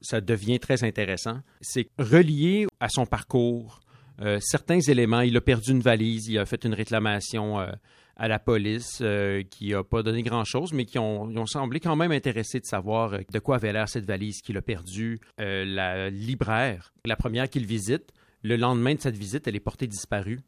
ça 0.00 0.20
devient 0.20 0.58
très 0.58 0.84
intéressant, 0.84 1.40
c'est 1.60 1.88
relié 1.98 2.66
à 2.80 2.88
son 2.88 3.06
parcours, 3.06 3.80
euh, 4.20 4.38
certains 4.40 4.80
éléments. 4.80 5.20
Il 5.20 5.36
a 5.36 5.40
perdu 5.40 5.72
une 5.72 5.80
valise, 5.80 6.28
il 6.28 6.38
a 6.38 6.46
fait 6.46 6.64
une 6.64 6.74
réclamation 6.74 7.60
euh, 7.60 7.70
à 8.16 8.28
la 8.28 8.38
police 8.38 8.98
euh, 9.02 9.42
qui 9.42 9.70
n'a 9.70 9.84
pas 9.84 10.02
donné 10.02 10.22
grand-chose, 10.22 10.72
mais 10.72 10.86
qui 10.86 10.98
ont, 10.98 11.46
semblé 11.46 11.80
quand 11.80 11.96
même 11.96 12.12
intéressés 12.12 12.60
de 12.60 12.64
savoir 12.64 13.18
de 13.30 13.38
quoi 13.38 13.56
avait 13.56 13.72
l'air 13.72 13.88
cette 13.88 14.06
valise 14.06 14.40
qu'il 14.40 14.56
a 14.56 14.62
perdue. 14.62 15.20
La 15.38 16.10
libraire, 16.10 16.94
la 17.04 17.16
première 17.16 17.48
qu'il 17.48 17.66
visite, 17.66 18.12
le 18.42 18.56
lendemain 18.56 18.94
de 18.94 19.00
cette 19.00 19.16
visite, 19.16 19.46
elle 19.46 19.56
est 19.56 19.60
portée 19.60 19.86
disparue. 19.86 20.40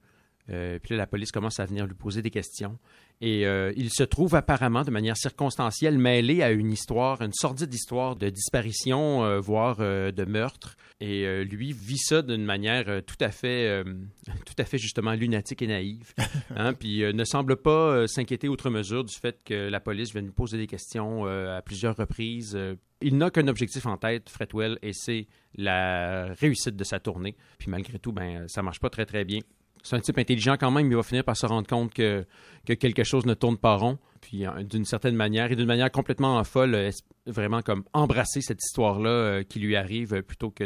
Puis 0.46 0.90
là, 0.90 0.96
la 0.96 1.06
police 1.06 1.30
commence 1.30 1.60
à 1.60 1.66
venir 1.66 1.86
lui 1.86 1.94
poser 1.94 2.22
des 2.22 2.30
questions. 2.30 2.78
Et 3.20 3.46
euh, 3.46 3.72
il 3.76 3.90
se 3.90 4.04
trouve 4.04 4.34
apparemment, 4.36 4.82
de 4.82 4.90
manière 4.90 5.16
circonstancielle, 5.16 5.98
mêlé 5.98 6.42
à 6.42 6.52
une 6.52 6.70
histoire, 6.70 7.20
une 7.20 7.32
sordide 7.32 7.72
histoire 7.74 8.14
de 8.14 8.28
disparition, 8.30 9.24
euh, 9.24 9.40
voire 9.40 9.78
euh, 9.80 10.12
de 10.12 10.24
meurtre. 10.24 10.76
Et 11.00 11.44
lui 11.44 11.72
vit 11.72 11.98
ça 11.98 12.22
d'une 12.22 12.44
manière 12.44 13.04
tout 13.06 13.16
à 13.20 13.30
fait, 13.30 13.84
tout 14.44 14.54
à 14.58 14.64
fait 14.64 14.78
justement 14.78 15.12
lunatique 15.12 15.62
et 15.62 15.68
naïve. 15.68 16.12
Hein? 16.56 16.72
Puis 16.72 17.02
ne 17.12 17.24
semble 17.24 17.56
pas 17.56 18.08
s'inquiéter 18.08 18.48
outre 18.48 18.68
mesure 18.68 19.04
du 19.04 19.14
fait 19.14 19.44
que 19.44 19.68
la 19.68 19.78
police 19.78 20.12
vienne 20.12 20.24
lui 20.24 20.32
poser 20.32 20.58
des 20.58 20.66
questions 20.66 21.26
à 21.26 21.62
plusieurs 21.62 21.96
reprises. 21.96 22.58
Il 23.00 23.16
n'a 23.16 23.30
qu'un 23.30 23.46
objectif 23.46 23.86
en 23.86 23.96
tête, 23.96 24.28
Fretwell, 24.28 24.78
et 24.82 24.92
c'est 24.92 25.28
la 25.54 26.34
réussite 26.34 26.74
de 26.74 26.82
sa 26.82 26.98
tournée. 26.98 27.36
Puis 27.58 27.70
malgré 27.70 28.00
tout, 28.00 28.10
ben 28.10 28.48
ça 28.48 28.62
marche 28.62 28.80
pas 28.80 28.90
très 28.90 29.06
très 29.06 29.24
bien. 29.24 29.40
C'est 29.82 29.96
un 29.96 30.00
type 30.00 30.18
intelligent 30.18 30.56
quand 30.58 30.70
même, 30.70 30.86
mais 30.86 30.92
il 30.92 30.96
va 30.96 31.02
finir 31.02 31.24
par 31.24 31.36
se 31.36 31.46
rendre 31.46 31.66
compte 31.66 31.92
que, 31.94 32.26
que 32.66 32.72
quelque 32.72 33.04
chose 33.04 33.26
ne 33.26 33.34
tourne 33.34 33.56
pas 33.56 33.76
rond. 33.76 33.98
Puis 34.20 34.46
euh, 34.46 34.62
d'une 34.62 34.84
certaine 34.84 35.14
manière, 35.14 35.52
et 35.52 35.56
d'une 35.56 35.66
manière 35.66 35.90
complètement 35.90 36.42
folle, 36.44 36.74
euh, 36.74 36.90
vraiment 37.26 37.62
comme 37.62 37.84
embrasser 37.92 38.40
cette 38.40 38.62
histoire-là 38.62 39.10
euh, 39.10 39.42
qui 39.42 39.60
lui 39.60 39.76
arrive 39.76 40.22
plutôt 40.22 40.50
que 40.50 40.64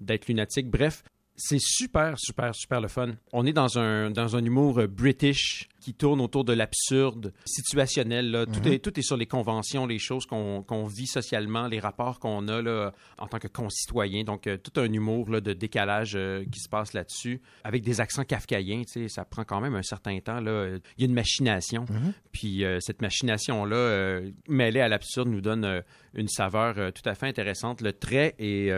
d'être 0.00 0.26
lunatique. 0.26 0.68
Bref, 0.70 1.02
c'est 1.36 1.60
super, 1.60 2.14
super, 2.18 2.54
super 2.54 2.80
le 2.80 2.88
fun. 2.88 3.10
On 3.32 3.44
est 3.46 3.52
dans 3.52 3.78
un, 3.78 4.10
dans 4.10 4.36
un 4.36 4.44
humour 4.44 4.78
euh, 4.78 4.86
british 4.86 5.68
qui 5.80 5.92
tourne 5.92 6.20
autour 6.20 6.44
de 6.44 6.52
l'absurde, 6.54 7.32
situationnel. 7.44 8.30
là. 8.30 8.46
Tout, 8.46 8.60
Mhm. 8.64 8.72
est, 8.72 8.78
tout 8.78 8.98
est 8.98 9.02
sur 9.02 9.16
les 9.18 9.26
conventions, 9.26 9.86
les 9.86 9.98
choses 9.98 10.24
qu'on 10.24 10.62
qu'on 10.62 10.86
vit 10.86 11.06
socialement, 11.06 11.66
les 11.68 11.78
rapports 11.80 12.18
qu'on 12.20 12.48
a 12.48 12.62
là, 12.62 12.92
en 13.18 13.26
tant 13.26 13.38
que 13.38 13.48
concitoyen. 13.48 14.24
Donc, 14.24 14.46
euh, 14.46 14.56
tout 14.56 14.80
un 14.80 14.90
humour 14.90 15.28
là, 15.30 15.40
de 15.42 15.52
décalage 15.52 16.12
euh, 16.16 16.44
qui 16.50 16.60
se 16.60 16.68
passe 16.70 16.94
là-dessus, 16.94 17.42
avec 17.64 17.82
des 17.82 18.00
accents 18.00 18.24
kafkaïens. 18.24 18.82
Ça 19.08 19.24
prend 19.26 19.44
quand 19.44 19.60
même 19.60 19.74
un 19.74 19.82
certain 19.82 20.18
temps. 20.20 20.40
Là. 20.40 20.68
Il 20.96 21.02
y 21.02 21.04
a 21.04 21.06
une 21.08 21.14
machination. 21.14 21.84
Puis 22.32 22.64
euh, 22.64 22.78
cette 22.80 23.02
machination-là, 23.02 24.20
mêlée 24.48 24.80
à 24.80 24.88
l'absurde, 24.88 25.28
nous 25.28 25.40
donne 25.42 25.82
une 26.14 26.28
saveur 26.28 26.76
tout 26.92 27.06
à 27.08 27.14
fait 27.14 27.26
intéressante. 27.26 27.80
Le 27.82 27.92
trait 27.92 28.34
est... 28.38 28.70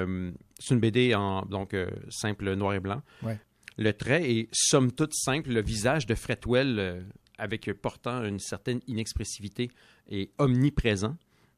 c'est 0.59 0.74
une 0.74 0.81
BD 0.81 1.15
en 1.15 1.43
donc 1.43 1.74
euh, 1.74 1.91
simple 2.09 2.55
noir 2.55 2.74
et 2.74 2.81
blanc. 2.81 3.03
Ouais. 3.23 3.39
Le 3.78 3.93
trait 3.93 4.31
est 4.31 4.49
somme 4.53 4.91
toute 4.91 5.15
simple. 5.15 5.51
Le 5.51 5.62
visage 5.62 6.07
de 6.07 6.15
Fretwell, 6.15 6.78
euh, 6.78 7.03
avec 7.39 7.69
euh, 7.69 7.74
portant 7.74 8.24
une 8.24 8.39
certaine 8.39 8.81
inexpressivité, 8.87 9.70
est 10.11 10.31
omniprésent 10.39 11.16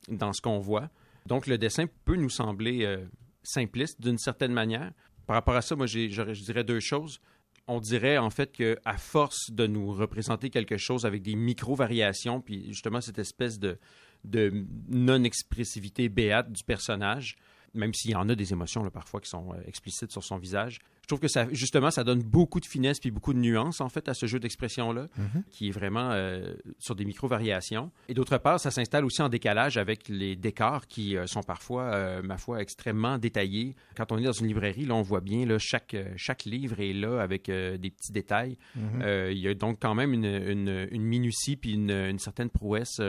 dans 0.08 0.32
ce 0.32 0.40
qu'on 0.40 0.58
voit. 0.58 0.90
Donc 1.26 1.46
le 1.46 1.58
dessin 1.58 1.86
peut 2.04 2.16
nous 2.16 2.30
sembler 2.30 2.84
euh, 2.84 3.04
simpliste 3.42 4.00
d'une 4.00 4.18
certaine 4.18 4.52
manière. 4.52 4.92
Par 5.26 5.34
rapport 5.34 5.54
à 5.54 5.62
ça, 5.62 5.76
moi, 5.76 5.86
je 5.86 6.32
dirais 6.44 6.64
deux 6.64 6.80
choses. 6.80 7.20
On 7.68 7.80
dirait 7.80 8.16
en 8.16 8.30
fait 8.30 8.50
que 8.50 8.78
à 8.86 8.96
force 8.96 9.50
de 9.50 9.66
nous 9.66 9.92
représenter 9.92 10.48
quelque 10.48 10.78
chose 10.78 11.04
avec 11.04 11.22
des 11.22 11.36
micro-variations, 11.36 12.40
puis 12.40 12.64
justement 12.68 13.02
cette 13.02 13.18
espèce 13.18 13.58
de, 13.58 13.78
de 14.24 14.64
non-expressivité 14.88 16.08
béate 16.08 16.50
du 16.50 16.64
personnage, 16.64 17.36
même 17.74 17.92
s'il 17.94 18.10
y 18.10 18.14
en 18.14 18.28
a 18.28 18.34
des 18.34 18.52
émotions 18.52 18.82
là, 18.82 18.90
parfois 18.90 19.20
qui 19.20 19.28
sont 19.28 19.52
euh, 19.52 19.56
explicites 19.66 20.10
sur 20.12 20.24
son 20.24 20.38
visage. 20.38 20.78
Je 21.02 21.06
trouve 21.08 21.20
que 21.20 21.28
ça, 21.28 21.46
justement, 21.52 21.90
ça 21.90 22.04
donne 22.04 22.22
beaucoup 22.22 22.60
de 22.60 22.66
finesse 22.66 23.00
puis 23.00 23.10
beaucoup 23.10 23.32
de 23.32 23.38
nuances 23.38 23.80
en 23.80 23.88
fait 23.88 24.08
à 24.10 24.14
ce 24.14 24.26
jeu 24.26 24.38
d'expression-là, 24.38 25.08
Mhm. 25.16 25.42
qui 25.50 25.68
est 25.68 25.70
vraiment 25.70 26.10
euh, 26.12 26.54
sur 26.78 26.94
des 26.94 27.04
micro-variations. 27.06 27.90
Et 28.08 28.14
d'autre 28.14 28.36
part, 28.38 28.60
ça 28.60 28.70
s'installe 28.70 29.04
aussi 29.06 29.22
en 29.22 29.28
décalage 29.30 29.78
avec 29.78 30.08
les 30.08 30.36
décors 30.36 30.86
qui 30.86 31.16
euh, 31.16 31.26
sont 31.26 31.42
parfois, 31.42 31.84
euh, 31.94 32.22
ma 32.22 32.36
foi, 32.36 32.60
extrêmement 32.60 33.16
détaillés. 33.18 33.74
Quand 33.96 34.12
on 34.12 34.18
est 34.18 34.22
dans 34.24 34.32
une 34.32 34.46
librairie, 34.48 34.84
là, 34.84 34.94
on 34.96 35.02
voit 35.02 35.20
bien 35.20 35.46
là, 35.46 35.58
chaque, 35.58 35.96
chaque 36.16 36.44
livre 36.44 36.80
est 36.80 36.92
là 36.92 37.20
avec 37.22 37.46
des 37.46 37.90
petits 37.90 38.12
détails. 38.12 38.58
Mhm. 38.76 39.02
Il 39.30 39.38
y 39.38 39.48
a 39.48 39.54
donc 39.54 39.78
quand 39.80 39.94
même 39.94 40.12
une, 40.12 40.24
une- 40.26 40.88
une 40.90 41.02
minutie 41.02 41.56
puis 41.56 41.72
une, 41.72 41.90
une 41.90 42.18
certaine 42.18 42.50
prouesse 42.50 43.00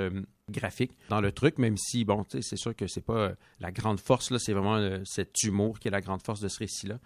graphique 0.51 0.91
dans 1.09 1.21
le 1.21 1.31
truc, 1.31 1.57
même 1.57 1.77
si, 1.77 2.05
bon, 2.05 2.23
tu 2.23 2.37
sais, 2.37 2.41
c'est 2.41 2.57
sûr 2.57 2.75
que 2.75 2.87
c'est 2.87 3.03
pas 3.03 3.17
euh, 3.17 3.35
la 3.59 3.71
grande 3.71 3.99
force, 3.99 4.31
là, 4.31 4.39
c'est 4.39 4.53
vraiment 4.53 4.75
euh, 4.75 4.99
cet 5.05 5.43
humour 5.43 5.79
qui 5.79 5.87
est 5.87 5.91
la 5.91 6.01
grande 6.01 6.21
force 6.23 6.39
de 6.39 6.47
ce 6.47 6.59
récit-là. 6.59 6.99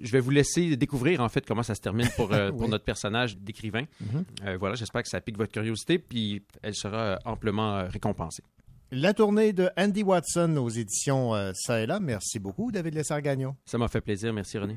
Je 0.00 0.10
vais 0.12 0.20
vous 0.20 0.30
laisser 0.30 0.76
découvrir, 0.76 1.20
en 1.20 1.28
fait, 1.28 1.46
comment 1.46 1.62
ça 1.62 1.74
se 1.74 1.80
termine 1.80 2.08
pour, 2.16 2.32
euh, 2.32 2.50
pour 2.58 2.68
notre 2.68 2.84
personnage 2.84 3.36
d'écrivain. 3.38 3.84
Mhm. 4.00 4.56
Voilà, 4.58 4.74
j'espère 4.74 5.02
que 5.02 5.08
ça 5.08 5.20
pique 5.20 5.36
votre 5.36 5.52
curiosité, 5.52 5.98
puis 5.98 6.42
elle 6.62 6.74
sera 6.74 7.18
amplement 7.24 7.86
récompensée. 7.88 8.42
La 8.92 9.14
tournée 9.14 9.52
de 9.52 9.68
Andy 9.76 10.02
Watson 10.02 10.56
aux 10.58 10.68
éditions 10.68 11.32
Ça 11.54 11.80
et 11.80 11.86
là. 11.86 11.98
Merci 11.98 12.38
beaucoup, 12.38 12.70
David 12.70 12.94
Lessard-Gagnon. 12.94 13.56
Ça 13.64 13.78
m'a 13.78 13.88
fait 13.88 14.00
plaisir. 14.00 14.32
Merci, 14.32 14.58
René. 14.58 14.76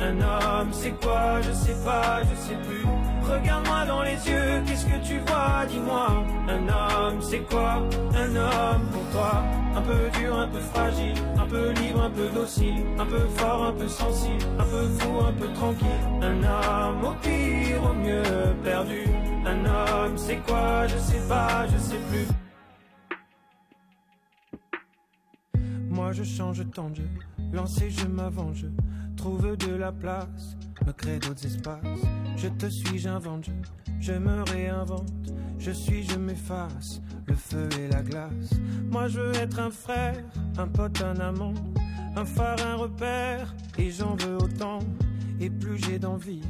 Un 0.00 0.20
homme 0.20 0.72
c'est 0.72 0.92
quoi? 1.00 1.40
Je 1.40 1.52
sais 1.52 1.76
pas, 1.84 2.22
je 2.22 2.34
sais 2.36 2.56
plus. 2.66 2.84
Regarde-moi 3.22 3.86
dans 3.86 4.02
les 4.02 4.16
yeux, 4.28 4.62
qu'est-ce 4.66 4.86
que 4.86 4.98
tu 5.06 5.18
vois? 5.20 5.64
Dis-moi. 5.66 6.24
Un 6.48 6.68
homme 6.68 7.22
c'est 7.22 7.40
quoi? 7.48 7.82
Un 8.14 8.36
homme 8.36 8.86
pour 8.92 9.02
toi. 9.12 9.42
Un 9.76 9.82
peu 9.82 10.10
dur, 10.18 10.38
un 10.38 10.48
peu 10.48 10.60
fragile, 10.60 11.14
un 11.36 11.46
peu 11.46 11.70
libre, 11.72 12.02
un 12.02 12.10
peu 12.10 12.28
docile, 12.28 12.84
un 12.96 13.06
peu 13.06 13.26
fort, 13.36 13.64
un 13.64 13.72
peu 13.72 13.88
sensible, 13.88 14.44
un 14.58 14.64
peu 14.64 14.86
fou, 14.98 15.20
un 15.20 15.32
peu 15.32 15.48
tranquille. 15.52 15.88
Un 16.22 16.42
homme 16.44 17.04
au 17.04 17.14
pire, 17.14 17.82
au 17.90 17.94
mieux 17.94 18.22
perdu. 18.62 19.04
Un 19.46 19.64
homme 19.64 20.16
c'est 20.16 20.36
quoi? 20.46 20.86
Je 20.86 20.96
sais 20.98 21.28
pas, 21.28 21.66
je 21.66 21.78
sais 21.78 21.98
plus. 22.10 22.26
Moi 25.90 26.12
je 26.12 26.24
change 26.24 26.62
tant 26.72 26.90
de 26.90 26.96
jeu, 26.96 27.08
lancé 27.52 27.88
je 27.88 28.06
m'avance, 28.06 28.64
trouve 29.24 29.56
de 29.56 29.74
la 29.74 29.90
place, 29.90 30.54
me 30.86 30.92
crée 30.92 31.18
d'autres 31.18 31.46
espaces. 31.46 31.80
Je 32.36 32.48
te 32.48 32.66
suis, 32.66 32.98
j'invente, 32.98 33.46
je, 33.46 33.52
je 33.98 34.12
me 34.12 34.42
réinvente, 34.42 35.32
je 35.58 35.70
suis, 35.70 36.02
je 36.02 36.18
m'efface, 36.18 37.00
le 37.26 37.34
feu 37.34 37.66
et 37.80 37.88
la 37.88 38.02
glace. 38.02 38.50
Moi 38.90 39.08
je 39.08 39.20
veux 39.20 39.34
être 39.36 39.60
un 39.60 39.70
frère, 39.70 40.22
un 40.58 40.68
pote, 40.68 41.00
un 41.00 41.18
amant, 41.20 41.54
un 42.14 42.24
phare, 42.26 42.58
un 42.66 42.74
repère, 42.74 43.54
et 43.78 43.90
j'en 43.90 44.14
veux 44.14 44.36
autant. 44.36 44.80
Et 45.40 45.48
plus 45.48 45.78
j'ai 45.78 45.98
d'envie, 45.98 46.42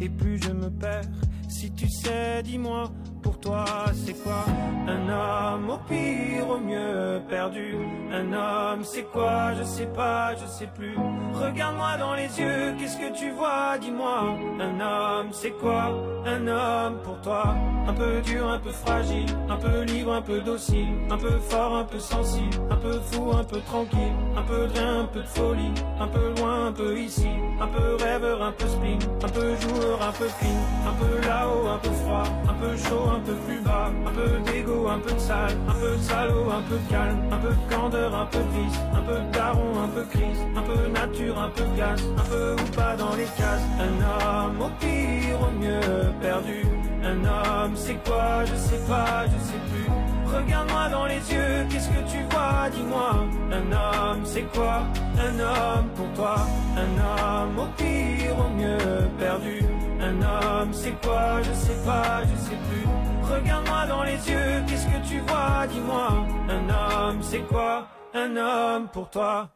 et 0.00 0.08
plus 0.08 0.40
je 0.40 0.52
me 0.52 0.70
perds. 0.70 1.10
Si 1.48 1.72
tu 1.72 1.88
sais, 1.88 2.40
dis-moi 2.44 2.92
pour 3.22 3.38
toi, 3.38 3.64
c'est 3.94 4.14
quoi 4.22 4.44
Un 4.86 5.08
homme 5.08 5.70
au 5.70 5.78
pire, 5.88 6.48
au 6.48 6.58
mieux 6.58 7.20
perdu. 7.28 7.76
Un 8.12 8.32
homme, 8.32 8.84
c'est 8.84 9.04
quoi 9.04 9.54
Je 9.58 9.62
sais 9.62 9.86
pas, 9.86 10.34
je 10.34 10.46
sais 10.46 10.68
plus. 10.74 10.96
Regarde-moi 11.32 11.96
dans 11.98 12.14
les 12.14 12.28
yeux, 12.38 12.74
qu'est-ce 12.78 12.98
que 12.98 13.16
tu 13.16 13.30
vois 13.30 13.78
Dis-moi. 13.78 14.36
Un 14.60 14.80
homme, 14.80 15.28
c'est 15.32 15.52
quoi 15.52 15.92
Un 16.26 16.46
homme 16.46 16.98
pour 17.02 17.20
toi. 17.20 17.54
Un 17.86 17.94
peu 17.94 18.20
dur, 18.20 18.48
un 18.48 18.58
peu 18.58 18.70
fragile, 18.70 19.26
un 19.48 19.56
peu 19.56 19.82
libre, 19.82 20.12
un 20.12 20.22
peu 20.22 20.40
docile, 20.40 20.94
un 21.10 21.18
peu 21.18 21.36
fort, 21.38 21.74
un 21.74 21.84
peu 21.84 21.98
sensible, 21.98 22.56
un 22.70 22.76
peu 22.76 23.00
fou, 23.10 23.32
un 23.32 23.42
peu 23.42 23.60
tranquille, 23.60 24.14
un 24.36 24.42
peu 24.42 24.68
de 24.68 24.72
rien, 24.78 25.00
un 25.00 25.06
peu 25.06 25.20
de 25.20 25.26
folie, 25.26 25.72
un 25.98 26.06
peu 26.06 26.32
loin, 26.38 26.66
un 26.68 26.72
peu 26.72 26.96
ici, 26.96 27.28
un 27.60 27.66
peu 27.66 27.96
rêveur, 28.04 28.40
un 28.40 28.52
peu 28.52 28.68
spleen, 28.68 28.98
un 29.24 29.28
peu 29.28 29.56
joueur, 29.56 30.00
un 30.00 30.12
peu 30.12 30.28
fin, 30.28 30.46
un 30.88 30.92
peu 30.92 31.26
là-haut, 31.26 31.66
un 31.66 31.78
peu 31.78 31.90
froid, 31.90 32.22
un 32.48 32.54
peu 32.54 32.76
chaud, 32.76 33.08
un 33.12 33.20
peu 33.20 33.34
plus 33.46 33.60
bas, 33.60 33.90
un 34.06 34.10
peu 34.10 34.50
d'égo, 34.50 34.88
un 34.88 34.98
peu 34.98 35.12
de 35.12 35.18
sale, 35.18 35.56
un 35.68 35.74
peu 35.74 35.96
de 35.96 36.02
salaud, 36.02 36.50
un 36.50 36.62
peu 36.62 36.76
de 36.76 36.90
calme, 36.90 37.20
un 37.30 37.38
peu 37.38 37.50
de 37.50 37.74
candeur, 37.74 38.14
un 38.14 38.26
peu 38.26 38.38
de 38.38 38.50
vice, 38.56 38.80
un 38.94 39.02
peu 39.02 39.18
de 39.20 39.30
daron, 39.32 39.82
un 39.84 39.88
peu 39.88 40.02
crise, 40.04 40.40
un 40.56 40.62
peu 40.62 40.88
nature, 40.88 41.38
un 41.38 41.50
peu 41.50 41.64
gaz, 41.76 42.02
un 42.16 42.24
peu 42.30 42.52
ou 42.54 42.76
pas 42.76 42.96
dans 42.96 43.14
les 43.14 43.28
cases, 43.36 43.66
un 43.78 43.94
homme 44.02 44.60
au 44.60 44.70
pire, 44.80 45.40
au 45.40 45.50
mieux 45.58 46.12
perdu, 46.20 46.64
un 47.04 47.18
homme 47.24 47.76
c'est 47.76 48.02
quoi, 48.04 48.44
je 48.44 48.54
sais 48.54 48.82
pas, 48.88 49.26
je 49.26 49.38
sais 49.44 49.60
plus. 49.70 50.11
Regarde-moi 50.34 50.88
dans 50.88 51.06
les 51.06 51.32
yeux, 51.32 51.66
qu'est-ce 51.68 51.88
que 51.88 52.10
tu 52.10 52.22
vois, 52.30 52.68
dis-moi. 52.70 53.26
Un 53.52 53.72
homme, 53.72 54.22
c'est 54.24 54.46
quoi? 54.54 54.82
Un 55.18 55.38
homme 55.38 55.88
pour 55.94 56.10
toi. 56.14 56.36
Un 56.76 56.92
homme 56.98 57.58
au 57.58 57.66
pire, 57.76 58.38
au 58.38 58.48
mieux 58.50 59.08
perdu. 59.18 59.62
Un 60.00 60.20
homme, 60.22 60.72
c'est 60.72 61.00
quoi? 61.02 61.42
Je 61.42 61.52
sais 61.52 61.76
pas, 61.84 62.22
je 62.24 62.36
sais 62.46 62.58
plus. 62.68 62.86
Regarde-moi 63.22 63.86
dans 63.86 64.02
les 64.02 64.16
yeux, 64.30 64.62
qu'est-ce 64.66 64.86
que 64.86 65.08
tu 65.08 65.20
vois, 65.20 65.66
dis-moi. 65.68 66.26
Un 66.48 66.68
homme, 66.68 67.22
c'est 67.22 67.46
quoi? 67.46 67.88
Un 68.14 68.36
homme 68.36 68.88
pour 68.92 69.10
toi. 69.10 69.48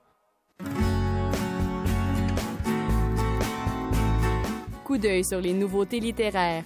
Coup 4.85 4.99
d'œil 4.99 5.25
sur 5.25 5.41
les 5.41 5.53
nouveautés 5.53 6.01
littéraires. 6.01 6.63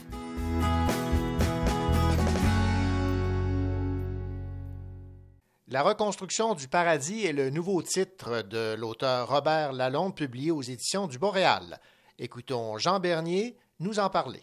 La 5.73 5.85
reconstruction 5.85 6.55
du 6.55 6.67
paradis 6.67 7.27
est 7.27 7.33
le 7.33 7.49
nouveau 7.49 7.81
titre 7.81 8.43
de 8.43 8.75
l'auteur 8.75 9.29
Robert 9.29 9.73
Lalonde 9.73 10.17
publié 10.17 10.51
aux 10.51 10.63
éditions 10.63 11.07
du 11.07 11.17
Boréal. 11.17 11.79
Écoutons 12.19 12.77
Jean 12.77 12.99
Bernier 12.99 13.57
nous 13.79 14.01
en 14.01 14.11
parler. 14.11 14.43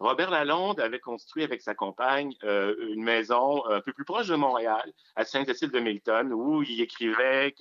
Robert 0.00 0.28
Lalonde 0.28 0.80
avait 0.80 1.00
construit 1.00 1.44
avec 1.44 1.62
sa 1.62 1.74
compagne 1.74 2.34
euh, 2.44 2.74
une 2.90 3.02
maison 3.02 3.64
un 3.70 3.80
peu 3.80 3.94
plus 3.94 4.04
proche 4.04 4.26
de 4.26 4.34
Montréal, 4.34 4.92
à 5.16 5.24
Saint-Cécile 5.24 5.70
de 5.70 5.80
Milton, 5.80 6.30
où 6.30 6.62
il 6.62 6.82
écrivait, 6.82 7.54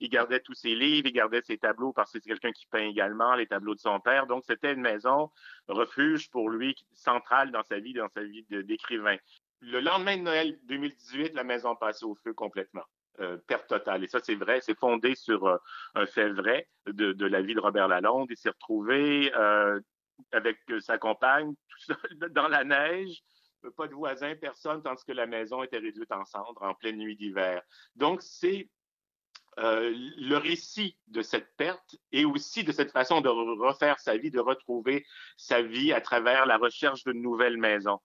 il 0.00 0.10
gardait 0.10 0.40
tous 0.40 0.52
ses 0.52 0.74
livres, 0.74 1.08
il 1.08 1.14
gardait 1.14 1.40
ses 1.40 1.56
tableaux 1.56 1.94
parce 1.94 2.12
que 2.12 2.18
c'est 2.18 2.28
quelqu'un 2.28 2.52
qui 2.52 2.66
peint 2.66 2.86
également 2.86 3.34
les 3.34 3.46
tableaux 3.46 3.74
de 3.74 3.80
son 3.80 3.98
père. 3.98 4.26
Donc 4.26 4.44
c'était 4.46 4.74
une 4.74 4.82
maison 4.82 5.30
refuge 5.68 6.28
pour 6.28 6.50
lui 6.50 6.76
centrale 6.92 7.50
dans 7.50 7.62
sa 7.62 7.78
vie, 7.78 7.94
dans 7.94 8.10
sa 8.10 8.24
vie 8.24 8.44
d'écrivain. 8.50 9.16
Le 9.60 9.80
lendemain 9.80 10.16
de 10.16 10.22
Noël 10.22 10.58
2018, 10.64 11.34
la 11.34 11.44
maison 11.44 11.76
passée 11.76 12.04
au 12.04 12.14
feu 12.14 12.32
complètement. 12.32 12.84
Euh, 13.20 13.36
perte 13.46 13.68
totale. 13.68 14.02
Et 14.02 14.06
ça, 14.06 14.20
c'est 14.22 14.34
vrai, 14.34 14.60
c'est 14.62 14.78
fondé 14.78 15.14
sur 15.14 15.46
euh, 15.46 15.58
un 15.94 16.06
fait 16.06 16.30
vrai 16.30 16.66
de, 16.86 17.26
la 17.26 17.42
vie 17.42 17.54
de 17.54 17.60
Robert 17.60 17.86
Lalonde. 17.86 18.28
Il 18.30 18.36
s'est 18.36 18.48
retrouvé 18.48 19.30
euh, 19.34 19.78
avec 20.32 20.56
sa 20.78 20.96
compagne, 20.96 21.54
tout 21.68 21.94
seul 21.94 22.32
dans 22.32 22.48
la 22.48 22.64
neige, 22.64 23.22
pas 23.76 23.88
de 23.88 23.94
voisins, 23.94 24.34
personne, 24.36 24.82
tandis 24.82 25.04
que 25.04 25.12
la 25.12 25.26
maison 25.26 25.62
était 25.62 25.76
réduite 25.76 26.10
en 26.12 26.24
cendres 26.24 26.62
en 26.62 26.72
pleine 26.72 26.96
nuit 26.96 27.16
d'hiver. 27.16 27.60
Donc, 27.94 28.22
c'est 28.22 28.70
le 29.58 30.36
récit 30.36 30.96
de 31.08 31.20
cette 31.20 31.54
perte 31.58 31.96
et 32.12 32.24
aussi 32.24 32.64
de 32.64 32.72
cette 32.72 32.92
façon 32.92 33.20
de 33.20 33.28
refaire 33.28 33.98
sa 33.98 34.16
vie, 34.16 34.30
de 34.30 34.40
retrouver 34.40 35.04
sa 35.36 35.60
vie 35.60 35.92
à 35.92 36.00
travers 36.00 36.46
la 36.46 36.56
recherche 36.56 37.04
d'une 37.04 37.20
nouvelle 37.20 37.58
maison. 37.58 38.00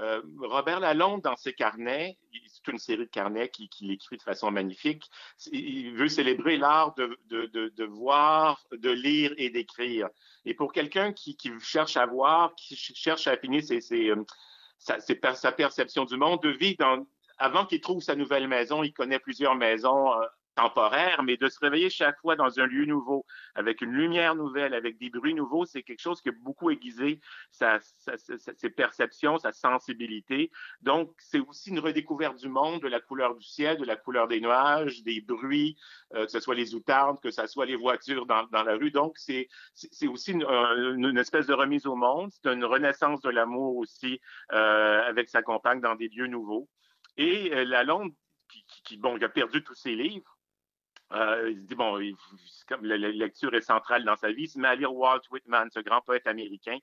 Euh, 0.00 0.22
Robert 0.38 0.80
Lalonde, 0.80 1.22
dans 1.22 1.36
ses 1.36 1.52
carnets, 1.52 2.16
c'est 2.46 2.72
une 2.72 2.78
série 2.78 3.04
de 3.04 3.10
carnets 3.10 3.50
qu'il 3.50 3.68
qui 3.68 3.92
écrit 3.92 4.16
de 4.16 4.22
façon 4.22 4.50
magnifique, 4.50 5.10
il 5.52 5.94
veut 5.94 6.08
célébrer 6.08 6.56
l'art 6.56 6.94
de, 6.94 7.84
voir, 7.84 8.64
de 8.72 8.90
lire 8.90 9.34
et 9.36 9.50
d'écrire. 9.50 10.08
Et 10.46 10.54
pour 10.54 10.72
quelqu'un 10.72 11.12
qui, 11.12 11.36
cherche 11.60 11.96
à 11.96 12.06
voir, 12.06 12.54
qui 12.54 12.76
cherche 12.76 13.26
à 13.26 13.32
affiner 13.32 13.60
euh, 13.92 14.24
sa, 14.78 15.52
perception 15.52 16.04
du 16.04 16.16
monde, 16.16 16.42
de 16.42 16.50
vivre. 16.50 17.04
Avant 17.36 17.64
qu'il 17.64 17.80
trouve 17.80 18.02
sa 18.02 18.16
nouvelle 18.16 18.48
maison, 18.48 18.82
il 18.82 18.92
connaît 18.92 19.18
plusieurs 19.18 19.54
maisons 19.54 20.12
euh, 20.12 20.26
temporaire, 20.54 21.22
mais 21.22 21.36
de 21.36 21.48
se 21.48 21.58
réveiller 21.60 21.90
chaque 21.90 22.18
fois 22.20 22.36
dans 22.36 22.60
un 22.60 22.66
lieu 22.66 22.84
nouveau, 22.84 23.24
avec 23.54 23.80
une 23.80 23.92
lumière 23.92 24.34
nouvelle, 24.34 24.74
avec 24.74 24.98
des 24.98 25.10
bruits 25.10 25.34
nouveaux, 25.34 25.64
c'est 25.64 25.82
quelque 25.82 26.00
chose 26.00 26.20
qui 26.20 26.28
a 26.28 26.32
beaucoup 26.42 26.70
aiguisé 26.70 27.20
ses 27.50 28.70
perceptions, 28.70 29.38
sa 29.38 29.52
sensibilité. 29.52 30.50
Donc, 30.82 31.12
c'est 31.18 31.40
aussi 31.40 31.70
une 31.70 31.78
redécouverte 31.78 32.36
du 32.36 32.48
monde, 32.48 32.80
de 32.82 32.88
la 32.88 33.00
couleur 33.00 33.34
du 33.34 33.44
ciel, 33.44 33.78
de 33.78 33.84
la 33.84 33.96
couleur 33.96 34.28
des 34.28 34.40
nuages, 34.40 35.02
des 35.02 35.20
bruits, 35.20 35.76
euh, 36.14 36.26
que 36.26 36.30
ce 36.30 36.40
soit 36.40 36.54
les 36.54 36.74
outardes, 36.74 37.20
que 37.20 37.30
ce 37.30 37.46
soit 37.46 37.66
les 37.66 37.76
voitures 37.76 38.26
dans, 38.26 38.46
la 38.52 38.76
rue. 38.76 38.90
Donc, 38.90 39.16
c'est 39.18 39.48
aussi 40.06 40.32
une, 40.32 40.44
une, 40.44 41.18
espèce 41.18 41.46
de 41.46 41.54
remise 41.54 41.86
au 41.86 41.96
monde. 41.96 42.30
C'est 42.32 42.52
une 42.52 42.64
renaissance 42.64 43.20
de 43.22 43.30
l'amour 43.30 43.76
aussi 43.76 44.20
euh, 44.52 45.02
avec 45.06 45.28
sa 45.28 45.42
compagne 45.42 45.80
dans 45.80 45.94
des 45.94 46.08
lieux 46.08 46.26
nouveaux. 46.26 46.68
Et 47.16 47.52
euh, 47.52 47.64
la 47.64 47.84
Londres 47.84 48.14
qui, 48.48 48.64
qui, 48.84 48.96
bon, 48.96 49.16
il 49.16 49.24
a 49.24 49.28
perdu 49.28 49.62
tous 49.62 49.74
ses 49.74 49.94
livres. 49.94 50.39
Euh, 51.12 51.50
il 51.50 51.56
se 51.56 51.66
dit, 51.66 51.74
bon, 51.74 51.98
comme 52.68 52.84
la, 52.84 52.96
lecture 52.96 53.54
est 53.54 53.62
centrale 53.62 54.04
dans 54.04 54.16
sa 54.16 54.30
vie, 54.30 54.44
il 54.44 54.48
se 54.48 54.58
met 54.58 54.68
à 54.68 54.74
lire 54.74 54.94
Walt 54.94 55.22
Whitman, 55.30 55.68
ce 55.72 55.80
grand 55.80 56.00
poète 56.00 56.26
américain 56.26 56.78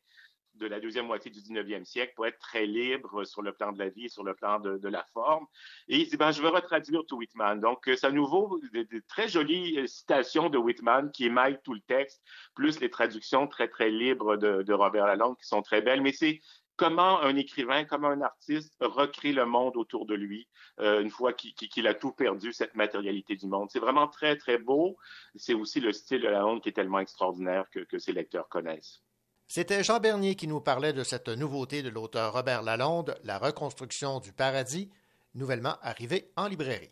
de 0.56 0.66
la 0.66 0.80
deuxième 0.80 1.06
moitié 1.06 1.30
du 1.30 1.40
19e 1.40 1.86
siècle, 1.86 2.14
poète 2.16 2.40
très 2.40 2.66
libre 2.66 3.24
sur 3.26 3.44
le 3.44 3.54
plan 3.54 3.72
de 3.72 3.80
la 3.80 3.90
vie, 3.90 4.10
sur 4.10 4.24
le 4.24 4.34
plan 4.34 4.60
de, 4.60 4.88
la 4.88 5.04
forme. 5.14 5.46
Et 5.88 6.00
il 6.00 6.10
dit, 6.10 6.18
ben, 6.18 6.32
je 6.32 6.42
veux 6.42 6.50
retraduire 6.50 7.06
tout 7.06 7.18
Whitman. 7.18 7.60
Donc, 7.60 7.84
c'est 7.86 8.06
à 8.06 8.12
nouveau 8.12 8.60
de, 8.74 8.84
de, 8.84 9.04
très 9.08 9.28
jolies 9.28 9.88
citations 9.88 10.50
de 10.50 10.58
Whitman 10.58 11.12
qui 11.12 11.26
émaillent 11.26 11.60
tout 11.64 11.76
le 11.76 11.82
texte, 11.82 12.24
plus 12.56 12.80
les 12.80 12.90
traductions 12.90 13.48
très, 13.48 13.68
très 13.68 13.92
libres 13.92 14.36
de, 14.36 14.64
de 14.64 14.74
Robert 14.74 15.06
Lalonde 15.06 15.38
qui 15.38 15.48
sont 15.48 15.62
très 15.62 15.82
belles. 15.82 16.02
Mais 16.02 16.12
c'est 16.12 16.42
comment 16.78 17.22
un 17.22 17.36
écrivain, 17.36 17.84
comment 17.84 18.08
un 18.08 18.22
artiste 18.22 18.74
recrée 18.80 19.34
le 19.34 19.46
monde 19.46 19.76
autour 19.76 20.06
de 20.06 20.14
lui 20.14 20.48
euh, 20.80 21.02
une 21.02 21.10
fois 21.10 21.34
qu'il 21.34 21.54
qu 21.54 21.86
a 21.86 21.94
tout 21.94 22.12
perdu, 22.12 22.54
cette 22.54 22.76
matérialité 22.76 23.36
du 23.36 23.48
monde. 23.48 23.68
C'est 23.72 23.80
vraiment 23.80 24.08
très, 24.08 24.38
très 24.38 24.58
beau. 24.58 24.96
C'est 25.36 25.56
aussi 25.56 25.80
le 25.80 25.92
style 25.92 26.22
de 26.22 26.28
la 26.28 26.46
honte 26.46 26.62
qui 26.62 26.70
est 26.70 26.74
tellement 26.74 27.00
extraordinaire 27.00 27.66
que, 27.72 27.80
que 27.80 27.98
ses 27.98 28.14
lecteurs 28.14 28.48
connaissent. 28.48 29.02
C'était 29.48 29.84
Jean 29.84 30.00
Bernier 30.00 30.36
qui 30.36 30.48
nous 30.48 30.62
parlait 30.62 30.94
de 30.94 31.04
cette 31.04 31.30
nouveauté 31.30 31.82
de 31.82 31.90
l'auteur 31.90 32.34
Robert 32.34 32.62
Lalonde, 32.62 33.16
La 33.24 33.40
reconstruction 33.40 34.20
du 34.20 34.34
paradis, 34.34 34.92
nouvellement 35.34 35.78
arrivée 35.82 36.32
en 36.36 36.48
librairie. 36.48 36.92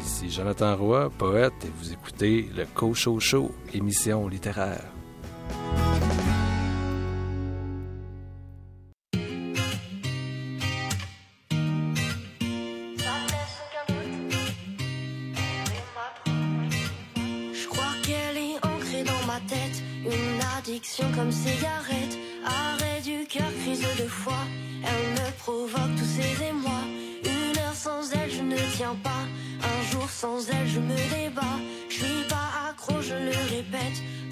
Ici 0.00 0.30
Jonathan 0.30 0.76
Roy, 0.76 1.10
poète, 1.10 1.64
et 1.64 1.70
vous 1.70 1.92
écoutez 1.92 2.42
le 2.54 2.66
Co-Show 2.66 3.20
Show, 3.20 3.50
émission 3.72 4.28
littéraire. 4.28 4.97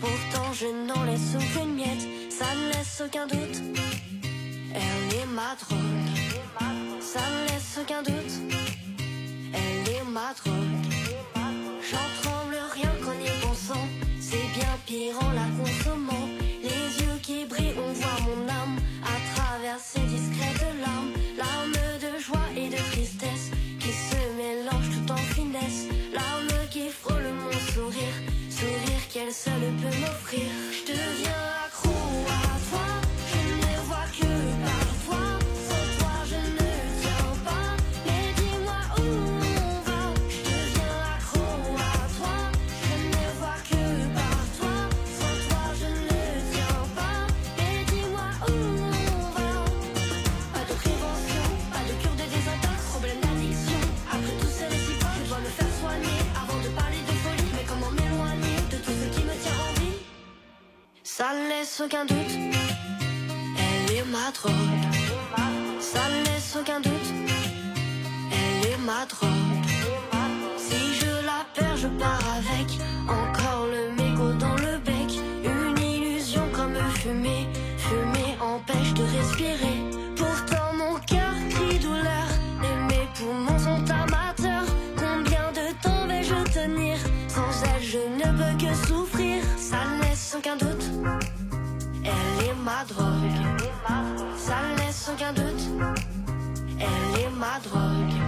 Pourtant, 0.00 0.52
je 0.52 0.66
n'en 0.66 1.04
laisse 1.04 1.34
aucune 1.34 1.74
miette. 1.74 2.06
Ça 2.30 2.46
ne 2.54 2.68
laisse 2.72 3.02
aucun 3.04 3.26
doute. 3.26 3.62
Elle 4.74 5.14
est 5.14 5.26
ma 5.26 5.54
drogue. 5.60 5.78
Ça 7.00 7.20
ne 7.20 7.48
laisse 7.48 7.78
aucun 7.80 8.02
doute. 8.02 8.32
Elle 9.52 9.92
est 9.94 10.04
ma 10.10 10.32
drogue. 10.34 10.76
J'en 11.90 12.22
tremble 12.22 12.56
rien 12.74 12.90
qu'en 13.04 13.12
y 13.12 13.40
pensant. 13.40 13.86
C'est 14.20 14.46
bien 14.54 14.76
pire 14.86 15.16
en 15.20 15.32
la 15.32 15.46
consommant 15.58 15.75
peut 29.72 30.00
m'offrir. 30.00 30.55
Laisse 61.66 61.82
aucun 61.84 62.04
doute. 62.04 62.16
Elle 63.58 63.96
est 63.96 64.04
ma 64.04 64.30
drogue. 64.30 64.52
Ça 65.80 65.98
ne 66.08 66.24
laisse 66.26 66.56
aucun 66.60 66.80
doute. 66.80 67.08
Elle 68.30 68.70
est 68.70 68.78
ma 68.84 69.04
drogue. 69.06 69.30
Si 70.56 70.94
je 71.00 71.10
la 71.26 71.44
perds, 71.54 71.76
je 71.76 71.88
pars 71.88 72.22
avec. 72.38 72.68
Encore 73.08 73.66
le 73.66 73.90
mégot 74.00 74.32
dans 74.34 74.54
le 74.54 74.78
bec. 74.78 75.10
Une 75.44 75.78
illusion 75.82 76.42
comme 76.52 76.76
fumée. 77.00 77.48
Fumée 77.78 78.36
empêche 78.40 78.94
de 78.94 79.02
respirer. 79.02 79.78
Pourtant 80.16 80.72
mon 80.72 80.94
cœur 81.00 81.34
crie 81.50 81.80
douleur. 81.80 82.28
Et 82.62 82.76
mes 82.90 83.08
poumons 83.16 83.58
sont 83.58 83.84
amateurs. 83.90 84.66
Combien 84.96 85.50
de 85.50 85.72
temps 85.82 86.06
vais-je 86.06 86.52
tenir? 86.52 86.96
Sans 87.26 87.50
elle, 87.64 87.82
je 87.82 87.98
ne 87.98 88.28
peux 88.38 88.64
que 88.64 88.72
souffrir. 88.86 89.42
Ça 89.56 89.78
ne 89.84 90.02
laisse 90.02 90.36
aucun 90.38 90.56
doute. 90.56 90.65
Ma 92.66 92.84
drogue. 92.84 93.60
Ça 94.36 94.56
ne 94.60 94.78
laisse 94.78 95.08
aucun 95.08 95.32
doute. 95.32 95.62
Elle 96.80 97.20
est 97.20 97.30
ma 97.30 97.60
drogue. 97.60 98.25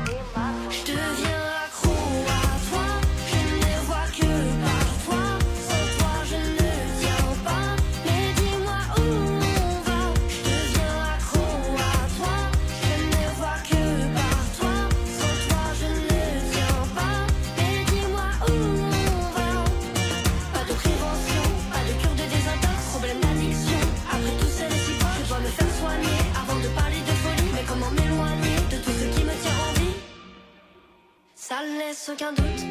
Ça 31.59 31.65
ne 31.65 31.77
laisse 31.77 32.09
aucun 32.09 32.33
doute. 32.35 32.63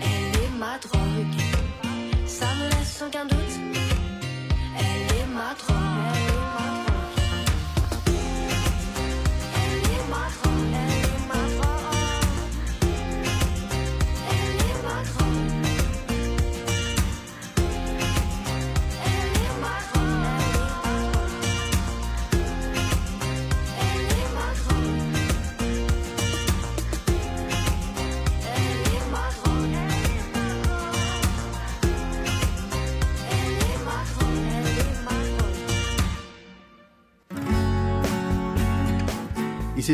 Elle 0.00 0.42
est 0.44 0.58
ma 0.58 0.78
drogue. 0.78 1.40
Ça 2.26 2.46
ne 2.54 2.70
laisse 2.70 3.02
aucun 3.06 3.26
doute. 3.26 3.38
Elle 4.78 5.16
est 5.18 5.26
ma 5.26 5.52
drogue. 5.54 5.85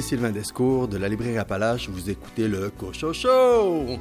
Sylvain 0.00 0.30
Descours 0.30 0.88
de 0.88 0.96
la 0.96 1.08
librairie 1.08 1.36
Appalache. 1.36 1.88
Vous 1.90 2.08
écoutez 2.08 2.48
le 2.48 2.70
Cocho 2.70 3.12
Show. 3.12 3.98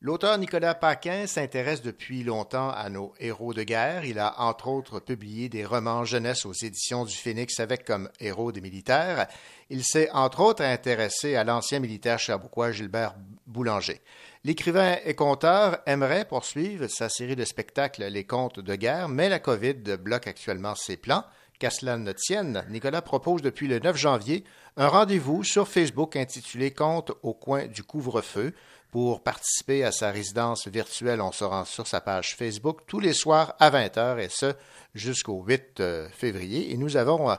L'auteur 0.00 0.38
Nicolas 0.38 0.74
Paquin 0.74 1.26
s'intéresse 1.26 1.82
depuis 1.82 2.24
longtemps 2.24 2.70
à 2.70 2.88
nos 2.88 3.12
héros 3.20 3.52
de 3.52 3.64
guerre. 3.64 4.06
Il 4.06 4.18
a 4.18 4.40
entre 4.40 4.68
autres 4.68 5.00
publié 5.00 5.50
des 5.50 5.66
romans 5.66 6.04
jeunesse 6.04 6.46
aux 6.46 6.54
éditions 6.54 7.04
du 7.04 7.14
Phénix 7.14 7.60
avec 7.60 7.84
comme 7.84 8.08
héros 8.18 8.50
des 8.50 8.62
militaires. 8.62 9.26
Il 9.68 9.84
s'est 9.84 10.10
entre 10.12 10.40
autres 10.40 10.62
intéressé 10.62 11.36
à 11.36 11.44
l'ancien 11.44 11.80
militaire 11.80 12.18
cherbourgois 12.18 12.72
Gilbert 12.72 13.14
Boulanger. 13.46 14.00
L'écrivain 14.48 14.96
et 15.04 15.14
conteur 15.14 15.78
aimerait 15.84 16.24
poursuivre 16.24 16.86
sa 16.86 17.10
série 17.10 17.36
de 17.36 17.44
spectacles 17.44 18.06
Les 18.06 18.24
Contes 18.24 18.60
de 18.60 18.74
guerre, 18.76 19.10
mais 19.10 19.28
la 19.28 19.40
COVID 19.40 19.98
bloque 19.98 20.26
actuellement 20.26 20.74
ses 20.74 20.96
plans. 20.96 21.22
Qu'à 21.58 21.68
cela 21.68 21.98
ne 21.98 22.12
tienne, 22.12 22.64
Nicolas 22.70 23.02
propose 23.02 23.42
depuis 23.42 23.68
le 23.68 23.78
9 23.78 23.94
janvier 23.94 24.44
un 24.78 24.88
rendez-vous 24.88 25.44
sur 25.44 25.68
Facebook 25.68 26.16
intitulé 26.16 26.70
Contes 26.70 27.12
au 27.22 27.34
coin 27.34 27.66
du 27.66 27.82
couvre-feu. 27.82 28.54
Pour 28.90 29.22
participer 29.22 29.84
à 29.84 29.92
sa 29.92 30.10
résidence 30.10 30.66
virtuelle, 30.66 31.20
on 31.20 31.30
se 31.30 31.44
rend 31.44 31.66
sur 31.66 31.86
sa 31.86 32.00
page 32.00 32.34
Facebook 32.34 32.86
tous 32.86 33.00
les 33.00 33.12
soirs 33.12 33.54
à 33.58 33.68
20h 33.70 34.18
et 34.18 34.30
ce 34.30 34.54
jusqu'au 34.94 35.44
8 35.46 35.80
euh, 35.80 36.08
février. 36.08 36.72
Et 36.72 36.78
nous 36.78 36.96
avons 36.96 37.28
euh, 37.28 37.34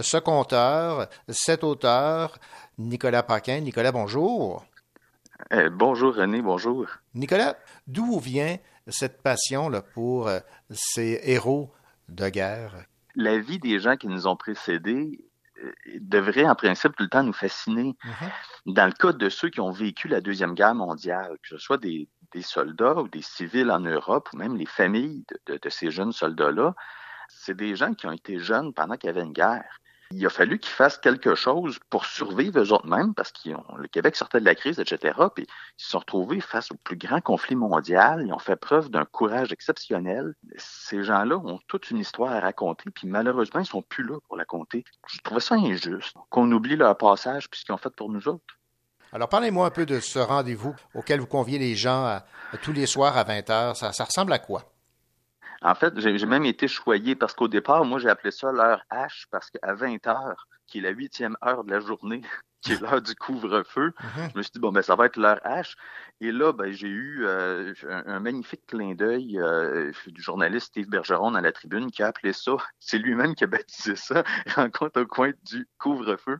ce 0.00 0.16
conteur, 0.16 1.10
cet 1.28 1.62
auteur, 1.62 2.38
Nicolas 2.78 3.22
Paquin. 3.22 3.60
Nicolas, 3.60 3.92
bonjour. 3.92 4.64
Euh, 5.52 5.68
bonjour 5.70 6.14
René, 6.14 6.42
bonjour. 6.42 6.86
Nicolas, 7.14 7.56
d'où 7.86 8.18
vient 8.18 8.56
cette 8.88 9.22
passion 9.22 9.68
là, 9.68 9.82
pour 9.82 10.28
euh, 10.28 10.40
ces 10.70 11.20
héros 11.24 11.72
de 12.08 12.28
guerre? 12.28 12.84
La 13.14 13.38
vie 13.38 13.58
des 13.58 13.78
gens 13.78 13.96
qui 13.96 14.08
nous 14.08 14.26
ont 14.26 14.36
précédés 14.36 15.20
euh, 15.62 15.72
devrait 16.00 16.44
en 16.48 16.54
principe 16.54 16.96
tout 16.96 17.02
le 17.04 17.08
temps 17.08 17.22
nous 17.22 17.32
fasciner. 17.32 17.94
Dans 18.66 18.86
le 18.86 18.92
cas 18.92 19.12
de 19.12 19.28
ceux 19.28 19.50
qui 19.50 19.60
ont 19.60 19.70
vécu 19.70 20.08
la 20.08 20.20
Deuxième 20.20 20.54
Guerre 20.54 20.74
mondiale, 20.74 21.36
que 21.42 21.48
ce 21.50 21.58
soit 21.58 21.78
des, 21.78 22.08
des 22.32 22.42
soldats 22.42 22.96
ou 22.96 23.08
des 23.08 23.22
civils 23.22 23.70
en 23.70 23.80
Europe, 23.80 24.28
ou 24.32 24.36
même 24.38 24.56
les 24.56 24.66
familles 24.66 25.24
de, 25.46 25.52
de- 25.54 25.58
de 25.62 25.68
ces 25.68 25.90
jeunes 25.90 26.12
soldats-là, 26.12 26.74
c'est 27.28 27.56
des 27.56 27.76
gens 27.76 27.94
qui 27.94 28.06
ont 28.06 28.12
été 28.12 28.38
jeunes 28.38 28.72
pendant 28.72 28.96
qu'il 28.96 29.08
y 29.08 29.10
avait 29.10 29.22
une 29.22 29.32
guerre. 29.32 29.80
Il 30.16 30.24
a 30.24 30.30
fallu 30.30 30.60
qu'ils 30.60 30.72
fassent 30.72 30.98
quelque 30.98 31.34
chose 31.34 31.78
pour 31.90 32.06
survivre 32.06 32.60
eux 32.60 32.72
autres 32.72 32.86
mêmes, 32.86 33.14
parce 33.14 33.32
que 33.32 33.50
le 33.50 33.88
Québec 33.88 34.14
sortait 34.14 34.38
de 34.38 34.44
la 34.44 34.54
crise, 34.54 34.78
etc. 34.78 35.18
Puis 35.34 35.44
ils 35.78 35.82
se 35.82 35.90
sont 35.90 35.98
retrouvés 35.98 36.40
face 36.40 36.70
au 36.70 36.76
plus 36.76 36.96
grand 36.96 37.20
conflit 37.20 37.56
mondial. 37.56 38.22
Ils 38.24 38.32
ont 38.32 38.38
fait 38.38 38.56
preuve 38.56 38.90
d'un 38.90 39.04
courage 39.04 39.52
exceptionnel. 39.52 40.34
Ces 40.56 41.02
gens-là 41.02 41.36
ont 41.36 41.58
toute 41.66 41.90
une 41.90 41.98
histoire 41.98 42.32
à 42.32 42.40
raconter, 42.40 42.90
puis 42.90 43.08
malheureusement, 43.08 43.60
ils 43.60 43.66
sont 43.66 43.82
plus 43.82 44.04
là 44.04 44.18
pour 44.28 44.36
la 44.36 44.44
compter. 44.44 44.84
Je 45.08 45.18
trouvais 45.18 45.40
ça 45.40 45.56
injuste 45.56 46.16
qu'on 46.30 46.50
oublie 46.52 46.76
leur 46.76 46.96
passage 46.96 47.50
puis 47.50 47.60
ce 47.60 47.64
qu'ils 47.64 47.74
ont 47.74 47.78
fait 47.78 47.94
pour 47.94 48.08
nous 48.08 48.28
autres. 48.28 48.58
Alors, 49.12 49.28
parlez-moi 49.28 49.66
un 49.66 49.70
peu 49.70 49.86
de 49.86 50.00
ce 50.00 50.18
rendez-vous 50.18 50.74
auquel 50.94 51.20
vous 51.20 51.26
conviez 51.26 51.58
les 51.58 51.74
gens 51.74 52.04
à 52.04 52.24
tous 52.62 52.72
les 52.72 52.86
soirs 52.86 53.16
à 53.16 53.24
20h. 53.24 53.74
Ça, 53.74 53.92
ça 53.92 54.04
ressemble 54.04 54.32
à 54.32 54.38
quoi? 54.38 54.73
En 55.64 55.74
fait, 55.74 55.98
j'ai 55.98 56.26
même 56.26 56.44
été 56.44 56.68
choyé 56.68 57.16
parce 57.16 57.32
qu'au 57.32 57.48
départ, 57.48 57.86
moi, 57.86 57.98
j'ai 57.98 58.10
appelé 58.10 58.30
ça 58.30 58.52
l'heure 58.52 58.84
H 58.90 59.24
parce 59.30 59.50
qu'à 59.50 59.72
20 59.72 60.06
heures, 60.06 60.46
qui 60.66 60.78
est 60.78 60.82
la 60.82 60.90
huitième 60.90 61.38
heure 61.42 61.64
de 61.64 61.70
la 61.70 61.80
journée, 61.80 62.20
qui 62.64 62.72
est 62.72 62.80
l'heure 62.80 63.02
du 63.02 63.14
couvre-feu, 63.14 63.92
je 64.32 64.38
me 64.38 64.42
suis 64.42 64.52
dit, 64.52 64.58
bon, 64.58 64.72
ben, 64.72 64.82
ça 64.82 64.96
va 64.96 65.06
être 65.06 65.16
l'heure 65.16 65.40
H. 65.44 65.74
Et 66.20 66.32
là, 66.32 66.52
ben, 66.52 66.72
j'ai 66.72 66.88
eu 66.88 67.26
euh, 67.26 67.74
un, 67.88 68.04
un 68.06 68.20
magnifique 68.20 68.66
clin 68.66 68.94
d'œil 68.94 69.38
euh, 69.38 69.92
du 70.06 70.22
journaliste 70.22 70.68
Steve 70.68 70.88
Bergeron 70.88 71.32
dans 71.32 71.40
la 71.40 71.52
tribune 71.52 71.90
qui 71.90 72.02
a 72.02 72.06
appelé 72.06 72.32
ça, 72.32 72.52
c'est 72.78 72.98
lui-même 72.98 73.34
qui 73.34 73.44
a 73.44 73.46
baptisé 73.46 73.96
ça, 73.96 74.24
rencontre 74.54 75.02
au 75.02 75.06
coin 75.06 75.32
du 75.42 75.68
couvre-feu. 75.78 76.38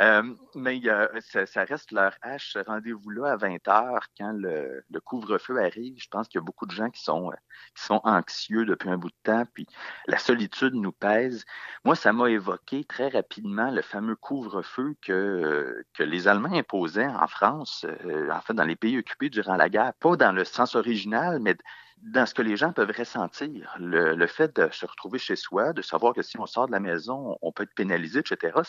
Euh, 0.00 0.34
mais 0.54 0.80
ça, 1.20 1.46
ça 1.46 1.64
reste 1.64 1.92
l'heure 1.92 2.16
H, 2.24 2.52
ce 2.52 2.58
rendez-vous-là 2.58 3.32
à 3.32 3.36
20 3.36 3.68
heures 3.68 4.06
quand 4.18 4.32
le, 4.32 4.82
le 4.90 5.00
couvre-feu 5.00 5.58
arrive. 5.58 5.94
Je 5.98 6.08
pense 6.08 6.26
qu'il 6.26 6.40
y 6.40 6.42
a 6.42 6.44
beaucoup 6.44 6.66
de 6.66 6.72
gens 6.72 6.90
qui 6.90 7.02
sont, 7.02 7.30
qui 7.76 7.84
sont 7.84 8.00
anxieux 8.04 8.64
depuis 8.64 8.90
un 8.90 8.98
bout 8.98 9.10
de 9.10 9.14
temps, 9.22 9.44
puis 9.54 9.66
la 10.06 10.18
solitude 10.18 10.74
nous 10.74 10.92
pèse. 10.92 11.44
Moi, 11.84 11.94
ça 11.94 12.12
m'a 12.12 12.30
évoqué 12.30 12.84
très 12.84 13.08
rapidement 13.08 13.70
le 13.70 13.82
fameux 13.82 14.16
couvre-feu 14.16 14.96
que, 15.02 15.12
euh, 15.52 15.84
que 15.94 16.02
les 16.02 16.28
Allemands 16.28 16.52
imposaient 16.52 17.06
en 17.06 17.26
France, 17.26 17.86
euh, 18.04 18.30
en 18.30 18.40
fait 18.40 18.54
dans 18.54 18.64
les 18.64 18.76
pays 18.76 18.98
occupés 18.98 19.30
durant 19.30 19.56
la 19.56 19.68
guerre, 19.68 19.92
pas 20.00 20.16
dans 20.16 20.32
le 20.32 20.44
sens 20.44 20.74
original, 20.74 21.38
mais 21.40 21.56
dans 21.98 22.26
ce 22.26 22.34
que 22.34 22.42
les 22.42 22.56
gens 22.56 22.72
peuvent 22.72 22.92
ressentir. 22.96 23.74
Le, 23.78 24.26
fait 24.26 24.56
de 24.56 24.68
se 24.72 24.86
retrouver 24.86 25.18
chez 25.18 25.36
soi, 25.36 25.72
de 25.72 25.82
savoir 25.82 26.14
que 26.14 26.22
si 26.22 26.38
on 26.38 26.46
sort 26.46 26.66
de 26.66 26.72
la 26.72 26.80
maison, 26.80 27.38
on 27.42 27.52
peut 27.52 27.62
être 27.62 27.74
pénalisé, 27.74 28.20
etc 28.20 28.62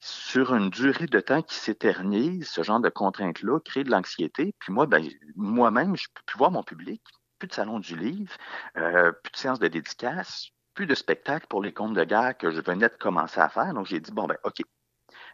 sur 0.00 0.54
une 0.54 0.70
durée 0.70 1.06
de 1.06 1.20
temps 1.20 1.42
qui 1.42 1.54
s'éternise, 1.54 2.48
ce 2.48 2.62
genre 2.62 2.80
de 2.80 2.88
contraintes-là 2.88 3.60
crée 3.60 3.84
de 3.84 3.90
l'anxiété. 3.90 4.54
Puis 4.58 4.72
moi, 4.72 4.86
ben, 4.86 5.06
moi-même, 5.36 5.96
je 5.96 6.08
peux 6.14 6.22
plus 6.24 6.38
voir 6.38 6.50
mon 6.50 6.62
public, 6.62 7.02
plus 7.38 7.48
de 7.48 7.52
salon 7.52 7.78
du 7.80 7.96
livre, 7.96 8.32
euh, 8.76 9.12
plus 9.12 9.32
de 9.32 9.36
séances 9.36 9.58
de 9.58 9.68
dédicaces, 9.68 10.48
plus 10.74 10.86
de 10.86 10.94
spectacles 10.94 11.46
pour 11.48 11.62
les 11.62 11.72
contes 11.72 11.94
de 11.94 12.04
guerre 12.04 12.36
que 12.36 12.50
je 12.50 12.60
venais 12.60 12.88
de 12.88 12.96
commencer 12.98 13.40
à 13.40 13.48
faire. 13.50 13.74
Donc 13.74 13.86
j'ai 13.86 14.00
dit, 14.00 14.12
bon, 14.12 14.26
ben, 14.26 14.38
OK, 14.44 14.62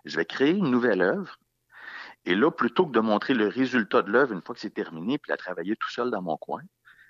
je 0.05 0.17
vais 0.17 0.25
créer 0.25 0.51
une 0.51 0.71
nouvelle 0.71 1.03
œuvre. 1.03 1.39
Et 2.25 2.35
là, 2.35 2.51
plutôt 2.51 2.87
que 2.87 2.93
de 2.93 3.01
montrer 3.01 3.35
le 3.35 3.49
résultat 3.49 4.03
de 4.03 4.11
l'œuvre 4.11 4.33
une 4.33 4.43
fois 4.43 4.55
que 4.55 4.61
c'est 4.61 4.71
terminé, 4.71 5.19
puis 5.19 5.31
la 5.31 5.37
travailler 5.37 5.77
tout 5.77 5.91
seul 5.91 6.11
dans 6.11 6.23
mon 6.23 6.37
coin, 6.37 6.63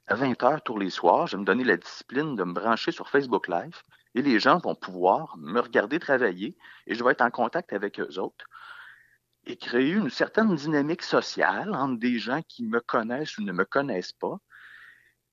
à 0.06 0.14
20 0.14 0.42
heures 0.44 0.62
tous 0.62 0.78
les 0.78 0.90
soirs, 0.90 1.26
je 1.26 1.36
vais 1.36 1.40
me 1.40 1.46
donner 1.46 1.64
la 1.64 1.76
discipline 1.76 2.36
de 2.36 2.44
me 2.44 2.52
brancher 2.52 2.92
sur 2.92 3.08
Facebook 3.08 3.48
Live 3.48 3.82
et 4.14 4.22
les 4.22 4.38
gens 4.38 4.58
vont 4.58 4.74
pouvoir 4.74 5.36
me 5.38 5.60
regarder 5.60 5.98
travailler 5.98 6.56
et 6.86 6.94
je 6.94 7.02
vais 7.02 7.12
être 7.12 7.22
en 7.22 7.30
contact 7.30 7.72
avec 7.72 7.98
eux 8.00 8.18
autres. 8.18 8.46
et 9.48 9.56
créer 9.56 9.92
une 9.92 10.10
certaine 10.10 10.54
dynamique 10.56 11.02
sociale 11.02 11.72
entre 11.74 12.00
des 12.00 12.18
gens 12.18 12.42
qui 12.48 12.66
me 12.66 12.80
connaissent 12.80 13.38
ou 13.38 13.42
ne 13.42 13.52
me 13.52 13.64
connaissent 13.64 14.12
pas 14.12 14.38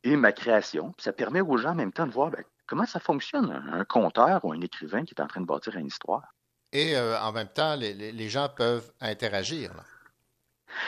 et 0.03 0.15
ma 0.15 0.31
création. 0.31 0.93
Ça 0.99 1.13
permet 1.13 1.41
aux 1.41 1.57
gens 1.57 1.71
en 1.71 1.75
même 1.75 1.91
temps 1.91 2.05
de 2.05 2.11
voir 2.11 2.29
ben, 2.29 2.43
comment 2.67 2.85
ça 2.85 2.99
fonctionne, 2.99 3.51
un 3.51 3.85
conteur 3.85 4.45
ou 4.45 4.51
un 4.51 4.61
écrivain 4.61 5.03
qui 5.03 5.15
est 5.15 5.21
en 5.21 5.27
train 5.27 5.41
de 5.41 5.47
bâtir 5.47 5.75
une 5.77 5.87
histoire. 5.87 6.33
Et 6.73 6.97
euh, 6.97 7.19
en 7.19 7.31
même 7.31 7.47
temps, 7.47 7.75
les, 7.75 8.29
gens 8.29 8.49
peuvent 8.49 8.91
interagir. 8.99 9.71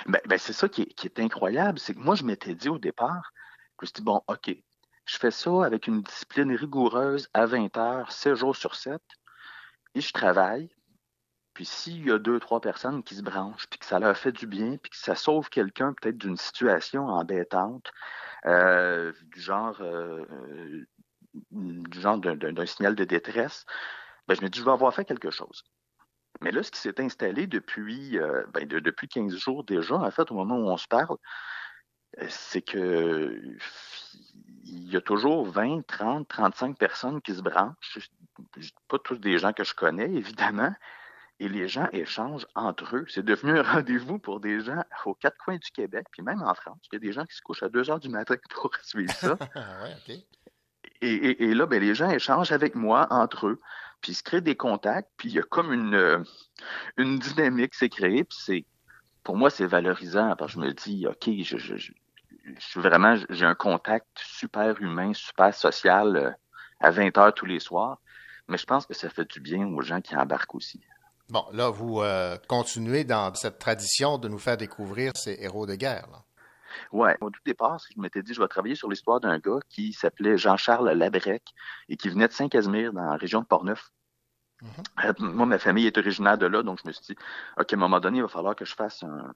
Ben, 0.08 0.20
ben, 0.26 0.40
c'est 0.40 0.52
ça 0.52 0.68
qui 0.68 0.82
est, 0.82 1.20
incroyable, 1.20 1.78
c'est 1.78 1.94
que 1.94 2.00
moi, 2.00 2.16
je 2.16 2.24
m'étais 2.24 2.56
dit 2.56 2.70
au 2.70 2.80
départ, 2.80 3.32
je 3.80 3.84
me 3.84 3.86
suis 3.86 3.94
dit, 3.94 4.02
bon, 4.02 4.20
OK, 4.28 4.50
je 5.06 5.18
fais 5.18 5.30
ça 5.30 5.64
avec 5.64 5.86
une 5.86 6.02
discipline 6.02 6.56
rigoureuse 6.56 7.30
à 7.36 7.46
20 7.46 7.78
heures, 7.78 8.12
7 8.12 8.34
jours 8.34 8.56
sur 8.56 8.76
7, 8.76 9.00
et 9.94 10.02
je 10.02 10.12
travaille. 10.12 10.70
Puis 11.54 11.66
s'il 11.66 12.06
y 12.06 12.12
a 12.12 12.18
deux, 12.18 12.40
trois 12.40 12.60
personnes 12.60 13.04
qui 13.04 13.16
se 13.16 13.22
branchent, 13.22 13.68
puis 13.70 13.78
que 13.80 13.86
ça 13.86 14.00
leur 14.00 14.18
fait 14.18 14.32
du 14.32 14.48
bien, 14.48 14.78
puis 14.78 14.90
que 14.90 14.98
ça 14.98 15.16
sauve 15.16 15.50
quelqu'un 15.50 15.94
peut-être 15.94 16.18
d'une 16.18 16.36
situation 16.36 17.08
embêtante, 17.08 17.92
euh, 18.48 19.14
du 19.22 19.40
genre, 19.40 19.78
euh, 19.82 20.26
du 21.52 22.02
genre 22.02 22.18
d'un 22.18 22.66
signal 22.66 22.96
de 22.96 23.04
détresse, 23.04 23.66
ben, 24.28 24.36
je 24.36 24.42
me 24.42 24.50
dis, 24.50 24.60
je 24.60 24.66
vais 24.66 24.72
avoir 24.72 24.94
fait 24.94 25.06
quelque 25.06 25.32
chose. 25.32 25.64
Mais 26.42 26.52
là, 26.52 26.64
ce 26.64 26.72
qui 26.72 26.80
s'est 26.80 27.00
installé 27.02 27.48
depuis, 27.48 28.18
euh, 28.20 28.44
ben, 28.54 28.68
de- 28.68 28.80
depuis 28.80 29.08
15 29.08 29.36
jours 29.38 29.64
déjà, 29.64 29.96
en 29.96 30.12
fait, 30.12 30.30
au 30.32 30.36
moment 30.36 30.58
où 30.58 30.70
on 30.70 30.78
se 30.78 30.88
parle, 30.88 31.18
euh, 32.20 32.26
c'est 32.30 32.62
que 32.62 33.40
il 34.64 34.92
y 34.92 34.98
a 34.98 35.02
toujours 35.02 35.46
20, 35.48 35.86
30, 35.88 36.28
35 36.28 36.78
personnes 36.78 37.22
qui 37.22 37.34
se 37.36 37.42
branchent. 37.42 38.10
Pas 38.88 39.00
tous 39.00 39.18
des 39.18 39.38
gens 39.40 39.54
que 39.54 39.64
je 39.64 39.74
connais, 39.74 40.12
évidemment. 40.14 40.74
Et 41.40 41.50
les 41.50 41.68
gens 41.68 41.88
échangent 41.92 42.48
entre 42.56 42.96
eux. 42.96 43.06
C'est 43.10 43.24
devenu 43.24 43.58
un 43.60 43.64
rendez-vous 43.64 44.20
pour 44.20 44.40
des 44.40 44.62
gens 44.62 44.82
aux 45.06 45.14
quatre 45.16 45.38
coins 45.38 45.58
du 45.58 45.70
Québec, 45.72 46.08
puis 46.12 46.22
même 46.22 46.42
en 46.42 46.54
France. 46.54 46.80
Il 46.92 46.96
y 46.96 46.98
a 46.98 47.00
des 47.00 47.12
gens 47.12 47.26
qui 47.26 47.36
se 47.36 47.42
couchent 47.42 47.64
à 47.64 47.70
2 47.70 47.90
heures 47.90 48.00
du 48.00 48.08
matin 48.10 48.36
pour 48.50 48.72
suivre 48.82 49.14
ça. 49.14 49.38
Ouais, 49.56 49.96
OK. 49.98 50.16
Et, 51.02 51.54
là, 51.54 51.66
ben, 51.66 51.82
les 51.82 51.94
gens 51.94 52.10
échangent 52.10 52.52
avec 52.52 52.76
moi 52.76 53.08
entre 53.10 53.48
eux, 53.48 53.62
puis 54.02 54.14
ils 54.14 54.16
se 54.16 54.24
créent 54.24 54.42
des 54.42 54.56
contacts, 54.56 55.10
puis 55.18 55.30
il 55.30 55.36
y 55.36 55.40
a 55.40 55.44
comme 55.44 55.74
une, 55.74 55.96
euh, 55.96 56.24
une 56.98 57.20
dynamique 57.20 57.74
qui 57.74 57.80
s'est 57.80 57.90
créée, 57.90 58.24
puis 58.24 58.38
c'est, 58.42 58.66
pour 59.24 59.36
moi, 59.36 59.50
c'est 59.50 59.66
valorisant, 59.66 60.36
parce 60.38 60.56
que 60.56 60.62
je 60.62 60.66
me 60.66 60.74
dis, 60.74 61.06
OK, 61.08 61.30
je 61.44 61.58
suis 62.60 62.80
vraiment, 62.80 63.16
j'ai 63.30 63.46
un 63.46 63.56
contact 63.56 64.08
super 64.16 64.82
humain, 64.82 65.14
super 65.14 65.54
social 65.54 66.16
euh, 66.16 66.32
à 66.80 66.92
20 66.92 67.18
heures 67.18 67.34
tous 67.34 67.46
les 67.46 67.60
soirs, 67.60 68.00
mais 68.48 68.58
je 68.58 68.66
pense 68.66 68.86
que 68.86 68.94
ça 68.94 69.10
fait 69.10 69.30
du 69.30 69.40
bien 69.40 69.68
aux 69.68 69.82
gens 69.82 70.02
qui 70.02 70.16
embarquent 70.16 70.56
aussi. 70.56 70.82
Bon, 71.30 71.44
là, 71.54 71.70
vous 71.70 72.02
euh, 72.02 72.38
continuez 72.48 73.04
dans 73.04 73.34
cette 73.34 73.58
tradition 73.58 74.20
de 74.20 74.28
nous 74.28 74.38
faire 74.38 74.58
découvrir 74.58 75.12
ces 75.16 75.38
héros 75.40 75.66
de 75.66 75.76
guerre. 75.76 76.08
là. 76.12 76.25
Ouais, 76.92 77.18
au 77.22 77.30
tout 77.30 77.42
départ, 77.46 77.80
je 77.94 78.00
m'étais 78.00 78.24
dit, 78.24 78.34
je 78.34 78.42
vais 78.42 78.48
travailler 78.48 78.76
sur 78.76 78.90
l'histoire 78.90 79.20
d'un 79.20 79.40
gars 79.40 79.60
qui 79.70 79.94
s'appelait 79.94 80.38
Jean-Charles 80.38 80.92
Labrec 80.92 81.44
et 81.90 81.98
qui 81.98 82.10
venait 82.10 82.28
de 82.28 82.34
Saint-Casimir, 82.34 82.94
dans 82.94 83.04
la 83.04 83.18
région 83.18 83.42
de 83.42 83.46
Portneuf. 83.46 83.92
Euh, 85.04 85.14
moi, 85.20 85.46
ma 85.46 85.60
famille 85.60 85.86
est 85.86 85.98
originaire 85.98 86.38
de 86.38 86.46
là, 86.46 86.64
donc 86.64 86.80
je 86.84 86.88
me 86.88 86.94
suis 86.94 87.06
dit, 87.06 87.16
OK, 87.60 87.74
à 87.74 87.76
un 87.76 87.80
moment 87.80 88.00
donné, 88.00 88.20
il 88.20 88.22
va 88.22 88.28
falloir 88.28 88.56
que 88.56 88.66
je 88.66 88.74
fasse 88.74 89.04
un- 89.04 89.34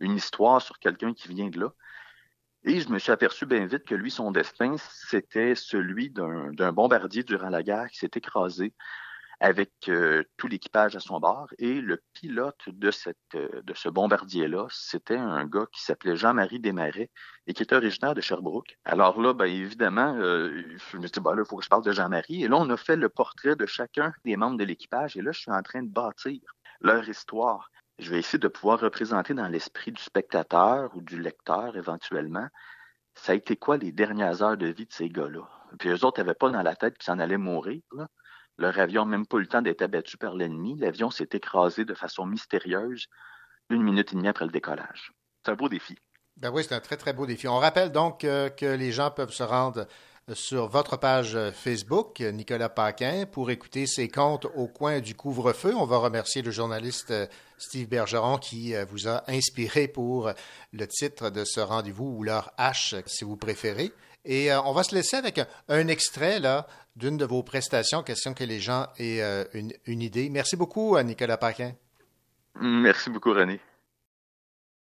une 0.00 0.16
histoire 0.16 0.60
sur 0.60 0.78
quelqu'un 0.78 1.14
qui 1.14 1.28
vient 1.28 1.48
de 1.48 1.60
là. 1.60 1.72
Et 2.64 2.80
je 2.80 2.88
me 2.88 2.98
suis 2.98 3.12
aperçu 3.12 3.46
bien 3.46 3.64
vite 3.64 3.84
que 3.84 3.94
lui, 3.94 4.10
son 4.10 4.32
destin, 4.32 4.74
c'était 4.78 5.54
celui 5.54 6.10
d'un 6.10 6.72
bombardier 6.72 7.22
durant 7.22 7.48
la 7.48 7.62
guerre 7.62 7.88
qui 7.88 7.98
s'est 7.98 8.10
écrasé 8.14 8.74
avec 9.40 9.70
euh, 9.88 10.22
tout 10.36 10.46
l'équipage 10.46 10.96
à 10.96 11.00
son 11.00 11.20
bord. 11.20 11.48
Et 11.58 11.80
le 11.80 12.02
pilote 12.14 12.58
euh, 12.68 13.62
de 13.62 13.74
ce 13.74 13.88
bombardier-là, 13.88 14.66
c'était 14.70 15.16
un 15.16 15.44
gars 15.46 15.66
qui 15.72 15.82
s'appelait 15.82 16.16
Jean-Marie 16.16 16.60
Desmarais 16.60 17.10
et 17.46 17.54
qui 17.54 17.62
était 17.62 17.76
originaire 17.76 18.14
de 18.14 18.20
Sherbrooke. 18.20 18.76
Alors 18.84 19.20
là, 19.20 19.34
ben, 19.34 19.46
évidemment, 19.46 20.14
euh, 20.16 20.62
je 20.90 20.96
me 20.96 21.06
dit, 21.06 21.20
ben, 21.20 21.34
là, 21.34 21.42
il 21.44 21.48
faut 21.48 21.56
que 21.56 21.64
je 21.64 21.68
parle 21.68 21.84
de 21.84 21.92
Jean-Marie. 21.92 22.44
Et 22.44 22.48
là, 22.48 22.56
on 22.56 22.70
a 22.70 22.76
fait 22.76 22.96
le 22.96 23.08
portrait 23.08 23.56
de 23.56 23.66
chacun 23.66 24.12
des 24.24 24.36
membres 24.36 24.56
de 24.56 24.64
l'équipage. 24.64 25.16
Et 25.16 25.22
là, 25.22 25.32
je 25.32 25.40
suis 25.40 25.52
en 25.52 25.62
train 25.62 25.82
de 25.82 25.90
bâtir 25.90 26.40
leur 26.80 27.08
histoire. 27.08 27.70
Je 27.98 28.10
vais 28.10 28.18
essayer 28.18 28.38
de 28.38 28.48
pouvoir 28.48 28.80
représenter 28.80 29.34
dans 29.34 29.48
l'esprit 29.48 29.92
du 29.92 30.02
spectateur 30.02 30.94
ou 30.94 31.00
du 31.00 31.20
lecteur 31.20 31.76
éventuellement, 31.76 32.46
ça 33.14 33.32
a 33.32 33.34
été 33.34 33.56
quoi 33.56 33.78
les 33.78 33.92
dernières 33.92 34.42
heures 34.42 34.58
de 34.58 34.66
vie 34.66 34.86
de 34.86 34.92
ces 34.92 35.08
gars-là? 35.08 35.48
Puis 35.78 35.88
eux 35.88 36.04
autres 36.04 36.20
n'avaient 36.20 36.34
pas 36.34 36.50
dans 36.50 36.62
la 36.62 36.76
tête 36.76 36.98
qu'ils 36.98 37.06
s'en 37.06 37.18
allaient 37.18 37.38
mourir. 37.38 37.82
Leur 38.58 38.78
avion 38.78 39.04
n'a 39.04 39.10
même 39.10 39.26
pas 39.26 39.36
eu 39.36 39.40
le 39.40 39.46
temps 39.46 39.62
d'être 39.62 39.82
abattu 39.82 40.16
par 40.16 40.34
l'ennemi. 40.34 40.76
L'avion 40.76 41.10
s'est 41.10 41.28
écrasé 41.32 41.84
de 41.84 41.94
façon 41.94 42.26
mystérieuse 42.26 43.06
une 43.70 43.82
minute 43.82 44.12
et 44.12 44.16
demie 44.16 44.28
après 44.28 44.46
le 44.46 44.52
décollage. 44.52 45.12
C'est 45.44 45.52
un 45.52 45.54
beau 45.54 45.68
défi. 45.68 45.96
Ben 46.36 46.50
oui, 46.50 46.64
c'est 46.64 46.74
un 46.74 46.80
très, 46.80 46.96
très 46.96 47.12
beau 47.12 47.26
défi. 47.26 47.48
On 47.48 47.58
rappelle 47.58 47.92
donc 47.92 48.24
euh, 48.24 48.50
que 48.50 48.66
les 48.66 48.92
gens 48.92 49.10
peuvent 49.10 49.32
se 49.32 49.42
rendre 49.42 49.86
euh, 50.28 50.34
sur 50.34 50.68
votre 50.68 50.98
page 50.98 51.34
euh, 51.34 51.50
Facebook, 51.50 52.20
Nicolas 52.20 52.68
Paquin, 52.68 53.24
pour 53.24 53.50
écouter 53.50 53.86
ses 53.86 54.08
contes 54.08 54.46
au 54.54 54.68
coin 54.68 55.00
du 55.00 55.14
couvre-feu. 55.14 55.74
On 55.74 55.86
va 55.86 55.96
remercier 55.96 56.42
le 56.42 56.50
journaliste 56.50 57.12
Steve 57.56 57.88
Bergeron 57.88 58.36
qui 58.36 58.74
vous 58.90 59.08
a 59.08 59.22
inspiré 59.30 59.88
pour 59.88 60.30
le 60.72 60.86
titre 60.86 61.30
de 61.30 61.44
ce 61.44 61.60
rendez-vous 61.60 62.16
ou 62.18 62.22
leur 62.22 62.52
H, 62.58 63.02
si 63.06 63.24
vous 63.24 63.36
préférez. 63.36 63.92
Et 64.26 64.52
euh, 64.52 64.60
on 64.62 64.72
va 64.72 64.82
se 64.82 64.94
laisser 64.94 65.16
avec 65.16 65.38
un, 65.38 65.46
un 65.68 65.86
extrait 65.88 66.40
là 66.40 66.66
d'une 66.96 67.16
de 67.16 67.24
vos 67.24 67.42
prestations, 67.42 68.02
question 68.02 68.34
que 68.34 68.42
les 68.42 68.58
gens 68.58 68.88
aient 68.98 69.22
euh, 69.22 69.44
une, 69.54 69.72
une 69.86 70.02
idée. 70.02 70.28
Merci 70.30 70.56
beaucoup, 70.56 70.96
euh, 70.96 71.02
Nicolas 71.04 71.36
Paquin. 71.36 71.72
Merci 72.60 73.08
beaucoup, 73.08 73.32
René. 73.32 73.60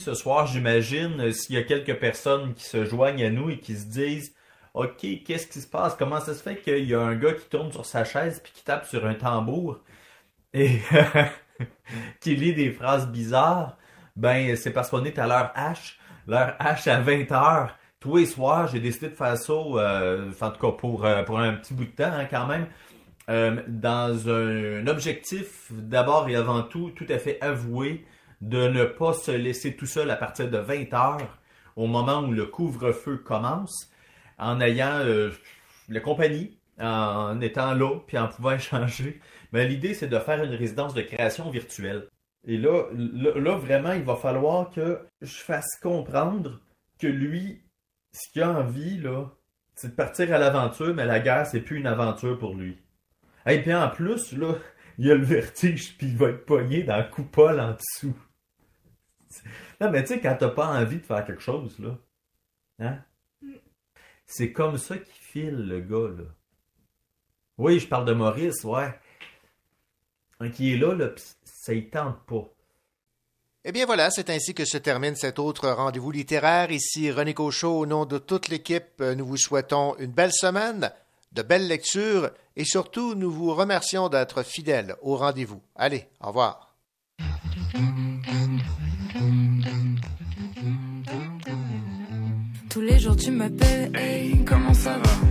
Ce 0.03 0.13
soir, 0.13 0.45
j'imagine, 0.45 1.31
s'il 1.31 1.55
y 1.55 1.57
a 1.57 1.63
quelques 1.63 1.99
personnes 1.99 2.53
qui 2.53 2.65
se 2.65 2.85
joignent 2.85 3.23
à 3.23 3.29
nous 3.29 3.49
et 3.49 3.59
qui 3.59 3.75
se 3.75 3.85
disent 3.85 4.35
OK, 4.73 4.99
qu'est-ce 5.25 5.47
qui 5.47 5.59
se 5.59 5.67
passe? 5.67 5.95
Comment 5.95 6.19
ça 6.19 6.35
se 6.35 6.41
fait 6.41 6.57
qu'il 6.61 6.85
y 6.85 6.93
a 6.93 7.01
un 7.01 7.15
gars 7.15 7.33
qui 7.33 7.45
tourne 7.49 7.71
sur 7.71 7.85
sa 7.85 8.03
chaise 8.05 8.39
puis 8.43 8.53
qui 8.53 8.63
tape 8.63 8.85
sur 8.85 9.05
un 9.05 9.15
tambour 9.15 9.79
et 10.53 10.79
qui 12.19 12.35
lit 12.35 12.53
des 12.53 12.71
phrases 12.71 13.07
bizarres? 13.07 13.77
Ben, 14.15 14.55
c'est 14.55 14.71
parce 14.71 14.89
qu'on 14.89 15.03
est 15.03 15.17
à 15.17 15.27
l'heure 15.27 15.51
H. 15.55 15.95
L'heure 16.27 16.55
H 16.59 16.89
à 16.89 17.01
20 17.01 17.31
heures. 17.31 17.77
Tous 18.01 18.17
les 18.17 18.25
soirs, 18.25 18.67
j'ai 18.67 18.79
décidé 18.79 19.09
de 19.09 19.15
faire 19.15 19.37
ça, 19.37 19.53
euh, 19.53 20.31
en 20.41 20.51
tout 20.51 20.59
cas 20.59 20.71
pour, 20.75 21.05
euh, 21.05 21.21
pour 21.23 21.39
un 21.39 21.53
petit 21.53 21.73
bout 21.73 21.85
de 21.85 21.91
temps 21.91 22.11
hein, 22.11 22.25
quand 22.25 22.47
même, 22.47 22.67
euh, 23.29 23.61
dans 23.67 24.27
un 24.27 24.87
objectif 24.87 25.71
d'abord 25.71 26.27
et 26.27 26.35
avant 26.35 26.63
tout, 26.63 26.89
tout 26.89 27.05
à 27.09 27.19
fait 27.19 27.39
avoué, 27.41 28.05
de 28.41 28.67
ne 28.67 28.85
pas 28.85 29.13
se 29.13 29.29
laisser 29.31 29.75
tout 29.75 29.85
seul 29.85 30.09
à 30.09 30.15
partir 30.15 30.49
de 30.49 30.57
20 30.57 30.93
heures 30.93 31.37
au 31.75 31.85
moment 31.85 32.21
où 32.21 32.31
le 32.31 32.47
couvre-feu 32.47 33.17
commence, 33.17 33.91
en 34.39 34.59
ayant 34.59 34.99
euh, 35.05 35.29
la 35.87 35.99
compagnie, 35.99 36.57
en 36.79 37.39
étant 37.39 37.75
là, 37.75 37.99
puis 38.07 38.17
en 38.17 38.27
pouvant 38.27 38.51
échanger. 38.55 39.21
Mais 39.51 39.67
l'idée, 39.67 39.93
c'est 39.93 40.07
de 40.07 40.17
faire 40.17 40.43
une 40.43 40.55
résidence 40.55 40.95
de 40.95 41.03
création 41.03 41.51
virtuelle. 41.51 42.07
Et 42.47 42.57
là, 42.57 42.85
là, 42.93 43.39
là, 43.39 43.55
vraiment, 43.55 43.91
il 43.91 44.03
va 44.03 44.15
falloir 44.15 44.71
que 44.71 44.99
je 45.21 45.37
fasse 45.37 45.79
comprendre 45.79 46.59
que 46.99 47.05
lui, 47.05 47.61
ce 48.13 48.29
qu'il 48.31 48.41
a 48.43 48.51
envie, 48.51 48.97
là, 48.97 49.29
c'est 49.75 49.89
de 49.89 49.95
partir 49.95 50.33
à 50.33 50.37
l'aventure, 50.37 50.93
mais 50.93 51.05
la 51.05 51.19
guerre, 51.19 51.47
c'est 51.47 51.61
plus 51.61 51.77
une 51.77 51.87
aventure 51.87 52.37
pour 52.37 52.55
lui. 52.55 52.77
Et 53.45 53.61
puis 53.61 53.73
en 53.73 53.89
plus, 53.89 54.33
là, 54.33 54.55
il 54.97 55.09
a 55.09 55.15
le 55.15 55.23
vertige, 55.23 55.97
puis 55.97 56.07
il 56.07 56.17
va 56.17 56.29
être 56.29 56.45
pogné 56.45 56.83
dans 56.83 56.97
la 56.97 57.03
coupole 57.03 57.59
en 57.59 57.73
dessous. 57.73 58.15
Non, 59.79 59.89
mais 59.89 60.03
tu 60.03 60.09
sais, 60.09 60.19
quand 60.19 60.35
t'as 60.37 60.49
pas 60.49 60.67
envie 60.67 60.99
de 60.99 61.05
faire 61.05 61.25
quelque 61.25 61.41
chose, 61.41 61.79
là, 61.79 61.97
hein? 62.79 63.03
C'est 64.25 64.51
comme 64.51 64.77
ça 64.77 64.97
qu'il 64.97 65.13
file, 65.13 65.67
le 65.67 65.81
gars, 65.81 66.15
là. 66.21 66.29
Oui, 67.57 67.79
je 67.79 67.87
parle 67.87 68.05
de 68.05 68.13
Maurice, 68.13 68.63
ouais. 68.63 68.93
Un 70.39 70.49
qui 70.49 70.73
est 70.73 70.77
là, 70.77 70.93
là, 70.93 71.09
pis 71.09 71.23
ça 71.43 71.73
y 71.73 71.89
tente 71.89 72.25
pas. 72.25 72.49
Eh 73.63 73.71
bien 73.71 73.85
voilà, 73.85 74.09
c'est 74.09 74.31
ainsi 74.31 74.55
que 74.55 74.65
se 74.65 74.79
termine 74.79 75.15
cet 75.15 75.37
autre 75.37 75.69
rendez-vous 75.69 76.09
littéraire. 76.09 76.71
Ici 76.71 77.11
René 77.11 77.35
Cochot, 77.35 77.77
au 77.77 77.85
nom 77.85 78.05
de 78.05 78.17
toute 78.17 78.47
l'équipe, 78.47 79.01
nous 79.01 79.25
vous 79.25 79.37
souhaitons 79.37 79.95
une 79.99 80.11
belle 80.11 80.33
semaine, 80.33 80.91
de 81.31 81.43
belles 81.43 81.67
lectures 81.67 82.31
et 82.55 82.65
surtout 82.65 83.13
nous 83.13 83.31
vous 83.31 83.53
remercions 83.53 84.09
d'être 84.09 84.41
fidèles 84.41 84.95
au 85.03 85.15
rendez-vous. 85.15 85.61
Allez, 85.75 86.07
au 86.21 86.27
revoir. 86.29 86.75
Tous 92.69 92.81
les 92.81 92.97
jours 92.97 93.15
tu 93.15 93.29
m'appelles, 93.29 93.95
hey, 93.95 94.43
comment 94.43 94.73
ça 94.73 94.97
va? 94.97 95.30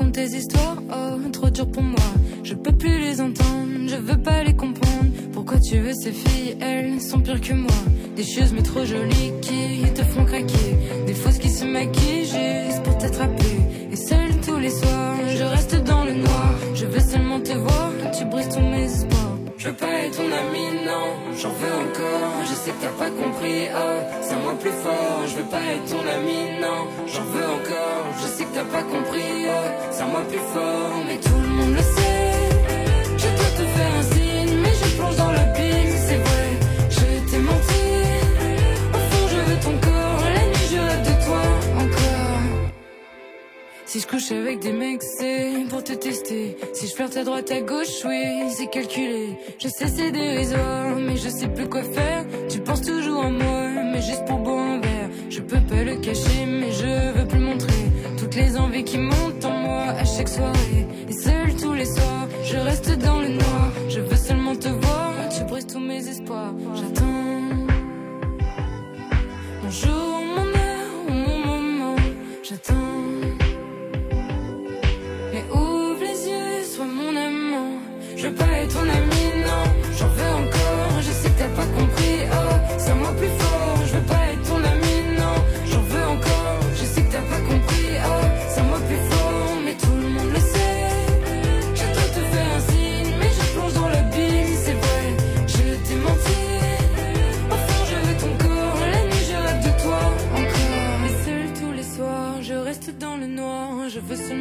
Oh, 0.00 1.30
trop 1.32 1.50
dur 1.50 1.66
pour 1.70 1.82
moi. 1.82 1.98
Je 2.44 2.54
peux 2.54 2.72
plus 2.72 2.98
les 2.98 3.20
entendre, 3.20 3.88
je 3.88 3.96
veux 3.96 4.16
pas 4.16 4.42
les 4.44 4.54
comprendre. 4.54 5.10
Pourquoi 5.32 5.58
tu 5.58 5.78
veux 5.78 5.92
ces 5.92 6.12
filles, 6.12 6.56
elles 6.60 7.00
sont 7.00 7.20
pires 7.20 7.40
que 7.40 7.52
moi. 7.52 7.70
Des 8.14 8.24
choses 8.24 8.52
mais 8.52 8.62
trop 8.62 8.84
jolies 8.84 9.32
qui 9.42 9.82
te 9.92 10.02
font 10.02 10.24
craquer. 10.24 10.76
Des 11.06 11.14
fausses 11.14 11.38
qui 11.38 11.50
se 11.50 11.64
maquillent 11.64 12.24
juste 12.24 12.82
pour 12.84 12.96
t'attraper. 12.98 13.56
Et 13.92 13.96
seul 13.96 14.30
tous 14.46 14.58
les 14.58 14.70
soirs, 14.70 15.16
je 15.36 15.44
reste 15.44 15.76
dans 15.84 16.04
le 16.04 16.14
noir. 16.14 16.54
Je 16.74 16.86
veux 16.86 17.00
seulement 17.00 17.40
te 17.40 17.52
voir, 17.52 17.90
tu 18.16 18.24
brises 18.24 18.48
tous 18.48 18.60
mes 18.60 18.84
espoirs. 18.84 19.36
Je 19.56 19.68
veux 19.68 19.74
pas 19.74 19.92
être 20.04 20.16
ton 20.16 20.24
ami, 20.24 20.84
non, 20.86 21.34
j'en 21.36 21.50
veux 21.50 21.74
encore. 21.74 22.47
Sais 22.68 22.74
que 22.74 22.82
t'as 22.82 23.04
pas 23.04 23.10
compris, 23.10 23.68
oh, 23.74 24.18
c'est 24.20 24.36
moi 24.42 24.54
plus 24.60 24.70
fort, 24.70 25.22
je 25.26 25.36
veux 25.36 25.44
pas 25.44 25.64
être 25.72 25.86
ton 25.86 26.06
ami, 26.06 26.60
non, 26.60 26.86
j'en 27.06 27.24
veux 27.24 27.46
encore, 27.46 28.04
je 28.20 28.26
sais 28.26 28.44
que 28.44 28.54
t'as 28.54 28.64
pas 28.64 28.82
compris, 28.82 29.46
oh, 29.46 29.88
c'est 29.90 30.04
moi 30.04 30.20
plus 30.28 30.44
fort, 30.52 30.92
mais 31.06 31.16
tout 31.16 31.40
le 31.40 31.48
monde 31.48 31.72
le 31.72 31.80
sait, 31.80 32.28
je 33.16 33.26
dois 33.38 33.52
te 33.56 33.64
faire 33.74 33.94
un 33.98 34.02
signe, 34.02 34.60
mais 34.60 34.74
je 34.74 34.96
plonge 34.96 35.16
dans 35.16 35.32
le 35.32 35.47
Si 43.98 44.04
je 44.04 44.08
couche 44.10 44.30
avec 44.30 44.60
des 44.60 44.70
mecs, 44.70 45.02
c'est 45.02 45.66
pour 45.68 45.82
te 45.82 45.92
tester. 45.92 46.56
Si 46.72 46.86
je 46.86 46.94
flirte 46.94 47.16
à 47.16 47.24
droite, 47.24 47.50
à 47.50 47.60
gauche, 47.62 48.04
oui, 48.04 48.48
c'est 48.48 48.70
calculé. 48.70 49.36
Je 49.58 49.66
sais, 49.66 49.88
c'est 49.88 50.12
dérisoire, 50.12 50.94
mais 50.94 51.16
je 51.16 51.28
sais 51.28 51.48
plus 51.48 51.68
quoi 51.68 51.82
faire. 51.82 52.24
Tu 52.48 52.60
penses 52.60 52.82
toujours 52.82 53.24
à 53.24 53.30
moi, 53.30 53.68
mais 53.92 54.00
juste 54.00 54.24
pour 54.24 54.38
boire 54.38 54.64
un 54.64 54.78
verre. 54.78 55.10
Je 55.28 55.40
peux 55.40 55.60
pas 55.68 55.82
le 55.82 55.96
cacher, 55.96 56.46
mais 56.46 56.70
je 56.70 57.18
veux 57.18 57.26
plus 57.26 57.40
montrer. 57.40 57.84
Toutes 58.16 58.36
les 58.36 58.56
envies 58.56 58.84
qui 58.84 58.98
montent 58.98 59.44
en 59.44 59.58
moi 59.58 59.86
à 59.88 60.04
chaque 60.04 60.28
soirée. 60.28 60.86
Et 61.08 61.12
seul 61.12 61.56
tous 61.60 61.72
les 61.72 61.86
soirs, 61.86 62.28
je 62.44 62.56
reste 62.56 62.96
dans 62.98 63.18
le 63.18 63.30
noir. 63.30 63.72
Je 63.88 63.98
veux 63.98 64.16
seulement 64.16 64.54
te 64.54 64.68
voir, 64.68 65.12
tu 65.36 65.42
brises 65.42 65.66
tous 65.66 65.80
mes 65.80 66.06
espoirs. 66.06 66.54
J'attends. 66.76 67.04
Mon 69.64 69.70
jour, 69.72 70.20
mon 70.36 70.46
heure 70.46 71.04
mon 71.08 71.38
moment. 71.46 71.96
J'attends. 72.44 72.87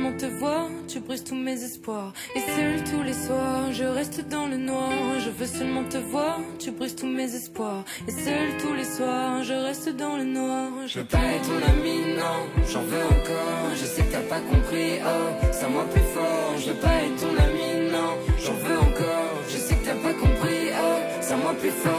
on 0.07 0.17
te 0.17 0.25
voit, 0.25 0.67
tu 0.87 0.99
brises 0.99 1.23
tous 1.23 1.35
mes 1.35 1.63
espoirs. 1.63 2.13
Et 2.35 2.39
seul 2.39 2.83
tous 2.83 3.03
les 3.03 3.13
soirs, 3.13 3.71
je 3.73 3.83
reste 3.83 4.27
dans 4.29 4.47
le 4.47 4.57
noir. 4.57 4.91
Je 5.19 5.29
veux 5.29 5.45
seulement 5.45 5.83
te 5.83 5.97
voir, 5.97 6.39
tu 6.59 6.71
brises 6.71 6.95
tous 6.95 7.07
mes 7.07 7.35
espoirs. 7.35 7.83
Et 8.07 8.11
seul 8.11 8.57
tous 8.61 8.73
les 8.73 8.85
soirs, 8.85 9.43
je 9.43 9.53
reste 9.53 9.89
dans 9.89 10.17
le 10.17 10.23
noir. 10.23 10.69
Je 10.87 10.99
veux 10.99 11.05
pas 11.05 11.25
être 11.35 11.47
ton 11.47 11.61
ami, 11.73 11.97
non, 12.15 12.39
j'en 12.71 12.83
veux 12.83 13.03
encore. 13.03 13.69
Je 13.75 13.85
sais 13.85 14.03
que 14.03 14.11
t'as 14.13 14.27
pas 14.33 14.39
compris, 14.39 14.99
oh, 15.03 15.51
ça 15.51 15.67
moi 15.67 15.85
plus 15.91 16.07
fort. 16.15 16.53
Je 16.57 16.69
veux 16.71 16.79
pas 16.79 16.95
être 17.05 17.19
ton 17.21 17.35
ami, 17.47 17.91
non, 17.91 18.11
j'en 18.43 18.53
veux 18.53 18.77
encore. 18.77 19.33
Je 19.49 19.57
sais 19.57 19.75
que 19.75 19.85
t'as 19.85 19.95
pas 19.95 20.13
compris, 20.13 20.61
oh, 20.73 21.21
ça 21.21 21.35
moi 21.35 21.53
plus 21.59 21.71
fort. 21.71 21.96